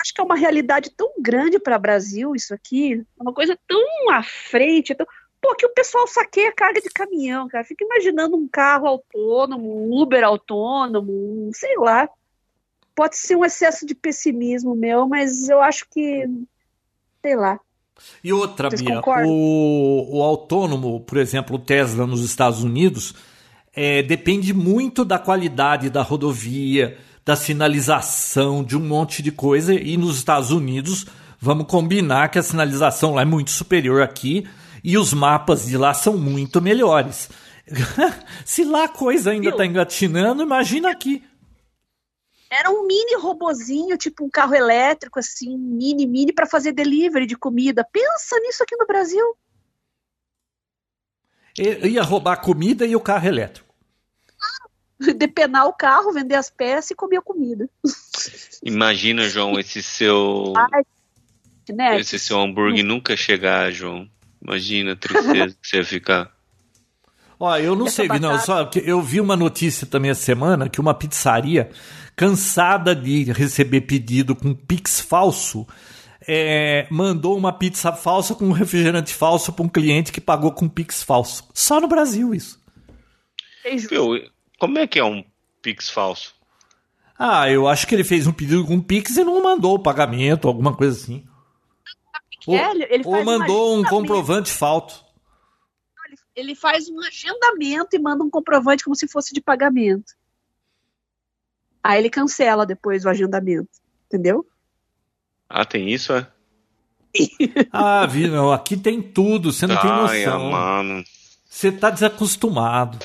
Acho 0.00 0.12
que 0.12 0.20
é 0.20 0.24
uma 0.24 0.36
realidade 0.36 0.90
tão 0.90 1.12
grande 1.20 1.58
para 1.58 1.76
o 1.76 1.80
Brasil 1.80 2.34
isso 2.34 2.52
aqui, 2.52 3.04
uma 3.18 3.32
coisa 3.32 3.58
tão 3.66 4.10
à 4.10 4.22
frente, 4.22 4.94
tão... 4.94 5.06
Pô, 5.40 5.54
que 5.54 5.66
o 5.66 5.74
pessoal 5.74 6.06
saqueia 6.06 6.52
carga 6.52 6.80
de 6.80 6.88
caminhão, 6.88 7.46
cara. 7.48 7.64
Fica 7.64 7.84
imaginando 7.84 8.34
um 8.34 8.48
carro 8.48 8.86
autônomo, 8.86 9.86
um 9.86 10.02
Uber 10.02 10.24
autônomo, 10.24 11.12
um, 11.12 11.50
sei 11.52 11.76
lá. 11.76 12.08
Pode 12.94 13.16
ser 13.18 13.36
um 13.36 13.44
excesso 13.44 13.84
de 13.84 13.94
pessimismo 13.94 14.74
meu, 14.74 15.06
mas 15.06 15.48
eu 15.48 15.60
acho 15.60 15.86
que, 15.90 16.26
sei 17.20 17.36
lá. 17.36 17.60
E 18.22 18.32
outra, 18.32 18.70
Vocês 18.70 18.80
Bia, 18.80 19.02
o, 19.26 20.18
o 20.18 20.22
autônomo, 20.22 21.00
por 21.00 21.18
exemplo, 21.18 21.56
o 21.56 21.58
Tesla 21.58 22.06
nos 22.06 22.24
Estados 22.24 22.62
Unidos, 22.62 23.14
é, 23.74 24.02
depende 24.02 24.52
muito 24.54 25.04
da 25.04 25.18
qualidade 25.18 25.90
da 25.90 26.02
rodovia, 26.02 26.96
da 27.24 27.34
sinalização, 27.34 28.62
de 28.62 28.76
um 28.76 28.80
monte 28.80 29.22
de 29.22 29.32
coisa. 29.32 29.74
E 29.74 29.96
nos 29.96 30.16
Estados 30.16 30.50
Unidos, 30.50 31.06
vamos 31.40 31.66
combinar 31.66 32.28
que 32.28 32.38
a 32.38 32.42
sinalização 32.42 33.14
lá 33.14 33.22
é 33.22 33.24
muito 33.24 33.50
superior 33.50 34.02
aqui 34.02 34.46
e 34.82 34.96
os 34.98 35.12
mapas 35.12 35.66
de 35.66 35.76
lá 35.76 35.94
são 35.94 36.16
muito 36.16 36.60
melhores. 36.60 37.30
Se 38.44 38.64
lá 38.64 38.84
a 38.84 38.88
coisa 38.88 39.30
ainda 39.30 39.48
está 39.48 39.64
engatinando, 39.64 40.42
imagina 40.42 40.90
aqui. 40.90 41.24
Era 42.50 42.70
um 42.70 42.86
mini 42.86 43.16
robozinho, 43.16 43.96
tipo 43.96 44.24
um 44.24 44.30
carro 44.30 44.54
elétrico, 44.54 45.18
assim, 45.18 45.56
mini, 45.56 46.06
mini, 46.06 46.32
para 46.32 46.46
fazer 46.46 46.72
delivery 46.72 47.26
de 47.26 47.36
comida. 47.36 47.84
Pensa 47.90 48.38
nisso 48.40 48.62
aqui 48.62 48.76
no 48.76 48.86
Brasil. 48.86 49.24
Eu 51.56 51.86
ia 51.86 52.02
roubar 52.02 52.36
comida 52.36 52.84
e 52.84 52.94
o 52.94 53.00
carro 53.00 53.26
elétrico. 53.26 53.63
Depenar 55.16 55.66
o 55.66 55.72
carro, 55.72 56.12
vender 56.12 56.36
as 56.36 56.50
peças 56.50 56.90
e 56.90 56.94
comer 56.94 57.18
a 57.18 57.22
comida. 57.22 57.68
Imagina, 58.62 59.28
João, 59.28 59.58
esse 59.58 59.82
seu. 59.82 60.52
Ai, 60.56 60.82
né? 61.72 61.98
Esse 61.98 62.18
seu 62.18 62.40
hambúrguer 62.40 62.84
nunca 62.84 63.16
chegar, 63.16 63.70
João. 63.70 64.08
Imagina 64.42 64.92
a 64.92 64.96
tristeza 64.96 65.56
que 65.60 65.68
você 65.68 65.76
ia 65.78 65.84
ficar. 65.84 66.34
Ó, 67.38 67.56
eu 67.58 67.74
não 67.74 67.86
Essa 67.86 67.96
sei, 67.96 68.08
não, 68.20 68.38
só 68.38 68.64
que 68.66 68.78
eu 68.78 69.02
vi 69.02 69.20
uma 69.20 69.36
notícia 69.36 69.86
também 69.86 70.10
essa 70.10 70.22
semana 70.22 70.68
que 70.68 70.80
uma 70.80 70.94
pizzaria, 70.94 71.70
cansada 72.14 72.94
de 72.94 73.24
receber 73.32 73.82
pedido 73.82 74.36
com 74.36 74.54
pix 74.54 75.00
falso, 75.00 75.66
é, 76.26 76.86
mandou 76.90 77.36
uma 77.36 77.52
pizza 77.52 77.92
falsa 77.92 78.34
com 78.34 78.46
um 78.46 78.52
refrigerante 78.52 79.12
falso 79.12 79.52
para 79.52 79.64
um 79.64 79.68
cliente 79.68 80.12
que 80.12 80.20
pagou 80.20 80.52
com 80.52 80.68
pix 80.68 81.02
falso. 81.02 81.48
Só 81.52 81.80
no 81.80 81.88
Brasil 81.88 82.34
isso. 82.34 82.62
Beijo. 83.62 83.88
Viu, 84.66 84.74
como 84.74 84.78
é 84.78 84.86
que 84.86 84.98
é 84.98 85.04
um 85.04 85.24
Pix 85.62 85.88
falso? 85.90 86.34
Ah, 87.18 87.48
eu 87.50 87.68
acho 87.68 87.86
que 87.86 87.94
ele 87.94 88.04
fez 88.04 88.26
um 88.26 88.32
pedido 88.32 88.66
com 88.66 88.80
pix 88.80 89.16
e 89.16 89.24
não 89.24 89.40
mandou 89.42 89.76
o 89.76 89.82
pagamento, 89.82 90.48
alguma 90.48 90.76
coisa 90.76 91.00
assim. 91.00 91.24
Ou, 92.46 92.56
É, 92.56 92.70
ou 93.04 93.12
faz 93.12 93.22
um 93.22 93.24
mandou 93.24 93.78
um 93.78 93.84
comprovante 93.84 94.50
falso. 94.50 95.04
Ele 96.34 96.54
faz 96.56 96.88
um 96.88 97.00
agendamento 97.00 97.94
e 97.94 97.98
manda 97.98 98.24
um 98.24 98.28
comprovante 98.28 98.82
como 98.82 98.96
se 98.96 99.06
fosse 99.06 99.32
de 99.32 99.40
pagamento. 99.40 100.12
Aí 101.82 102.00
ele 102.00 102.10
cancela 102.10 102.66
depois 102.66 103.04
o 103.04 103.08
agendamento. 103.08 103.70
Entendeu? 104.06 104.44
Ah, 105.48 105.64
tem 105.64 105.90
isso, 105.90 106.12
é? 106.12 106.26
Ah, 107.70 108.04
vi, 108.06 108.26
não, 108.26 108.52
aqui 108.52 108.76
tem 108.76 109.00
tudo, 109.00 109.52
você 109.52 109.66
não 109.66 109.80
tem 109.80 109.90
Ai, 109.90 110.24
noção. 110.24 110.50
mano. 110.50 111.04
Você 111.48 111.70
tá 111.70 111.90
desacostumado. 111.90 112.98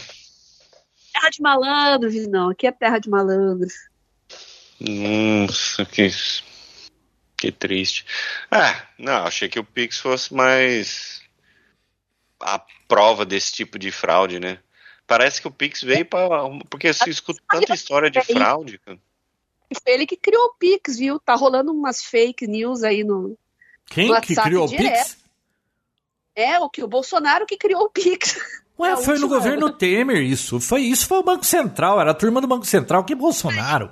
Terra 1.20 1.30
de 1.32 1.42
malandro, 1.42 2.10
não. 2.30 2.50
Aqui 2.50 2.66
é 2.66 2.72
terra 2.72 2.98
de 2.98 3.10
malandro. 3.10 3.68
Nossa, 4.80 5.86
que, 5.86 6.10
que 7.36 7.52
triste. 7.52 8.06
Ah, 8.50 8.88
não, 8.98 9.26
achei 9.26 9.50
que 9.50 9.60
o 9.60 9.64
Pix 9.64 9.98
fosse 9.98 10.34
mais 10.34 11.22
a 12.40 12.64
prova 12.88 13.26
desse 13.26 13.52
tipo 13.52 13.78
de 13.78 13.92
fraude, 13.92 14.40
né? 14.40 14.60
Parece 15.06 15.42
que 15.42 15.48
o 15.48 15.52
Pix 15.52 15.82
veio 15.82 16.06
para 16.06 16.50
porque 16.70 16.88
eu 16.88 16.92
escuto 16.92 17.42
tanta 17.50 17.74
história 17.74 18.10
de 18.10 18.22
fraude, 18.22 18.78
cara. 18.78 19.00
Foi 19.84 19.94
ele 19.94 20.06
que 20.06 20.16
criou 20.16 20.46
o 20.46 20.54
Pix, 20.54 20.98
viu? 20.98 21.20
Tá 21.20 21.36
rolando 21.36 21.72
umas 21.74 22.02
fake 22.02 22.48
news 22.48 22.84
aí 22.84 23.04
no. 23.04 23.38
Quem 23.86 24.08
No 24.08 24.22
que 24.22 24.36
criou 24.36 24.66
o 24.66 24.70
direto. 24.70 25.10
Pix? 25.10 25.18
É, 26.36 26.60
o 26.60 26.70
que 26.70 26.82
o 26.82 26.88
Bolsonaro 26.88 27.46
que 27.46 27.58
criou 27.58 27.84
o 27.84 27.90
Pix. 27.90 28.38
Ué, 28.80 28.92
É 28.92 28.98
foi 28.98 29.20
no 29.20 29.28
governo 29.28 29.70
Temer 29.70 30.22
isso. 30.22 30.60
Foi 30.60 30.82
isso, 30.82 31.06
foi 31.08 31.18
o 31.20 31.24
Banco 31.24 31.46
Central, 31.46 32.00
era 32.00 32.12
a 32.12 32.14
turma 32.14 32.40
do 32.40 32.48
Banco 32.48 32.66
Central, 32.66 33.04
que 33.04 33.14
Bolsonaro. 33.14 33.90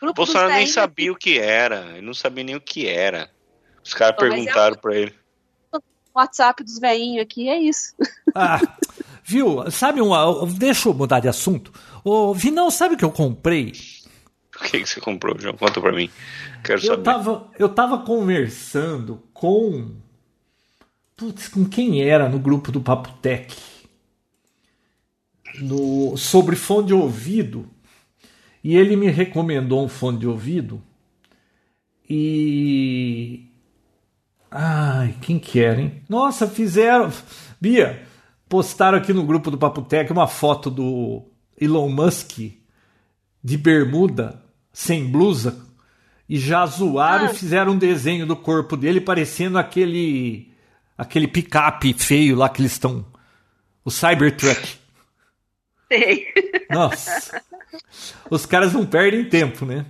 Grupo 0.00 0.14
Bolsonaro 0.14 0.52
nem 0.52 0.66
sabia 0.66 1.12
o 1.12 1.16
que 1.16 1.38
era, 1.38 1.80
ele 1.96 2.06
não 2.06 2.14
sabia 2.14 2.44
nem 2.44 2.54
o 2.56 2.60
que 2.60 2.86
era. 2.86 3.30
Os 3.84 3.92
caras 3.94 4.16
é 4.16 4.28
perguntaram 4.28 4.76
pra 4.76 4.96
ele. 4.96 5.14
O 5.72 5.80
WhatsApp 6.20 6.64
dos 6.64 6.78
velhinhos 6.78 7.22
aqui 7.22 7.48
é 7.48 7.58
isso. 7.60 7.94
Ah, 8.34 8.60
viu? 9.22 9.70
Sabe 9.70 10.00
uma. 10.00 10.46
Deixa 10.46 10.88
eu 10.88 10.94
mudar 10.94 11.20
de 11.20 11.28
assunto. 11.28 11.72
Ô, 12.04 12.32
Vinão, 12.34 12.70
sabe 12.70 12.94
o 12.94 12.98
que 12.98 13.04
eu 13.04 13.10
comprei? 13.12 13.72
O 14.56 14.64
que, 14.64 14.80
que 14.80 14.86
você 14.88 15.00
comprou, 15.00 15.38
João? 15.38 15.56
Conta 15.56 15.80
pra 15.80 15.92
mim. 15.92 16.10
Quero 16.64 16.80
Eu 16.80 16.86
saber. 16.86 17.02
tava, 17.02 17.48
eu 17.58 17.68
tava 17.68 17.98
conversando 17.98 19.22
com. 19.32 19.94
Putz, 21.18 21.48
com 21.48 21.64
quem 21.64 22.00
era 22.00 22.28
no 22.28 22.38
grupo 22.38 22.70
do 22.70 22.80
Papo 22.80 23.10
Tech? 23.20 23.52
No, 25.60 26.16
sobre 26.16 26.54
fone 26.54 26.86
de 26.86 26.94
ouvido. 26.94 27.68
E 28.62 28.76
ele 28.76 28.94
me 28.94 29.08
recomendou 29.10 29.84
um 29.84 29.88
fone 29.88 30.16
de 30.18 30.28
ouvido. 30.28 30.80
E. 32.08 33.46
Ai, 34.48 35.16
quem 35.20 35.40
que 35.40 35.58
era, 35.58 35.80
hein? 35.80 36.02
Nossa, 36.08 36.46
fizeram. 36.46 37.12
Bia, 37.60 38.06
postaram 38.48 38.96
aqui 38.96 39.12
no 39.12 39.24
grupo 39.24 39.50
do 39.50 39.58
Papo 39.58 39.82
Tech 39.82 40.12
uma 40.12 40.28
foto 40.28 40.70
do 40.70 41.24
Elon 41.60 41.88
Musk 41.88 42.38
de 43.42 43.58
bermuda, 43.58 44.40
sem 44.72 45.04
blusa, 45.04 45.66
e 46.28 46.38
já 46.38 46.64
zoaram 46.64 47.26
Ah. 47.26 47.30
e 47.32 47.34
fizeram 47.34 47.72
um 47.72 47.78
desenho 47.78 48.24
do 48.24 48.36
corpo 48.36 48.76
dele 48.76 49.00
parecendo 49.00 49.58
aquele 49.58 50.47
aquele 50.98 51.26
picape 51.28 51.94
feio 51.94 52.36
lá 52.36 52.48
que 52.50 52.60
eles 52.60 52.72
estão 52.72 53.06
o 53.84 53.90
Cybertruck. 53.90 54.76
Sei. 55.90 56.26
Nossa. 56.68 57.40
Os 58.28 58.44
caras 58.44 58.72
não 58.74 58.84
perdem 58.84 59.26
tempo, 59.28 59.64
né? 59.64 59.86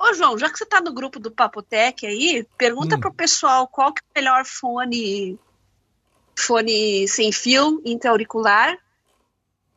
Ô, 0.00 0.14
João, 0.14 0.38
já 0.38 0.48
que 0.48 0.56
você 0.56 0.64
tá 0.64 0.80
no 0.80 0.94
grupo 0.94 1.18
do 1.18 1.30
Papotec 1.30 2.06
aí, 2.06 2.46
pergunta 2.56 2.96
Hum. 2.96 3.00
pro 3.00 3.12
pessoal 3.12 3.66
qual 3.66 3.92
que 3.92 4.00
é 4.00 4.04
o 4.04 4.22
melhor 4.22 4.44
fone 4.46 5.38
fone 6.38 7.06
sem 7.08 7.32
fio 7.32 7.82
intra-auricular. 7.84 8.78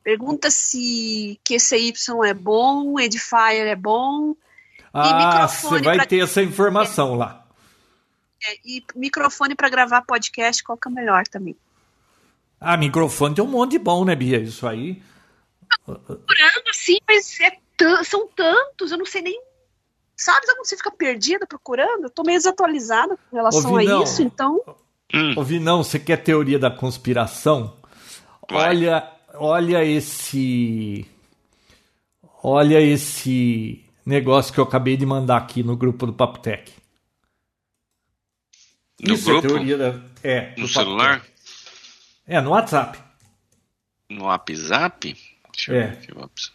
Pergunta 0.04 0.50
se 0.52 1.40
QCY 1.44 1.92
é 2.28 2.34
bom, 2.34 3.00
Edifier 3.00 3.68
é 3.68 3.76
bom, 3.76 4.36
Ah, 4.94 5.48
você 5.48 5.82
vai 5.82 5.96
pra- 5.98 6.06
ter 6.06 6.24
essa 6.24 6.42
informação 6.42 7.16
lá. 7.16 7.41
É, 8.48 8.58
e 8.66 8.84
microfone 8.96 9.56
para 9.56 9.70
gravar 9.70 10.02
podcast, 10.02 10.64
qual 10.64 10.78
que 10.78 10.88
é 10.88 10.92
o 10.92 10.94
melhor 10.94 11.24
também. 11.28 11.56
Ah, 12.60 12.78
microfone 12.78 13.36
tem 13.36 13.44
um 13.44 13.48
monte 13.48 13.72
de 13.72 13.80
bom, 13.80 14.06
né, 14.06 14.16
Bia? 14.16 14.40
Isso 14.40 14.68
aí. 14.68 15.02
Procurando 15.86 16.70
assim, 16.70 16.98
mas 17.08 17.40
é 17.40 17.58
são 18.04 18.28
tantos, 18.28 18.92
eu 18.92 18.98
não 18.98 19.06
sei 19.06 19.22
nem. 19.22 19.42
Sabe 20.16 20.46
quando 20.46 20.66
você 20.66 20.78
fica 20.78 20.92
perdida 20.92 21.48
procurando? 21.48 22.04
Eu 22.04 22.10
tô 22.10 22.24
meio 22.24 22.38
desatualizada 22.38 23.18
com 23.18 23.36
relação 23.36 23.74
Ô, 23.74 23.78
a 23.78 23.84
isso, 23.84 24.22
então. 24.22 24.62
Hum, 25.14 25.34
Ô, 25.36 25.44
Vinão, 25.44 25.84
você 25.84 25.98
quer 25.98 26.18
teoria 26.18 26.60
da 26.60 26.70
conspiração? 26.70 27.76
Vai. 28.50 28.70
Olha, 28.70 29.12
olha 29.34 29.84
esse. 29.84 31.08
Olha 32.44 32.80
esse 32.80 33.84
negócio 34.06 34.54
que 34.54 34.60
eu 34.60 34.64
acabei 34.64 34.96
de 34.96 35.06
mandar 35.06 35.38
aqui 35.38 35.64
no 35.64 35.76
grupo 35.76 36.06
do 36.06 36.14
Papo 36.14 36.40
Tech. 36.40 36.72
No 39.08 39.14
Isso 39.14 39.26
grupo? 39.26 39.46
é 39.48 39.50
teoria 39.50 39.78
da. 39.78 40.02
É, 40.24 40.54
No 40.58 40.68
celular? 40.68 41.26
É, 42.28 42.40
no 42.42 42.52
WhatsApp. 42.52 43.00
No 44.10 44.26
WhatsApp? 44.26 45.16
Deixa 45.52 45.72
eu 45.74 45.82
É. 45.82 45.88
ver 45.88 45.98
aqui. 46.24 46.52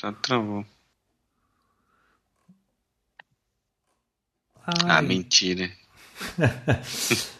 Já 0.00 0.12
travou. 0.12 0.64
Ah, 4.66 4.96
Ai, 4.96 5.02
mentira. 5.02 5.70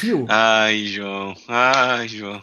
Viu? 0.00 0.26
Ai, 0.28 0.86
João. 0.86 1.34
Ai, 1.46 2.08
João. 2.08 2.42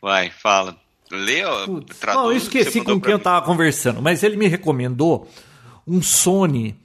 Vai, 0.00 0.30
fala. 0.30 0.76
Lê, 1.10 1.44
ó. 1.44 1.66
Não, 1.66 2.30
eu 2.32 2.36
esqueci 2.36 2.80
com 2.82 2.98
quem 3.00 3.12
eu 3.12 3.18
mim. 3.18 3.22
tava 3.24 3.44
conversando, 3.44 4.00
mas 4.02 4.22
ele 4.22 4.36
me 4.36 4.46
recomendou 4.48 5.30
um 5.86 6.02
Sony 6.02 6.76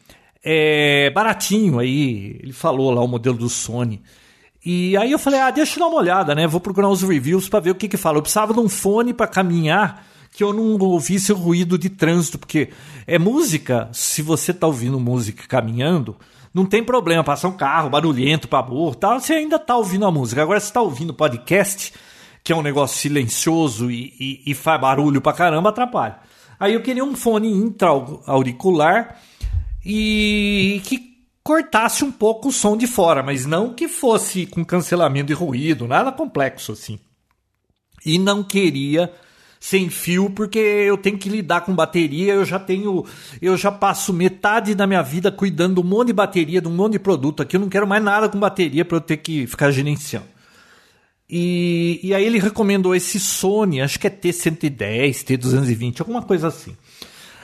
é, 0.43 1.09
baratinho 1.11 1.80
aí. 1.80 2.39
Ele 2.41 2.53
falou 2.53 2.91
lá 2.91 3.01
o 3.01 3.07
modelo 3.07 3.38
do 3.38 3.49
Sony. 3.49 4.01
E 4.65 4.97
aí 4.97 5.11
eu 5.11 5.19
falei, 5.19 5.39
ah, 5.39 5.51
deixa 5.51 5.76
eu 5.76 5.80
dar 5.80 5.88
uma 5.88 5.99
olhada, 5.99 6.35
né? 6.35 6.45
Vou 6.45 6.59
procurar 6.59 6.89
uns 6.89 7.01
reviews 7.01 7.47
pra 7.47 7.59
ver 7.59 7.71
o 7.71 7.76
que 7.76 7.88
que 7.88 7.97
fala. 7.97 8.17
Eu 8.17 8.21
precisava 8.21 8.53
de 8.53 8.59
um 8.59 8.67
fone 8.67 9.13
pra 9.13 9.27
caminhar 9.27 10.05
que 10.31 10.43
eu 10.43 10.53
não 10.53 10.77
ouvisse 10.77 11.31
o 11.31 11.35
ruído 11.35 11.77
de 11.77 11.89
trânsito, 11.89 12.38
porque 12.38 12.69
é 13.07 13.17
música, 13.17 13.89
se 13.91 14.21
você 14.21 14.53
tá 14.53 14.67
ouvindo 14.67 14.99
música 14.99 15.47
caminhando, 15.47 16.15
não 16.53 16.65
tem 16.65 16.84
problema, 16.84 17.23
passar 17.23 17.47
um 17.47 17.57
carro 17.57 17.89
barulhento 17.89 18.47
pra 18.47 18.61
burro, 18.61 18.95
tal, 18.95 19.19
você 19.19 19.34
ainda 19.34 19.57
tá 19.57 19.76
ouvindo 19.76 20.05
a 20.05 20.11
música. 20.11 20.41
Agora 20.41 20.59
você 20.59 20.71
tá 20.71 20.81
ouvindo 20.81 21.13
podcast, 21.13 21.93
que 22.43 22.53
é 22.53 22.55
um 22.55 22.61
negócio 22.61 22.97
silencioso 22.97 23.89
e, 23.89 24.13
e, 24.19 24.51
e 24.51 24.53
faz 24.53 24.80
barulho 24.80 25.21
pra 25.21 25.34
caramba, 25.34 25.69
atrapalha. 25.69 26.17
Aí 26.60 26.73
eu 26.73 26.81
queria 26.81 27.03
um 27.03 27.15
fone 27.15 27.49
intra-auricular 27.49 29.19
e 29.86 30.81
que 30.84 31.10
cortasse 31.41 32.03
um 32.03 32.11
pouco 32.11 32.49
o 32.49 32.52
som 32.52 32.76
de 32.76 32.86
fora, 32.86 33.23
mas 33.23 33.45
não 33.45 33.73
que 33.73 33.88
fosse 33.88 34.45
com 34.45 34.65
cancelamento 34.65 35.27
de 35.27 35.34
ruído, 35.34 35.88
nada 35.88 36.11
complexo 36.11 36.73
assim. 36.73 36.99
E 38.06 38.19
não 38.19 38.44
queria 38.44 39.11
sem 39.60 39.90
fio 39.90 40.30
porque 40.30 40.57
eu 40.57 40.98
tenho 40.98 41.18
que 41.18 41.27
lidar 41.30 41.61
com 41.61 41.76
bateria, 41.76 42.34
eu 42.34 42.45
já 42.45 42.57
tenho, 42.57 43.06
eu 43.41 43.57
já 43.57 43.72
passo 43.72 44.14
metade 44.14 44.73
da 44.73 44.88
minha 44.88 45.02
vida 45.02 45.31
cuidando 45.31 45.81
de 45.81 45.88
um 45.88 45.90
monte 45.90 46.07
de 46.07 46.14
bateria, 46.14 46.61
de 46.61 46.68
um 46.68 46.76
monte 46.76 46.94
de 46.94 46.99
produto 46.99 47.44
aqui, 47.44 47.56
eu 47.57 47.60
não 47.60 47.69
quero 47.69 47.88
mais 47.88 48.03
nada 48.03 48.30
com 48.30 48.40
bateria 48.40 48.86
para 48.86 48.98
eu 48.98 49.02
ter 49.02 49.18
que 49.18 49.45
ficar 49.48 49.72
gerenciando. 49.72 50.39
E, 51.30 51.99
e 52.01 52.14
aí 52.14 52.26
ele 52.26 52.39
recomendou 52.39 52.95
esse 52.95 53.19
Sony, 53.19 53.81
acho 53.81 53.99
que 53.99 54.07
é 54.07 54.10
T110, 54.10 55.23
T220, 55.23 55.99
alguma 55.99 56.23
coisa 56.23 56.47
assim. 56.47 56.76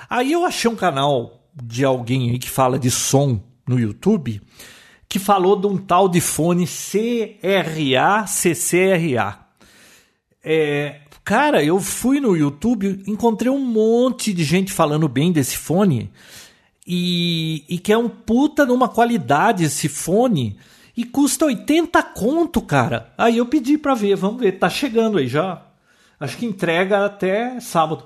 Aí 0.10 0.32
eu 0.32 0.44
achei 0.44 0.70
um 0.70 0.76
canal 0.76 1.40
de 1.54 1.86
alguém 1.86 2.32
aí 2.32 2.40
que 2.40 2.50
fala 2.50 2.80
de 2.80 2.90
som 2.90 3.40
no 3.68 3.80
YouTube, 3.80 4.42
que 5.08 5.20
falou 5.20 5.56
de 5.56 5.68
um 5.68 5.78
tal 5.78 6.10
de 6.10 6.20
fone 6.20 6.66
CRA, 6.66 8.26
CCRA. 8.28 9.40
É, 10.44 11.02
cara, 11.24 11.64
eu 11.64 11.80
fui 11.80 12.20
no 12.20 12.36
YouTube, 12.36 13.04
encontrei 13.06 13.52
um 13.52 13.64
monte 13.64 14.34
de 14.34 14.44
gente 14.44 14.72
falando 14.72 15.08
bem 15.08 15.32
desse 15.32 15.58
fone 15.58 16.12
e, 16.86 17.64
e 17.70 17.78
que 17.78 17.94
é 17.94 17.98
um 17.98 18.10
puta 18.10 18.66
numa 18.66 18.90
qualidade 18.90 19.64
esse 19.64 19.88
fone 19.88 20.58
e 20.96 21.04
custa 21.04 21.46
80 21.46 22.02
conto, 22.04 22.62
cara. 22.62 23.14
Aí 23.18 23.38
eu 23.38 23.46
pedi 23.46 23.78
pra 23.78 23.94
ver, 23.94 24.16
vamos 24.16 24.40
ver, 24.40 24.54
tá 24.54 24.70
chegando 24.70 25.18
aí 25.18 25.28
já. 25.28 25.62
Acho 26.20 26.38
que 26.38 26.46
entrega 26.46 27.06
até 27.06 27.60
sábado. 27.60 28.06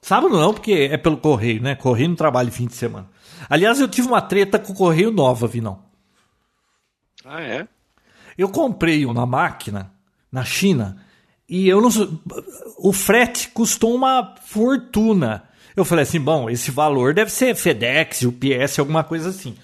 Sábado 0.00 0.36
não, 0.36 0.54
porque 0.54 0.88
é 0.90 0.96
pelo 0.96 1.18
correio, 1.18 1.60
né? 1.60 1.74
Correio 1.74 2.08
não 2.08 2.16
trabalha 2.16 2.50
fim 2.50 2.66
de 2.66 2.74
semana. 2.74 3.08
Aliás, 3.50 3.80
eu 3.80 3.88
tive 3.88 4.08
uma 4.08 4.22
treta 4.22 4.58
com 4.58 4.72
o 4.72 4.76
correio 4.76 5.10
nova, 5.10 5.46
Vinão. 5.46 5.80
Ah, 7.24 7.42
é? 7.42 7.68
Eu 8.36 8.48
comprei 8.48 9.04
uma 9.04 9.26
máquina 9.26 9.92
na 10.30 10.44
China 10.44 11.04
e 11.48 11.68
eu 11.68 11.80
não. 11.80 11.90
O 12.78 12.92
frete 12.92 13.50
custou 13.50 13.94
uma 13.94 14.34
fortuna. 14.42 15.44
Eu 15.76 15.84
falei 15.84 16.04
assim: 16.04 16.20
bom, 16.20 16.48
esse 16.48 16.70
valor 16.70 17.12
deve 17.12 17.30
ser 17.30 17.54
FedEx, 17.54 18.22
UPS, 18.22 18.78
alguma 18.78 19.04
coisa 19.04 19.28
assim. 19.30 19.56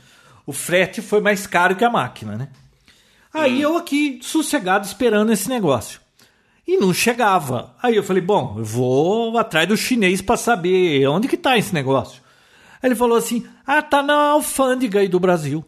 O 0.46 0.52
frete 0.52 1.00
foi 1.00 1.20
mais 1.20 1.46
caro 1.46 1.76
que 1.76 1.84
a 1.84 1.90
máquina, 1.90 2.36
né? 2.36 2.48
Aí 3.32 3.60
eu 3.60 3.76
aqui, 3.76 4.20
sossegado, 4.22 4.86
esperando 4.86 5.32
esse 5.32 5.48
negócio. 5.48 6.00
E 6.66 6.76
não 6.76 6.94
chegava. 6.94 7.74
Aí 7.82 7.96
eu 7.96 8.02
falei, 8.02 8.22
bom, 8.22 8.54
eu 8.58 8.64
vou 8.64 9.36
atrás 9.36 9.68
do 9.68 9.76
chinês 9.76 10.22
para 10.22 10.36
saber 10.36 11.06
onde 11.08 11.28
que 11.28 11.36
tá 11.36 11.58
esse 11.58 11.74
negócio. 11.74 12.22
Aí 12.80 12.88
ele 12.88 12.94
falou 12.94 13.18
assim, 13.18 13.44
ah, 13.66 13.82
tá 13.82 14.02
na 14.02 14.30
alfândega 14.30 15.00
aí 15.00 15.08
do 15.08 15.18
Brasil. 15.18 15.64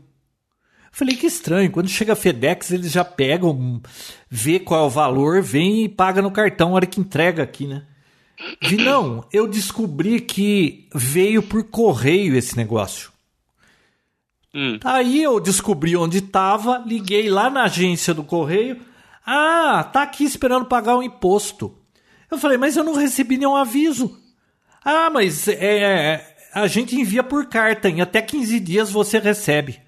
Falei, 0.93 1.15
que 1.17 1.27
estranho, 1.27 1.71
quando 1.71 1.89
chega 1.89 2.15
a 2.15 2.17
FedEx 2.17 2.71
eles 2.71 2.91
já 2.91 3.05
pegam, 3.05 3.83
vê 4.31 4.59
qual 4.59 4.85
é 4.85 4.87
o 4.87 4.91
valor, 4.91 5.43
vem 5.43 5.85
e 5.85 5.89
paga 5.89 6.23
no 6.23 6.31
cartão, 6.31 6.73
hora 6.73 6.87
que 6.87 7.01
entrega 7.01 7.43
aqui, 7.43 7.67
né? 7.67 7.83
Vi, 8.63 8.77
não, 8.77 9.27
eu 9.33 9.47
descobri 9.47 10.21
que 10.21 10.89
veio 10.95 11.43
por 11.43 11.65
correio 11.65 12.37
esse 12.37 12.57
negócio. 12.57 13.11
Hum. 14.57 14.79
Aí 14.83 15.23
eu 15.23 15.39
descobri 15.39 15.95
onde 15.99 16.17
estava, 16.17 16.83
liguei 16.87 17.29
lá 17.29 17.51
na 17.51 17.65
agência 17.65 18.15
do 18.15 18.25
correio. 18.25 18.81
Ah, 19.27 19.85
tá 19.93 20.03
aqui 20.03 20.25
esperando 20.25 20.65
pagar 20.65 20.97
o 20.97 21.03
imposto. 21.03 21.77
Eu 22.31 22.39
falei, 22.39 22.57
mas 22.57 22.75
eu 22.75 22.83
não 22.83 22.95
recebi 22.95 23.37
nenhum 23.37 23.55
aviso. 23.55 24.19
Ah, 24.83 25.11
mas 25.11 25.47
é, 25.47 26.37
a 26.55 26.67
gente 26.67 26.99
envia 26.99 27.23
por 27.23 27.47
carta, 27.47 27.91
em 27.91 28.01
até 28.01 28.23
15 28.23 28.59
dias 28.61 28.91
você 28.91 29.19
recebe. 29.19 29.79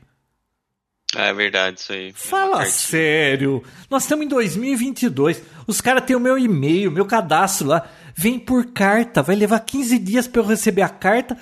É 1.16 1.32
verdade, 1.32 1.80
isso 1.80 1.90
aí. 1.90 2.12
Fala 2.12 2.66
sério. 2.66 3.64
Nós 3.88 4.02
estamos 4.02 4.26
em 4.26 4.28
2022. 4.28 5.42
Os 5.66 5.80
caras 5.80 6.04
têm 6.04 6.14
o 6.14 6.20
meu 6.20 6.38
e-mail, 6.38 6.92
meu 6.92 7.06
cadastro 7.06 7.68
lá. 7.68 7.88
Vem 8.14 8.38
por 8.38 8.66
carta. 8.72 9.22
Vai 9.22 9.34
levar 9.34 9.60
15 9.60 9.98
dias 9.98 10.28
para 10.28 10.42
eu 10.42 10.46
receber 10.46 10.82
a 10.82 10.88
carta 10.90 11.38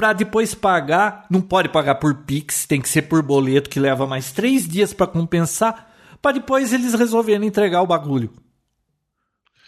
para 0.00 0.14
depois 0.14 0.54
pagar. 0.54 1.26
Não 1.28 1.42
pode 1.42 1.68
pagar 1.68 1.96
por 1.96 2.14
Pix, 2.24 2.64
tem 2.64 2.80
que 2.80 2.88
ser 2.88 3.02
por 3.02 3.20
boleto, 3.22 3.68
que 3.68 3.78
leva 3.78 4.06
mais 4.06 4.32
três 4.32 4.66
dias 4.66 4.94
para 4.94 5.06
compensar, 5.06 5.94
para 6.22 6.32
depois 6.32 6.72
eles 6.72 6.94
resolverem 6.94 7.46
entregar 7.46 7.82
o 7.82 7.86
bagulho. 7.86 8.32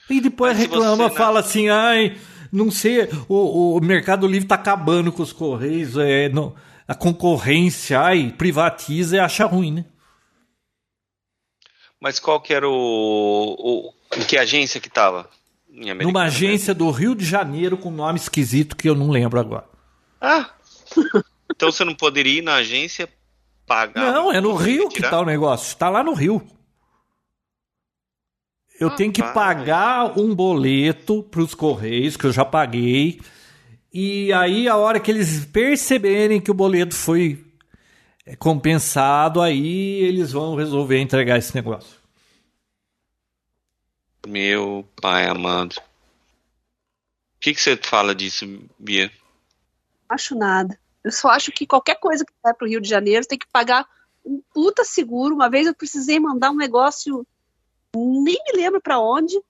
E 0.08 0.22
depois 0.22 0.56
reclama, 0.56 1.10
fala 1.10 1.40
assim, 1.40 1.68
ai, 1.68 2.16
não 2.50 2.70
sei, 2.70 3.10
o, 3.28 3.76
o 3.76 3.80
Mercado 3.82 4.26
Livre 4.26 4.48
tá 4.48 4.54
acabando 4.54 5.12
com 5.12 5.22
os 5.22 5.34
Correios, 5.34 5.98
é, 5.98 6.30
não, 6.30 6.54
a 6.88 6.94
concorrência, 6.94 8.00
ai, 8.00 8.34
privatiza 8.36 9.16
e 9.16 9.20
acha 9.20 9.44
ruim, 9.44 9.70
né? 9.70 9.84
Mas 12.00 12.18
qual 12.18 12.40
que 12.40 12.54
era 12.54 12.66
o, 12.66 12.72
o 12.72 13.92
em 14.16 14.24
que 14.24 14.38
agência 14.38 14.80
que 14.80 14.88
tava? 14.88 15.28
Numa 16.02 16.24
agência 16.24 16.74
do 16.74 16.90
Rio 16.90 17.14
de 17.14 17.24
Janeiro 17.24 17.76
com 17.76 17.90
nome 17.90 18.18
esquisito 18.18 18.76
que 18.76 18.88
eu 18.88 18.94
não 18.94 19.10
lembro 19.10 19.38
agora. 19.38 19.71
Ah! 20.22 20.50
Então 21.50 21.70
você 21.70 21.84
não 21.84 21.94
poderia 21.96 22.38
ir 22.38 22.42
na 22.42 22.54
agência 22.54 23.08
pagar? 23.66 24.12
Não, 24.12 24.32
é 24.32 24.40
no 24.40 24.54
Rio 24.54 24.88
que 24.88 25.02
tá 25.02 25.20
o 25.20 25.24
negócio. 25.24 25.66
Está 25.66 25.90
lá 25.90 26.04
no 26.04 26.14
Rio. 26.14 26.46
Eu 28.78 28.88
ah, 28.88 28.94
tenho 28.94 29.12
que 29.12 29.22
pagar 29.22 30.18
um 30.18 30.34
boleto 30.34 31.22
para 31.24 31.42
os 31.42 31.54
Correios, 31.54 32.16
que 32.16 32.24
eu 32.24 32.32
já 32.32 32.44
paguei. 32.44 33.20
E 33.92 34.32
aí, 34.32 34.68
a 34.68 34.76
hora 34.76 34.98
que 34.98 35.10
eles 35.10 35.44
perceberem 35.44 36.40
que 36.40 36.50
o 36.50 36.54
boleto 36.54 36.94
foi 36.94 37.44
compensado, 38.38 39.40
aí 39.40 40.02
eles 40.02 40.32
vão 40.32 40.54
resolver 40.54 40.98
entregar 40.98 41.38
esse 41.38 41.54
negócio. 41.54 42.00
Meu 44.26 44.88
pai 45.00 45.26
amado. 45.26 45.74
O 45.76 47.40
que, 47.40 47.52
que 47.52 47.60
você 47.60 47.76
fala 47.76 48.14
disso, 48.14 48.46
Bia? 48.78 49.10
Acho 50.12 50.34
nada. 50.34 50.78
Eu 51.02 51.10
só 51.10 51.28
acho 51.28 51.50
que 51.50 51.66
qualquer 51.66 51.96
coisa 51.96 52.24
que 52.24 52.32
vai 52.42 52.54
para 52.54 52.64
o 52.64 52.68
Rio 52.68 52.80
de 52.80 52.88
Janeiro 52.88 53.26
tem 53.26 53.38
que 53.38 53.46
pagar 53.52 53.86
um 54.24 54.40
puta 54.52 54.84
seguro. 54.84 55.34
Uma 55.34 55.50
vez 55.50 55.66
eu 55.66 55.74
precisei 55.74 56.20
mandar 56.20 56.50
um 56.50 56.56
negócio, 56.56 57.26
nem 57.94 58.36
me 58.46 58.52
lembro 58.54 58.80
para 58.80 59.00
onde. 59.00 59.40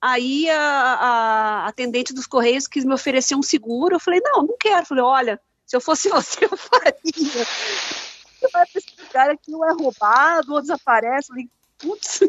Aí 0.00 0.50
a, 0.50 0.60
a, 0.60 1.66
atendente 1.66 2.12
dos 2.12 2.26
Correios 2.26 2.66
quis 2.66 2.84
me 2.84 2.92
oferecer 2.92 3.34
um 3.34 3.42
seguro. 3.42 3.94
Eu 3.94 4.00
falei, 4.00 4.20
não, 4.22 4.42
não 4.42 4.56
quero. 4.58 4.84
Falei, 4.84 5.04
olha, 5.04 5.40
se 5.64 5.76
eu 5.76 5.80
fosse 5.80 6.08
você, 6.10 6.44
eu 6.44 6.56
faria. 6.56 7.46
Vai 8.52 8.66
para 8.66 8.68
esse 8.74 8.94
lugar 9.00 9.30
aqui, 9.30 9.54
ou 9.54 9.64
é 9.64 9.72
roubado, 9.72 10.52
ou 10.52 10.60
desaparece. 10.60 11.28
Falei, 11.28 11.48
putz, 11.78 12.20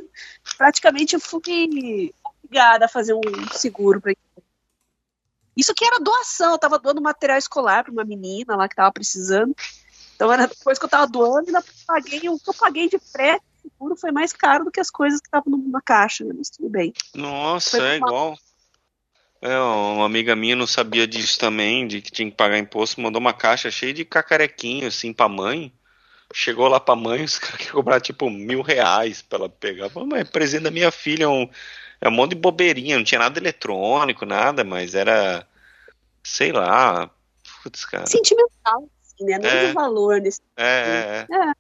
praticamente 0.58 1.16
eu 1.16 1.20
fui 1.20 2.14
obrigada 2.44 2.86
a 2.86 2.90
fazer 2.90 3.14
um 3.14 3.22
seguro 3.52 4.00
para 4.00 4.14
isso 5.56 5.74
que 5.74 5.86
era 5.86 6.00
doação, 6.00 6.52
eu 6.54 6.58
tava 6.58 6.80
doando 6.80 7.02
material 7.02 7.38
escolar 7.38 7.84
para 7.84 7.92
uma 7.92 8.04
menina 8.04 8.56
lá 8.56 8.68
que 8.68 8.76
tava 8.76 8.92
precisando. 8.92 9.56
Então 10.16 10.32
era 10.32 10.48
depois 10.48 10.80
que 10.80 10.86
eu 10.86 10.90
tava 10.90 11.08
doando, 11.08 11.48
ainda 11.48 11.64
paguei, 11.86 12.30
o 12.30 12.40
que 12.40 12.50
eu 12.50 12.54
paguei 12.54 12.90
de 12.90 13.00
frete 13.00 13.44
seguro 13.66 13.96
foi 13.96 14.12
mais 14.12 14.32
caro 14.32 14.66
do 14.66 14.72
que 14.72 14.80
as 14.80 14.90
coisas 14.90 15.20
que 15.20 15.28
estavam 15.28 15.58
na 15.68 15.82
caixa, 15.82 16.24
né? 16.24 16.34
mas 16.38 16.50
tudo 16.50 16.70
bem. 16.70 16.94
Nossa, 17.14 17.78
é 17.78 17.98
uma... 17.98 18.08
igual. 18.08 18.38
É, 19.42 19.60
uma 19.60 20.06
amiga 20.06 20.36
minha 20.36 20.56
não 20.56 20.66
sabia 20.66 21.06
disso 21.06 21.38
também, 21.38 21.86
de 21.88 22.02
que 22.02 22.12
tinha 22.12 22.30
que 22.30 22.38
pagar 22.38 22.58
imposto, 22.58 23.02
mandou 23.02 23.20
uma 23.20 23.34
caixa 23.34 23.70
cheia 23.70 23.94
de 23.94 24.04
cacarequinho, 24.04 24.88
assim, 24.88 25.14
pra 25.14 25.30
mãe. 25.30 25.72
Chegou 26.34 26.68
lá 26.68 26.80
pra 26.80 26.96
mãe, 26.96 27.24
os 27.24 27.38
caras 27.40 27.58
queriam 27.58 27.76
cobrar 27.76 28.00
tipo 28.00 28.30
mil 28.30 28.62
reais 28.62 29.22
pra 29.22 29.40
ela 29.40 29.50
pegar. 29.50 29.90
Falei, 29.90 30.10
mas 30.10 30.22
é 30.22 30.24
presente 30.24 30.64
da 30.64 30.72
minha 30.72 30.90
filha, 30.90 31.30
um, 31.30 31.48
é 32.08 32.10
um 32.10 32.14
monte 32.14 32.32
de 32.32 32.42
bobeirinha, 32.42 32.98
não 32.98 33.04
tinha 33.04 33.20
nada 33.20 33.40
eletrônico, 33.40 34.26
nada, 34.26 34.64
mas 34.64 34.94
era, 34.96 35.46
sei 36.24 36.52
lá, 36.52 37.10
putz, 37.64 37.86
cara. 37.86 38.06
Sentimental, 38.06 38.88
assim, 39.02 39.26
né? 39.26 39.40
Não 39.40 39.50
é, 39.50 39.68
de 39.68 39.74
valor 39.74 40.22
nesse. 40.22 40.42
É, 40.58 41.26
é, 41.30 41.36
é. 41.36 41.54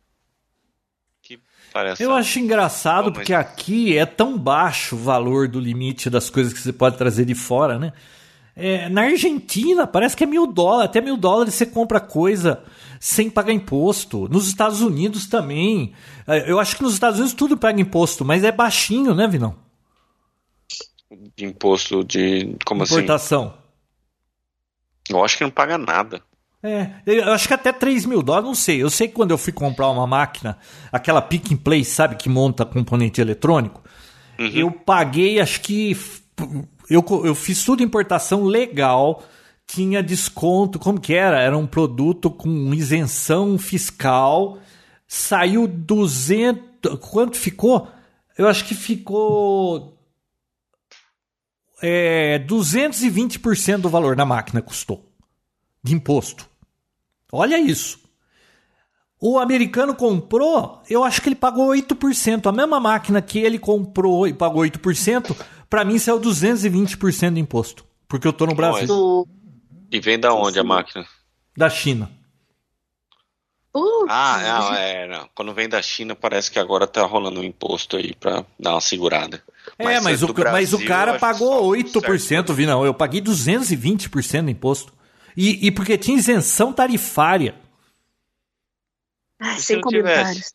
Que 1.22 1.40
parece. 1.74 2.04
Eu 2.04 2.14
acho 2.14 2.40
engraçado 2.40 3.06
Bom, 3.06 3.14
porque 3.14 3.34
mas... 3.34 3.46
aqui 3.46 3.98
é 3.98 4.06
tão 4.06 4.38
baixo 4.38 4.96
o 4.96 5.00
valor 5.00 5.48
do 5.48 5.60
limite 5.60 6.10
das 6.10 6.30
coisas 6.30 6.54
que 6.54 6.60
você 6.60 6.74
pode 6.74 6.98
trazer 6.98 7.26
de 7.26 7.36
fora, 7.36 7.80
né? 7.80 7.94
É, 8.58 8.88
na 8.88 9.02
Argentina 9.02 9.86
parece 9.86 10.16
que 10.16 10.24
é 10.24 10.28
mil 10.28 10.48
dólares, 10.48 10.90
até 10.90 11.02
mil 11.02 11.18
dólares 11.18 11.54
você 11.54 11.66
compra 11.66 12.00
coisa 12.00 12.64
sem 13.00 13.30
pagar 13.30 13.52
imposto. 13.52 14.30
Nos 14.30 14.48
Estados 14.48 14.82
Unidos 14.82 15.28
também. 15.28 15.94
É, 16.26 16.50
eu 16.50 16.60
acho 16.60 16.78
que 16.78 16.84
nos 16.84 16.94
Estados 16.94 17.20
Unidos 17.20 17.36
tudo 17.36 17.58
paga 17.58 17.82
imposto, 17.82 18.24
mas 18.24 18.44
é 18.44 18.52
baixinho, 18.52 19.14
né, 19.14 19.28
Vinão? 19.28 19.66
De 21.36 21.46
imposto 21.46 22.04
de. 22.04 22.56
Como 22.66 22.84
assim? 22.84 22.96
Importação. 22.96 23.48
assim? 23.48 23.66
Eu 25.10 25.24
acho 25.24 25.38
que 25.38 25.44
não 25.44 25.52
paga 25.52 25.78
nada. 25.78 26.22
É, 26.64 26.90
eu 27.06 27.32
acho 27.32 27.48
que 27.48 27.54
até 27.54 27.72
3 27.72 28.08
mil 28.08 28.24
dólares, 28.24 28.48
não 28.48 28.56
sei. 28.56 28.82
Eu 28.82 28.90
sei 28.90 29.08
que 29.08 29.14
quando 29.14 29.30
eu 29.32 29.38
fui 29.38 29.54
comprar 29.54 29.88
uma 29.90 30.08
máquina, 30.08 30.58
aquela 30.92 31.22
pick 31.22 31.52
and 31.52 31.58
place, 31.58 31.92
sabe, 31.92 32.16
que 32.16 32.28
monta 32.28 32.66
componente 32.66 33.22
eletrônico, 33.22 33.84
uhum. 34.40 34.48
eu 34.48 34.72
paguei, 34.72 35.40
acho 35.40 35.62
que. 35.62 35.96
Eu, 36.90 37.04
eu 37.24 37.34
fiz 37.36 37.64
tudo 37.64 37.84
importação 37.84 38.44
legal, 38.44 39.24
tinha 39.68 40.04
desconto, 40.04 40.78
como 40.80 41.00
que 41.00 41.14
era? 41.14 41.40
Era 41.40 41.58
um 41.58 41.68
produto 41.68 42.30
com 42.30 42.74
isenção 42.74 43.58
fiscal, 43.58 44.60
saiu 45.08 45.68
200. 45.68 47.00
Quanto 47.00 47.38
ficou? 47.38 47.88
Eu 48.38 48.48
acho 48.48 48.66
que 48.66 48.76
ficou 48.76 49.95
é, 51.88 52.40
220% 52.40 53.78
do 53.78 53.90
valor 53.90 54.16
da 54.16 54.26
máquina 54.26 54.60
custou 54.60 55.08
de 55.84 55.94
imposto. 55.94 56.50
Olha 57.32 57.60
isso. 57.60 58.00
O 59.22 59.38
americano 59.38 59.94
comprou, 59.94 60.82
eu 60.90 61.04
acho 61.04 61.22
que 61.22 61.30
ele 61.30 61.36
pagou 61.36 61.68
8%. 61.68 62.48
A 62.48 62.52
mesma 62.52 62.80
máquina 62.80 63.22
que 63.22 63.38
ele 63.38 63.60
comprou 63.60 64.28
e 64.28 64.34
pagou 64.34 64.64
8%, 64.64 65.36
para 65.70 65.86
mim 65.86 66.00
saiu 66.00 66.20
220% 66.20 67.36
de 67.36 67.40
imposto. 67.40 67.86
Porque 68.08 68.28
eu 68.28 68.34
tô 68.34 68.48
no 68.48 68.56
Brasil. 68.56 69.28
E 69.92 70.00
vem 70.00 70.20
da 70.20 70.34
onde 70.34 70.58
a 70.58 70.64
máquina? 70.64 71.06
Da 71.56 71.70
China. 71.70 72.10
Uh, 73.76 74.06
Ah, 74.08 74.40
não, 74.42 74.74
é, 74.74 75.08
não. 75.08 75.30
Quando 75.36 75.54
vem 75.54 75.68
da 75.68 75.82
China, 75.82 76.16
parece 76.16 76.50
que 76.50 76.58
agora 76.58 76.88
tá 76.88 77.04
rolando 77.04 77.42
um 77.42 77.44
imposto 77.44 77.98
aí 77.98 78.16
pra 78.16 78.46
dar 78.58 78.72
uma 78.72 78.82
segurada. 78.82 79.44
É, 79.78 80.00
mas, 80.00 80.24
o, 80.24 80.32
Brasil, 80.32 80.52
mas 80.54 80.74
o 80.74 80.88
cara 80.88 81.20
pagou 81.20 81.70
8%, 81.72 82.54
vi 82.54 82.66
não. 82.66 82.86
Eu 82.86 82.94
paguei 82.94 83.20
220% 83.20 84.42
no 84.42 84.50
imposto. 84.50 84.94
E, 85.36 85.68
e 85.68 85.72
porque 85.72 85.98
tinha 85.98 86.18
isenção 86.18 86.72
tarifária. 86.72 87.56
Ai, 89.38 89.60
sem 89.60 89.82
comentários. 89.82 90.54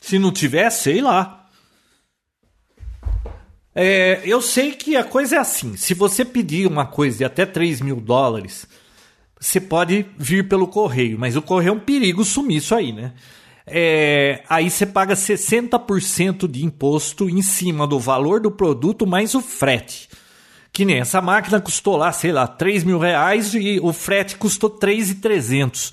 Se 0.00 0.18
não 0.18 0.32
tivesse, 0.32 0.82
sei 0.82 1.00
lá. 1.00 1.48
É, 3.72 4.20
eu 4.24 4.42
sei 4.42 4.72
que 4.72 4.96
a 4.96 5.04
coisa 5.04 5.36
é 5.36 5.38
assim. 5.38 5.76
Se 5.76 5.94
você 5.94 6.24
pedir 6.24 6.66
uma 6.66 6.86
coisa 6.86 7.18
de 7.18 7.24
até 7.24 7.46
3 7.46 7.80
mil 7.80 8.00
dólares, 8.00 8.66
você 9.40 9.60
pode 9.60 10.06
vir 10.16 10.48
pelo 10.48 10.66
correio, 10.66 11.18
mas 11.18 11.36
o 11.36 11.42
correio 11.42 11.70
é 11.70 11.72
um 11.72 11.80
perigo 11.80 12.24
sumir 12.24 12.56
isso 12.56 12.74
aí, 12.74 12.92
né? 12.92 13.12
É, 13.66 14.42
aí 14.48 14.70
você 14.70 14.86
paga 14.86 15.14
60% 15.14 16.48
de 16.48 16.64
imposto 16.64 17.28
em 17.28 17.42
cima 17.42 17.86
do 17.86 17.98
valor 17.98 18.40
do 18.40 18.50
produto 18.50 19.06
mais 19.06 19.34
o 19.34 19.40
frete. 19.40 20.08
Que 20.72 20.84
nem 20.84 21.00
essa 21.00 21.20
máquina 21.20 21.60
custou 21.60 21.96
lá, 21.96 22.10
sei 22.12 22.32
lá, 22.32 22.46
3 22.46 22.84
mil 22.84 22.98
reais 22.98 23.54
e 23.54 23.78
o 23.82 23.92
frete 23.92 24.36
custou 24.36 24.70
3,300. 24.70 25.92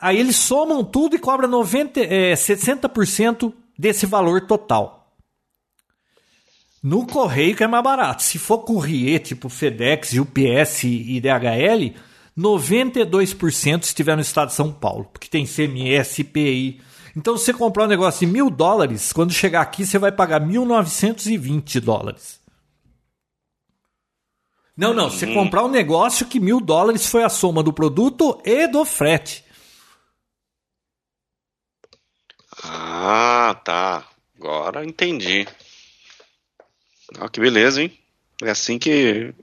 Aí 0.00 0.18
eles 0.18 0.36
somam 0.36 0.84
tudo 0.84 1.16
e 1.16 1.18
cobram 1.18 1.48
90, 1.48 2.00
é, 2.00 2.34
60% 2.34 3.52
desse 3.78 4.04
valor 4.04 4.42
total. 4.42 5.14
No 6.82 7.06
correio 7.06 7.56
que 7.56 7.64
é 7.64 7.66
mais 7.66 7.82
barato. 7.82 8.22
Se 8.22 8.38
for 8.38 8.58
courrier, 8.58 9.20
tipo 9.20 9.48
FedEx, 9.48 10.12
UPS 10.14 10.84
e 10.84 11.20
DHL, 11.20 11.94
92% 12.38 13.84
estiver 13.84 14.14
no 14.14 14.22
estado 14.22 14.48
de 14.48 14.54
São 14.54 14.72
Paulo, 14.72 15.06
porque 15.12 15.28
tem 15.28 15.46
CMS, 15.46 16.18
IPI. 16.20 16.80
Então, 17.16 17.36
se 17.38 17.46
você 17.46 17.54
comprar 17.54 17.84
um 17.84 17.88
negócio 17.88 18.26
de 18.26 18.32
mil 18.32 18.50
dólares, 18.50 19.12
quando 19.12 19.32
chegar 19.32 19.62
aqui, 19.62 19.86
você 19.86 19.98
vai 19.98 20.12
pagar 20.12 20.40
1.920 20.40 21.80
dólares. 21.80 22.38
Não, 24.76 24.92
não. 24.92 25.08
Você 25.08 25.32
comprar 25.32 25.64
um 25.64 25.70
negócio 25.70 26.26
que 26.26 26.38
mil 26.38 26.60
dólares 26.60 27.08
foi 27.08 27.24
a 27.24 27.30
soma 27.30 27.62
do 27.62 27.72
produto 27.72 28.38
e 28.44 28.66
do 28.68 28.84
frete. 28.84 29.42
Ah, 32.62 33.58
tá. 33.64 34.06
Agora 34.38 34.84
entendi. 34.84 35.48
Ah, 37.18 37.28
que 37.28 37.40
beleza, 37.40 37.82
hein? 37.82 37.98
É 38.42 38.50
assim 38.50 38.78
que. 38.78 39.34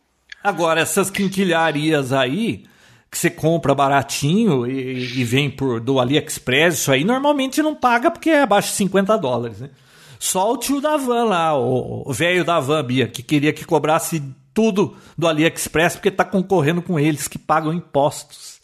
Agora, 0.43 0.81
essas 0.81 1.09
quinquilharias 1.09 2.13
aí, 2.13 2.65
que 3.13 3.19
você 3.19 3.29
compra 3.29 3.75
baratinho 3.75 4.65
e, 4.65 5.19
e, 5.19 5.23
vem 5.23 5.47
por 5.47 5.79
do 5.79 5.99
AliExpress, 5.99 6.79
isso 6.79 6.91
aí 6.91 7.03
normalmente 7.03 7.61
não 7.61 7.75
paga 7.75 8.09
porque 8.09 8.31
é 8.31 8.41
abaixo 8.41 8.69
de 8.69 8.77
50 8.77 9.15
dólares, 9.19 9.59
né? 9.59 9.69
Só 10.17 10.51
o 10.51 10.57
tio 10.57 10.81
da 10.81 10.97
van 10.97 11.25
lá, 11.25 11.55
o 11.55 12.11
velho 12.11 12.43
da 12.43 12.59
van, 12.59 12.83
Bia, 12.83 13.07
que 13.07 13.21
queria 13.21 13.53
que 13.53 13.65
cobrasse 13.65 14.23
tudo 14.51 14.97
do 15.15 15.27
AliExpress 15.27 15.93
porque 15.93 16.09
tá 16.09 16.25
concorrendo 16.25 16.81
com 16.81 16.99
eles 16.99 17.27
que 17.27 17.37
pagam 17.37 17.71
impostos. 17.71 18.59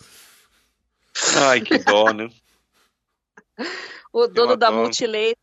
Ai, 1.36 1.62
que 1.62 1.78
dó, 1.78 2.12
né? 2.12 2.28
o 4.12 4.26
dono 4.26 4.58
da 4.58 4.72
Multilaser 4.72 5.38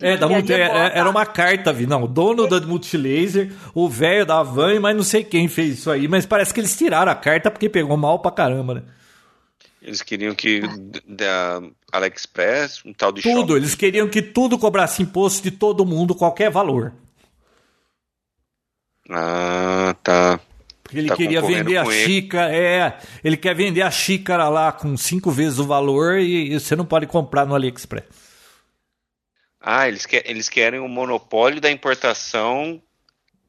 é, 0.00 0.16
da 0.16 0.28
multi, 0.28 0.52
é, 0.52 0.60
é, 0.60 0.98
era 0.98 1.08
uma 1.08 1.26
carta, 1.26 1.72
vi. 1.72 1.86
Não, 1.86 2.04
o 2.04 2.08
dono 2.08 2.46
da 2.48 2.60
Multilaser, 2.60 3.52
o 3.74 3.88
velho 3.88 4.24
da 4.24 4.42
van, 4.42 4.80
mas 4.80 4.96
não 4.96 5.02
sei 5.02 5.22
quem 5.22 5.46
fez 5.46 5.78
isso 5.78 5.90
aí. 5.90 6.08
Mas 6.08 6.24
parece 6.24 6.54
que 6.54 6.60
eles 6.60 6.76
tiraram 6.76 7.12
a 7.12 7.14
carta 7.14 7.50
porque 7.50 7.68
pegou 7.68 7.96
mal 7.96 8.18
pra 8.18 8.30
caramba, 8.30 8.74
né? 8.74 8.82
Eles 9.82 10.00
queriam 10.00 10.34
que 10.34 10.62
da 11.06 11.60
AliExpress, 11.92 12.82
um 12.86 12.94
tal 12.94 13.12
de 13.12 13.20
Tudo, 13.20 13.40
shopping. 13.40 13.56
eles 13.56 13.74
queriam 13.74 14.08
que 14.08 14.22
tudo 14.22 14.58
cobrasse 14.58 15.02
imposto 15.02 15.42
de 15.42 15.50
todo 15.50 15.84
mundo, 15.84 16.14
qualquer 16.14 16.50
valor. 16.50 16.94
Ah, 19.10 19.94
tá. 20.02 20.40
Porque 20.82 20.98
ele 20.98 21.08
tá 21.08 21.16
queria 21.16 21.42
vender 21.42 21.76
a 21.76 21.84
xícara, 21.84 22.54
é, 22.54 22.98
ele 23.22 23.36
quer 23.36 23.54
vender 23.54 23.82
a 23.82 23.90
xícara 23.90 24.48
lá 24.48 24.72
com 24.72 24.96
cinco 24.96 25.30
vezes 25.30 25.58
o 25.58 25.66
valor 25.66 26.18
e, 26.18 26.54
e 26.54 26.60
você 26.60 26.74
não 26.74 26.86
pode 26.86 27.06
comprar 27.06 27.44
no 27.44 27.54
AliExpress. 27.54 28.23
Ah, 29.66 29.88
eles, 29.88 30.04
que, 30.04 30.22
eles 30.26 30.50
querem 30.50 30.78
o 30.78 30.86
monopólio 30.86 31.58
da 31.58 31.70
importação 31.70 32.82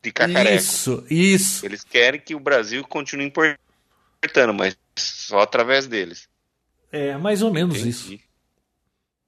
de 0.01 0.13
cacareco. 0.13 0.55
Isso, 0.55 1.05
isso. 1.09 1.65
Eles 1.65 1.83
querem 1.83 2.21
que 2.21 2.33
o 2.33 2.39
Brasil 2.39 2.81
continue 2.87 3.25
importando, 3.25 4.53
mas 4.53 4.77
só 4.97 5.39
através 5.39 5.87
deles. 5.87 6.29
É, 6.89 7.17
mais 7.17 7.41
ou 7.41 7.51
menos 7.51 7.75
Entendi. 7.75 7.89
isso. 7.89 8.19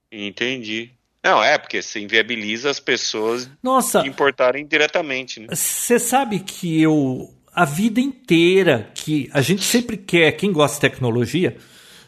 Entendi. 0.09 0.91
Não, 1.21 1.43
é, 1.43 1.57
porque 1.57 1.81
você 1.81 1.99
inviabiliza 1.99 2.69
as 2.69 2.79
pessoas 2.79 3.49
Nossa, 3.61 4.07
importarem 4.07 4.65
diretamente. 4.65 5.41
Né? 5.41 5.47
Você 5.49 5.99
sabe 5.99 6.39
que 6.39 6.81
eu, 6.81 7.33
a 7.53 7.65
vida 7.65 7.99
inteira, 7.99 8.89
que 8.95 9.29
a 9.33 9.41
gente 9.41 9.63
sempre 9.63 9.97
quer, 9.97 10.31
quem 10.33 10.53
gosta 10.53 10.75
de 10.75 10.89
tecnologia, 10.89 11.57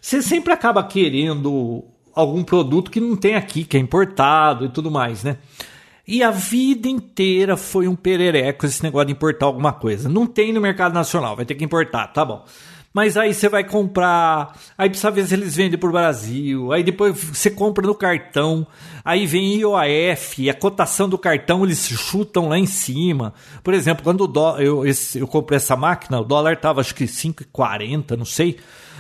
você 0.01 0.21
sempre 0.21 0.53
acaba 0.53 0.87
querendo 0.87 1.83
algum 2.19 2.43
produto 2.43 2.91
que 2.91 2.99
não 2.99 3.15
tem 3.15 3.35
aqui, 3.35 3.63
que 3.63 3.77
é 3.77 3.79
importado 3.79 4.65
e 4.65 4.69
tudo 4.69 4.91
mais, 4.91 5.23
né? 5.23 5.37
E 6.07 6.23
a 6.23 6.31
vida 6.31 6.87
inteira 6.87 7.55
foi 7.55 7.87
um 7.87 7.95
perereco 7.95 8.65
esse 8.65 8.81
negócio 8.81 9.07
de 9.07 9.13
importar 9.13 9.45
alguma 9.45 9.71
coisa. 9.71 10.09
Não 10.09 10.25
tem 10.25 10.51
no 10.51 10.59
mercado 10.59 10.93
nacional, 10.93 11.35
vai 11.35 11.45
ter 11.45 11.53
que 11.53 11.63
importar, 11.63 12.07
tá 12.07 12.25
bom. 12.25 12.43
Mas 12.91 13.15
aí 13.15 13.31
você 13.31 13.47
vai 13.47 13.63
comprar, 13.63 14.57
aí 14.75 14.89
precisa 14.89 15.11
ver 15.11 15.27
se 15.27 15.35
eles 15.35 15.55
vendem 15.55 15.77
para 15.77 15.87
o 15.87 15.91
Brasil, 15.91 16.73
aí 16.73 16.83
depois 16.83 17.15
você 17.15 17.51
compra 17.51 17.85
no 17.85 17.93
cartão, 17.93 18.65
aí 19.05 19.27
vem 19.27 19.59
IOF, 19.59 20.49
a 20.49 20.53
cotação 20.55 21.07
do 21.07 21.15
cartão 21.15 21.63
eles 21.63 21.87
chutam 21.87 22.49
lá 22.49 22.57
em 22.57 22.65
cima. 22.65 23.31
Por 23.63 23.75
exemplo, 23.75 24.03
quando 24.03 24.27
dólar, 24.27 24.63
eu, 24.63 24.83
eu 25.15 25.27
comprei 25.27 25.57
essa 25.57 25.75
máquina, 25.75 26.19
o 26.19 26.25
dólar 26.25 26.53
estava 26.53 26.81
acho 26.81 26.95
que 26.95 27.05
5,40, 27.05 28.17
não 28.17 28.25
sei. 28.25 28.57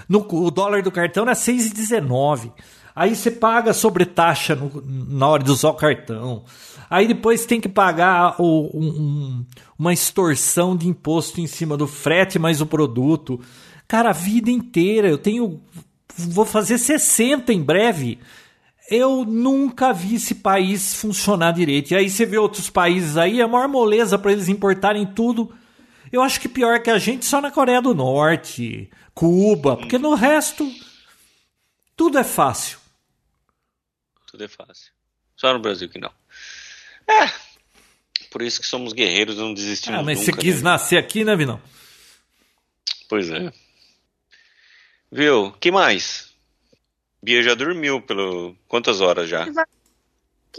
No, 0.07 0.19
o 0.19 0.51
dólar 0.51 0.83
do 0.83 0.91
cartão 0.91 1.23
era 1.23 1.33
6,19. 1.33 2.51
Aí 2.99 3.15
você 3.15 3.31
paga 3.31 3.71
sobre 3.71 4.05
taxa 4.05 4.55
no, 4.55 4.83
na 4.85 5.25
hora 5.25 5.41
de 5.41 5.49
usar 5.49 5.69
o 5.69 5.73
cartão. 5.73 6.43
Aí 6.89 7.07
depois 7.07 7.45
tem 7.45 7.61
que 7.61 7.69
pagar 7.69 8.35
o, 8.37 8.69
um, 8.73 9.45
uma 9.77 9.93
extorsão 9.93 10.75
de 10.75 10.85
imposto 10.85 11.39
em 11.39 11.47
cima 11.47 11.77
do 11.77 11.87
frete 11.87 12.37
mais 12.37 12.59
o 12.59 12.65
produto. 12.65 13.39
Cara, 13.87 14.09
a 14.09 14.13
vida 14.13 14.51
inteira. 14.51 15.07
Eu 15.07 15.17
tenho. 15.17 15.61
Vou 16.13 16.43
fazer 16.43 16.77
60 16.77 17.53
em 17.53 17.61
breve. 17.61 18.19
Eu 18.91 19.23
nunca 19.23 19.93
vi 19.93 20.15
esse 20.15 20.35
país 20.35 20.93
funcionar 20.93 21.53
direito. 21.53 21.91
E 21.91 21.95
aí 21.95 22.09
você 22.09 22.25
vê 22.25 22.37
outros 22.37 22.69
países 22.69 23.15
aí, 23.15 23.39
é 23.39 23.43
a 23.43 23.47
maior 23.47 23.69
moleza 23.69 24.19
para 24.19 24.33
eles 24.33 24.49
importarem 24.49 25.05
tudo. 25.05 25.49
Eu 26.11 26.21
acho 26.21 26.41
que 26.41 26.49
pior 26.49 26.81
que 26.81 26.89
a 26.89 26.97
gente 26.97 27.25
só 27.25 27.39
na 27.39 27.49
Coreia 27.49 27.81
do 27.81 27.95
Norte, 27.95 28.89
Cuba, 29.13 29.77
porque 29.77 29.97
no 29.97 30.15
resto 30.15 30.69
tudo 31.95 32.17
é 32.17 32.25
fácil. 32.25 32.78
É 34.39 34.47
fácil. 34.47 34.91
Só 35.35 35.53
no 35.53 35.59
Brasil 35.59 35.89
que 35.89 35.99
não. 35.99 36.11
É. 37.07 37.29
Por 38.31 38.41
isso 38.41 38.59
que 38.59 38.67
somos 38.67 38.93
guerreiros, 38.93 39.37
não 39.37 39.53
desistimos 39.53 39.99
Ah, 39.99 40.03
mas 40.03 40.19
nunca, 40.19 40.31
você 40.31 40.37
quis 40.37 40.61
né? 40.61 40.71
nascer 40.71 40.97
aqui, 40.97 41.23
né, 41.23 41.35
Vinão? 41.35 41.61
Pois 43.07 43.29
é. 43.29 43.51
Viu? 45.11 45.51
que 45.53 45.71
mais? 45.71 46.29
Bia 47.21 47.41
já 47.41 47.55
dormiu 47.55 48.01
pelo. 48.01 48.55
Quantas 48.67 49.01
horas 49.01 49.27
já? 49.27 49.45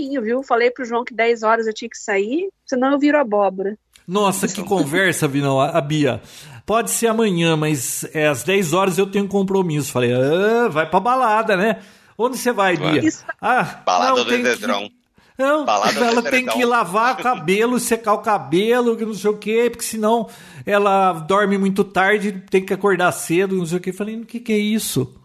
pouquinho, 0.01 0.23
viu? 0.23 0.43
Falei 0.43 0.71
pro 0.71 0.85
João 0.85 1.05
que 1.05 1.13
10 1.13 1.43
horas 1.43 1.67
eu 1.67 1.75
tinha 1.75 1.89
que 1.89 1.99
sair, 1.99 2.49
senão 2.65 2.93
eu 2.93 2.99
viro 2.99 3.19
abóbora. 3.19 3.77
Nossa, 4.07 4.49
que 4.49 4.63
conversa, 4.63 5.29
Vinão. 5.29 5.61
A 5.61 5.81
Bia. 5.81 6.21
Pode 6.67 6.91
ser 6.91 7.09
amanhã, 7.09 7.57
mas 7.57 8.05
é, 8.15 8.27
às 8.27 8.43
10 8.43 8.73
horas 8.73 8.99
eu 8.99 9.07
tenho 9.07 9.25
um 9.25 9.29
compromisso. 9.29 9.93
Falei, 9.93 10.13
ah, 10.13 10.69
vai 10.69 10.89
pra 10.89 10.99
balada, 10.99 11.57
né? 11.57 11.81
Onde 12.23 12.37
você 12.37 12.53
vai, 12.53 12.77
Bia? 12.77 13.01
Ah, 13.41 13.63
Balada 13.63 14.11
não, 14.11 14.25
do 14.25 14.43
Dedrão. 14.43 14.89
que... 14.89 15.01
Não, 15.39 15.65
Balada 15.65 16.05
ela 16.05 16.23
tem 16.23 16.45
que 16.45 16.63
lavar 16.67 17.15
o 17.15 17.23
cabelo, 17.23 17.81
secar 17.81 18.13
o 18.13 18.19
cabelo, 18.19 18.95
que 18.95 19.07
não 19.07 19.15
sei 19.15 19.31
o 19.31 19.39
quê, 19.39 19.69
porque 19.71 19.85
senão 19.85 20.29
ela 20.67 21.15
dorme 21.15 21.57
muito 21.57 21.83
tarde, 21.83 22.45
tem 22.51 22.63
que 22.63 22.75
acordar 22.75 23.11
cedo, 23.13 23.57
não 23.57 23.65
sei 23.65 23.79
o 23.79 23.81
quê. 23.81 23.91
Falei, 23.91 24.17
o 24.17 24.27
que, 24.27 24.39
que 24.39 24.53
é 24.53 24.59
isso? 24.59 25.19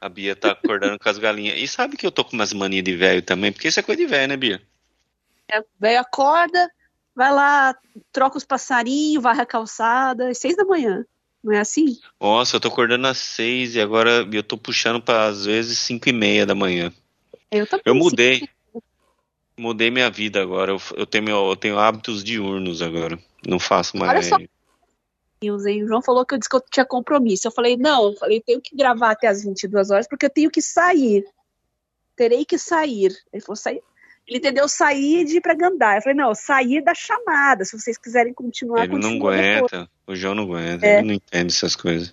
A 0.00 0.08
Bia 0.08 0.34
tá 0.34 0.50
acordando 0.50 0.98
com 0.98 1.08
as 1.08 1.18
galinhas. 1.18 1.56
E 1.56 1.68
sabe 1.68 1.96
que 1.96 2.04
eu 2.04 2.10
tô 2.10 2.24
com 2.24 2.32
umas 2.32 2.52
manias 2.52 2.82
de 2.82 2.96
velho 2.96 3.22
também? 3.22 3.52
Porque 3.52 3.68
isso 3.68 3.78
é 3.78 3.82
coisa 3.84 4.02
de 4.02 4.08
velho, 4.08 4.28
né, 4.28 4.36
Bia? 4.36 4.60
É, 5.52 5.62
Velho 5.78 6.00
acorda, 6.00 6.68
vai 7.14 7.32
lá, 7.32 7.76
troca 8.10 8.36
os 8.36 8.44
passarinhos, 8.44 9.22
varre 9.22 9.42
a 9.42 9.46
calçada, 9.46 10.30
às 10.30 10.38
seis 10.38 10.56
da 10.56 10.64
manhã. 10.64 11.04
Não 11.42 11.52
é 11.52 11.60
assim? 11.60 11.98
Nossa, 12.20 12.56
eu 12.56 12.60
tô 12.60 12.68
acordando 12.68 13.06
às 13.06 13.18
seis 13.18 13.74
e 13.74 13.80
agora 13.80 14.26
eu 14.32 14.42
tô 14.42 14.58
puxando 14.58 15.00
pra 15.00 15.26
às 15.26 15.46
vezes 15.46 15.78
cinco 15.78 16.08
e 16.08 16.12
meia 16.12 16.44
da 16.44 16.54
manhã. 16.54 16.92
Eu 17.50 17.66
também. 17.66 17.82
Eu 17.86 17.94
sim. 17.94 17.98
mudei. 17.98 18.48
Mudei 19.56 19.90
minha 19.90 20.10
vida 20.10 20.40
agora. 20.40 20.72
Eu, 20.72 20.80
eu 20.96 21.06
tenho, 21.06 21.50
eu 21.50 21.56
tenho 21.56 21.78
hábitos 21.78 22.22
diurnos 22.22 22.82
agora. 22.82 23.18
Não 23.46 23.58
faço 23.58 23.96
mais. 23.96 24.10
Olha 24.10 24.22
só. 24.22 24.36
O 25.40 25.86
João 25.86 26.02
falou 26.02 26.26
que 26.26 26.34
eu 26.34 26.38
disse 26.38 26.48
que 26.48 26.56
eu 26.56 26.60
tinha 26.60 26.84
compromisso. 26.84 27.46
Eu 27.46 27.52
falei, 27.52 27.76
não, 27.76 28.06
eu 28.06 28.16
falei, 28.16 28.40
tenho 28.40 28.60
que 28.60 28.74
gravar 28.74 29.12
até 29.12 29.28
as 29.28 29.44
22 29.44 29.90
horas 29.90 30.08
porque 30.08 30.26
eu 30.26 30.30
tenho 30.30 30.50
que 30.50 30.60
sair. 30.60 31.24
Terei 32.16 32.44
que 32.44 32.58
sair. 32.58 33.16
Ele 33.32 33.42
falou, 33.42 33.56
sair. 33.56 33.82
Ele 34.28 34.38
entendeu 34.38 34.68
sair 34.68 35.24
de 35.24 35.38
ir 35.38 35.40
pra 35.40 35.54
Gandar. 35.54 35.96
Eu 35.96 36.02
falei, 36.02 36.16
não, 36.16 36.34
sair 36.34 36.82
da 36.82 36.94
chamada. 36.94 37.64
Se 37.64 37.78
vocês 37.78 37.96
quiserem 37.96 38.34
continuar, 38.34 38.84
Ele 38.84 38.98
não 38.98 39.16
aguenta. 39.16 39.62
Depois. 39.62 39.88
O 40.06 40.14
João 40.14 40.34
não 40.34 40.44
aguenta. 40.44 40.86
É. 40.86 40.98
Ele 40.98 41.06
não 41.06 41.14
entende 41.14 41.54
essas 41.54 41.74
coisas. 41.74 42.12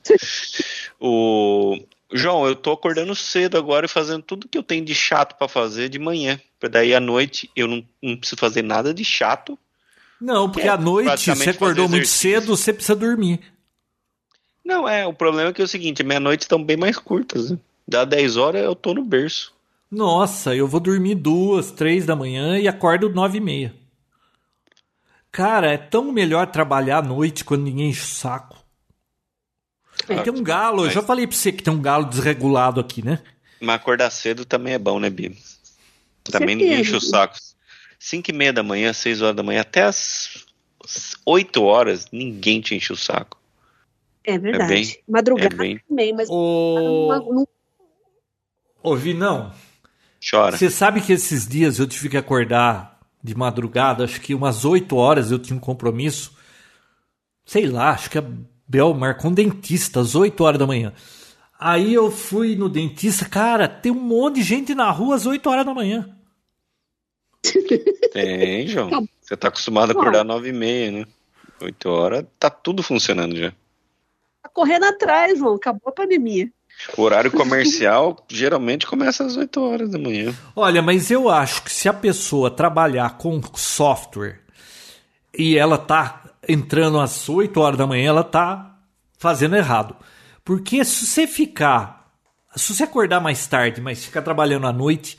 o 0.99 1.77
João, 2.13 2.47
eu 2.47 2.55
tô 2.55 2.71
acordando 2.71 3.13
cedo 3.13 3.57
agora 3.57 3.85
e 3.85 3.89
fazendo 3.89 4.23
tudo 4.23 4.47
que 4.47 4.57
eu 4.57 4.63
tenho 4.63 4.85
de 4.85 4.95
chato 4.95 5.37
para 5.37 5.47
fazer 5.47 5.89
de 5.89 5.99
manhã. 5.99 6.39
Pra 6.59 6.69
daí 6.69 6.95
à 6.95 6.99
noite 6.99 7.51
eu 7.55 7.67
não, 7.67 7.85
não 8.01 8.15
preciso 8.15 8.39
fazer 8.39 8.61
nada 8.61 8.93
de 8.93 9.03
chato 9.03 9.59
não, 10.19 10.49
porque 10.49 10.67
é, 10.67 10.71
à 10.71 10.77
noite 10.77 11.29
você 11.29 11.49
acordou 11.49 11.89
muito 11.89 12.07
cedo, 12.07 12.55
você 12.55 12.73
precisa 12.73 12.95
dormir. 12.95 13.39
Não, 14.63 14.87
é, 14.87 15.05
o 15.05 15.13
problema 15.13 15.49
é 15.49 15.53
que 15.53 15.61
é 15.61 15.65
o 15.65 15.67
seguinte, 15.67 16.03
meia-noite 16.03 16.41
estão 16.41 16.63
bem 16.63 16.77
mais 16.77 16.97
curtas. 16.97 17.51
Né? 17.51 17.59
Dá 17.87 18.03
10 18.03 18.37
horas, 18.37 18.63
eu 18.63 18.75
tô 18.75 18.93
no 18.93 19.03
berço. 19.03 19.53
Nossa, 19.89 20.55
eu 20.55 20.67
vou 20.67 20.79
dormir 20.79 21.15
duas, 21.15 21.71
três 21.71 22.05
da 22.05 22.15
manhã 22.15 22.57
e 22.57 22.67
acordo 22.67 23.09
nove 23.09 23.37
e 23.37 23.41
meia. 23.41 23.75
Cara, 25.31 25.71
é 25.71 25.77
tão 25.77 26.11
melhor 26.11 26.47
trabalhar 26.47 26.99
à 26.99 27.01
noite 27.01 27.43
quando 27.43 27.63
ninguém 27.63 27.89
enche 27.89 28.03
o 28.03 28.15
saco. 28.15 28.57
É, 30.07 30.21
tem 30.21 30.33
um 30.33 30.43
galo, 30.43 30.77
mas... 30.77 30.87
eu 30.87 30.91
já 30.91 31.01
falei 31.01 31.25
pra 31.27 31.35
você 31.35 31.51
que 31.51 31.63
tem 31.63 31.73
um 31.73 31.81
galo 31.81 32.05
desregulado 32.05 32.79
aqui, 32.79 33.03
né? 33.03 33.21
Mas 33.59 33.75
acordar 33.75 34.09
cedo 34.11 34.45
também 34.45 34.73
é 34.73 34.79
bom, 34.79 34.99
né, 34.99 35.09
Bia? 35.09 35.31
Também 36.23 36.55
ninguém 36.55 36.81
enche 36.81 36.95
o 36.95 37.01
saco. 37.01 37.35
5 37.99 38.29
e 38.29 38.33
meia 38.33 38.53
da 38.53 38.63
manhã, 38.63 38.93
6 38.93 39.21
horas 39.21 39.35
da 39.35 39.43
manhã, 39.43 39.61
até 39.61 39.83
as 39.83 40.45
8 41.25 41.63
horas, 41.63 42.07
ninguém 42.11 42.61
te 42.61 42.75
enche 42.75 42.93
o 42.93 42.97
saco. 42.97 43.39
É 44.23 44.37
verdade. 44.37 44.73
É 44.73 44.75
bem, 44.75 44.97
Madrugada 45.07 45.55
é 45.55 45.57
bem... 45.57 45.79
também, 45.87 46.13
mas. 46.13 46.27
O... 46.29 47.45
Ouvi, 48.81 49.13
não. 49.13 49.53
Chora. 50.29 50.57
Você 50.57 50.69
sabe 50.69 51.01
que 51.01 51.13
esses 51.13 51.47
dias 51.47 51.77
eu 51.79 51.87
tive 51.87 52.09
que 52.09 52.17
acordar 52.17 52.99
de 53.23 53.35
madrugada, 53.35 54.03
acho 54.03 54.19
que 54.21 54.33
umas 54.33 54.65
8 54.65 54.95
horas 54.95 55.31
eu 55.31 55.39
tinha 55.39 55.55
um 55.55 55.59
compromisso. 55.59 56.35
Sei 57.45 57.67
lá, 57.67 57.91
acho 57.91 58.09
que 58.09 58.17
a 58.17 58.23
Bel 58.67 58.93
marcou 58.93 59.29
um 59.29 59.33
dentista 59.33 59.99
às 59.99 60.15
8 60.15 60.43
horas 60.43 60.59
da 60.59 60.65
manhã. 60.67 60.93
Aí 61.59 61.93
eu 61.93 62.11
fui 62.11 62.55
no 62.55 62.67
dentista, 62.67 63.25
cara, 63.25 63.67
tem 63.67 63.91
um 63.91 63.99
monte 63.99 64.35
de 64.35 64.43
gente 64.43 64.75
na 64.75 64.89
rua 64.89 65.15
às 65.15 65.25
8 65.25 65.47
horas 65.49 65.65
da 65.65 65.73
manhã. 65.73 66.09
Tem, 68.11 68.67
João. 68.67 68.89
Tá 68.89 69.01
Você 69.21 69.37
tá 69.37 69.47
acostumado 69.49 69.91
a 69.91 69.93
acordar 69.93 70.23
nove 70.23 70.49
e 70.49 70.53
meia, 70.53 70.91
né? 70.91 71.05
Oito 71.61 71.89
horas, 71.89 72.25
tá 72.39 72.49
tudo 72.49 72.83
funcionando 72.83 73.35
já. 73.35 73.51
Tá 74.41 74.49
correndo 74.49 74.85
atrás, 74.85 75.37
João. 75.37 75.55
Acabou 75.55 75.89
a 75.89 75.91
pandemia. 75.91 76.49
O 76.97 77.01
horário 77.01 77.31
comercial 77.31 78.23
geralmente 78.29 78.85
começa 78.85 79.25
às 79.25 79.35
8 79.35 79.61
horas 79.61 79.89
da 79.89 79.97
manhã. 79.97 80.33
Olha, 80.55 80.81
mas 80.81 81.09
eu 81.09 81.29
acho 81.29 81.63
que 81.63 81.71
se 81.71 81.89
a 81.89 81.93
pessoa 81.93 82.51
trabalhar 82.51 83.17
com 83.17 83.41
software 83.55 84.41
e 85.37 85.57
ela 85.57 85.77
tá 85.77 86.23
entrando 86.47 86.99
às 86.99 87.27
8 87.27 87.59
horas 87.59 87.77
da 87.77 87.87
manhã, 87.87 88.09
ela 88.09 88.23
tá 88.23 88.77
fazendo 89.17 89.55
errado. 89.55 89.95
Porque 90.43 90.85
se 90.85 91.05
você 91.05 91.25
ficar, 91.25 92.11
se 92.55 92.73
você 92.73 92.83
acordar 92.83 93.19
mais 93.19 93.47
tarde, 93.47 93.81
mas 93.81 94.05
ficar 94.05 94.21
trabalhando 94.21 94.67
à 94.67 94.73
noite, 94.73 95.17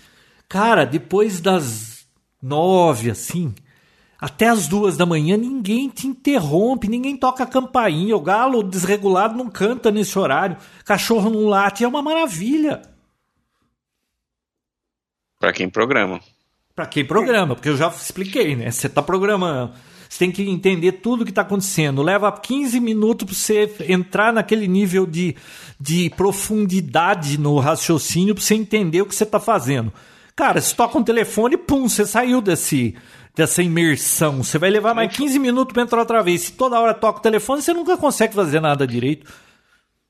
cara, 0.48 0.86
depois 0.86 1.40
das 1.40 2.06
nove, 2.40 3.10
assim, 3.10 3.54
até 4.26 4.48
as 4.48 4.66
duas 4.66 4.96
da 4.96 5.06
manhã, 5.06 5.36
ninguém 5.36 5.88
te 5.88 6.08
interrompe, 6.08 6.88
ninguém 6.88 7.16
toca 7.16 7.44
a 7.44 7.46
campainha. 7.46 8.16
O 8.16 8.20
galo 8.20 8.60
desregulado 8.60 9.38
não 9.38 9.48
canta 9.48 9.88
nesse 9.88 10.18
horário, 10.18 10.56
cachorro 10.84 11.30
não 11.30 11.46
late, 11.46 11.84
é 11.84 11.88
uma 11.88 12.02
maravilha. 12.02 12.82
Para 15.38 15.52
quem 15.52 15.68
programa. 15.68 16.20
Para 16.74 16.86
quem 16.86 17.04
programa, 17.04 17.54
porque 17.54 17.68
eu 17.68 17.76
já 17.76 17.86
expliquei, 17.86 18.56
né? 18.56 18.68
Você 18.68 18.88
tá 18.88 19.00
programando. 19.00 19.72
Você 20.08 20.18
tem 20.18 20.32
que 20.32 20.42
entender 20.42 20.90
tudo 20.92 21.24
que 21.24 21.30
está 21.30 21.42
acontecendo. 21.42 22.02
Leva 22.02 22.32
15 22.32 22.80
minutos 22.80 23.28
para 23.28 23.36
você 23.36 23.92
entrar 23.92 24.32
naquele 24.32 24.66
nível 24.66 25.06
de, 25.06 25.36
de 25.80 26.10
profundidade 26.16 27.38
no 27.38 27.60
raciocínio 27.60 28.34
para 28.34 28.42
você 28.42 28.56
entender 28.56 29.02
o 29.02 29.06
que 29.06 29.14
você 29.14 29.22
está 29.22 29.38
fazendo. 29.38 29.92
Cara, 30.34 30.60
se 30.60 30.74
toca 30.74 30.98
um 30.98 31.04
telefone, 31.04 31.56
pum, 31.56 31.88
você 31.88 32.04
saiu 32.04 32.42
desse, 32.42 32.94
dessa 33.36 33.62
imersão. 33.62 34.42
Você 34.42 34.58
vai 34.58 34.70
levar 34.70 34.94
mais 34.94 35.14
15 35.14 35.38
minutos 35.38 35.74
para 35.74 35.82
entrar 35.82 36.00
outra 36.00 36.22
vez. 36.22 36.40
Se 36.40 36.52
toda 36.52 36.80
hora 36.80 36.94
toca 36.94 37.18
o 37.18 37.22
telefone, 37.22 37.60
você 37.60 37.74
nunca 37.74 37.96
consegue 37.96 38.34
fazer 38.34 38.60
nada 38.60 38.86
direito. 38.86 39.30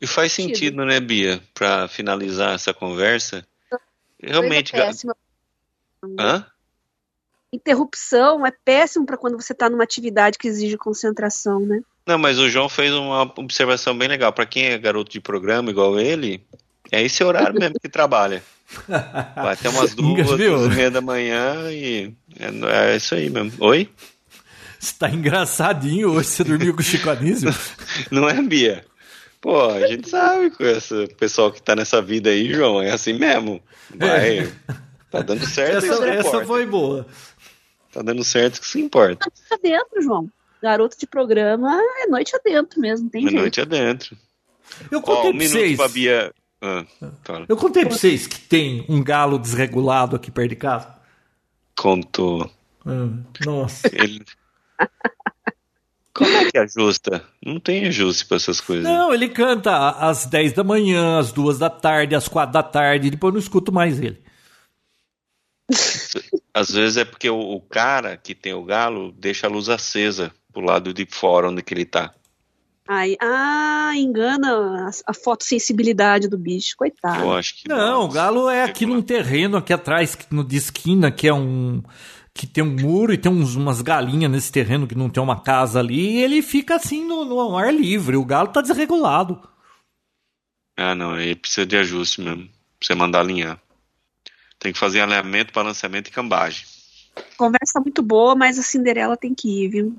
E 0.00 0.06
faz 0.06 0.32
sentido, 0.32 0.84
né, 0.84 1.00
Bia? 1.00 1.42
Para 1.52 1.88
finalizar 1.88 2.54
essa 2.54 2.72
conversa. 2.72 3.44
Realmente. 4.22 4.74
É 4.76 4.90
Hã? 6.18 6.46
Interrupção 7.52 8.46
é 8.46 8.52
péssimo 8.64 9.04
para 9.04 9.16
quando 9.16 9.40
você 9.40 9.52
está 9.52 9.68
numa 9.68 9.82
atividade 9.82 10.38
que 10.38 10.46
exige 10.46 10.76
concentração, 10.76 11.60
né? 11.60 11.80
Não, 12.06 12.18
mas 12.18 12.38
o 12.38 12.48
João 12.48 12.68
fez 12.68 12.92
uma 12.92 13.22
observação 13.22 13.96
bem 13.96 14.08
legal. 14.08 14.32
Para 14.32 14.46
quem 14.46 14.66
é 14.66 14.78
garoto 14.78 15.10
de 15.10 15.20
programa 15.20 15.70
igual 15.70 15.98
ele, 15.98 16.46
é 16.92 17.02
esse 17.02 17.24
horário 17.24 17.58
mesmo 17.58 17.80
que 17.80 17.88
trabalha. 17.88 18.42
Vai 18.88 19.52
até 19.54 19.68
umas 19.68 19.94
duas, 19.94 20.26
duas 20.26 20.72
e 20.72 20.76
meia 20.76 20.90
da 20.90 21.00
manhã 21.00 21.70
e 21.70 22.14
é, 22.38 22.92
é, 22.92 22.96
isso 22.96 23.14
aí 23.14 23.30
mesmo. 23.30 23.52
Oi? 23.60 23.88
Você 24.78 24.94
tá 24.98 25.08
engraçadinho 25.08 26.12
hoje, 26.12 26.28
você 26.28 26.44
dormiu 26.44 26.74
com 26.74 26.80
o 26.80 26.84
Chico 26.84 27.08
Anísio? 27.08 27.50
Não 28.10 28.28
é, 28.28 28.40
Bia? 28.42 28.84
Pô, 29.40 29.70
a 29.70 29.86
gente 29.86 30.08
sabe 30.08 30.50
com 30.50 30.64
esse 30.64 31.06
pessoal 31.18 31.52
que 31.52 31.62
tá 31.62 31.76
nessa 31.76 32.02
vida 32.02 32.30
aí, 32.30 32.52
João, 32.52 32.82
é 32.82 32.90
assim 32.90 33.12
mesmo. 33.12 33.62
Vai, 33.94 34.40
é. 34.40 34.52
tá 35.10 35.20
dando 35.22 35.46
certo. 35.46 35.86
Essa, 35.86 36.08
essa 36.08 36.44
foi 36.44 36.66
boa. 36.66 37.06
Tá 37.92 38.02
dando 38.02 38.24
certo 38.24 38.60
que 38.60 38.66
se 38.66 38.80
importa. 38.80 39.30
Tá 39.48 39.54
adentro, 39.54 40.02
João. 40.02 40.30
Garoto 40.60 40.98
de 40.98 41.06
programa 41.06 41.80
é 42.02 42.06
noite 42.06 42.34
adentro 42.34 42.80
mesmo, 42.80 43.08
tem 43.08 43.22
é 43.22 43.28
jeito. 43.28 43.40
noite 43.40 43.60
adentro. 43.60 44.16
Eu 44.90 45.00
contei 45.00 45.30
Ó, 45.30 45.32
um 45.32 45.38
pra 45.38 45.48
vocês. 45.48 45.76
Pra 45.76 45.88
Bia 45.88 46.32
ah, 46.62 46.84
Eu 47.48 47.56
contei 47.56 47.84
pra 47.84 47.94
vocês 47.94 48.26
que 48.26 48.40
tem 48.40 48.84
um 48.88 49.02
galo 49.02 49.38
desregulado 49.38 50.16
aqui 50.16 50.30
perto 50.30 50.50
de 50.50 50.56
casa. 50.56 50.94
Contou. 51.76 52.50
Ah, 52.84 53.08
nossa. 53.44 53.88
Ele... 53.92 54.24
Como 56.14 56.30
é 56.30 56.50
que 56.50 56.56
ajusta? 56.56 57.22
Não 57.44 57.60
tem 57.60 57.86
ajuste 57.86 58.24
para 58.24 58.38
essas 58.38 58.58
coisas. 58.58 58.84
Não, 58.84 59.12
ele 59.12 59.28
canta 59.28 59.90
às 59.90 60.24
10 60.24 60.54
da 60.54 60.64
manhã, 60.64 61.18
às 61.18 61.30
2 61.30 61.58
da 61.58 61.68
tarde, 61.68 62.14
às 62.14 62.26
4 62.26 62.50
da 62.50 62.62
tarde, 62.62 63.10
depois 63.10 63.30
eu 63.30 63.34
não 63.34 63.38
escuto 63.38 63.70
mais 63.70 64.00
ele. 64.00 64.22
Às 66.54 66.70
vezes 66.70 66.96
é 66.96 67.04
porque 67.04 67.28
o, 67.28 67.38
o 67.38 67.60
cara 67.60 68.16
que 68.16 68.34
tem 68.34 68.54
o 68.54 68.64
galo 68.64 69.12
deixa 69.12 69.46
a 69.46 69.50
luz 69.50 69.68
acesa 69.68 70.32
pro 70.50 70.62
lado 70.62 70.94
de 70.94 71.06
fora 71.06 71.50
onde 71.50 71.62
que 71.62 71.74
ele 71.74 71.84
tá. 71.84 72.14
Aí, 72.88 73.16
ah, 73.20 73.92
engana 73.96 74.88
a, 74.88 75.10
a 75.10 75.14
fotossensibilidade 75.14 76.28
do 76.28 76.38
bicho, 76.38 76.76
coitado. 76.76 77.24
Eu 77.24 77.32
acho 77.32 77.56
que 77.56 77.68
não. 77.68 77.76
Não, 77.76 78.04
o 78.04 78.08
galo 78.08 78.48
é 78.48 78.62
aqui 78.62 78.86
num 78.86 79.02
terreno 79.02 79.56
aqui 79.56 79.72
atrás, 79.72 80.16
no 80.30 80.44
de 80.44 80.56
esquina, 80.56 81.10
que 81.10 81.26
é 81.26 81.34
um 81.34 81.82
que 82.32 82.46
tem 82.46 82.62
um 82.62 82.76
muro 82.76 83.14
e 83.14 83.18
tem 83.18 83.32
uns, 83.32 83.56
umas 83.56 83.80
galinhas 83.80 84.30
nesse 84.30 84.52
terreno 84.52 84.86
que 84.86 84.94
não 84.94 85.08
tem 85.08 85.22
uma 85.22 85.40
casa 85.40 85.78
ali, 85.78 86.16
e 86.16 86.22
ele 86.22 86.42
fica 86.42 86.76
assim 86.76 87.02
no, 87.02 87.24
no 87.24 87.56
ar 87.56 87.72
livre. 87.72 88.16
O 88.16 88.24
galo 88.24 88.48
tá 88.48 88.60
desregulado. 88.60 89.40
Ah, 90.76 90.94
não, 90.94 91.12
aí 91.12 91.34
precisa 91.34 91.66
de 91.66 91.76
ajuste 91.76 92.20
mesmo. 92.20 92.44
Pra 92.44 92.86
você 92.86 92.94
mandar 92.94 93.20
alinhar. 93.20 93.58
Tem 94.58 94.72
que 94.72 94.78
fazer 94.78 95.00
alinhamento, 95.00 95.52
balanceamento 95.52 96.10
e 96.10 96.12
cambagem. 96.12 96.66
Conversa 97.38 97.80
muito 97.80 98.02
boa, 98.02 98.34
mas 98.34 98.58
a 98.58 98.62
Cinderela 98.62 99.16
tem 99.16 99.34
que 99.34 99.64
ir, 99.64 99.68
viu? 99.68 99.96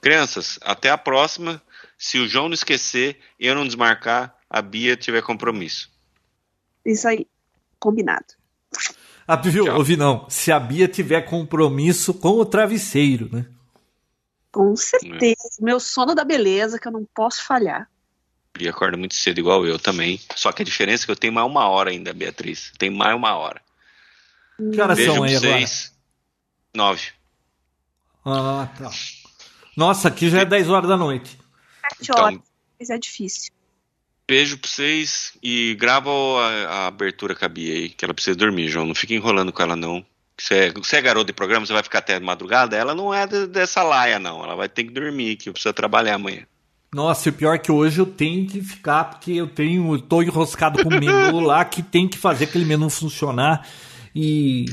Crianças, 0.00 0.58
até 0.62 0.90
a 0.90 0.98
próxima. 0.98 1.60
Se 1.98 2.18
o 2.18 2.28
João 2.28 2.48
não 2.48 2.54
esquecer 2.54 3.18
e 3.38 3.46
eu 3.46 3.54
não 3.54 3.66
desmarcar, 3.66 4.36
a 4.48 4.60
Bia 4.60 4.96
tiver 4.96 5.22
compromisso. 5.22 5.90
Isso 6.84 7.08
aí, 7.08 7.26
combinado. 7.78 8.26
Ah, 9.26 9.36
viu? 9.36 9.74
Ouvi 9.74 9.96
não. 9.96 10.28
Se 10.30 10.52
a 10.52 10.60
Bia 10.60 10.86
tiver 10.86 11.22
compromisso 11.22 12.14
com 12.14 12.30
o 12.30 12.46
travesseiro, 12.46 13.28
né? 13.32 13.46
Com 14.52 14.76
certeza. 14.76 15.34
É. 15.60 15.64
Meu 15.64 15.80
sono 15.80 16.14
da 16.14 16.24
beleza, 16.24 16.78
que 16.78 16.86
eu 16.86 16.92
não 16.92 17.04
posso 17.04 17.44
falhar. 17.44 17.90
Bia 18.56 18.70
acorda 18.70 18.96
muito 18.96 19.14
cedo, 19.14 19.38
igual 19.38 19.66
eu 19.66 19.78
também. 19.78 20.20
Só 20.34 20.52
que 20.52 20.62
a 20.62 20.64
diferença 20.64 21.04
é 21.04 21.06
que 21.06 21.10
eu 21.10 21.16
tenho 21.16 21.32
mais 21.32 21.46
uma 21.46 21.68
hora 21.68 21.90
ainda, 21.90 22.12
Beatriz. 22.12 22.72
Tem 22.78 22.88
mais 22.88 23.14
uma 23.16 23.34
hora. 23.34 23.60
Que 24.72 24.80
horas 24.80 24.98
são 24.98 25.22
aí 25.22 25.36
vocês. 25.36 25.92
agora? 26.74 26.88
Nove. 26.88 27.08
Ah, 28.24 28.68
tá. 28.78 28.90
Nossa, 29.76 30.08
aqui 30.08 30.30
já 30.30 30.40
é 30.40 30.44
10 30.44 30.70
horas 30.70 30.88
da 30.88 30.96
noite. 30.96 31.38
Sete 31.94 32.10
então, 32.10 32.24
horas, 32.24 32.40
mas 32.78 32.90
é 32.90 32.98
difícil. 32.98 33.52
Beijo 34.28 34.58
pra 34.58 34.68
vocês 34.68 35.32
e 35.42 35.76
grava 35.76 36.10
a, 36.10 36.68
a 36.68 36.86
abertura 36.88 37.34
com 37.34 37.44
a 37.44 37.48
Bia 37.48 37.74
aí, 37.74 37.88
que 37.88 38.04
ela 38.04 38.12
precisa 38.12 38.36
dormir, 38.36 38.68
João. 38.68 38.86
Não 38.86 38.94
fica 38.94 39.14
enrolando 39.14 39.52
com 39.52 39.62
ela, 39.62 39.76
não. 39.76 40.04
Você 40.38 40.54
é, 40.54 40.72
você 40.72 40.96
é 40.96 41.02
garoto 41.02 41.26
de 41.26 41.32
programa, 41.32 41.64
você 41.64 41.72
vai 41.72 41.82
ficar 41.82 42.00
até 42.00 42.18
madrugada? 42.18 42.76
Ela 42.76 42.94
não 42.94 43.14
é 43.14 43.26
de, 43.26 43.46
dessa 43.46 43.82
laia, 43.82 44.18
não. 44.18 44.42
Ela 44.42 44.56
vai 44.56 44.68
ter 44.68 44.84
que 44.84 44.92
dormir, 44.92 45.36
que 45.36 45.50
precisa 45.50 45.72
trabalhar 45.72 46.16
amanhã. 46.16 46.42
Nossa, 46.92 47.30
o 47.30 47.32
pior 47.32 47.54
é 47.54 47.58
que 47.58 47.70
hoje 47.70 48.00
eu 48.00 48.06
tenho 48.06 48.46
que 48.46 48.60
ficar, 48.60 49.04
porque 49.04 49.32
eu 49.32 49.46
tenho. 49.46 49.94
Eu 49.94 50.00
tô 50.00 50.22
enroscado 50.22 50.82
com 50.82 50.88
o 50.88 51.00
menu 51.00 51.40
lá 51.40 51.64
que 51.64 51.82
tem 51.82 52.08
que 52.08 52.18
fazer 52.18 52.44
aquele 52.44 52.64
menu 52.64 52.90
funcionar. 52.90 53.66
E. 54.14 54.66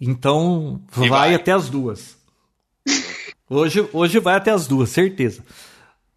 Então, 0.00 0.80
vai, 0.92 1.08
vai, 1.08 1.34
até 1.34 1.52
as 1.52 1.68
duas. 1.68 2.16
Hoje, 3.52 3.80
hoje 3.92 4.20
vai 4.20 4.36
até 4.36 4.52
as 4.52 4.68
duas, 4.68 4.90
certeza. 4.90 5.44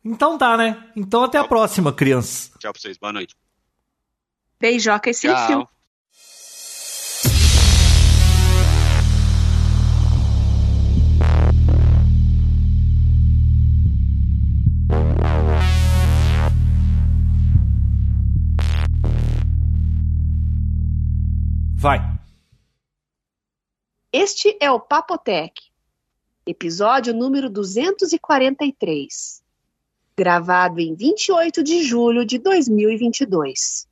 Então 0.05 0.37
tá, 0.37 0.55
né? 0.55 0.91
Então 0.95 1.23
até 1.23 1.39
a 1.39 1.47
próxima, 1.47 1.91
crianças. 1.91 2.51
Tchau 2.59 2.71
pra 2.71 2.79
vocês, 2.79 2.95
boa 2.95 3.11
noite. 3.11 3.35
Beijoca 4.59 5.09
e 5.09 5.13
sem 5.15 5.35
fio. 5.47 5.67
Vai. 21.73 21.99
Este 24.11 24.55
é 24.61 24.71
o 24.71 24.79
Papotec, 24.79 25.72
episódio 26.45 27.13
número 27.13 27.49
243, 27.49 29.41
gravado 30.15 30.79
em 30.79 30.93
28 30.95 31.63
de 31.63 31.83
julho 31.83 32.25
de 32.25 32.37
2022. 32.37 33.87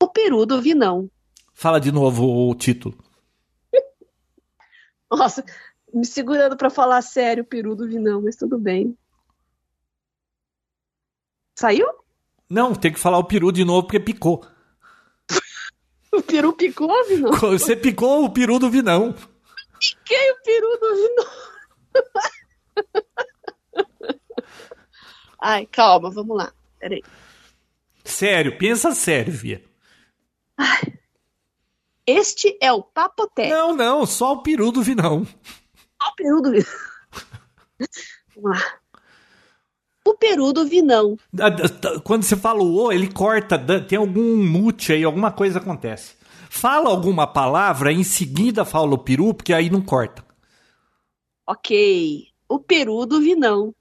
O 0.00 0.08
Peru 0.08 0.46
do 0.46 0.60
Vinão. 0.60 1.10
Fala 1.54 1.80
de 1.80 1.90
novo 1.90 2.48
o 2.48 2.54
título. 2.54 2.96
Nossa, 5.10 5.44
me 5.92 6.04
segurando 6.04 6.56
para 6.56 6.70
falar 6.70 7.02
sério 7.02 7.42
o 7.42 7.46
Peru 7.46 7.74
do 7.74 7.88
Vinão, 7.88 8.22
mas 8.22 8.36
tudo 8.36 8.58
bem. 8.58 8.96
Saiu? 11.58 11.88
Não, 12.48 12.74
tem 12.74 12.92
que 12.92 13.00
falar 13.00 13.18
o 13.18 13.24
peru 13.24 13.50
de 13.50 13.64
novo 13.64 13.82
porque 13.82 14.00
picou. 14.00 14.46
O 16.10 16.22
peru 16.22 16.54
picou, 16.54 17.04
Vinão? 17.06 17.32
Você 17.32 17.76
picou 17.76 18.24
o 18.24 18.30
peru 18.30 18.58
do 18.58 18.70
Vinão. 18.70 19.14
Piquei 19.78 20.30
o 20.32 20.42
peru 20.42 20.78
do 20.80 20.94
Vinão. 20.94 21.57
Ai, 25.40 25.66
calma, 25.66 26.10
vamos 26.10 26.36
lá. 26.36 26.52
Peraí. 26.78 27.02
Sério, 28.04 28.58
pensa 28.58 28.92
sério, 28.92 29.32
Via. 29.32 29.62
Ai. 30.56 30.94
Este 32.06 32.56
é 32.60 32.72
o 32.72 32.82
Papoté. 32.82 33.48
Não, 33.48 33.74
não, 33.74 34.06
só 34.06 34.32
o 34.32 34.42
peru 34.42 34.72
do 34.72 34.82
Vinão. 34.82 35.26
Só 36.02 36.08
o 36.08 36.14
peru 36.16 36.40
do 36.40 36.50
Vinão. 36.50 36.66
vamos 38.34 38.58
lá. 38.58 38.64
O 40.06 40.14
peru 40.14 40.54
do 40.54 40.66
Vinão. 40.66 41.18
Quando 42.02 42.22
você 42.22 42.34
fala 42.34 42.62
o 42.62 42.74
O, 42.74 42.90
ele 42.90 43.12
corta, 43.12 43.58
tem 43.82 43.98
algum 43.98 44.38
mute 44.38 44.90
aí, 44.90 45.04
alguma 45.04 45.30
coisa 45.30 45.58
acontece. 45.58 46.14
Fala 46.48 46.88
alguma 46.88 47.26
palavra, 47.26 47.92
em 47.92 48.02
seguida 48.02 48.64
fala 48.64 48.94
o 48.94 48.98
peru, 48.98 49.34
porque 49.34 49.52
aí 49.52 49.68
não 49.68 49.82
corta. 49.82 50.24
Ok. 51.48 52.28
O 52.46 52.58
peru 52.58 53.06
do 53.06 53.22
Vinão. 53.22 53.74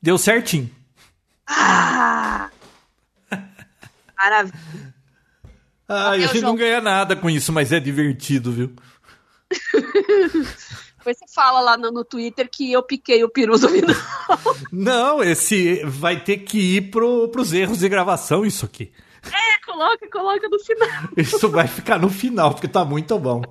Deu 0.00 0.16
certinho. 0.16 0.70
Ah! 1.46 2.48
Maravilha. 4.16 4.94
Ah, 5.86 6.10
a 6.12 6.18
gente 6.18 6.40
não 6.40 6.56
ganha 6.56 6.80
nada 6.80 7.14
com 7.14 7.28
isso, 7.28 7.52
mas 7.52 7.72
é 7.72 7.78
divertido, 7.78 8.50
viu? 8.50 8.74
Depois 10.96 11.18
você 11.18 11.26
fala 11.34 11.60
lá 11.60 11.76
no, 11.76 11.90
no, 11.90 12.04
Twitter 12.06 12.48
que 12.50 12.72
eu 12.72 12.82
piquei 12.82 13.22
o 13.22 13.28
peru 13.28 13.58
do 13.58 13.68
Vinão. 13.68 13.94
Não, 14.72 15.22
esse 15.22 15.84
vai 15.84 16.24
ter 16.24 16.38
que 16.38 16.76
ir 16.76 16.90
pro, 16.90 17.28
pros 17.28 17.52
erros 17.52 17.80
de 17.80 17.88
gravação, 17.88 18.46
isso 18.46 18.64
aqui. 18.64 18.90
É, 19.24 19.66
coloca, 19.66 20.08
coloca 20.10 20.48
no 20.48 20.58
final. 20.58 20.88
Isso 21.18 21.50
vai 21.50 21.68
ficar 21.68 21.98
no 21.98 22.08
final, 22.08 22.54
porque 22.54 22.68
tá 22.68 22.82
muito 22.82 23.18
bom. 23.18 23.42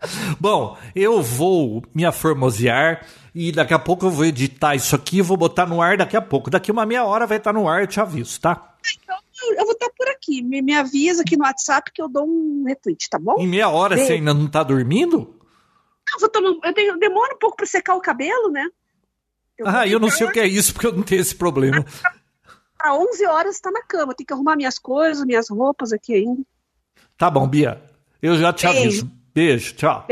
Bom, 0.40 0.76
eu 0.94 1.22
vou 1.22 1.82
me 1.94 2.04
aformosear 2.04 3.06
e 3.34 3.52
daqui 3.52 3.74
a 3.74 3.78
pouco 3.78 4.06
eu 4.06 4.10
vou 4.10 4.24
editar 4.24 4.74
isso 4.74 4.94
aqui 4.96 5.18
e 5.18 5.22
vou 5.22 5.36
botar 5.36 5.66
no 5.66 5.80
ar 5.80 5.96
daqui 5.96 6.16
a 6.16 6.22
pouco. 6.22 6.50
Daqui 6.50 6.70
uma 6.70 6.86
meia 6.86 7.04
hora 7.04 7.26
vai 7.26 7.38
estar 7.38 7.52
no 7.52 7.68
ar, 7.68 7.82
eu 7.82 7.86
te 7.86 8.00
aviso, 8.00 8.40
tá? 8.40 8.76
Então, 9.02 9.16
eu 9.56 9.64
vou 9.64 9.72
estar 9.72 9.90
por 9.90 10.08
aqui. 10.08 10.42
Me, 10.42 10.62
me 10.62 10.74
avisa 10.74 11.22
aqui 11.22 11.36
no 11.36 11.44
WhatsApp 11.44 11.92
que 11.92 12.00
eu 12.00 12.08
dou 12.08 12.26
um 12.26 12.64
retweet, 12.66 13.08
tá 13.08 13.18
bom? 13.18 13.36
Em 13.38 13.46
meia 13.46 13.68
hora 13.68 13.94
Beijo. 13.94 14.08
você 14.08 14.14
ainda 14.14 14.34
não 14.34 14.48
tá 14.48 14.62
dormindo? 14.62 15.34
Eu, 16.12 16.20
vou 16.20 16.28
tomar, 16.28 16.48
eu, 16.64 16.74
tenho, 16.74 16.98
demoro 16.98 17.34
um 17.34 17.38
pouco 17.38 17.56
para 17.56 17.66
secar 17.66 17.94
o 17.94 18.00
cabelo, 18.00 18.50
né? 18.50 18.66
Eu 19.56 19.68
ah, 19.68 19.86
eu 19.86 20.00
não 20.00 20.10
sei 20.10 20.26
o 20.26 20.32
que 20.32 20.40
é 20.40 20.46
isso, 20.46 20.72
porque 20.72 20.86
eu 20.86 20.92
não 20.92 21.02
tenho 21.02 21.20
esse 21.20 21.34
problema. 21.34 21.84
Para 22.76 22.94
11 22.94 23.26
horas 23.26 23.56
está 23.56 23.70
na 23.70 23.82
cama. 23.82 24.14
Tem 24.14 24.24
que 24.24 24.32
arrumar 24.32 24.56
minhas 24.56 24.78
coisas, 24.78 25.22
minhas 25.24 25.50
roupas 25.50 25.92
aqui 25.92 26.14
ainda. 26.14 26.42
Tá 27.18 27.30
bom, 27.30 27.46
Bia. 27.46 27.82
Eu 28.22 28.38
já 28.38 28.54
te 28.54 28.66
Beijo. 28.66 28.80
aviso. 28.80 29.19
Beijo, 29.34 29.74
tchau. 29.76 30.06